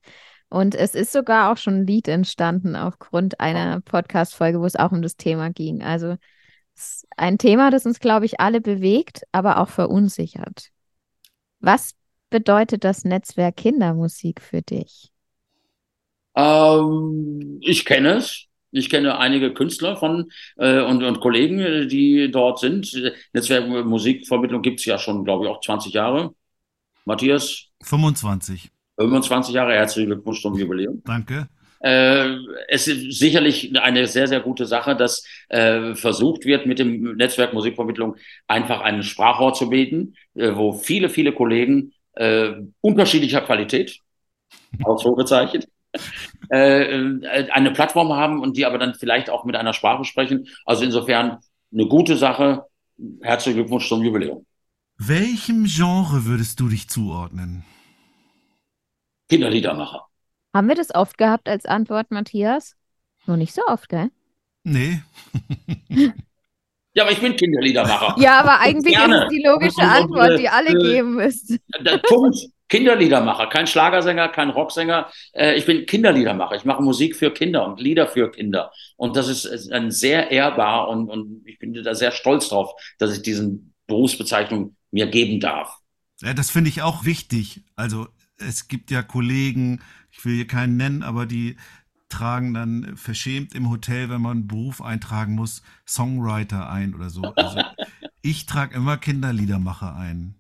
Und 0.50 0.76
es 0.76 0.94
ist 0.94 1.14
sogar 1.14 1.54
auch 1.54 1.58
schon 1.58 1.76
ein 1.76 1.88
Lied 1.88 2.10
entstanden 2.10 2.76
aufgrund 2.76 3.40
einer 3.40 3.80
Podcast-Folge, 3.80 4.60
wo 4.60 4.66
es 4.66 4.76
auch 4.76 4.92
um 4.92 5.02
das 5.02 5.16
Thema 5.16 5.52
ging. 5.52 5.82
Also 5.84 6.18
ein 7.16 7.38
Thema, 7.38 7.72
das 7.72 7.86
uns, 7.86 8.02
glaube 8.02 8.26
ich, 8.26 8.42
alle 8.42 8.60
bewegt, 8.60 9.24
aber 9.32 9.62
auch 9.62 9.70
verunsichert. 9.70 10.72
Was 11.62 11.94
bedeutet 12.30 12.84
das 12.84 13.06
Netzwerk 13.06 13.56
Kindermusik 13.56 14.42
für 14.42 14.62
dich? 14.62 15.14
Ähm, 16.36 17.60
ich 17.62 17.86
kenne 17.86 18.16
es. 18.16 18.49
Ich 18.72 18.90
kenne 18.90 19.18
einige 19.18 19.54
Künstler 19.54 19.98
von 19.98 20.32
äh, 20.58 20.82
und, 20.82 21.04
und 21.04 21.20
Kollegen, 21.20 21.60
äh, 21.60 21.88
die 21.88 22.30
dort 22.32 22.60
sind. 22.60 22.92
Netzwerk 23.34 23.68
Musikvermittlung 23.86 24.62
gibt 24.62 24.80
es 24.80 24.86
ja 24.86 24.98
schon, 24.98 25.24
glaube 25.24 25.46
ich, 25.46 25.52
auch 25.52 25.62
20 25.62 25.94
Jahre. 25.94 26.34
Matthias? 27.06 27.66
25. 27.84 28.70
25 29.00 29.54
Jahre, 29.56 29.74
herzlichen 29.74 30.10
Glückwunsch 30.10 30.42
zum 30.42 30.56
Jubiläum. 30.56 31.02
Danke. 31.06 31.48
Äh, 31.80 32.36
es 32.68 32.88
ist 32.88 33.18
sicherlich 33.18 33.78
eine 33.80 34.06
sehr, 34.06 34.28
sehr 34.28 34.42
gute 34.42 34.66
Sache, 34.66 34.96
dass 34.96 35.24
äh, 35.48 35.96
versucht 35.96 36.46
wird, 36.46 36.66
mit 36.66 36.78
dem 36.80 37.16
Netzwerk 37.16 37.54
Musikvermittlung 37.54 38.18
einfach 38.48 38.82
einen 38.82 39.04
Sprachrohr 39.04 39.54
zu 39.54 39.70
bieten, 39.70 40.16
äh, 40.36 40.56
wo 40.56 40.74
viele, 40.74 41.10
viele 41.10 41.32
Kollegen 41.32 41.94
äh, 42.14 42.52
unterschiedlicher 42.82 43.42
Qualität, 43.42 44.00
ausrufezeichen, 44.84 45.64
äh, 45.64 45.66
äh, 46.50 47.50
eine 47.52 47.72
Plattform 47.72 48.14
haben 48.14 48.42
und 48.42 48.58
die 48.58 48.66
aber 48.66 48.78
dann 48.78 48.96
vielleicht 48.96 49.30
auch 49.30 49.46
mit 49.46 49.56
einer 49.56 49.74
Sprache 49.74 50.06
sprechen. 50.06 50.48
Also 50.66 50.84
insofern 50.84 51.40
eine 51.72 51.88
gute 51.88 52.18
Sache. 52.18 52.66
Herzlichen 53.22 53.60
Glückwunsch 53.60 53.88
zum 53.88 54.04
Jubiläum. 54.04 54.46
Welchem 54.98 55.64
Genre 55.66 56.26
würdest 56.26 56.60
du 56.60 56.68
dich 56.68 56.90
zuordnen? 56.90 57.64
Kinderliedermacher. 59.30 60.08
Haben 60.54 60.68
wir 60.68 60.76
das 60.76 60.94
oft 60.94 61.18
gehabt 61.18 61.48
als 61.48 61.66
Antwort, 61.66 62.12
Matthias? 62.12 62.76
Nur 63.26 63.38
nicht 63.38 63.54
so 63.54 63.62
oft, 63.68 63.88
gell? 63.88 64.10
Nee. 64.64 65.02
Ja, 66.94 67.04
aber 67.04 67.12
ich 67.12 67.22
bin 67.22 67.36
Kinderliedermacher. 67.36 68.16
Ja, 68.20 68.40
aber 68.40 68.60
eigentlich 68.60 68.96
ist 68.96 69.12
es 69.12 69.28
die 69.30 69.44
logische 69.46 69.82
Antwort, 69.82 70.40
die 70.40 70.50
alle 70.50 70.70
äh, 70.70 70.82
geben 70.82 71.16
müssten. 71.16 71.60
Punkt. 72.08 72.38
Kinderliedermacher, 72.68 73.48
kein 73.48 73.68
Schlagersänger, 73.68 74.30
kein 74.30 74.52
Rocksänger. 74.52 75.10
Äh, 75.34 75.56
ich 75.56 75.66
bin 75.66 75.86
Kinderliedermacher. 75.86 76.56
Ich 76.56 76.66
mache 76.66 76.84
Musik 76.84 77.16
für 77.16 77.32
Kinder 77.32 77.66
und 77.66 77.80
Lieder 77.80 78.08
für 78.08 78.32
Kinder. 78.32 78.72
Und 78.96 79.16
das 79.16 79.28
ist 79.28 79.72
ein 79.72 79.92
sehr 79.92 80.32
ehrbar 80.32 80.88
und, 80.88 81.10
und 81.10 81.44
ich 81.46 81.58
bin 81.58 81.74
da 81.74 81.96
sehr 81.96 82.12
stolz 82.12 82.50
drauf, 82.50 82.72
dass 83.00 83.16
ich 83.16 83.24
diesen 83.24 83.74
Berufsbezeichnung 83.88 84.76
mir 84.92 85.08
geben 85.08 85.40
darf. 85.40 85.78
Ja, 86.22 86.34
das 86.34 86.52
finde 86.52 86.70
ich 86.70 86.82
auch 86.82 87.06
wichtig. 87.06 87.64
Also 87.76 88.08
es 88.38 88.68
gibt 88.68 88.92
ja 88.92 89.02
Kollegen, 89.02 89.82
ich 90.12 90.24
will 90.24 90.36
hier 90.36 90.48
keinen 90.48 90.78
nennen, 90.78 91.04
aber 91.04 91.26
die 91.26 91.58
tragen 92.10 92.54
dann 92.54 92.98
verschämt 92.98 93.54
im 93.54 93.70
Hotel, 93.70 94.10
wenn 94.10 94.22
man 94.22 94.40
einen 94.40 94.48
Beruf 94.48 94.82
eintragen 94.82 95.36
muss, 95.36 95.62
Songwriter 95.88 96.70
ein 96.70 96.94
oder 96.94 97.10
so. 97.10 97.22
Also 97.22 97.62
ich 98.22 98.46
trage 98.46 98.76
immer 98.76 98.98
Kinderliedermacher 98.98 99.96
ein. 99.96 100.36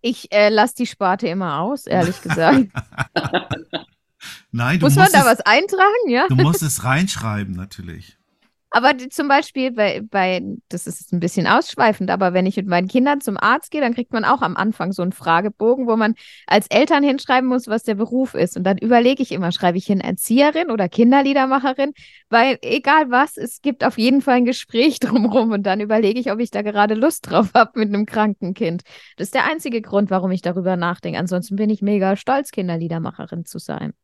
Ich 0.00 0.32
äh, 0.32 0.48
lasse 0.48 0.74
die 0.76 0.86
Sparte 0.86 1.28
immer 1.28 1.60
aus, 1.60 1.86
ehrlich 1.86 2.20
gesagt. 2.22 2.68
Nein, 4.50 4.78
du 4.78 4.86
Muss 4.86 4.96
musst 4.96 5.12
man 5.12 5.12
da 5.12 5.30
es, 5.30 5.38
was 5.38 5.46
eintragen, 5.46 6.08
ja? 6.08 6.26
Du 6.28 6.36
musst 6.36 6.62
es 6.62 6.84
reinschreiben, 6.84 7.54
natürlich. 7.54 8.17
Aber 8.70 8.92
die, 8.92 9.08
zum 9.08 9.28
Beispiel 9.28 9.72
bei, 9.72 10.02
bei, 10.02 10.42
das 10.68 10.86
ist 10.86 11.12
ein 11.12 11.20
bisschen 11.20 11.46
ausschweifend, 11.46 12.10
aber 12.10 12.34
wenn 12.34 12.44
ich 12.44 12.56
mit 12.56 12.66
meinen 12.66 12.86
Kindern 12.86 13.22
zum 13.22 13.38
Arzt 13.38 13.70
gehe, 13.70 13.80
dann 13.80 13.94
kriegt 13.94 14.12
man 14.12 14.26
auch 14.26 14.42
am 14.42 14.56
Anfang 14.58 14.92
so 14.92 15.00
einen 15.00 15.12
Fragebogen, 15.12 15.86
wo 15.86 15.96
man 15.96 16.14
als 16.46 16.66
Eltern 16.66 17.02
hinschreiben 17.02 17.48
muss, 17.48 17.66
was 17.66 17.82
der 17.84 17.94
Beruf 17.94 18.34
ist. 18.34 18.58
Und 18.58 18.64
dann 18.64 18.76
überlege 18.76 19.22
ich 19.22 19.32
immer, 19.32 19.52
schreibe 19.52 19.78
ich 19.78 19.86
hin 19.86 20.00
Erzieherin 20.00 20.70
oder 20.70 20.90
Kinderliedermacherin, 20.90 21.94
weil 22.28 22.58
egal 22.60 23.10
was, 23.10 23.38
es 23.38 23.62
gibt 23.62 23.84
auf 23.84 23.96
jeden 23.96 24.20
Fall 24.20 24.34
ein 24.36 24.44
Gespräch 24.44 25.00
drumherum 25.00 25.52
und 25.52 25.62
dann 25.62 25.80
überlege 25.80 26.20
ich, 26.20 26.30
ob 26.30 26.38
ich 26.38 26.50
da 26.50 26.60
gerade 26.60 26.94
Lust 26.94 27.30
drauf 27.30 27.52
habe 27.54 27.78
mit 27.78 27.88
einem 27.88 28.04
kranken 28.04 28.52
Kind. 28.52 28.82
Das 29.16 29.28
ist 29.28 29.34
der 29.34 29.46
einzige 29.46 29.80
Grund, 29.80 30.10
warum 30.10 30.30
ich 30.30 30.42
darüber 30.42 30.76
nachdenke. 30.76 31.18
Ansonsten 31.18 31.56
bin 31.56 31.70
ich 31.70 31.80
mega 31.80 32.16
stolz, 32.16 32.50
Kinderliedermacherin 32.50 33.46
zu 33.46 33.58
sein. 33.58 33.94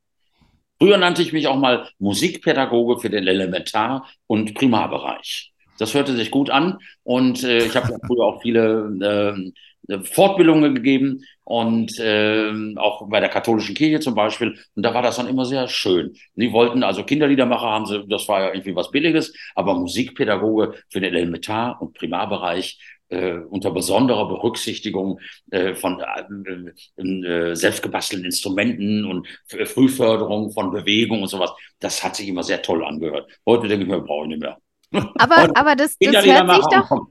Früher 0.85 0.99
nannte 0.99 1.23
ich 1.23 1.33
mich 1.33 1.49
auch 1.49 1.57
mal 1.57 1.89
Musikpädagoge 1.99 3.01
für 3.01 3.09
den 3.09 3.27
Elementar- 3.27 4.07
und 4.27 4.53
Primarbereich. 4.53 5.51
Das 5.79 5.95
hörte 5.95 6.15
sich 6.15 6.31
gut 6.31 6.51
an 6.51 6.77
und 7.05 7.43
äh, 7.43 7.65
ich 7.65 7.75
habe 7.75 7.91
ja 7.91 7.97
früher 8.07 8.27
auch 8.27 8.43
viele 8.43 9.51
äh, 9.89 10.03
Fortbildungen 10.03 10.75
gegeben 10.75 11.25
und 11.45 11.99
äh, 11.99 12.53
auch 12.77 13.09
bei 13.09 13.21
der 13.21 13.31
katholischen 13.31 13.75
Kirche 13.75 14.01
zum 14.01 14.15
Beispiel. 14.15 14.59
Und 14.75 14.83
da 14.83 14.93
war 14.93 15.01
das 15.01 15.17
dann 15.17 15.27
immer 15.27 15.47
sehr 15.47 15.69
schön. 15.69 16.13
Sie 16.37 16.53
wollten 16.53 16.83
also 16.83 17.03
Kinderliedermacher 17.03 17.71
haben 17.71 17.87
sie, 17.87 18.07
das 18.07 18.29
war 18.29 18.43
ja 18.43 18.49
irgendwie 18.49 18.77
was 18.77 18.91
Billiges, 18.91 19.33
aber 19.55 19.73
Musikpädagoge 19.77 20.75
für 20.91 21.01
den 21.01 21.15
Elementar- 21.15 21.81
und 21.81 21.95
Primarbereich 21.95 22.79
äh, 23.15 23.39
unter 23.49 23.71
besonderer 23.71 24.29
Berücksichtigung 24.29 25.21
äh, 25.51 25.75
von 25.75 26.01
äh, 26.01 27.03
äh, 27.03 27.55
selbstgebastelten 27.55 28.27
Instrumenten 28.27 29.05
und 29.05 29.27
Frühförderung 29.47 30.51
von 30.53 30.71
Bewegung 30.71 31.23
und 31.23 31.29
sowas. 31.29 31.53
Das 31.79 32.03
hat 32.03 32.17
sich 32.17 32.29
immer 32.29 32.43
sehr 32.43 32.63
toll 32.63 32.85
angehört. 32.85 33.31
Heute 33.47 33.69
denke 33.69 33.85
ich 33.85 33.91
mir, 33.91 34.01
brauche 34.01 34.25
ich 34.25 34.31
nicht 34.31 34.43
mehr. 34.43 34.59
Aber, 35.17 35.49
aber 35.57 35.77
das, 35.77 35.97
das 35.99 36.25
hört 36.25 36.51
sich 36.51 36.67
doch. 36.71 37.07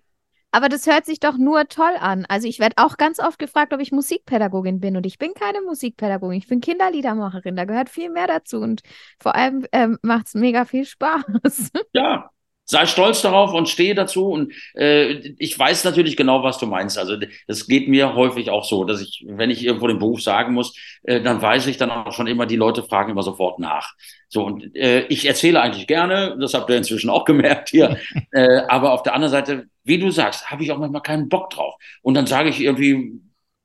Aber 0.56 0.70
das 0.70 0.86
hört 0.86 1.06
sich 1.06 1.20
doch 1.20 1.36
nur 1.36 1.68
toll 1.68 1.96
an. 2.00 2.26
Also 2.30 2.48
ich 2.48 2.60
werde 2.60 2.76
auch 2.78 2.98
ganz 2.98 3.20
oft 3.20 3.40
gefragt, 3.40 3.74
ob 3.74 3.80
ich 3.80 3.92
Musikpädagogin 3.92 4.80
bin. 4.80 4.96
Und 4.96 5.08
ich 5.08 5.18
bin 5.18 5.34
keine 5.34 5.62
Musikpädagogin, 5.62 6.38
ich 6.38 6.48
bin 6.48 6.62
Kinderliedermacherin. 6.62 7.56
Da 7.56 7.66
gehört 7.66 7.90
viel 7.90 8.12
mehr 8.12 8.28
dazu. 8.28 8.60
Und 8.60 8.82
vor 9.20 9.34
allem 9.34 9.66
ähm, 9.72 9.98
macht 10.04 10.28
es 10.28 10.36
mega 10.36 10.66
viel 10.66 10.86
Spaß. 10.86 11.72
Ja, 11.94 12.30
sei 12.66 12.86
stolz 12.86 13.22
darauf 13.22 13.54
und 13.54 13.70
stehe 13.70 13.96
dazu. 13.96 14.28
Und 14.28 14.54
äh, 14.76 15.34
ich 15.38 15.58
weiß 15.58 15.84
natürlich 15.84 16.16
genau, 16.16 16.44
was 16.44 16.58
du 16.58 16.66
meinst. 16.66 16.98
Also 16.98 17.18
das 17.48 17.68
geht 17.68 17.88
mir 17.88 18.16
häufig 18.16 18.50
auch 18.50 18.64
so, 18.64 18.84
dass 18.84 19.02
ich, 19.02 19.26
wenn 19.28 19.50
ich 19.50 19.64
irgendwo 19.64 19.88
den 19.88 20.00
Beruf 20.00 20.22
sagen 20.22 20.54
muss, 20.54 20.76
äh, 21.04 21.22
dann 21.22 21.42
weiß 21.42 21.68
ich 21.68 21.78
dann 21.78 21.92
auch 21.92 22.14
schon 22.14 22.28
immer, 22.28 22.46
die 22.46 22.56
Leute 22.56 22.84
fragen 22.84 23.12
immer 23.12 23.24
sofort 23.24 23.60
nach. 23.60 23.94
So, 24.30 24.46
und 24.46 24.76
äh, 24.76 25.06
ich 25.08 25.26
erzähle 25.26 25.62
eigentlich 25.62 25.88
gerne, 25.88 26.38
das 26.40 26.54
habt 26.54 26.70
ihr 26.70 26.78
inzwischen 26.78 27.10
auch 27.10 27.26
gemerkt 27.26 27.70
hier. 27.70 27.98
äh, 28.32 28.62
aber 28.68 28.94
auf 28.94 29.04
der 29.04 29.14
anderen 29.14 29.32
Seite, 29.32 29.66
wie 29.84 30.00
du 30.00 30.10
sagst, 30.12 30.50
habe 30.50 30.64
ich 30.64 30.72
auch 30.72 30.80
manchmal 30.80 31.02
keinen 31.02 31.30
Bock 31.30 31.50
drauf. 31.50 31.76
Und 32.02 32.14
dann 32.16 32.28
sage 32.28 32.50
ich 32.50 32.62
irgendwie 32.62 33.20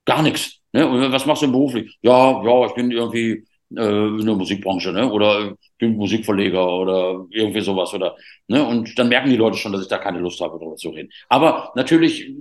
gar 0.05 0.23
nichts. 0.23 0.59
Ne? 0.73 0.87
Und 0.87 1.13
was 1.13 1.27
machst 1.27 1.43
du 1.43 1.51
beruflich? 1.51 1.99
Ja, 2.03 2.43
ja, 2.45 2.67
ich 2.67 2.75
bin 2.75 2.91
irgendwie 2.91 3.45
äh, 3.77 4.07
in 4.09 4.27
der 4.27 4.35
Musikbranche, 4.35 4.93
ne? 4.93 5.11
Oder 5.11 5.57
bin 5.79 5.97
Musikverleger 5.97 6.69
oder 6.69 7.27
irgendwie 7.31 7.61
sowas 7.61 7.93
oder 7.95 8.17
ne? 8.49 8.65
Und 8.65 8.99
dann 8.99 9.09
merken 9.09 9.31
die 9.31 9.37
Leute 9.37 9.57
schon, 9.57 9.73
dass 9.73 9.83
ich 9.83 9.89
da 9.89 9.99
keine 9.99 10.19
Lust 10.19 10.41
habe, 10.41 10.59
darüber 10.59 10.77
zu 10.77 10.91
reden. 10.91 11.11
Aber 11.29 11.73
natürlich, 11.75 12.33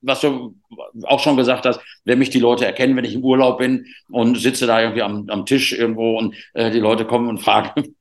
was 0.00 0.20
du 0.20 0.56
auch 1.04 1.20
schon 1.20 1.36
gesagt 1.36 1.64
hast, 1.64 1.80
wenn 2.04 2.18
mich 2.18 2.30
die 2.30 2.40
Leute 2.40 2.66
erkennen, 2.66 2.96
wenn 2.96 3.04
ich 3.04 3.14
im 3.14 3.24
Urlaub 3.24 3.58
bin 3.58 3.86
und 4.10 4.36
sitze 4.36 4.66
da 4.66 4.80
irgendwie 4.80 5.02
am, 5.02 5.28
am 5.28 5.46
Tisch 5.46 5.72
irgendwo 5.72 6.18
und 6.18 6.34
äh, 6.54 6.70
die 6.70 6.80
Leute 6.80 7.06
kommen 7.06 7.28
und 7.28 7.38
fragen, 7.42 7.94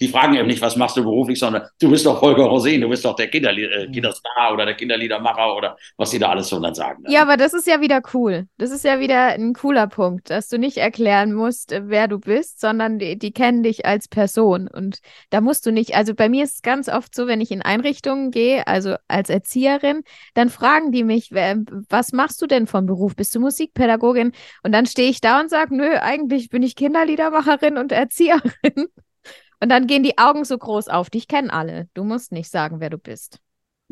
die 0.00 0.08
fragen 0.08 0.34
eben 0.34 0.46
nicht, 0.46 0.62
was 0.62 0.76
machst 0.76 0.96
du 0.96 1.04
beruflich, 1.04 1.38
sondern 1.38 1.62
du 1.80 1.90
bist 1.90 2.06
doch 2.06 2.20
Holger 2.20 2.44
Rosin, 2.44 2.80
du 2.80 2.88
bist 2.88 3.04
doch 3.04 3.14
der 3.14 3.28
Kinderli 3.28 3.64
äh, 3.64 3.86
mhm. 3.86 3.92
Kinderstar 3.92 4.52
oder 4.52 4.64
der 4.64 4.74
Kinderliedermacher 4.74 5.54
oder 5.54 5.76
was 5.96 6.10
die 6.10 6.18
da 6.18 6.30
alles 6.30 6.48
so 6.48 6.58
dann 6.58 6.74
sagen. 6.74 7.02
Ne? 7.02 7.12
Ja, 7.12 7.22
aber 7.22 7.36
das 7.36 7.52
ist 7.52 7.66
ja 7.66 7.80
wieder 7.80 8.00
cool. 8.14 8.46
Das 8.56 8.70
ist 8.70 8.84
ja 8.84 8.98
wieder 8.98 9.26
ein 9.26 9.52
cooler 9.52 9.86
Punkt, 9.86 10.30
dass 10.30 10.48
du 10.48 10.58
nicht 10.58 10.78
erklären 10.78 11.32
musst, 11.32 11.74
wer 11.78 12.08
du 12.08 12.18
bist, 12.18 12.60
sondern 12.60 12.98
die, 12.98 13.18
die 13.18 13.32
kennen 13.32 13.62
dich 13.62 13.84
als 13.84 14.08
Person. 14.08 14.68
Und 14.68 15.00
da 15.28 15.40
musst 15.40 15.66
du 15.66 15.72
nicht, 15.72 15.94
also 15.94 16.14
bei 16.14 16.28
mir 16.28 16.44
ist 16.44 16.54
es 16.56 16.62
ganz 16.62 16.88
oft 16.88 17.14
so, 17.14 17.26
wenn 17.26 17.40
ich 17.40 17.50
in 17.50 17.62
Einrichtungen 17.62 18.30
gehe, 18.30 18.66
also 18.66 18.96
als 19.08 19.28
Erzieherin, 19.28 20.02
dann 20.34 20.48
fragen 20.48 20.92
die 20.92 21.04
mich, 21.04 21.30
was 21.32 22.12
machst 22.12 22.40
du 22.40 22.46
denn 22.46 22.66
vom 22.66 22.86
Beruf? 22.86 23.16
Bist 23.16 23.34
du 23.34 23.40
Musikpädagogin? 23.40 24.32
Und 24.62 24.72
dann 24.72 24.86
stehe 24.86 25.10
ich 25.10 25.20
da 25.20 25.40
und 25.40 25.50
sage, 25.50 25.76
nö, 25.76 25.96
eigentlich 26.00 26.48
bin 26.48 26.62
ich 26.62 26.74
Kinderliedermacherin 26.74 27.76
und 27.76 27.92
Erzieherin. 27.92 28.88
Und 29.62 29.68
dann 29.68 29.86
gehen 29.86 30.02
die 30.02 30.18
Augen 30.18 30.44
so 30.44 30.56
groß 30.56 30.88
auf. 30.88 31.10
Dich 31.10 31.28
kennen 31.28 31.50
alle. 31.50 31.88
Du 31.94 32.04
musst 32.04 32.32
nicht 32.32 32.50
sagen, 32.50 32.80
wer 32.80 32.90
du 32.90 32.98
bist. 32.98 33.40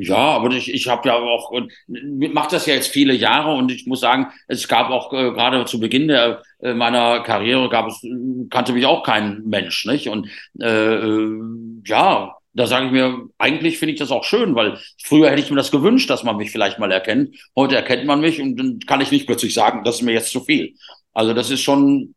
Ja, 0.00 0.16
aber 0.16 0.50
ich, 0.52 0.72
ich 0.72 0.86
habe 0.86 1.08
ja 1.08 1.16
auch, 1.16 1.52
mache 1.88 2.50
das 2.52 2.66
ja 2.66 2.74
jetzt 2.74 2.86
viele 2.86 3.14
Jahre 3.14 3.54
und 3.54 3.72
ich 3.72 3.84
muss 3.84 3.98
sagen, 3.98 4.28
es 4.46 4.68
gab 4.68 4.90
auch 4.90 5.12
äh, 5.12 5.32
gerade 5.32 5.64
zu 5.64 5.80
Beginn 5.80 6.06
der, 6.06 6.40
äh, 6.60 6.72
meiner 6.72 7.20
Karriere 7.24 7.68
gab 7.68 7.88
es, 7.88 8.00
kannte 8.48 8.72
mich 8.72 8.86
auch 8.86 9.02
kein 9.02 9.42
Mensch, 9.44 9.86
nicht? 9.86 10.08
Und 10.08 10.28
äh, 10.60 10.94
äh 10.94 11.40
ja, 11.84 12.36
da 12.54 12.66
sage 12.68 12.86
ich 12.86 12.92
mir, 12.92 13.28
eigentlich 13.38 13.78
finde 13.78 13.94
ich 13.94 13.98
das 13.98 14.12
auch 14.12 14.22
schön, 14.22 14.54
weil 14.54 14.78
früher 15.02 15.30
hätte 15.30 15.42
ich 15.42 15.50
mir 15.50 15.56
das 15.56 15.72
gewünscht, 15.72 16.08
dass 16.10 16.22
man 16.22 16.36
mich 16.36 16.52
vielleicht 16.52 16.78
mal 16.78 16.92
erkennt. 16.92 17.36
Heute 17.56 17.74
erkennt 17.74 18.06
man 18.06 18.20
mich 18.20 18.40
und 18.40 18.56
dann 18.56 18.78
kann 18.80 19.00
ich 19.00 19.10
nicht 19.10 19.26
plötzlich 19.26 19.52
sagen, 19.52 19.82
das 19.82 19.96
ist 19.96 20.02
mir 20.02 20.12
jetzt 20.12 20.30
zu 20.30 20.40
viel. 20.40 20.74
Also 21.12 21.34
das 21.34 21.50
ist 21.50 21.62
schon 21.62 22.14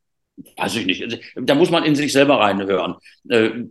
weiß 0.57 0.76
ich 0.76 0.85
nicht. 0.85 1.19
Da 1.35 1.55
muss 1.55 1.72
man 1.72 1.84
in 1.84 1.95
sich 1.95 2.11
selber 2.11 2.39
reinhören. 2.39 2.95
Äh, 3.30 3.65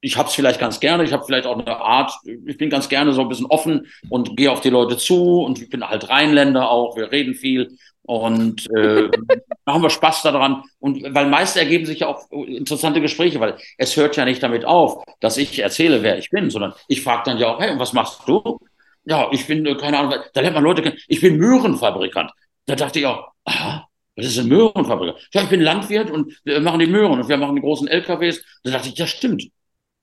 ich 0.00 0.16
habe 0.16 0.28
es 0.28 0.34
vielleicht 0.34 0.60
ganz 0.60 0.78
gerne, 0.78 1.04
ich 1.04 1.12
habe 1.12 1.24
vielleicht 1.24 1.46
auch 1.46 1.58
eine 1.58 1.80
Art, 1.80 2.12
ich 2.24 2.58
bin 2.58 2.70
ganz 2.70 2.88
gerne 2.88 3.12
so 3.12 3.22
ein 3.22 3.28
bisschen 3.28 3.46
offen 3.46 3.86
und 4.08 4.36
gehe 4.36 4.52
auf 4.52 4.60
die 4.60 4.70
Leute 4.70 4.96
zu 4.98 5.40
und 5.40 5.60
ich 5.60 5.68
bin 5.68 5.82
halt 5.82 6.08
Rheinländer 6.08 6.70
auch, 6.70 6.96
wir 6.96 7.10
reden 7.10 7.34
viel 7.34 7.76
und 8.02 8.68
äh, 8.76 9.08
machen 9.64 9.82
wir 9.82 9.90
Spaß 9.90 10.22
daran. 10.22 10.62
Und 10.78 11.02
weil 11.14 11.26
meist 11.26 11.56
ergeben 11.56 11.86
sich 11.86 12.00
ja 12.00 12.08
auch 12.08 12.30
interessante 12.30 13.00
Gespräche, 13.00 13.40
weil 13.40 13.56
es 13.78 13.96
hört 13.96 14.16
ja 14.16 14.24
nicht 14.24 14.42
damit 14.42 14.64
auf, 14.64 15.02
dass 15.20 15.36
ich 15.36 15.58
erzähle, 15.58 16.02
wer 16.02 16.18
ich 16.18 16.30
bin, 16.30 16.50
sondern 16.50 16.72
ich 16.88 17.02
frage 17.02 17.22
dann 17.26 17.38
ja 17.38 17.48
auch, 17.48 17.60
hey, 17.60 17.78
was 17.78 17.92
machst 17.92 18.20
du? 18.26 18.58
Ja, 19.04 19.28
ich 19.32 19.46
bin, 19.46 19.66
äh, 19.66 19.76
keine 19.76 19.98
Ahnung, 19.98 20.14
da 20.32 20.40
lernt 20.40 20.54
man 20.54 20.64
Leute 20.64 20.82
kennen, 20.82 20.98
ich 21.08 21.20
bin 21.20 21.36
Möhrenfabrikant. 21.36 22.30
Da 22.66 22.76
dachte 22.76 22.98
ich 22.98 23.06
auch, 23.06 23.28
aha, 23.44 23.88
das 24.16 24.26
ist 24.26 24.38
eine 24.38 24.48
Möhrenfabrik. 24.48 25.14
Ja, 25.32 25.42
ich 25.42 25.48
bin 25.48 25.60
Landwirt 25.60 26.10
und 26.10 26.40
wir 26.44 26.60
machen 26.60 26.80
die 26.80 26.86
Möhren 26.86 27.20
und 27.20 27.28
wir 27.28 27.36
machen 27.36 27.54
die 27.54 27.62
großen 27.62 27.86
LKWs. 27.86 28.42
Da 28.64 28.70
dachte 28.72 28.88
ich, 28.88 28.96
ja, 28.96 29.06
stimmt. 29.06 29.44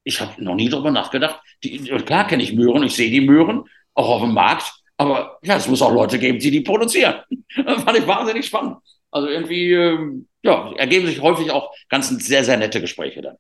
Ich 0.03 0.22
habe 0.22 0.44
noch 0.44 0.56
nie 0.56 0.69
darüber 0.69 0.91
nachgedacht. 0.91 1.40
Die, 1.64 1.80
klar 1.80 2.27
kenne 2.27 2.44
ich 2.44 2.53
Möhren, 2.53 2.84
ich 2.84 2.95
sehe 2.95 3.10
die 3.10 3.22
Möhren, 3.22 3.64
auch 3.95 4.10
auf 4.10 4.22
dem 4.22 4.34
Markt. 4.34 4.72
Aber 4.98 5.40
ja, 5.44 5.56
es 5.56 5.68
muss 5.68 5.81
auch 5.81 5.91
Leute 5.91 6.19
geben, 6.19 6.40
die 6.40 6.52
die 6.52 6.61
produzieren. 6.61 7.15
Das 7.65 7.84
fand 7.84 7.98
ich 7.99 8.07
wahnsinnig 8.07 8.48
spannend. 8.48 8.77
Also 9.11 9.27
irgendwie, 9.27 9.72
ähm, 9.73 10.27
ja, 10.41 10.73
ergeben 10.76 11.06
sich 11.06 11.22
häufig 11.22 11.52
auch 11.52 11.72
ganz 11.88 12.10
sehr, 12.10 12.44
sehr 12.44 12.57
nette 12.57 12.81
Gespräche 12.81 13.22
dann. 13.22 13.35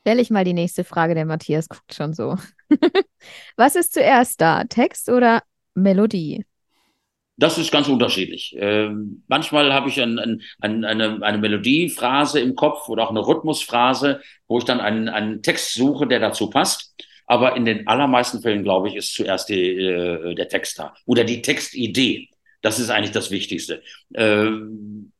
Stelle 0.00 0.22
ich 0.22 0.30
mal 0.30 0.44
die 0.44 0.54
nächste 0.54 0.84
Frage, 0.84 1.14
der 1.14 1.26
Matthias 1.26 1.68
guckt 1.68 1.94
schon 1.94 2.14
so. 2.14 2.36
Was 3.56 3.76
ist 3.76 3.92
zuerst 3.92 4.40
da, 4.40 4.64
Text 4.64 5.10
oder 5.10 5.42
Melodie? 5.74 6.46
Das 7.40 7.56
ist 7.56 7.70
ganz 7.70 7.86
unterschiedlich. 7.86 8.54
Ähm, 8.58 9.22
manchmal 9.28 9.72
habe 9.72 9.88
ich 9.88 10.02
ein, 10.02 10.18
ein, 10.18 10.42
ein, 10.60 10.84
eine, 10.84 11.22
eine 11.22 11.38
Melodiephrase 11.38 12.40
im 12.40 12.56
Kopf 12.56 12.88
oder 12.88 13.04
auch 13.04 13.10
eine 13.10 13.24
Rhythmusphrase, 13.24 14.20
wo 14.48 14.58
ich 14.58 14.64
dann 14.64 14.80
einen, 14.80 15.08
einen 15.08 15.40
Text 15.40 15.74
suche, 15.74 16.08
der 16.08 16.18
dazu 16.18 16.50
passt. 16.50 16.96
Aber 17.26 17.54
in 17.56 17.64
den 17.64 17.86
allermeisten 17.86 18.42
Fällen, 18.42 18.64
glaube 18.64 18.88
ich, 18.88 18.96
ist 18.96 19.14
zuerst 19.14 19.48
die, 19.50 19.70
äh, 19.76 20.34
der 20.34 20.48
Text 20.48 20.80
da 20.80 20.94
oder 21.06 21.22
die 21.22 21.40
Textidee. 21.40 22.28
Das 22.60 22.80
ist 22.80 22.90
eigentlich 22.90 23.12
das 23.12 23.30
Wichtigste. 23.30 23.82
Äh, 24.14 24.46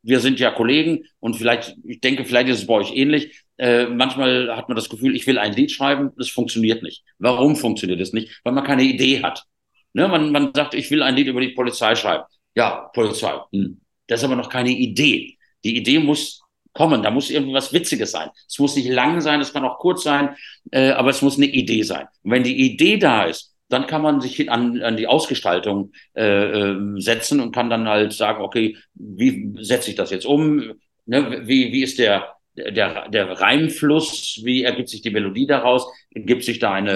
wir 0.03 0.19
sind 0.19 0.41
ja 0.41 0.51
Kollegen 0.51 1.05
und 1.21 1.37
vielleicht, 1.37 1.77
ich 1.85 2.01
denke, 2.01 2.25
vielleicht 2.25 2.49
ist 2.49 2.63
es 2.63 2.67
bei 2.67 2.75
euch 2.75 2.97
ähnlich. 2.97 3.45
Äh, 3.59 3.87
manchmal 3.87 4.57
hat 4.57 4.69
man 4.69 4.75
das 4.75 4.89
Gefühl, 4.89 5.15
ich 5.15 5.27
will 5.29 5.39
ein 5.39 5.53
Lied 5.53 5.71
schreiben, 5.71 6.11
das 6.17 6.31
funktioniert 6.31 6.83
nicht. 6.83 7.05
Warum 7.19 7.55
funktioniert 7.55 8.01
es 8.01 8.13
nicht? 8.13 8.41
Weil 8.43 8.55
man 8.55 8.65
keine 8.65 8.83
Idee 8.83 9.23
hat. 9.23 9.45
Ne, 9.95 10.07
man, 10.09 10.31
man 10.31 10.53
sagt, 10.55 10.75
ich 10.75 10.91
will 10.91 11.03
ein 11.03 11.15
Lied 11.17 11.29
über 11.29 11.41
die 11.41 11.49
Polizei 11.49 11.95
schreiben. 11.95 12.25
Ja, 12.55 12.91
Polizei. 12.93 13.33
Hm. 13.53 13.81
Das 14.07 14.21
ist 14.21 14.25
aber 14.25 14.37
noch 14.37 14.49
keine 14.49 14.71
Idee. 14.71 15.37
Die 15.65 15.77
Idee 15.77 15.99
muss 15.99 16.43
kommen. 16.79 17.03
Da 17.03 17.11
muss 17.11 17.31
irgendwas 17.31 17.73
Witziges 17.73 18.13
sein. 18.13 18.31
Es 18.47 18.59
muss 18.59 18.77
nicht 18.77 18.89
lang 18.89 19.21
sein, 19.21 19.41
es 19.41 19.53
kann 19.53 19.65
auch 19.65 19.79
kurz 19.79 20.05
sein, 20.05 20.37
äh, 20.71 20.91
aber 20.91 21.11
es 21.11 21.23
muss 21.23 21.37
eine 21.37 21.47
Idee 21.47 21.83
sein. 21.83 22.07
Und 22.23 22.31
wenn 22.31 22.45
die 22.45 22.57
Idee 22.57 22.99
da 22.99 23.25
ist, 23.25 23.55
dann 23.69 23.87
kann 23.87 24.01
man 24.01 24.21
sich 24.21 24.51
an, 24.51 24.81
an 24.83 24.97
die 24.97 25.09
Ausgestaltung 25.09 25.93
äh, 26.15 26.23
äh, 26.25 27.01
setzen 27.01 27.41
und 27.41 27.55
kann 27.55 27.69
dann 27.69 27.89
halt 27.89 28.13
sagen, 28.13 28.43
okay, 28.43 28.77
wie 28.95 29.53
setze 29.61 29.91
ich 29.91 29.97
das 29.97 30.11
jetzt 30.11 30.25
um? 30.25 30.73
Ne, 31.05 31.47
wie, 31.47 31.73
wie 31.73 31.83
ist 31.83 31.99
der, 31.99 32.35
der, 32.59 33.09
der 33.09 33.41
Reimfluss, 33.41 34.41
wie 34.43 34.65
ergibt 34.65 34.89
sich 34.89 35.03
die 35.03 35.11
Melodie 35.11 35.47
daraus, 35.47 35.87
ergibt 36.13 36.45
sich 36.45 36.59
da 36.59 36.73
eine, 36.73 36.93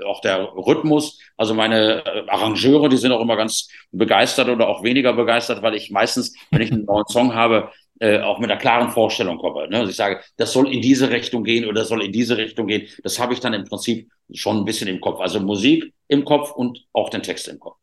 äh, 0.00 0.04
auch 0.04 0.20
der 0.20 0.52
Rhythmus. 0.54 1.20
Also 1.36 1.54
meine 1.54 2.04
äh, 2.04 2.28
Arrangeure, 2.28 2.88
die 2.88 2.96
sind 2.96 3.12
auch 3.12 3.20
immer 3.20 3.36
ganz 3.36 3.68
begeistert 3.92 4.48
oder 4.48 4.68
auch 4.68 4.82
weniger 4.82 5.12
begeistert, 5.12 5.62
weil 5.62 5.74
ich 5.74 5.90
meistens, 5.90 6.34
wenn 6.50 6.62
ich 6.62 6.72
einen 6.72 6.84
neuen 6.84 7.06
Song 7.06 7.34
habe, 7.34 7.70
äh, 8.00 8.20
auch 8.20 8.38
mit 8.38 8.50
einer 8.50 8.60
klaren 8.60 8.90
Vorstellung 8.90 9.38
komme. 9.38 9.68
Ne? 9.68 9.78
Also 9.78 9.90
ich 9.90 9.96
sage, 9.96 10.20
das 10.36 10.52
soll 10.52 10.72
in 10.72 10.80
diese 10.80 11.10
Richtung 11.10 11.44
gehen 11.44 11.64
oder 11.64 11.80
das 11.80 11.88
soll 11.88 12.04
in 12.04 12.12
diese 12.12 12.36
Richtung 12.36 12.66
gehen. 12.66 12.88
Das 13.02 13.18
habe 13.18 13.34
ich 13.34 13.40
dann 13.40 13.54
im 13.54 13.64
Prinzip 13.64 14.08
schon 14.32 14.58
ein 14.58 14.64
bisschen 14.64 14.88
im 14.88 15.00
Kopf. 15.00 15.20
Also 15.20 15.40
Musik 15.40 15.92
im 16.06 16.24
Kopf 16.24 16.52
und 16.52 16.84
auch 16.92 17.10
den 17.10 17.22
Text 17.22 17.48
im 17.48 17.58
Kopf. 17.58 17.76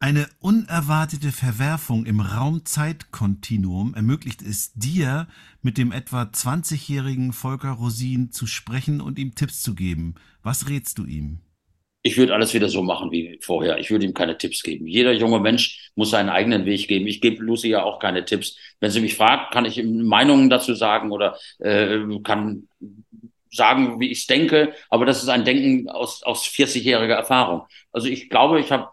Eine 0.00 0.28
unerwartete 0.38 1.32
Verwerfung 1.32 2.06
im 2.06 2.20
Raum-Zeit-Kontinuum 2.20 3.94
ermöglicht 3.94 4.42
es 4.42 4.72
dir, 4.74 5.26
mit 5.60 5.76
dem 5.76 5.90
etwa 5.90 6.22
20-jährigen 6.22 7.32
Volker 7.32 7.72
Rosin 7.72 8.30
zu 8.30 8.46
sprechen 8.46 9.00
und 9.00 9.18
ihm 9.18 9.34
Tipps 9.34 9.60
zu 9.60 9.74
geben. 9.74 10.14
Was 10.44 10.68
rätst 10.68 10.98
du 10.98 11.04
ihm? 11.04 11.40
Ich 12.02 12.16
würde 12.16 12.32
alles 12.32 12.54
wieder 12.54 12.68
so 12.68 12.80
machen 12.80 13.10
wie 13.10 13.40
vorher. 13.42 13.78
Ich 13.80 13.90
würde 13.90 14.06
ihm 14.06 14.14
keine 14.14 14.38
Tipps 14.38 14.62
geben. 14.62 14.86
Jeder 14.86 15.10
junge 15.12 15.40
Mensch 15.40 15.90
muss 15.96 16.10
seinen 16.10 16.28
eigenen 16.28 16.64
Weg 16.64 16.86
geben. 16.86 17.08
Ich 17.08 17.20
gebe 17.20 17.42
Lucy 17.42 17.70
ja 17.70 17.82
auch 17.82 17.98
keine 17.98 18.24
Tipps. 18.24 18.56
Wenn 18.78 18.92
sie 18.92 19.00
mich 19.00 19.16
fragt, 19.16 19.52
kann 19.52 19.64
ich 19.64 19.82
Meinungen 19.82 20.48
dazu 20.48 20.74
sagen 20.74 21.10
oder 21.10 21.36
äh, 21.58 21.98
kann 22.22 22.68
sagen, 23.50 23.98
wie 23.98 24.12
ich 24.12 24.28
denke. 24.28 24.74
Aber 24.90 25.06
das 25.06 25.24
ist 25.24 25.28
ein 25.28 25.44
Denken 25.44 25.88
aus, 25.88 26.22
aus 26.22 26.44
40-jähriger 26.44 27.14
Erfahrung. 27.14 27.62
Also 27.90 28.06
ich 28.06 28.30
glaube, 28.30 28.60
ich 28.60 28.70
habe 28.70 28.90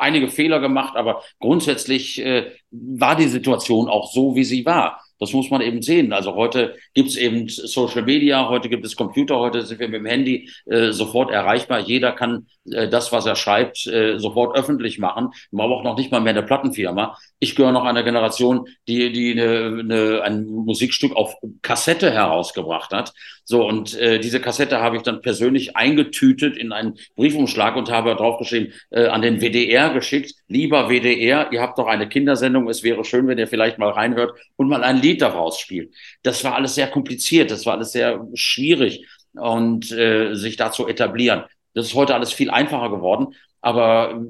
einige 0.00 0.28
Fehler 0.28 0.60
gemacht, 0.60 0.96
aber 0.96 1.22
grundsätzlich 1.38 2.24
äh, 2.24 2.52
war 2.70 3.16
die 3.16 3.28
Situation 3.28 3.88
auch 3.88 4.10
so, 4.12 4.34
wie 4.34 4.44
sie 4.44 4.64
war. 4.64 5.00
Das 5.20 5.34
muss 5.34 5.50
man 5.50 5.60
eben 5.60 5.82
sehen. 5.82 6.14
Also 6.14 6.34
heute 6.34 6.76
gibt 6.94 7.10
es 7.10 7.16
eben 7.16 7.46
Social 7.48 8.02
Media, 8.02 8.48
heute 8.48 8.70
gibt 8.70 8.86
es 8.86 8.96
Computer, 8.96 9.38
heute 9.38 9.66
sind 9.66 9.78
wir 9.78 9.88
mit 9.88 10.00
dem 10.00 10.06
Handy 10.06 10.50
äh, 10.64 10.92
sofort 10.92 11.30
erreichbar. 11.30 11.80
Jeder 11.80 12.12
kann 12.12 12.46
äh, 12.70 12.88
das, 12.88 13.12
was 13.12 13.26
er 13.26 13.36
schreibt, 13.36 13.86
äh, 13.86 14.18
sofort 14.18 14.56
öffentlich 14.56 14.98
machen. 14.98 15.28
Man 15.50 15.68
braucht 15.68 15.84
noch 15.84 15.98
nicht 15.98 16.10
mal 16.10 16.20
mehr 16.20 16.32
eine 16.32 16.42
Plattenfirma. 16.42 17.18
Ich 17.38 17.54
gehöre 17.54 17.72
noch 17.72 17.84
einer 17.84 18.02
Generation, 18.02 18.66
die, 18.88 19.12
die 19.12 19.32
eine, 19.32 19.80
eine, 19.80 20.22
ein 20.22 20.46
Musikstück 20.46 21.14
auf 21.14 21.34
Kassette 21.60 22.10
herausgebracht 22.10 22.92
hat. 22.92 23.12
So, 23.50 23.66
und 23.66 23.98
äh, 23.98 24.20
diese 24.20 24.40
Kassette 24.40 24.78
habe 24.78 24.96
ich 24.96 25.02
dann 25.02 25.22
persönlich 25.22 25.76
eingetütet 25.76 26.56
in 26.56 26.70
einen 26.70 26.96
Briefumschlag 27.16 27.74
und 27.74 27.90
habe 27.90 28.14
draufgeschrieben, 28.14 28.72
äh, 28.90 29.06
an 29.08 29.22
den 29.22 29.40
WDR 29.40 29.90
geschickt. 29.90 30.36
Lieber 30.46 30.88
WDR, 30.88 31.50
ihr 31.50 31.60
habt 31.60 31.76
doch 31.76 31.88
eine 31.88 32.08
Kindersendung, 32.08 32.68
es 32.68 32.84
wäre 32.84 33.04
schön, 33.04 33.26
wenn 33.26 33.38
ihr 33.38 33.48
vielleicht 33.48 33.76
mal 33.76 33.90
reinhört 33.90 34.38
und 34.54 34.68
mal 34.68 34.84
ein 34.84 35.02
Lied 35.02 35.20
daraus 35.20 35.58
spielt. 35.58 35.92
Das 36.22 36.44
war 36.44 36.54
alles 36.54 36.76
sehr 36.76 36.86
kompliziert, 36.86 37.50
das 37.50 37.66
war 37.66 37.74
alles 37.74 37.90
sehr 37.90 38.24
schwierig. 38.34 39.04
und 39.32 39.90
äh, 39.90 40.34
sich 40.34 40.56
da 40.56 40.70
zu 40.70 40.86
etablieren. 40.86 41.42
Das 41.74 41.86
ist 41.86 41.94
heute 41.94 42.14
alles 42.14 42.32
viel 42.32 42.50
einfacher 42.50 42.88
geworden. 42.88 43.34
Aber 43.62 44.22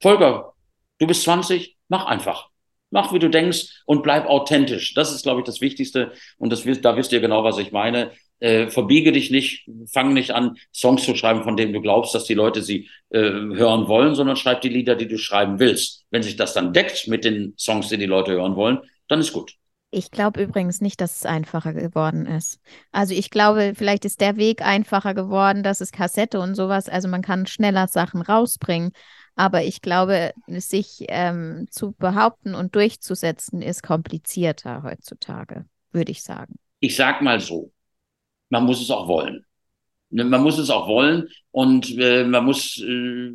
Volker, 0.00 0.54
du 1.00 1.08
bist 1.08 1.24
20, 1.24 1.76
mach 1.88 2.06
einfach. 2.06 2.50
Mach, 2.90 3.12
wie 3.12 3.18
du 3.18 3.28
denkst 3.28 3.82
und 3.86 4.04
bleib 4.04 4.26
authentisch. 4.26 4.94
Das 4.94 5.12
ist, 5.12 5.24
glaube 5.24 5.40
ich, 5.40 5.44
das 5.44 5.60
Wichtigste. 5.60 6.12
Und 6.38 6.52
das, 6.52 6.62
da 6.82 6.96
wisst 6.96 7.10
ihr 7.10 7.20
genau, 7.20 7.42
was 7.42 7.58
ich 7.58 7.72
meine. 7.72 8.12
Äh, 8.40 8.68
verbiege 8.68 9.12
dich 9.12 9.30
nicht, 9.30 9.68
fang 9.90 10.12
nicht 10.12 10.32
an, 10.32 10.56
Songs 10.74 11.04
zu 11.04 11.14
schreiben, 11.14 11.44
von 11.44 11.56
denen 11.56 11.72
du 11.72 11.80
glaubst, 11.80 12.14
dass 12.14 12.24
die 12.24 12.34
Leute 12.34 12.62
sie 12.62 12.88
äh, 13.10 13.20
hören 13.20 13.88
wollen, 13.88 14.14
sondern 14.14 14.36
schreib 14.36 14.60
die 14.60 14.68
Lieder, 14.68 14.96
die 14.96 15.08
du 15.08 15.18
schreiben 15.18 15.58
willst. 15.58 16.04
Wenn 16.10 16.22
sich 16.22 16.36
das 16.36 16.52
dann 16.52 16.72
deckt 16.72 17.08
mit 17.08 17.24
den 17.24 17.54
Songs, 17.56 17.88
die 17.88 17.98
die 17.98 18.06
Leute 18.06 18.32
hören 18.32 18.56
wollen, 18.56 18.80
dann 19.08 19.20
ist 19.20 19.32
gut. 19.32 19.54
Ich 19.96 20.10
glaube 20.10 20.42
übrigens 20.42 20.80
nicht, 20.80 21.00
dass 21.00 21.18
es 21.18 21.24
einfacher 21.24 21.72
geworden 21.72 22.26
ist. 22.26 22.58
Also 22.90 23.14
ich 23.14 23.30
glaube, 23.30 23.74
vielleicht 23.76 24.04
ist 24.04 24.20
der 24.20 24.36
Weg 24.36 24.60
einfacher 24.60 25.14
geworden, 25.14 25.62
dass 25.62 25.80
es 25.80 25.92
Kassette 25.92 26.40
und 26.40 26.56
sowas, 26.56 26.88
also 26.88 27.06
man 27.06 27.22
kann 27.22 27.46
schneller 27.46 27.86
Sachen 27.86 28.20
rausbringen. 28.20 28.90
Aber 29.36 29.62
ich 29.62 29.82
glaube, 29.82 30.32
sich 30.48 31.04
ähm, 31.08 31.66
zu 31.70 31.92
behaupten 31.92 32.54
und 32.54 32.74
durchzusetzen, 32.74 33.62
ist 33.62 33.82
komplizierter 33.82 34.82
heutzutage, 34.82 35.64
würde 35.92 36.10
ich 36.10 36.22
sagen. 36.22 36.56
Ich 36.80 36.96
sag 36.96 37.22
mal 37.22 37.40
so, 37.40 37.70
man 38.54 38.66
muss 38.66 38.80
es 38.80 38.90
auch 38.90 39.08
wollen. 39.08 39.44
Ne, 40.10 40.24
man 40.24 40.42
muss 40.42 40.58
es 40.58 40.70
auch 40.70 40.86
wollen 40.86 41.28
und 41.50 41.98
äh, 41.98 42.24
man 42.24 42.44
muss 42.44 42.80
äh, 42.80 43.32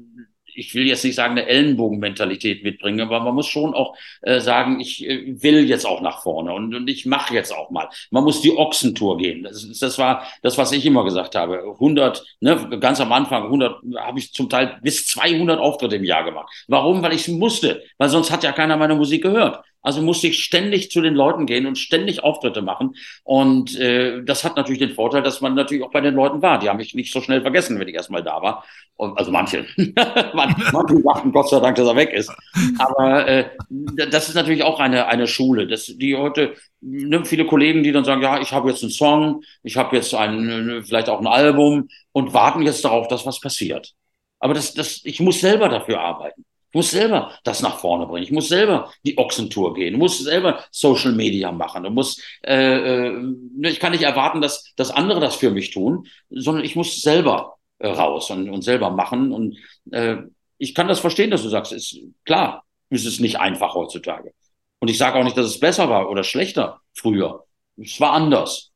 ich 0.60 0.76
will 0.76 0.86
jetzt 0.86 1.04
nicht 1.04 1.16
sagen, 1.16 1.32
eine 1.38 1.48
Ellenbogenmentalität 1.48 2.64
mitbringen, 2.64 3.02
aber 3.02 3.22
man 3.22 3.36
muss 3.36 3.48
schon 3.48 3.74
auch 3.74 3.96
äh, 4.22 4.40
sagen, 4.40 4.80
ich 4.80 5.08
äh, 5.08 5.41
will 5.41 5.68
jetzt 5.68 5.86
auch 5.86 6.02
nach 6.02 6.22
vorne 6.22 6.54
und, 6.54 6.76
und 6.76 6.90
ich 6.90 7.06
mache 7.06 7.34
jetzt 7.34 7.56
auch 7.56 7.70
mal. 7.70 7.88
Man 8.12 8.24
muss 8.24 8.41
die 8.41 8.56
Ochsentour 8.56 9.18
gehen. 9.18 9.44
Das, 9.44 9.80
das 9.80 9.98
war 9.98 10.24
das, 10.41 10.58
was 10.58 10.72
ich 10.72 10.86
immer 10.86 11.04
gesagt 11.06 11.36
habe. 11.36 11.64
100, 11.74 12.26
ne, 12.41 12.78
ganz 12.80 13.00
am 13.00 13.12
Anfang, 13.14 13.44
100 13.44 13.82
habe 13.98 14.20
ich 14.20 14.34
zum 14.34 14.50
Teil 14.50 14.80
bis 14.82 15.08
200 15.08 15.60
Auftritte 15.60 15.96
im 15.96 16.04
Jahr 16.04 16.24
gemacht. 16.24 16.52
Warum? 16.68 17.02
Weil 17.02 17.14
ich 17.14 17.28
musste, 17.28 17.84
weil 17.98 18.10
sonst 18.10 18.32
hat 18.32 18.44
ja 18.44 18.52
keiner 18.52 18.76
meine 18.78 18.96
Musik 18.96 19.24
gehört. 19.24 19.64
Also 19.81 20.01
musste 20.01 20.27
ich 20.27 20.43
ständig 20.43 20.91
zu 20.91 21.01
den 21.01 21.15
Leuten 21.15 21.45
gehen 21.45 21.65
und 21.65 21.77
ständig 21.77 22.23
Auftritte 22.23 22.61
machen. 22.61 22.95
Und 23.23 23.77
äh, 23.80 24.22
das 24.23 24.43
hat 24.43 24.57
natürlich 24.57 24.80
den 24.80 24.95
Vorteil, 24.95 25.23
dass 25.23 25.39
man 25.39 25.56
natürlich 25.56 25.84
auch 25.84 25.91
bei 25.91 26.01
den 26.01 26.15
Leuten 26.15 26.41
war. 26.41 26.60
Die 26.60 26.69
haben 26.69 26.77
mich 26.77 26.93
nicht 26.95 27.14
so 27.14 27.22
schnell 27.22 27.41
vergessen, 27.41 27.80
wenn 27.80 27.88
ich 27.88 27.95
erstmal 27.95 28.23
da 28.23 28.41
war. 28.41 28.65
Und, 28.95 29.18
also 29.18 29.31
manche. 29.31 29.65
manche 30.34 31.01
dachten 31.01 31.31
Gott 31.31 31.49
sei 31.49 31.60
Dank, 31.61 31.77
dass 31.77 31.88
er 31.88 31.95
weg 31.95 32.11
ist. 32.11 32.31
Aber 32.77 33.26
äh, 33.27 33.49
das 34.10 34.27
ist 34.27 34.35
natürlich 34.35 34.64
auch 34.64 34.81
eine, 34.81 35.07
eine 35.07 35.27
Schule. 35.27 35.65
Das, 35.68 35.85
die 35.85 36.15
heute, 36.18 36.56
ne, 36.81 37.23
viele 37.23 37.45
Kollegen, 37.45 37.81
die 37.81 37.93
dann 37.93 38.03
sagen, 38.03 38.22
ja, 38.22 38.41
ich 38.41 38.51
habe 38.51 38.69
jetzt 38.69 38.84
einen 38.84 38.91
Song, 38.91 39.43
ich 39.64 39.77
habe 39.77 39.95
jetzt 39.95 40.14
ein, 40.14 40.84
vielleicht 40.84 41.07
auch 41.07 41.22
ein 41.22 41.27
Album 41.27 41.88
und 42.11 42.34
warten 42.34 42.61
jetzt 42.64 42.84
darauf, 42.84 43.07
dass 43.07 43.26
was 43.26 43.39
passiert. 43.39 43.93
Aber 44.39 44.53
das, 44.53 44.73
das, 44.73 45.01
ich 45.06 45.19
muss 45.22 45.39
selber 45.39 45.69
dafür 45.69 46.01
arbeiten. 46.01 46.45
Ich 46.72 46.76
muss 46.76 46.91
selber 46.91 47.34
das 47.44 47.62
nach 47.62 47.80
vorne 47.80 48.06
bringen. 48.06 48.24
Ich 48.24 48.32
muss 48.32 48.48
selber 48.48 48.91
die 49.04 49.18
Ochsentour 49.18 49.74
gehen. 49.74 49.96
Ich 49.96 50.00
muss 50.00 50.20
selber 50.20 50.64
Social 50.72 51.14
Media 51.14 51.52
machen. 51.52 51.84
Ich, 51.86 51.91
muss, 51.91 52.22
äh, 52.44 53.08
äh, 53.08 53.34
ich 53.64 53.80
kann 53.80 53.91
nicht 53.91 54.04
erwarten, 54.04 54.40
dass, 54.40 54.74
dass 54.76 54.91
andere 54.91 55.20
das 55.20 55.36
für 55.36 55.50
mich 55.50 55.72
tun, 55.72 56.08
sondern 56.30 56.64
ich 56.64 56.76
muss 56.76 57.02
selber 57.02 57.56
äh, 57.80 57.88
raus 57.88 58.30
und, 58.30 58.50
und 58.50 58.62
selber 58.62 58.91
machen. 58.91 59.32
Und 59.32 59.58
äh, 59.91 60.18
ich 60.60 60.76
kann 60.76 60.88
das 60.88 61.00
verstehen, 61.00 61.32
dass 61.32 61.41
du 61.41 61.50
sagst, 61.50 61.72
ist 61.72 61.98
klar, 62.24 62.64
ist 62.90 63.06
es 63.06 63.20
nicht 63.20 63.40
einfach 63.40 63.74
heutzutage. 63.74 64.34
Und 64.80 64.90
ich 64.90 64.98
sage 64.98 65.18
auch 65.18 65.24
nicht, 65.24 65.38
dass 65.38 65.48
es 65.48 65.60
besser 65.60 65.90
war 65.90 66.10
oder 66.10 66.24
schlechter 66.24 66.82
früher. 66.94 67.46
Es 67.78 68.00
war 68.00 68.14
anders. 68.14 68.69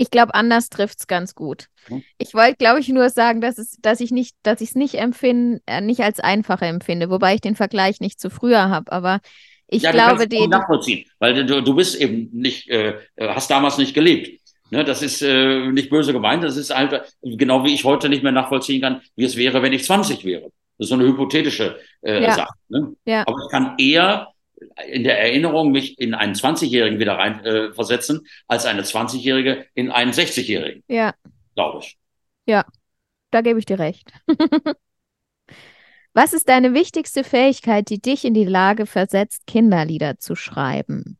Ich 0.00 0.12
glaube, 0.12 0.34
anders 0.34 0.68
trifft 0.68 1.00
es 1.00 1.06
ganz 1.08 1.34
gut. 1.34 1.66
Hm. 1.86 2.04
Ich 2.18 2.32
wollte, 2.32 2.54
glaube 2.56 2.78
ich, 2.78 2.88
nur 2.88 3.10
sagen, 3.10 3.40
dass, 3.40 3.58
es, 3.58 3.78
dass 3.80 3.98
ich 3.98 4.12
nicht, 4.12 4.36
dass 4.44 4.60
ich 4.60 4.70
es 4.70 4.74
nicht 4.76 4.94
empfinde, 4.94 5.60
äh, 5.66 5.80
nicht 5.80 6.00
als 6.00 6.20
einfacher 6.20 6.66
empfinde, 6.66 7.10
wobei 7.10 7.34
ich 7.34 7.40
den 7.40 7.56
Vergleich 7.56 7.98
nicht 7.98 8.20
zu 8.20 8.30
früher 8.30 8.68
habe, 8.68 8.92
aber 8.92 9.20
ich 9.66 9.82
ja, 9.82 9.90
glaube, 9.90 10.28
den. 10.28 10.50
nachvollziehen, 10.50 11.04
weil 11.18 11.44
du, 11.44 11.62
du 11.62 11.74
bist 11.74 12.00
eben 12.00 12.30
nicht, 12.32 12.68
äh, 12.70 12.94
äh, 13.16 13.28
hast 13.28 13.50
damals 13.50 13.76
nicht 13.76 13.92
gelebt. 13.92 14.40
Ne, 14.70 14.84
das 14.84 15.02
ist 15.02 15.20
äh, 15.22 15.66
nicht 15.66 15.90
böse 15.90 16.12
gemeint, 16.12 16.44
das 16.44 16.56
ist 16.56 16.70
einfach, 16.70 17.00
genau 17.22 17.64
wie 17.64 17.74
ich 17.74 17.84
heute 17.84 18.08
nicht 18.08 18.22
mehr 18.22 18.32
nachvollziehen 18.32 18.80
kann, 18.80 19.00
wie 19.16 19.24
es 19.24 19.36
wäre, 19.36 19.62
wenn 19.62 19.72
ich 19.72 19.84
20 19.84 20.24
wäre. 20.24 20.52
Das 20.78 20.84
ist 20.84 20.88
so 20.90 20.94
eine 20.94 21.06
hypothetische 21.06 21.76
äh, 22.02 22.22
ja. 22.22 22.34
Sache. 22.34 22.52
Ne? 22.68 22.94
Ja. 23.04 23.24
Aber 23.26 23.36
ich 23.44 23.50
kann 23.50 23.74
eher 23.78 24.28
in 24.90 25.04
der 25.04 25.20
Erinnerung 25.20 25.70
mich 25.70 25.98
in 25.98 26.14
einen 26.14 26.34
20-Jährigen 26.34 26.98
wieder 26.98 27.14
rein 27.18 27.44
äh, 27.44 27.72
versetzen, 27.72 28.26
als 28.46 28.66
eine 28.66 28.82
20-Jährige 28.82 29.66
in 29.74 29.90
einen 29.90 30.12
60-Jährigen. 30.12 30.82
Ja. 30.88 31.14
Glaube 31.54 31.80
ich. 31.82 31.98
Ja, 32.46 32.64
da 33.30 33.40
gebe 33.40 33.58
ich 33.58 33.66
dir 33.66 33.78
recht. 33.78 34.10
Was 36.14 36.32
ist 36.32 36.48
deine 36.48 36.74
wichtigste 36.74 37.22
Fähigkeit, 37.22 37.90
die 37.90 38.00
dich 38.00 38.24
in 38.24 38.34
die 38.34 38.44
Lage 38.44 38.86
versetzt, 38.86 39.46
Kinderlieder 39.46 40.18
zu 40.18 40.34
schreiben? 40.34 41.18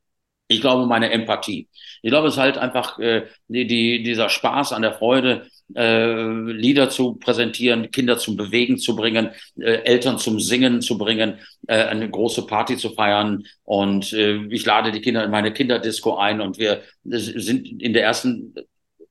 Ich 0.48 0.62
glaube, 0.62 0.86
meine 0.86 1.10
Empathie. 1.10 1.68
Ich 2.00 2.10
glaube, 2.10 2.28
es 2.28 2.34
ist 2.34 2.40
halt 2.40 2.56
einfach 2.56 2.98
äh, 2.98 3.26
die, 3.48 3.66
die, 3.66 4.02
dieser 4.02 4.30
Spaß 4.30 4.72
an 4.72 4.80
der 4.80 4.94
Freude, 4.94 5.46
äh, 5.74 6.24
Lieder 6.24 6.88
zu 6.88 7.16
präsentieren, 7.16 7.90
Kinder 7.90 8.16
zum 8.16 8.36
Bewegen 8.36 8.78
zu 8.78 8.96
bringen, 8.96 9.30
äh, 9.60 9.82
Eltern 9.82 10.18
zum 10.18 10.40
Singen 10.40 10.80
zu 10.80 10.96
bringen, 10.96 11.38
äh, 11.66 11.84
eine 11.84 12.08
große 12.08 12.46
Party 12.46 12.78
zu 12.78 12.90
feiern. 12.90 13.44
Und 13.64 14.14
äh, 14.14 14.36
ich 14.48 14.64
lade 14.64 14.90
die 14.90 15.02
Kinder 15.02 15.22
in 15.22 15.30
meine 15.30 15.52
Kinderdisco 15.52 16.16
ein 16.16 16.40
und 16.40 16.58
wir 16.58 16.82
sind 17.04 17.82
in 17.82 17.92
der 17.92 18.04
ersten, 18.04 18.54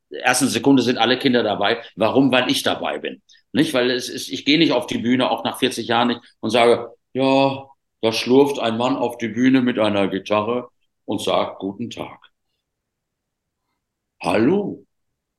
ersten 0.10 0.48
Sekunde 0.48 0.82
sind 0.82 0.98
alle 0.98 1.20
Kinder 1.20 1.44
dabei. 1.44 1.84
Warum? 1.96 2.32
Weil 2.32 2.50
ich 2.50 2.64
dabei 2.64 2.98
bin. 2.98 3.22
Nicht, 3.52 3.76
weil 3.76 3.92
es 3.92 4.10
ist, 4.10 4.30
ich 4.30 4.44
gehe 4.44 4.58
nicht 4.58 4.72
auf 4.72 4.88
die 4.88 4.98
Bühne, 4.98 5.30
auch 5.30 5.44
nach 5.44 5.60
40 5.60 5.88
Jahren 5.88 6.08
nicht, 6.10 6.22
und 6.40 6.50
sage, 6.50 6.90
ja, 7.14 7.66
da 8.02 8.12
schlurft 8.12 8.60
ein 8.60 8.78
Mann 8.78 8.96
auf 8.96 9.18
die 9.18 9.30
Bühne 9.30 9.62
mit 9.62 9.78
einer 9.78 10.08
Gitarre 10.08 10.70
und 11.08 11.22
sagt 11.22 11.60
Guten 11.60 11.90
Tag. 11.90 12.20
Hallo, 14.22 14.88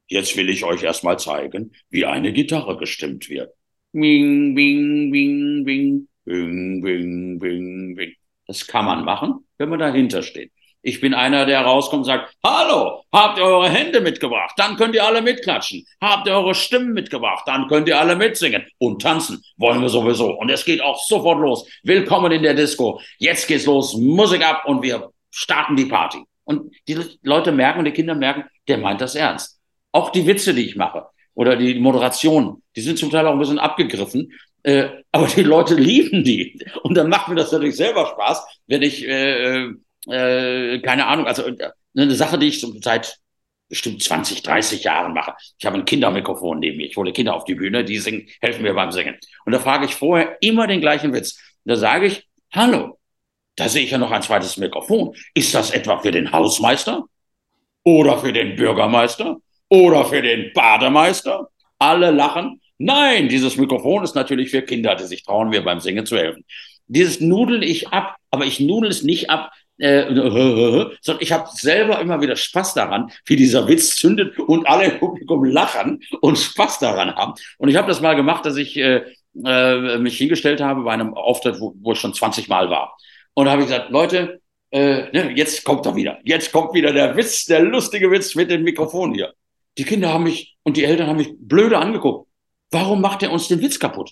Jetzt 0.08 0.36
will 0.38 0.48
ich 0.48 0.64
euch 0.64 0.82
erstmal 0.82 1.18
zeigen, 1.18 1.72
wie 1.90 2.06
eine 2.06 2.32
Gitarre 2.32 2.78
gestimmt 2.78 3.28
wird. 3.28 3.52
Wing, 3.92 4.56
wing, 4.56 5.12
wing, 5.12 5.66
wing, 5.66 6.08
wing, 6.24 6.82
wing, 6.82 7.40
wing, 7.40 7.96
wing. 7.96 8.12
Das 8.46 8.66
kann 8.66 8.86
man 8.86 9.04
machen, 9.04 9.46
wenn 9.58 9.68
man 9.68 9.78
dahinter 9.78 10.22
steht. 10.22 10.50
Ich 10.80 11.00
bin 11.02 11.12
einer, 11.12 11.44
der 11.44 11.60
rauskommt 11.60 12.00
und 12.00 12.04
sagt, 12.04 12.34
hallo, 12.42 13.02
habt 13.12 13.38
ihr 13.38 13.44
eure 13.44 13.68
Hände 13.68 14.00
mitgebracht? 14.00 14.54
Dann 14.56 14.76
könnt 14.76 14.94
ihr 14.94 15.04
alle 15.04 15.20
mitklatschen. 15.20 15.84
Habt 16.00 16.26
ihr 16.26 16.32
eure 16.32 16.54
Stimmen 16.54 16.94
mitgebracht? 16.94 17.42
Dann 17.46 17.68
könnt 17.68 17.88
ihr 17.88 17.98
alle 17.98 18.16
mitsingen 18.16 18.64
und 18.78 19.02
tanzen. 19.02 19.42
Wollen 19.58 19.82
wir 19.82 19.90
sowieso. 19.90 20.38
Und 20.38 20.48
es 20.48 20.64
geht 20.64 20.80
auch 20.80 20.98
sofort 21.04 21.40
los. 21.40 21.68
Willkommen 21.82 22.32
in 22.32 22.42
der 22.42 22.54
Disco. 22.54 23.00
Jetzt 23.18 23.46
geht's 23.46 23.66
los. 23.66 23.94
Musik 23.94 24.42
ab 24.42 24.62
und 24.66 24.82
wir 24.82 25.10
starten 25.39 25.77
die 25.77 25.86
Party. 25.86 26.19
Und 26.44 26.74
die 26.89 26.98
Leute 27.23 27.52
merken 27.52 27.81
und 27.81 27.85
die 27.85 27.93
Kinder 27.93 28.15
merken, 28.15 28.44
der 28.66 28.78
meint 28.78 29.01
das 29.01 29.15
ernst. 29.15 29.60
Auch 29.93 30.10
die 30.10 30.27
Witze, 30.27 30.52
die 30.52 30.66
ich 30.66 30.77
mache 30.77 31.06
oder 31.35 31.56
die 31.56 31.78
Moderation, 31.78 32.62
die 32.74 32.81
sind 32.81 32.98
zum 32.98 33.10
Teil 33.10 33.27
auch 33.27 33.32
ein 33.32 33.39
bisschen 33.39 33.60
abgegriffen. 33.60 34.32
Äh, 34.65 34.89
aber 35.12 35.27
die 35.28 35.43
Leute 35.43 35.74
lieben 35.77 36.24
die. 36.24 36.59
Und 36.82 36.97
dann 36.97 37.09
macht 37.09 37.28
mir 37.28 37.36
das 37.36 37.52
natürlich 37.52 37.77
selber 37.77 38.06
Spaß, 38.06 38.44
wenn 38.66 38.82
ich, 38.82 39.06
äh, 39.06 39.69
äh, 40.09 40.81
keine 40.81 41.06
Ahnung, 41.06 41.27
also 41.27 41.47
äh, 41.47 41.70
eine 41.97 42.15
Sache, 42.15 42.39
die 42.39 42.48
ich 42.48 42.60
seit 42.82 43.19
bestimmt 43.69 44.02
20, 44.02 44.43
30 44.43 44.82
Jahren 44.82 45.12
mache. 45.12 45.35
Ich 45.59 45.66
habe 45.66 45.77
ein 45.77 45.85
Kindermikrofon 45.85 46.59
neben 46.59 46.78
mir. 46.78 46.86
Ich 46.86 46.97
hole 46.97 47.12
Kinder 47.12 47.35
auf 47.35 47.44
die 47.44 47.55
Bühne, 47.55 47.85
die 47.85 47.98
singen, 47.98 48.27
helfen 48.40 48.62
mir 48.62 48.74
beim 48.74 48.90
Singen. 48.90 49.16
Und 49.44 49.52
da 49.52 49.60
frage 49.60 49.85
ich 49.85 49.94
vorher 49.94 50.36
immer 50.40 50.66
den 50.66 50.81
gleichen 50.81 51.12
Witz. 51.12 51.39
da 51.65 51.77
sage 51.77 52.06
ich, 52.06 52.27
hallo, 52.52 52.97
da 53.59 53.68
sehe 53.68 53.85
ich 53.85 53.90
ja 53.90 53.98
noch 53.98 54.10
ein 54.10 54.22
zweites 54.22 54.56
Mikrofon. 54.56 55.14
Ist 55.35 55.55
das 55.55 55.70
etwa 55.70 55.98
für 55.98 56.10
den 56.10 56.32
Hausmeister? 56.32 57.05
Oder 57.85 58.18
für 58.18 58.32
den 58.32 58.56
Bürgermeister? 58.56 59.39
oder 59.68 60.05
für 60.05 60.22
den 60.22 60.52
Bademeister. 60.52 61.48
Alle 61.78 62.10
lachen. 62.10 62.60
Nein, 62.78 63.28
dieses 63.28 63.56
Mikrofon 63.56 64.05
ist 64.05 64.14
natürlich 64.14 64.51
für 64.51 64.62
Kinder, 64.62 64.94
die 64.94 65.05
sich 65.05 65.24
trauen, 65.24 65.51
mir 65.51 65.62
beim 65.62 65.80
Singen 65.80 66.06
zu 66.06 66.16
helfen. 66.16 66.44
Dieses 66.86 67.20
nudel 67.20 67.62
ich 67.62 67.89
ab, 67.89 68.16
aber 68.30 68.47
ich 68.47 68.60
nudel 68.60 68.90
es 68.90 69.02
nicht 69.02 69.30
ab, 69.30 69.52
äh, 69.78 70.06
sondern 71.01 71.22
ich 71.22 71.32
habe 71.32 71.48
selber 71.52 72.01
immer 72.01 72.20
wieder 72.20 72.36
Spaß 72.36 72.74
daran, 72.74 73.10
wie 73.26 73.36
dieser 73.36 73.68
Witz 73.68 73.97
zündet 73.97 74.39
und 74.39 74.66
alle 74.66 74.86
im 74.86 74.98
Publikum 74.98 75.44
lachen 75.44 76.02
und 76.20 76.39
Spaß 76.39 76.78
daran 76.78 77.14
haben. 77.14 77.35
Und 77.59 77.68
ich 77.68 77.76
habe 77.76 77.89
das 77.89 78.01
mal 78.01 78.14
gemacht, 78.14 78.47
dass 78.47 78.56
ich 78.56 78.76
äh, 78.76 79.02
äh, 79.44 79.98
mich 79.98 80.16
hingestellt 80.18 80.60
habe 80.60 80.82
bei 80.82 80.93
einem 80.93 81.14
Auftritt, 81.14 81.60
wo, 81.60 81.74
wo 81.80 81.93
ich 81.93 82.01
schon 82.01 82.14
20 82.14 82.48
Mal 82.48 82.70
war. 82.70 82.97
Und 83.39 83.44
da 83.44 83.52
habe 83.52 83.62
ich 83.62 83.69
gesagt, 83.69 83.90
Leute, 83.90 84.40
äh, 84.73 85.12
ne, 85.12 85.31
jetzt 85.36 85.62
kommt 85.62 85.86
er 85.86 85.94
wieder. 85.94 86.19
Jetzt 86.24 86.51
kommt 86.51 86.74
wieder 86.74 86.93
der 86.93 87.16
Witz, 87.16 87.44
der 87.44 87.60
lustige 87.60 88.10
Witz 88.10 88.35
mit 88.35 88.51
dem 88.51 88.65
Mikrofon 88.65 89.15
hier. 89.15 89.32
Die 89.78 89.85
Kinder 89.85 90.12
haben 90.12 90.24
mich 90.24 90.56
und 90.65 90.77
die 90.77 90.82
Eltern 90.82 91.06
haben 91.06 91.19
mich 91.19 91.31
blöde 91.39 91.78
angeguckt. 91.78 92.28
Warum 92.73 93.01
macht 93.01 93.23
er 93.23 93.31
uns 93.31 93.47
den 93.47 93.62
Witz 93.62 93.78
kaputt? 93.78 94.10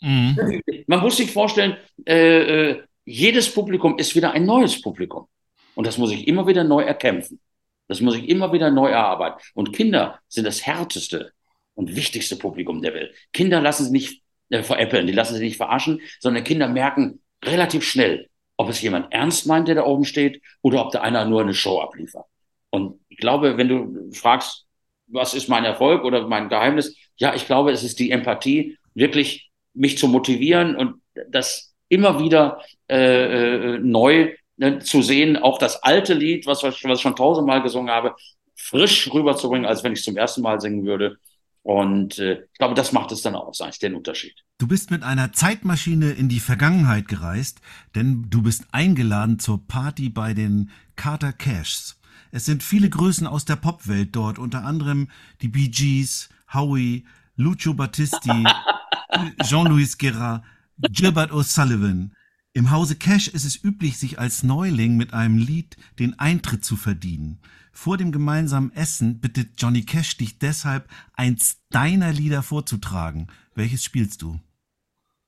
Mhm. 0.00 0.62
Man 0.86 1.00
muss 1.00 1.16
sich 1.16 1.32
vorstellen, 1.32 1.76
äh, 2.06 2.70
äh, 2.70 2.82
jedes 3.04 3.52
Publikum 3.52 3.98
ist 3.98 4.14
wieder 4.14 4.30
ein 4.30 4.46
neues 4.46 4.80
Publikum. 4.80 5.26
Und 5.74 5.84
das 5.84 5.98
muss 5.98 6.12
ich 6.12 6.28
immer 6.28 6.46
wieder 6.46 6.62
neu 6.62 6.84
erkämpfen. 6.84 7.40
Das 7.88 8.00
muss 8.00 8.14
ich 8.14 8.28
immer 8.28 8.52
wieder 8.52 8.70
neu 8.70 8.90
erarbeiten. 8.90 9.40
Und 9.54 9.72
Kinder 9.72 10.20
sind 10.28 10.44
das 10.44 10.64
härteste 10.64 11.32
und 11.74 11.96
wichtigste 11.96 12.36
Publikum 12.36 12.80
der 12.80 12.94
Welt. 12.94 13.12
Kinder 13.32 13.60
lassen 13.60 13.82
sich 13.82 13.92
nicht 13.92 14.22
äh, 14.50 14.62
veräppeln, 14.62 15.08
die 15.08 15.12
lassen 15.12 15.34
sich 15.34 15.42
nicht 15.42 15.56
verarschen, 15.56 16.00
sondern 16.20 16.44
Kinder 16.44 16.68
merken 16.68 17.18
relativ 17.44 17.82
schnell, 17.82 18.28
ob 18.62 18.68
es 18.68 18.80
jemand 18.80 19.12
ernst 19.12 19.46
meint, 19.46 19.68
der 19.68 19.74
da 19.74 19.84
oben 19.84 20.04
steht, 20.04 20.40
oder 20.62 20.84
ob 20.84 20.92
da 20.92 21.00
einer 21.00 21.24
nur 21.24 21.40
eine 21.40 21.54
Show 21.54 21.80
abliefert. 21.80 22.26
Und 22.70 23.00
ich 23.08 23.18
glaube, 23.18 23.58
wenn 23.58 23.68
du 23.68 24.12
fragst, 24.12 24.66
was 25.08 25.34
ist 25.34 25.48
mein 25.48 25.64
Erfolg 25.64 26.04
oder 26.04 26.26
mein 26.26 26.48
Geheimnis? 26.48 26.96
Ja, 27.16 27.34
ich 27.34 27.46
glaube, 27.46 27.72
es 27.72 27.82
ist 27.82 27.98
die 27.98 28.10
Empathie, 28.10 28.78
wirklich 28.94 29.50
mich 29.74 29.98
zu 29.98 30.08
motivieren 30.08 30.76
und 30.76 31.02
das 31.28 31.74
immer 31.88 32.20
wieder 32.20 32.62
äh, 32.88 33.74
äh, 33.74 33.78
neu 33.78 34.34
ne, 34.56 34.78
zu 34.78 35.02
sehen, 35.02 35.36
auch 35.36 35.58
das 35.58 35.82
alte 35.82 36.14
Lied, 36.14 36.46
was, 36.46 36.62
was 36.62 36.82
ich 36.82 37.00
schon 37.00 37.16
tausendmal 37.16 37.62
gesungen 37.62 37.90
habe, 37.90 38.14
frisch 38.54 39.12
rüberzubringen, 39.12 39.66
als 39.66 39.84
wenn 39.84 39.92
ich 39.92 39.98
es 39.98 40.04
zum 40.04 40.16
ersten 40.16 40.42
Mal 40.42 40.60
singen 40.60 40.86
würde. 40.86 41.16
Und 41.62 42.18
äh, 42.18 42.44
ich 42.50 42.58
glaube, 42.58 42.74
das 42.74 42.92
macht 42.92 43.12
es 43.12 43.22
dann 43.22 43.34
auch, 43.34 43.52
eigentlich 43.60 43.78
den 43.78 43.94
Unterschied. 43.94 44.34
Du 44.62 44.68
bist 44.68 44.92
mit 44.92 45.02
einer 45.02 45.32
Zeitmaschine 45.32 46.12
in 46.12 46.28
die 46.28 46.38
Vergangenheit 46.38 47.08
gereist, 47.08 47.60
denn 47.96 48.30
du 48.30 48.42
bist 48.42 48.64
eingeladen 48.70 49.40
zur 49.40 49.66
Party 49.66 50.08
bei 50.08 50.34
den 50.34 50.70
Carter 50.94 51.32
Cashs. 51.32 51.98
Es 52.30 52.44
sind 52.44 52.62
viele 52.62 52.88
Größen 52.88 53.26
aus 53.26 53.44
der 53.44 53.56
Popwelt 53.56 54.14
dort, 54.14 54.38
unter 54.38 54.64
anderem 54.64 55.08
die 55.40 55.48
Bee 55.48 55.66
Gees, 55.66 56.28
Howie, 56.54 57.04
Lucio 57.34 57.74
Battisti, 57.74 58.44
Jean-Louis 59.42 59.98
Guerra, 59.98 60.44
Gilbert 60.78 61.32
O'Sullivan. 61.32 62.12
Im 62.52 62.70
Hause 62.70 62.94
Cash 62.94 63.26
ist 63.26 63.44
es 63.44 63.64
üblich, 63.64 63.98
sich 63.98 64.20
als 64.20 64.44
Neuling 64.44 64.96
mit 64.96 65.12
einem 65.12 65.38
Lied 65.38 65.76
den 65.98 66.20
Eintritt 66.20 66.64
zu 66.64 66.76
verdienen. 66.76 67.40
Vor 67.72 67.96
dem 67.96 68.12
gemeinsamen 68.12 68.70
Essen 68.76 69.18
bittet 69.18 69.60
Johnny 69.60 69.82
Cash 69.82 70.18
dich 70.18 70.38
deshalb, 70.38 70.88
eins 71.14 71.56
deiner 71.70 72.12
Lieder 72.12 72.44
vorzutragen. 72.44 73.26
Welches 73.56 73.82
spielst 73.82 74.22
du? 74.22 74.38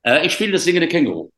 Äh, 0.05 0.27
ich 0.27 0.33
spiele 0.33 0.53
das 0.53 0.65
singende 0.65 0.89
Känguru. 0.89 1.31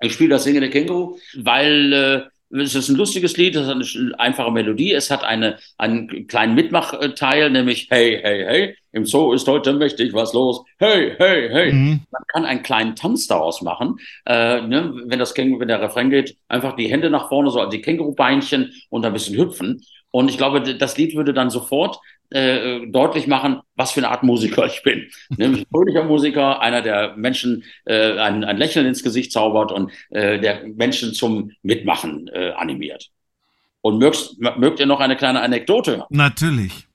Ich 0.00 0.12
spiele 0.12 0.30
das 0.30 0.44
singende 0.44 0.70
Känguru, 0.70 1.18
weil 1.36 1.92
äh, 1.92 2.22
es 2.62 2.74
ist 2.74 2.88
ein 2.88 2.96
lustiges 2.96 3.36
Lied, 3.36 3.56
es 3.56 3.66
hat 3.66 3.76
eine 3.76 4.18
einfache 4.18 4.50
Melodie, 4.50 4.92
es 4.92 5.10
hat 5.10 5.24
eine, 5.24 5.56
einen 5.76 6.26
kleinen 6.26 6.54
Mitmachteil, 6.54 7.50
nämlich 7.50 7.88
Hey, 7.90 8.20
hey, 8.22 8.44
hey, 8.44 8.76
im 8.92 9.06
Zoo 9.06 9.32
ist 9.32 9.48
heute 9.48 9.72
mächtig 9.72 10.12
was 10.12 10.32
los. 10.32 10.62
Hey, 10.78 11.14
hey, 11.18 11.48
hey. 11.50 11.72
Mhm. 11.72 12.00
Man 12.10 12.22
kann 12.28 12.44
einen 12.44 12.62
kleinen 12.62 12.94
Tanz 12.94 13.26
daraus 13.26 13.62
machen, 13.62 13.96
äh, 14.26 14.60
ne? 14.60 14.92
wenn, 15.06 15.18
das 15.18 15.34
Känguru, 15.34 15.60
wenn 15.60 15.68
der 15.68 15.80
Refrain 15.80 16.10
geht, 16.10 16.36
einfach 16.48 16.76
die 16.76 16.88
Hände 16.88 17.10
nach 17.10 17.28
vorne, 17.28 17.50
so 17.50 17.58
also 17.58 17.70
die 17.70 17.82
Kängurubeinchen 17.82 18.72
und 18.90 19.04
ein 19.04 19.12
bisschen 19.12 19.36
hüpfen. 19.36 19.82
Und 20.10 20.28
ich 20.28 20.36
glaube, 20.36 20.60
das 20.60 20.96
Lied 20.96 21.16
würde 21.16 21.34
dann 21.34 21.50
sofort 21.50 21.98
äh, 22.30 22.86
deutlich 22.86 23.26
machen, 23.26 23.60
was 23.76 23.92
für 23.92 24.00
eine 24.00 24.10
Art 24.10 24.22
Musiker 24.22 24.66
ich 24.66 24.82
bin. 24.82 25.10
Nämlich 25.36 25.62
ein 25.62 25.66
fröhlicher 25.70 26.04
Musiker, 26.04 26.60
einer, 26.60 26.82
der 26.82 27.16
Menschen 27.16 27.64
äh, 27.84 28.18
ein, 28.18 28.44
ein 28.44 28.56
Lächeln 28.56 28.86
ins 28.86 29.02
Gesicht 29.02 29.32
zaubert 29.32 29.72
und 29.72 29.92
äh, 30.10 30.38
der 30.38 30.64
Menschen 30.66 31.14
zum 31.14 31.52
Mitmachen 31.62 32.28
äh, 32.28 32.50
animiert. 32.52 33.10
Und 33.80 33.98
mögt, 33.98 34.36
mögt 34.56 34.80
ihr 34.80 34.86
noch 34.86 35.00
eine 35.00 35.16
kleine 35.16 35.42
Anekdote? 35.42 36.06
Natürlich. 36.08 36.86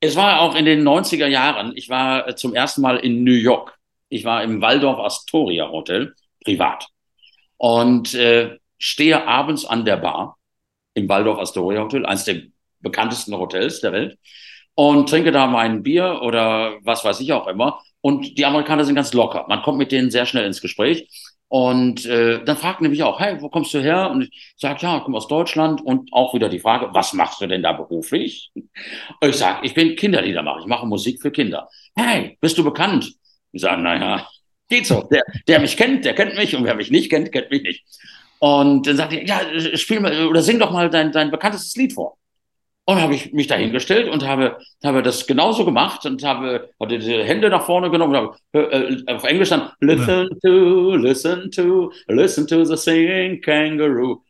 Es 0.00 0.16
war 0.16 0.40
auch 0.40 0.56
in 0.56 0.64
den 0.64 0.82
90er 0.82 1.26
Jahren, 1.26 1.72
ich 1.76 1.88
war 1.88 2.28
äh, 2.28 2.34
zum 2.34 2.54
ersten 2.54 2.80
Mal 2.80 2.96
in 2.96 3.22
New 3.22 3.34
York. 3.34 3.78
Ich 4.08 4.24
war 4.24 4.42
im 4.42 4.60
Waldorf 4.60 4.98
Astoria 4.98 5.70
Hotel, 5.70 6.14
privat. 6.44 6.88
Und 7.56 8.14
äh, 8.14 8.58
stehe 8.78 9.26
abends 9.28 9.64
an 9.64 9.84
der 9.84 9.96
Bar 9.96 10.38
im 10.94 11.08
Waldorf 11.08 11.38
Astoria 11.38 11.82
Hotel, 11.82 12.04
eines 12.04 12.24
der 12.24 12.42
bekanntesten 12.80 13.36
Hotels 13.36 13.80
der 13.80 13.92
Welt, 13.92 14.18
und 14.74 15.08
trinke 15.08 15.32
da 15.32 15.46
mein 15.46 15.82
Bier 15.82 16.20
oder 16.22 16.78
was 16.82 17.04
weiß 17.04 17.20
ich 17.20 17.32
auch 17.32 17.46
immer. 17.46 17.80
Und 18.00 18.36
die 18.38 18.44
Amerikaner 18.44 18.84
sind 18.84 18.94
ganz 18.94 19.12
locker. 19.12 19.46
Man 19.48 19.62
kommt 19.62 19.78
mit 19.78 19.92
denen 19.92 20.10
sehr 20.10 20.26
schnell 20.26 20.44
ins 20.44 20.60
Gespräch. 20.60 21.08
Und 21.48 22.06
äh, 22.06 22.42
dann 22.44 22.56
fragt 22.56 22.80
nämlich 22.80 23.02
auch, 23.02 23.20
hey, 23.20 23.40
wo 23.42 23.50
kommst 23.50 23.74
du 23.74 23.80
her? 23.80 24.10
Und 24.10 24.22
ich 24.22 24.54
sage, 24.56 24.78
ja, 24.80 24.96
ich 24.96 25.04
komme 25.04 25.18
aus 25.18 25.28
Deutschland. 25.28 25.82
Und 25.82 26.10
auch 26.12 26.34
wieder 26.34 26.48
die 26.48 26.58
Frage, 26.58 26.88
was 26.92 27.12
machst 27.12 27.42
du 27.42 27.46
denn 27.46 27.62
da 27.62 27.72
beruflich? 27.72 28.50
Und 28.54 29.28
ich 29.28 29.36
sage, 29.36 29.58
ich 29.62 29.74
bin 29.74 29.94
Kinderliedermacher, 29.94 30.60
ich 30.60 30.66
mache 30.66 30.86
Musik 30.86 31.20
für 31.20 31.30
Kinder. 31.30 31.68
Hey, 31.94 32.38
bist 32.40 32.56
du 32.56 32.64
bekannt? 32.64 33.12
Ich 33.52 33.60
sage, 33.60 33.82
naja, 33.82 34.26
geht 34.68 34.86
so. 34.86 35.02
Der, 35.02 35.22
der 35.46 35.60
mich 35.60 35.76
kennt, 35.76 36.06
der 36.06 36.14
kennt 36.14 36.36
mich 36.36 36.56
und 36.56 36.64
wer 36.64 36.74
mich 36.74 36.90
nicht 36.90 37.10
kennt, 37.10 37.30
kennt 37.30 37.50
mich 37.50 37.62
nicht. 37.62 37.84
Und 38.38 38.86
dann 38.86 38.96
sagt 38.96 39.12
er, 39.12 39.24
ja, 39.24 39.40
spiel 39.76 40.00
mal 40.00 40.26
oder 40.26 40.40
sing 40.40 40.58
doch 40.58 40.70
mal 40.70 40.88
dein, 40.88 41.12
dein 41.12 41.30
bekanntestes 41.30 41.76
Lied 41.76 41.92
vor. 41.92 42.16
Und 42.84 43.00
habe 43.00 43.14
ich 43.14 43.32
mich 43.32 43.46
dahingestellt 43.46 44.08
und 44.08 44.26
habe, 44.26 44.58
habe 44.84 45.02
das 45.02 45.26
genauso 45.28 45.64
gemacht 45.64 46.04
und 46.04 46.24
habe, 46.24 46.70
hatte 46.80 46.98
die 46.98 47.22
Hände 47.22 47.48
nach 47.48 47.64
vorne 47.64 47.90
genommen 47.90 48.16
und 48.16 48.38
habe 48.52 48.72
äh, 48.72 48.96
auf 49.06 49.22
Englisch 49.22 49.50
dann 49.50 49.70
Listen 49.78 50.28
to, 50.44 50.96
listen 50.96 51.50
to, 51.52 51.92
listen 52.08 52.46
to 52.46 52.64
the 52.64 52.76
singing 52.76 53.40
kangaroo. 53.40 54.22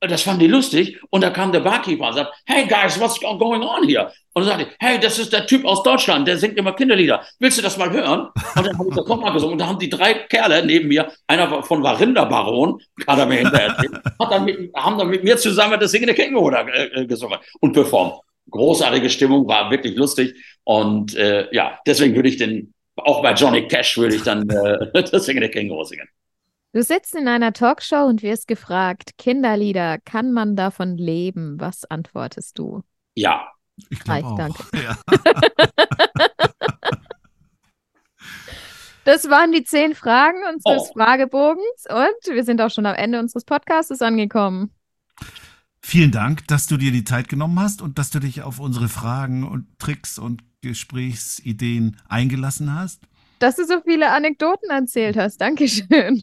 Das 0.00 0.22
fanden 0.22 0.40
die 0.40 0.46
lustig 0.46 1.00
und 1.10 1.22
da 1.22 1.30
kam 1.30 1.50
der 1.52 1.60
Barkeeper 1.60 2.06
und 2.08 2.14
sagt, 2.14 2.32
hey 2.46 2.66
guys, 2.66 2.98
what's 3.00 3.18
going 3.20 3.62
on 3.62 3.86
here? 3.86 4.12
Und 4.32 4.46
dann 4.46 4.58
sagte 4.58 4.68
ich, 4.70 4.76
hey, 4.78 5.00
das 5.00 5.18
ist 5.18 5.32
der 5.32 5.46
Typ 5.46 5.64
aus 5.64 5.82
Deutschland, 5.82 6.28
der 6.28 6.38
singt 6.38 6.56
immer 6.56 6.72
Kinderlieder. 6.72 7.24
Willst 7.40 7.58
du 7.58 7.62
das 7.62 7.76
mal 7.76 7.90
hören? 7.90 8.28
Und 8.56 8.66
dann 8.66 8.78
habe 8.78 8.88
ich 8.88 8.96
das 8.96 9.06
nochmal 9.06 9.32
gesungen. 9.32 9.54
Und 9.54 9.58
da 9.58 9.66
haben 9.66 9.78
die 9.78 9.90
drei 9.90 10.14
Kerle 10.14 10.64
neben 10.64 10.88
mir, 10.88 11.10
einer 11.26 11.62
von 11.62 11.82
war 11.82 11.98
Rinderbaron, 11.98 12.80
hat 13.06 13.18
er 13.18 13.26
mir 13.26 13.38
hinterher 13.38 13.68
erzählt, 13.68 13.94
hat 14.20 14.30
dann 14.30 14.44
mit, 14.44 14.74
haben 14.74 14.98
dann 14.98 15.08
mit 15.08 15.24
mir 15.24 15.36
zusammen 15.36 15.80
das 15.80 15.90
singende 15.90 16.14
Känguru 16.14 16.50
da 16.50 16.66
äh, 16.68 17.06
gesungen 17.06 17.38
und 17.60 17.72
performt. 17.72 18.20
Großartige 18.50 19.10
Stimmung, 19.10 19.48
war 19.48 19.70
wirklich 19.70 19.96
lustig. 19.96 20.34
Und 20.64 21.14
äh, 21.16 21.52
ja, 21.52 21.78
deswegen 21.86 22.14
würde 22.14 22.28
ich 22.28 22.36
den, 22.36 22.72
auch 22.96 23.22
bei 23.22 23.32
Johnny 23.32 23.66
Cash 23.66 23.98
würde 23.98 24.14
ich 24.14 24.22
dann 24.22 24.48
äh, 24.48 25.02
das 25.10 25.24
singende 25.24 25.48
Känguru 25.48 25.84
singen. 25.84 26.08
Du 26.72 26.84
sitzt 26.84 27.16
in 27.16 27.26
einer 27.26 27.52
Talkshow 27.52 28.04
und 28.04 28.22
wirst 28.22 28.46
gefragt, 28.46 29.18
Kinderlieder, 29.18 29.98
kann 29.98 30.32
man 30.32 30.54
davon 30.54 30.96
leben? 30.96 31.56
Was 31.58 31.84
antwortest 31.84 32.60
du? 32.60 32.82
Ja. 33.16 33.50
Ich 33.88 34.00
glaube 34.00 34.26
auch. 34.26 34.36
danke. 34.36 34.62
Ja. 34.82 34.96
Das 39.04 39.28
waren 39.30 39.50
die 39.52 39.64
zehn 39.64 39.94
Fragen 39.94 40.38
unseres 40.52 40.90
Oh. 40.90 40.92
Fragebogens 40.92 41.86
und 41.88 42.34
wir 42.34 42.44
sind 42.44 42.60
auch 42.60 42.70
schon 42.70 42.86
am 42.86 42.94
Ende 42.94 43.18
unseres 43.18 43.44
Podcasts 43.44 44.02
angekommen. 44.02 44.70
Vielen 45.82 46.10
Dank, 46.12 46.46
dass 46.48 46.66
du 46.66 46.76
dir 46.76 46.92
die 46.92 47.04
Zeit 47.04 47.28
genommen 47.28 47.58
hast 47.58 47.80
und 47.80 47.98
dass 47.98 48.10
du 48.10 48.18
dich 48.20 48.42
auf 48.42 48.60
unsere 48.60 48.88
Fragen 48.88 49.44
und 49.48 49.66
Tricks 49.78 50.18
und 50.18 50.42
Gesprächsideen 50.60 51.96
eingelassen 52.08 52.74
hast. 52.78 53.02
Dass 53.38 53.56
du 53.56 53.64
so 53.64 53.80
viele 53.86 54.10
Anekdoten 54.10 54.68
erzählt 54.68 55.16
hast. 55.16 55.38
Dankeschön. 55.40 56.22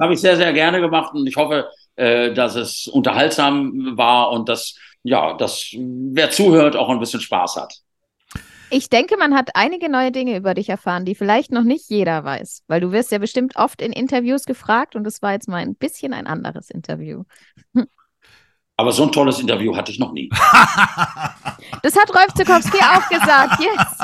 Habe 0.00 0.14
ich 0.14 0.20
sehr, 0.20 0.36
sehr 0.38 0.54
gerne 0.54 0.80
gemacht 0.80 1.12
und 1.14 1.26
ich 1.26 1.36
hoffe, 1.36 1.68
äh, 1.96 2.32
dass 2.32 2.54
es 2.56 2.86
unterhaltsam 2.88 3.96
war 3.98 4.30
und 4.30 4.48
dass, 4.48 4.74
ja, 5.06 5.34
dass 5.34 5.70
wer 5.76 6.30
zuhört, 6.30 6.76
auch 6.76 6.88
ein 6.88 6.98
bisschen 6.98 7.20
Spaß 7.20 7.56
hat. 7.56 7.74
Ich 8.68 8.90
denke, 8.90 9.16
man 9.16 9.34
hat 9.34 9.50
einige 9.54 9.88
neue 9.88 10.10
Dinge 10.10 10.36
über 10.36 10.54
dich 10.54 10.68
erfahren, 10.68 11.04
die 11.04 11.14
vielleicht 11.14 11.52
noch 11.52 11.62
nicht 11.62 11.88
jeder 11.88 12.24
weiß, 12.24 12.64
weil 12.66 12.80
du 12.80 12.90
wirst 12.90 13.12
ja 13.12 13.18
bestimmt 13.18 13.54
oft 13.54 13.80
in 13.80 13.92
Interviews 13.92 14.44
gefragt 14.44 14.96
und 14.96 15.04
das 15.04 15.22
war 15.22 15.32
jetzt 15.32 15.48
mal 15.48 15.58
ein 15.58 15.76
bisschen 15.76 16.12
ein 16.12 16.26
anderes 16.26 16.70
Interview. 16.70 17.22
Aber 18.78 18.92
so 18.92 19.04
ein 19.04 19.12
tolles 19.12 19.38
Interview 19.38 19.74
hatte 19.76 19.92
ich 19.92 19.98
noch 19.98 20.12
nie. 20.12 20.28
Das 21.82 21.96
hat 21.96 22.14
Rolf 22.14 22.32
Zukowski 22.34 22.78
auch 22.78 23.08
gesagt, 23.08 23.60
yes. 23.60 23.96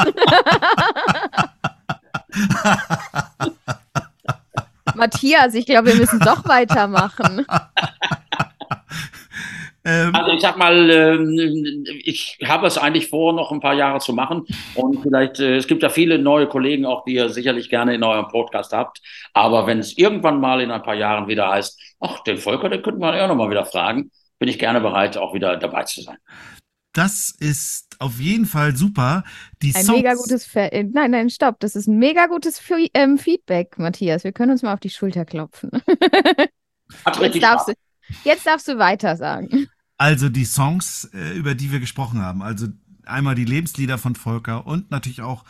Matthias, 4.94 5.54
ich 5.54 5.66
glaube, 5.66 5.88
wir 5.88 5.96
müssen 5.96 6.18
doch 6.20 6.44
weitermachen. 6.46 7.46
Ähm, 9.84 10.14
Also 10.14 10.32
ich 10.32 10.40
sag 10.40 10.56
mal, 10.58 10.90
ähm, 10.90 11.84
ich 12.04 12.38
habe 12.44 12.66
es 12.66 12.78
eigentlich 12.78 13.08
vor, 13.08 13.32
noch 13.32 13.50
ein 13.52 13.60
paar 13.60 13.74
Jahre 13.74 13.98
zu 14.00 14.12
machen. 14.12 14.44
Und 14.74 15.02
vielleicht, 15.02 15.40
äh, 15.40 15.56
es 15.56 15.66
gibt 15.66 15.82
ja 15.82 15.88
viele 15.88 16.18
neue 16.18 16.46
Kollegen 16.48 16.86
auch, 16.86 17.04
die 17.04 17.14
ihr 17.14 17.30
sicherlich 17.30 17.68
gerne 17.68 17.94
in 17.94 18.04
eurem 18.04 18.28
Podcast 18.28 18.72
habt. 18.72 19.00
Aber 19.32 19.66
wenn 19.66 19.78
es 19.80 19.96
irgendwann 19.98 20.40
mal 20.40 20.60
in 20.60 20.70
ein 20.70 20.82
paar 20.82 20.94
Jahren 20.94 21.26
wieder 21.28 21.48
heißt, 21.50 21.80
ach, 22.00 22.20
den 22.24 22.38
Volker, 22.38 22.68
den 22.68 22.82
könnten 22.82 23.00
wir 23.00 23.16
ja 23.16 23.26
noch 23.26 23.36
mal 23.36 23.50
wieder 23.50 23.64
fragen, 23.66 24.10
bin 24.38 24.48
ich 24.48 24.58
gerne 24.58 24.80
bereit, 24.80 25.16
auch 25.16 25.34
wieder 25.34 25.56
dabei 25.56 25.84
zu 25.84 26.02
sein. 26.02 26.18
das 26.94 27.30
ist 27.38 27.96
auf 28.00 28.20
jeden 28.20 28.46
Fall 28.46 28.76
super. 28.76 29.24
Die 29.62 29.74
Ein 29.74 29.86
Songs, 29.86 30.02
mega 30.02 30.14
gutes 30.14 30.44
Fe 30.46 30.70
äh, 30.72 30.84
Nein, 30.84 31.10
nein, 31.12 31.30
stopp. 31.30 31.58
Das 31.60 31.74
ist 31.76 31.86
ein 31.86 31.98
mega 31.98 32.26
gutes 32.26 32.58
Fe 32.58 32.88
ähm, 32.94 33.18
Feedback, 33.18 33.78
Matthias. 33.78 34.24
Wir 34.24 34.32
können 34.32 34.52
uns 34.52 34.62
mal 34.62 34.74
auf 34.74 34.80
die 34.80 34.90
Schulter 34.90 35.24
klopfen. 35.24 35.70
Hat 37.04 37.18
Jetzt 37.18 37.20
richtig 37.20 37.42
darfst, 37.42 37.66
Spaß. 37.66 37.66
du, 37.66 37.72
jetzt 38.24 38.46
darfst 38.46 38.68
du 38.68 38.78
weiter 38.78 39.16
sagen. 39.16 39.68
also 39.98 40.28
die 40.28 40.44
Songs, 40.44 41.10
äh, 41.14 41.36
über 41.36 41.54
die 41.54 41.72
wir 41.72 41.80
gesprochen 41.80 42.20
haben. 42.20 42.42
Also 42.42 42.68
einmal 43.04 43.34
die 43.34 43.44
Lebenslieder 43.44 43.98
von 43.98 44.14
Volker 44.14 44.66
und 44.66 44.90
natürlich 44.90 45.22
auch 45.22 45.44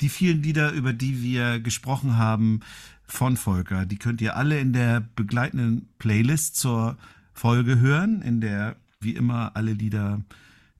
die 0.00 0.08
vielen 0.08 0.42
Lieder, 0.42 0.72
über 0.72 0.92
die 0.92 1.22
wir 1.22 1.60
gesprochen 1.60 2.16
haben 2.16 2.60
von 3.06 3.36
Volker. 3.36 3.86
Die 3.86 3.98
könnt 3.98 4.20
ihr 4.20 4.36
alle 4.36 4.58
in 4.60 4.72
der 4.72 5.00
begleitenden 5.16 5.88
Playlist 5.98 6.56
zur 6.56 6.96
Folge 7.32 7.78
hören, 7.78 8.22
in 8.22 8.40
der 8.40 8.76
wie 9.00 9.14
immer 9.14 9.52
alle 9.54 9.72
Lieder 9.72 10.22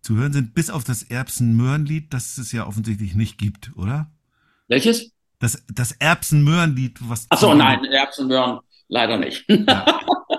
zu 0.02 0.16
hören 0.16 0.32
sind, 0.32 0.54
bis 0.54 0.70
auf 0.70 0.84
das 0.84 1.02
Erbsen-Möhren-Lied, 1.02 2.12
das 2.12 2.38
es 2.38 2.52
ja 2.52 2.66
offensichtlich 2.66 3.14
nicht 3.14 3.38
gibt, 3.38 3.76
oder? 3.76 4.10
Welches? 4.68 5.12
Das, 5.38 5.64
das 5.72 5.92
Erbsen-Möhren-Lied, 5.92 6.98
was. 7.00 7.26
Achso, 7.30 7.54
nein, 7.54 7.84
Erbsen 7.84 8.22
und 8.22 8.28
Möhren 8.28 8.60
leider 8.88 9.16
nicht. 9.18 9.44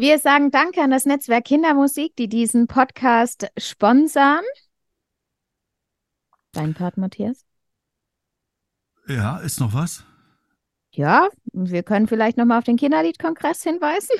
Wir 0.00 0.20
sagen 0.20 0.52
Danke 0.52 0.80
an 0.80 0.92
das 0.92 1.06
Netzwerk 1.06 1.46
Kindermusik, 1.46 2.14
die 2.14 2.28
diesen 2.28 2.68
Podcast 2.68 3.48
sponsern. 3.58 4.44
Dein 6.52 6.72
Part, 6.72 6.98
Matthias? 6.98 7.44
Ja, 9.08 9.38
ist 9.38 9.58
noch 9.58 9.74
was? 9.74 10.04
Ja, 10.92 11.28
wir 11.52 11.82
können 11.82 12.06
vielleicht 12.06 12.36
nochmal 12.36 12.58
auf 12.58 12.64
den 12.64 12.76
Kinderliedkongress 12.76 13.64
hinweisen. 13.64 14.14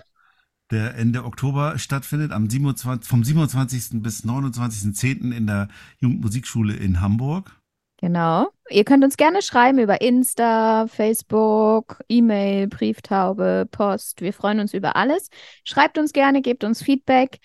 Der 0.73 0.97
Ende 0.97 1.25
Oktober 1.25 1.79
stattfindet, 1.79 2.33
am 2.33 2.51
27, 2.51 3.09
vom 3.09 3.23
27. 3.23 4.03
bis 4.03 4.25
29.10. 4.25 5.33
in 5.33 5.47
der 5.47 5.69
Jugendmusikschule 6.01 6.75
in 6.75 7.01
Hamburg. 7.01 7.58
Genau. 8.01 8.49
Ihr 8.71 8.85
könnt 8.85 9.03
uns 9.03 9.17
gerne 9.17 9.43
schreiben 9.43 9.81
über 9.81 10.01
Insta, 10.01 10.87
Facebook, 10.87 12.01
E-Mail, 12.09 12.69
Brieftaube, 12.69 13.67
Post. 13.71 14.21
Wir 14.21 14.33
freuen 14.33 14.61
uns 14.61 14.73
über 14.73 14.95
alles. 14.95 15.31
Schreibt 15.65 15.99
uns 15.99 16.13
gerne, 16.13 16.41
gebt 16.41 16.63
uns 16.63 16.81
Feedback. 16.81 17.41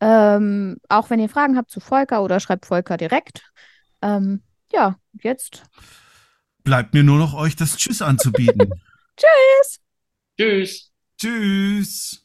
Ähm, 0.00 0.76
auch 0.88 1.10
wenn 1.10 1.18
ihr 1.18 1.28
Fragen 1.28 1.56
habt 1.56 1.70
zu 1.70 1.80
Volker 1.80 2.22
oder 2.22 2.38
schreibt 2.38 2.66
Volker 2.66 2.96
direkt. 2.96 3.50
Ähm, 4.00 4.42
ja, 4.72 4.96
jetzt. 5.20 5.64
Bleibt 6.62 6.94
mir 6.94 7.02
nur 7.02 7.18
noch 7.18 7.34
euch 7.34 7.56
das 7.56 7.76
Tschüss 7.76 8.00
anzubieten. 8.00 8.70
Tschüss. 9.16 9.80
Tschüss. 10.38 10.92
Tschüss. 11.20 12.24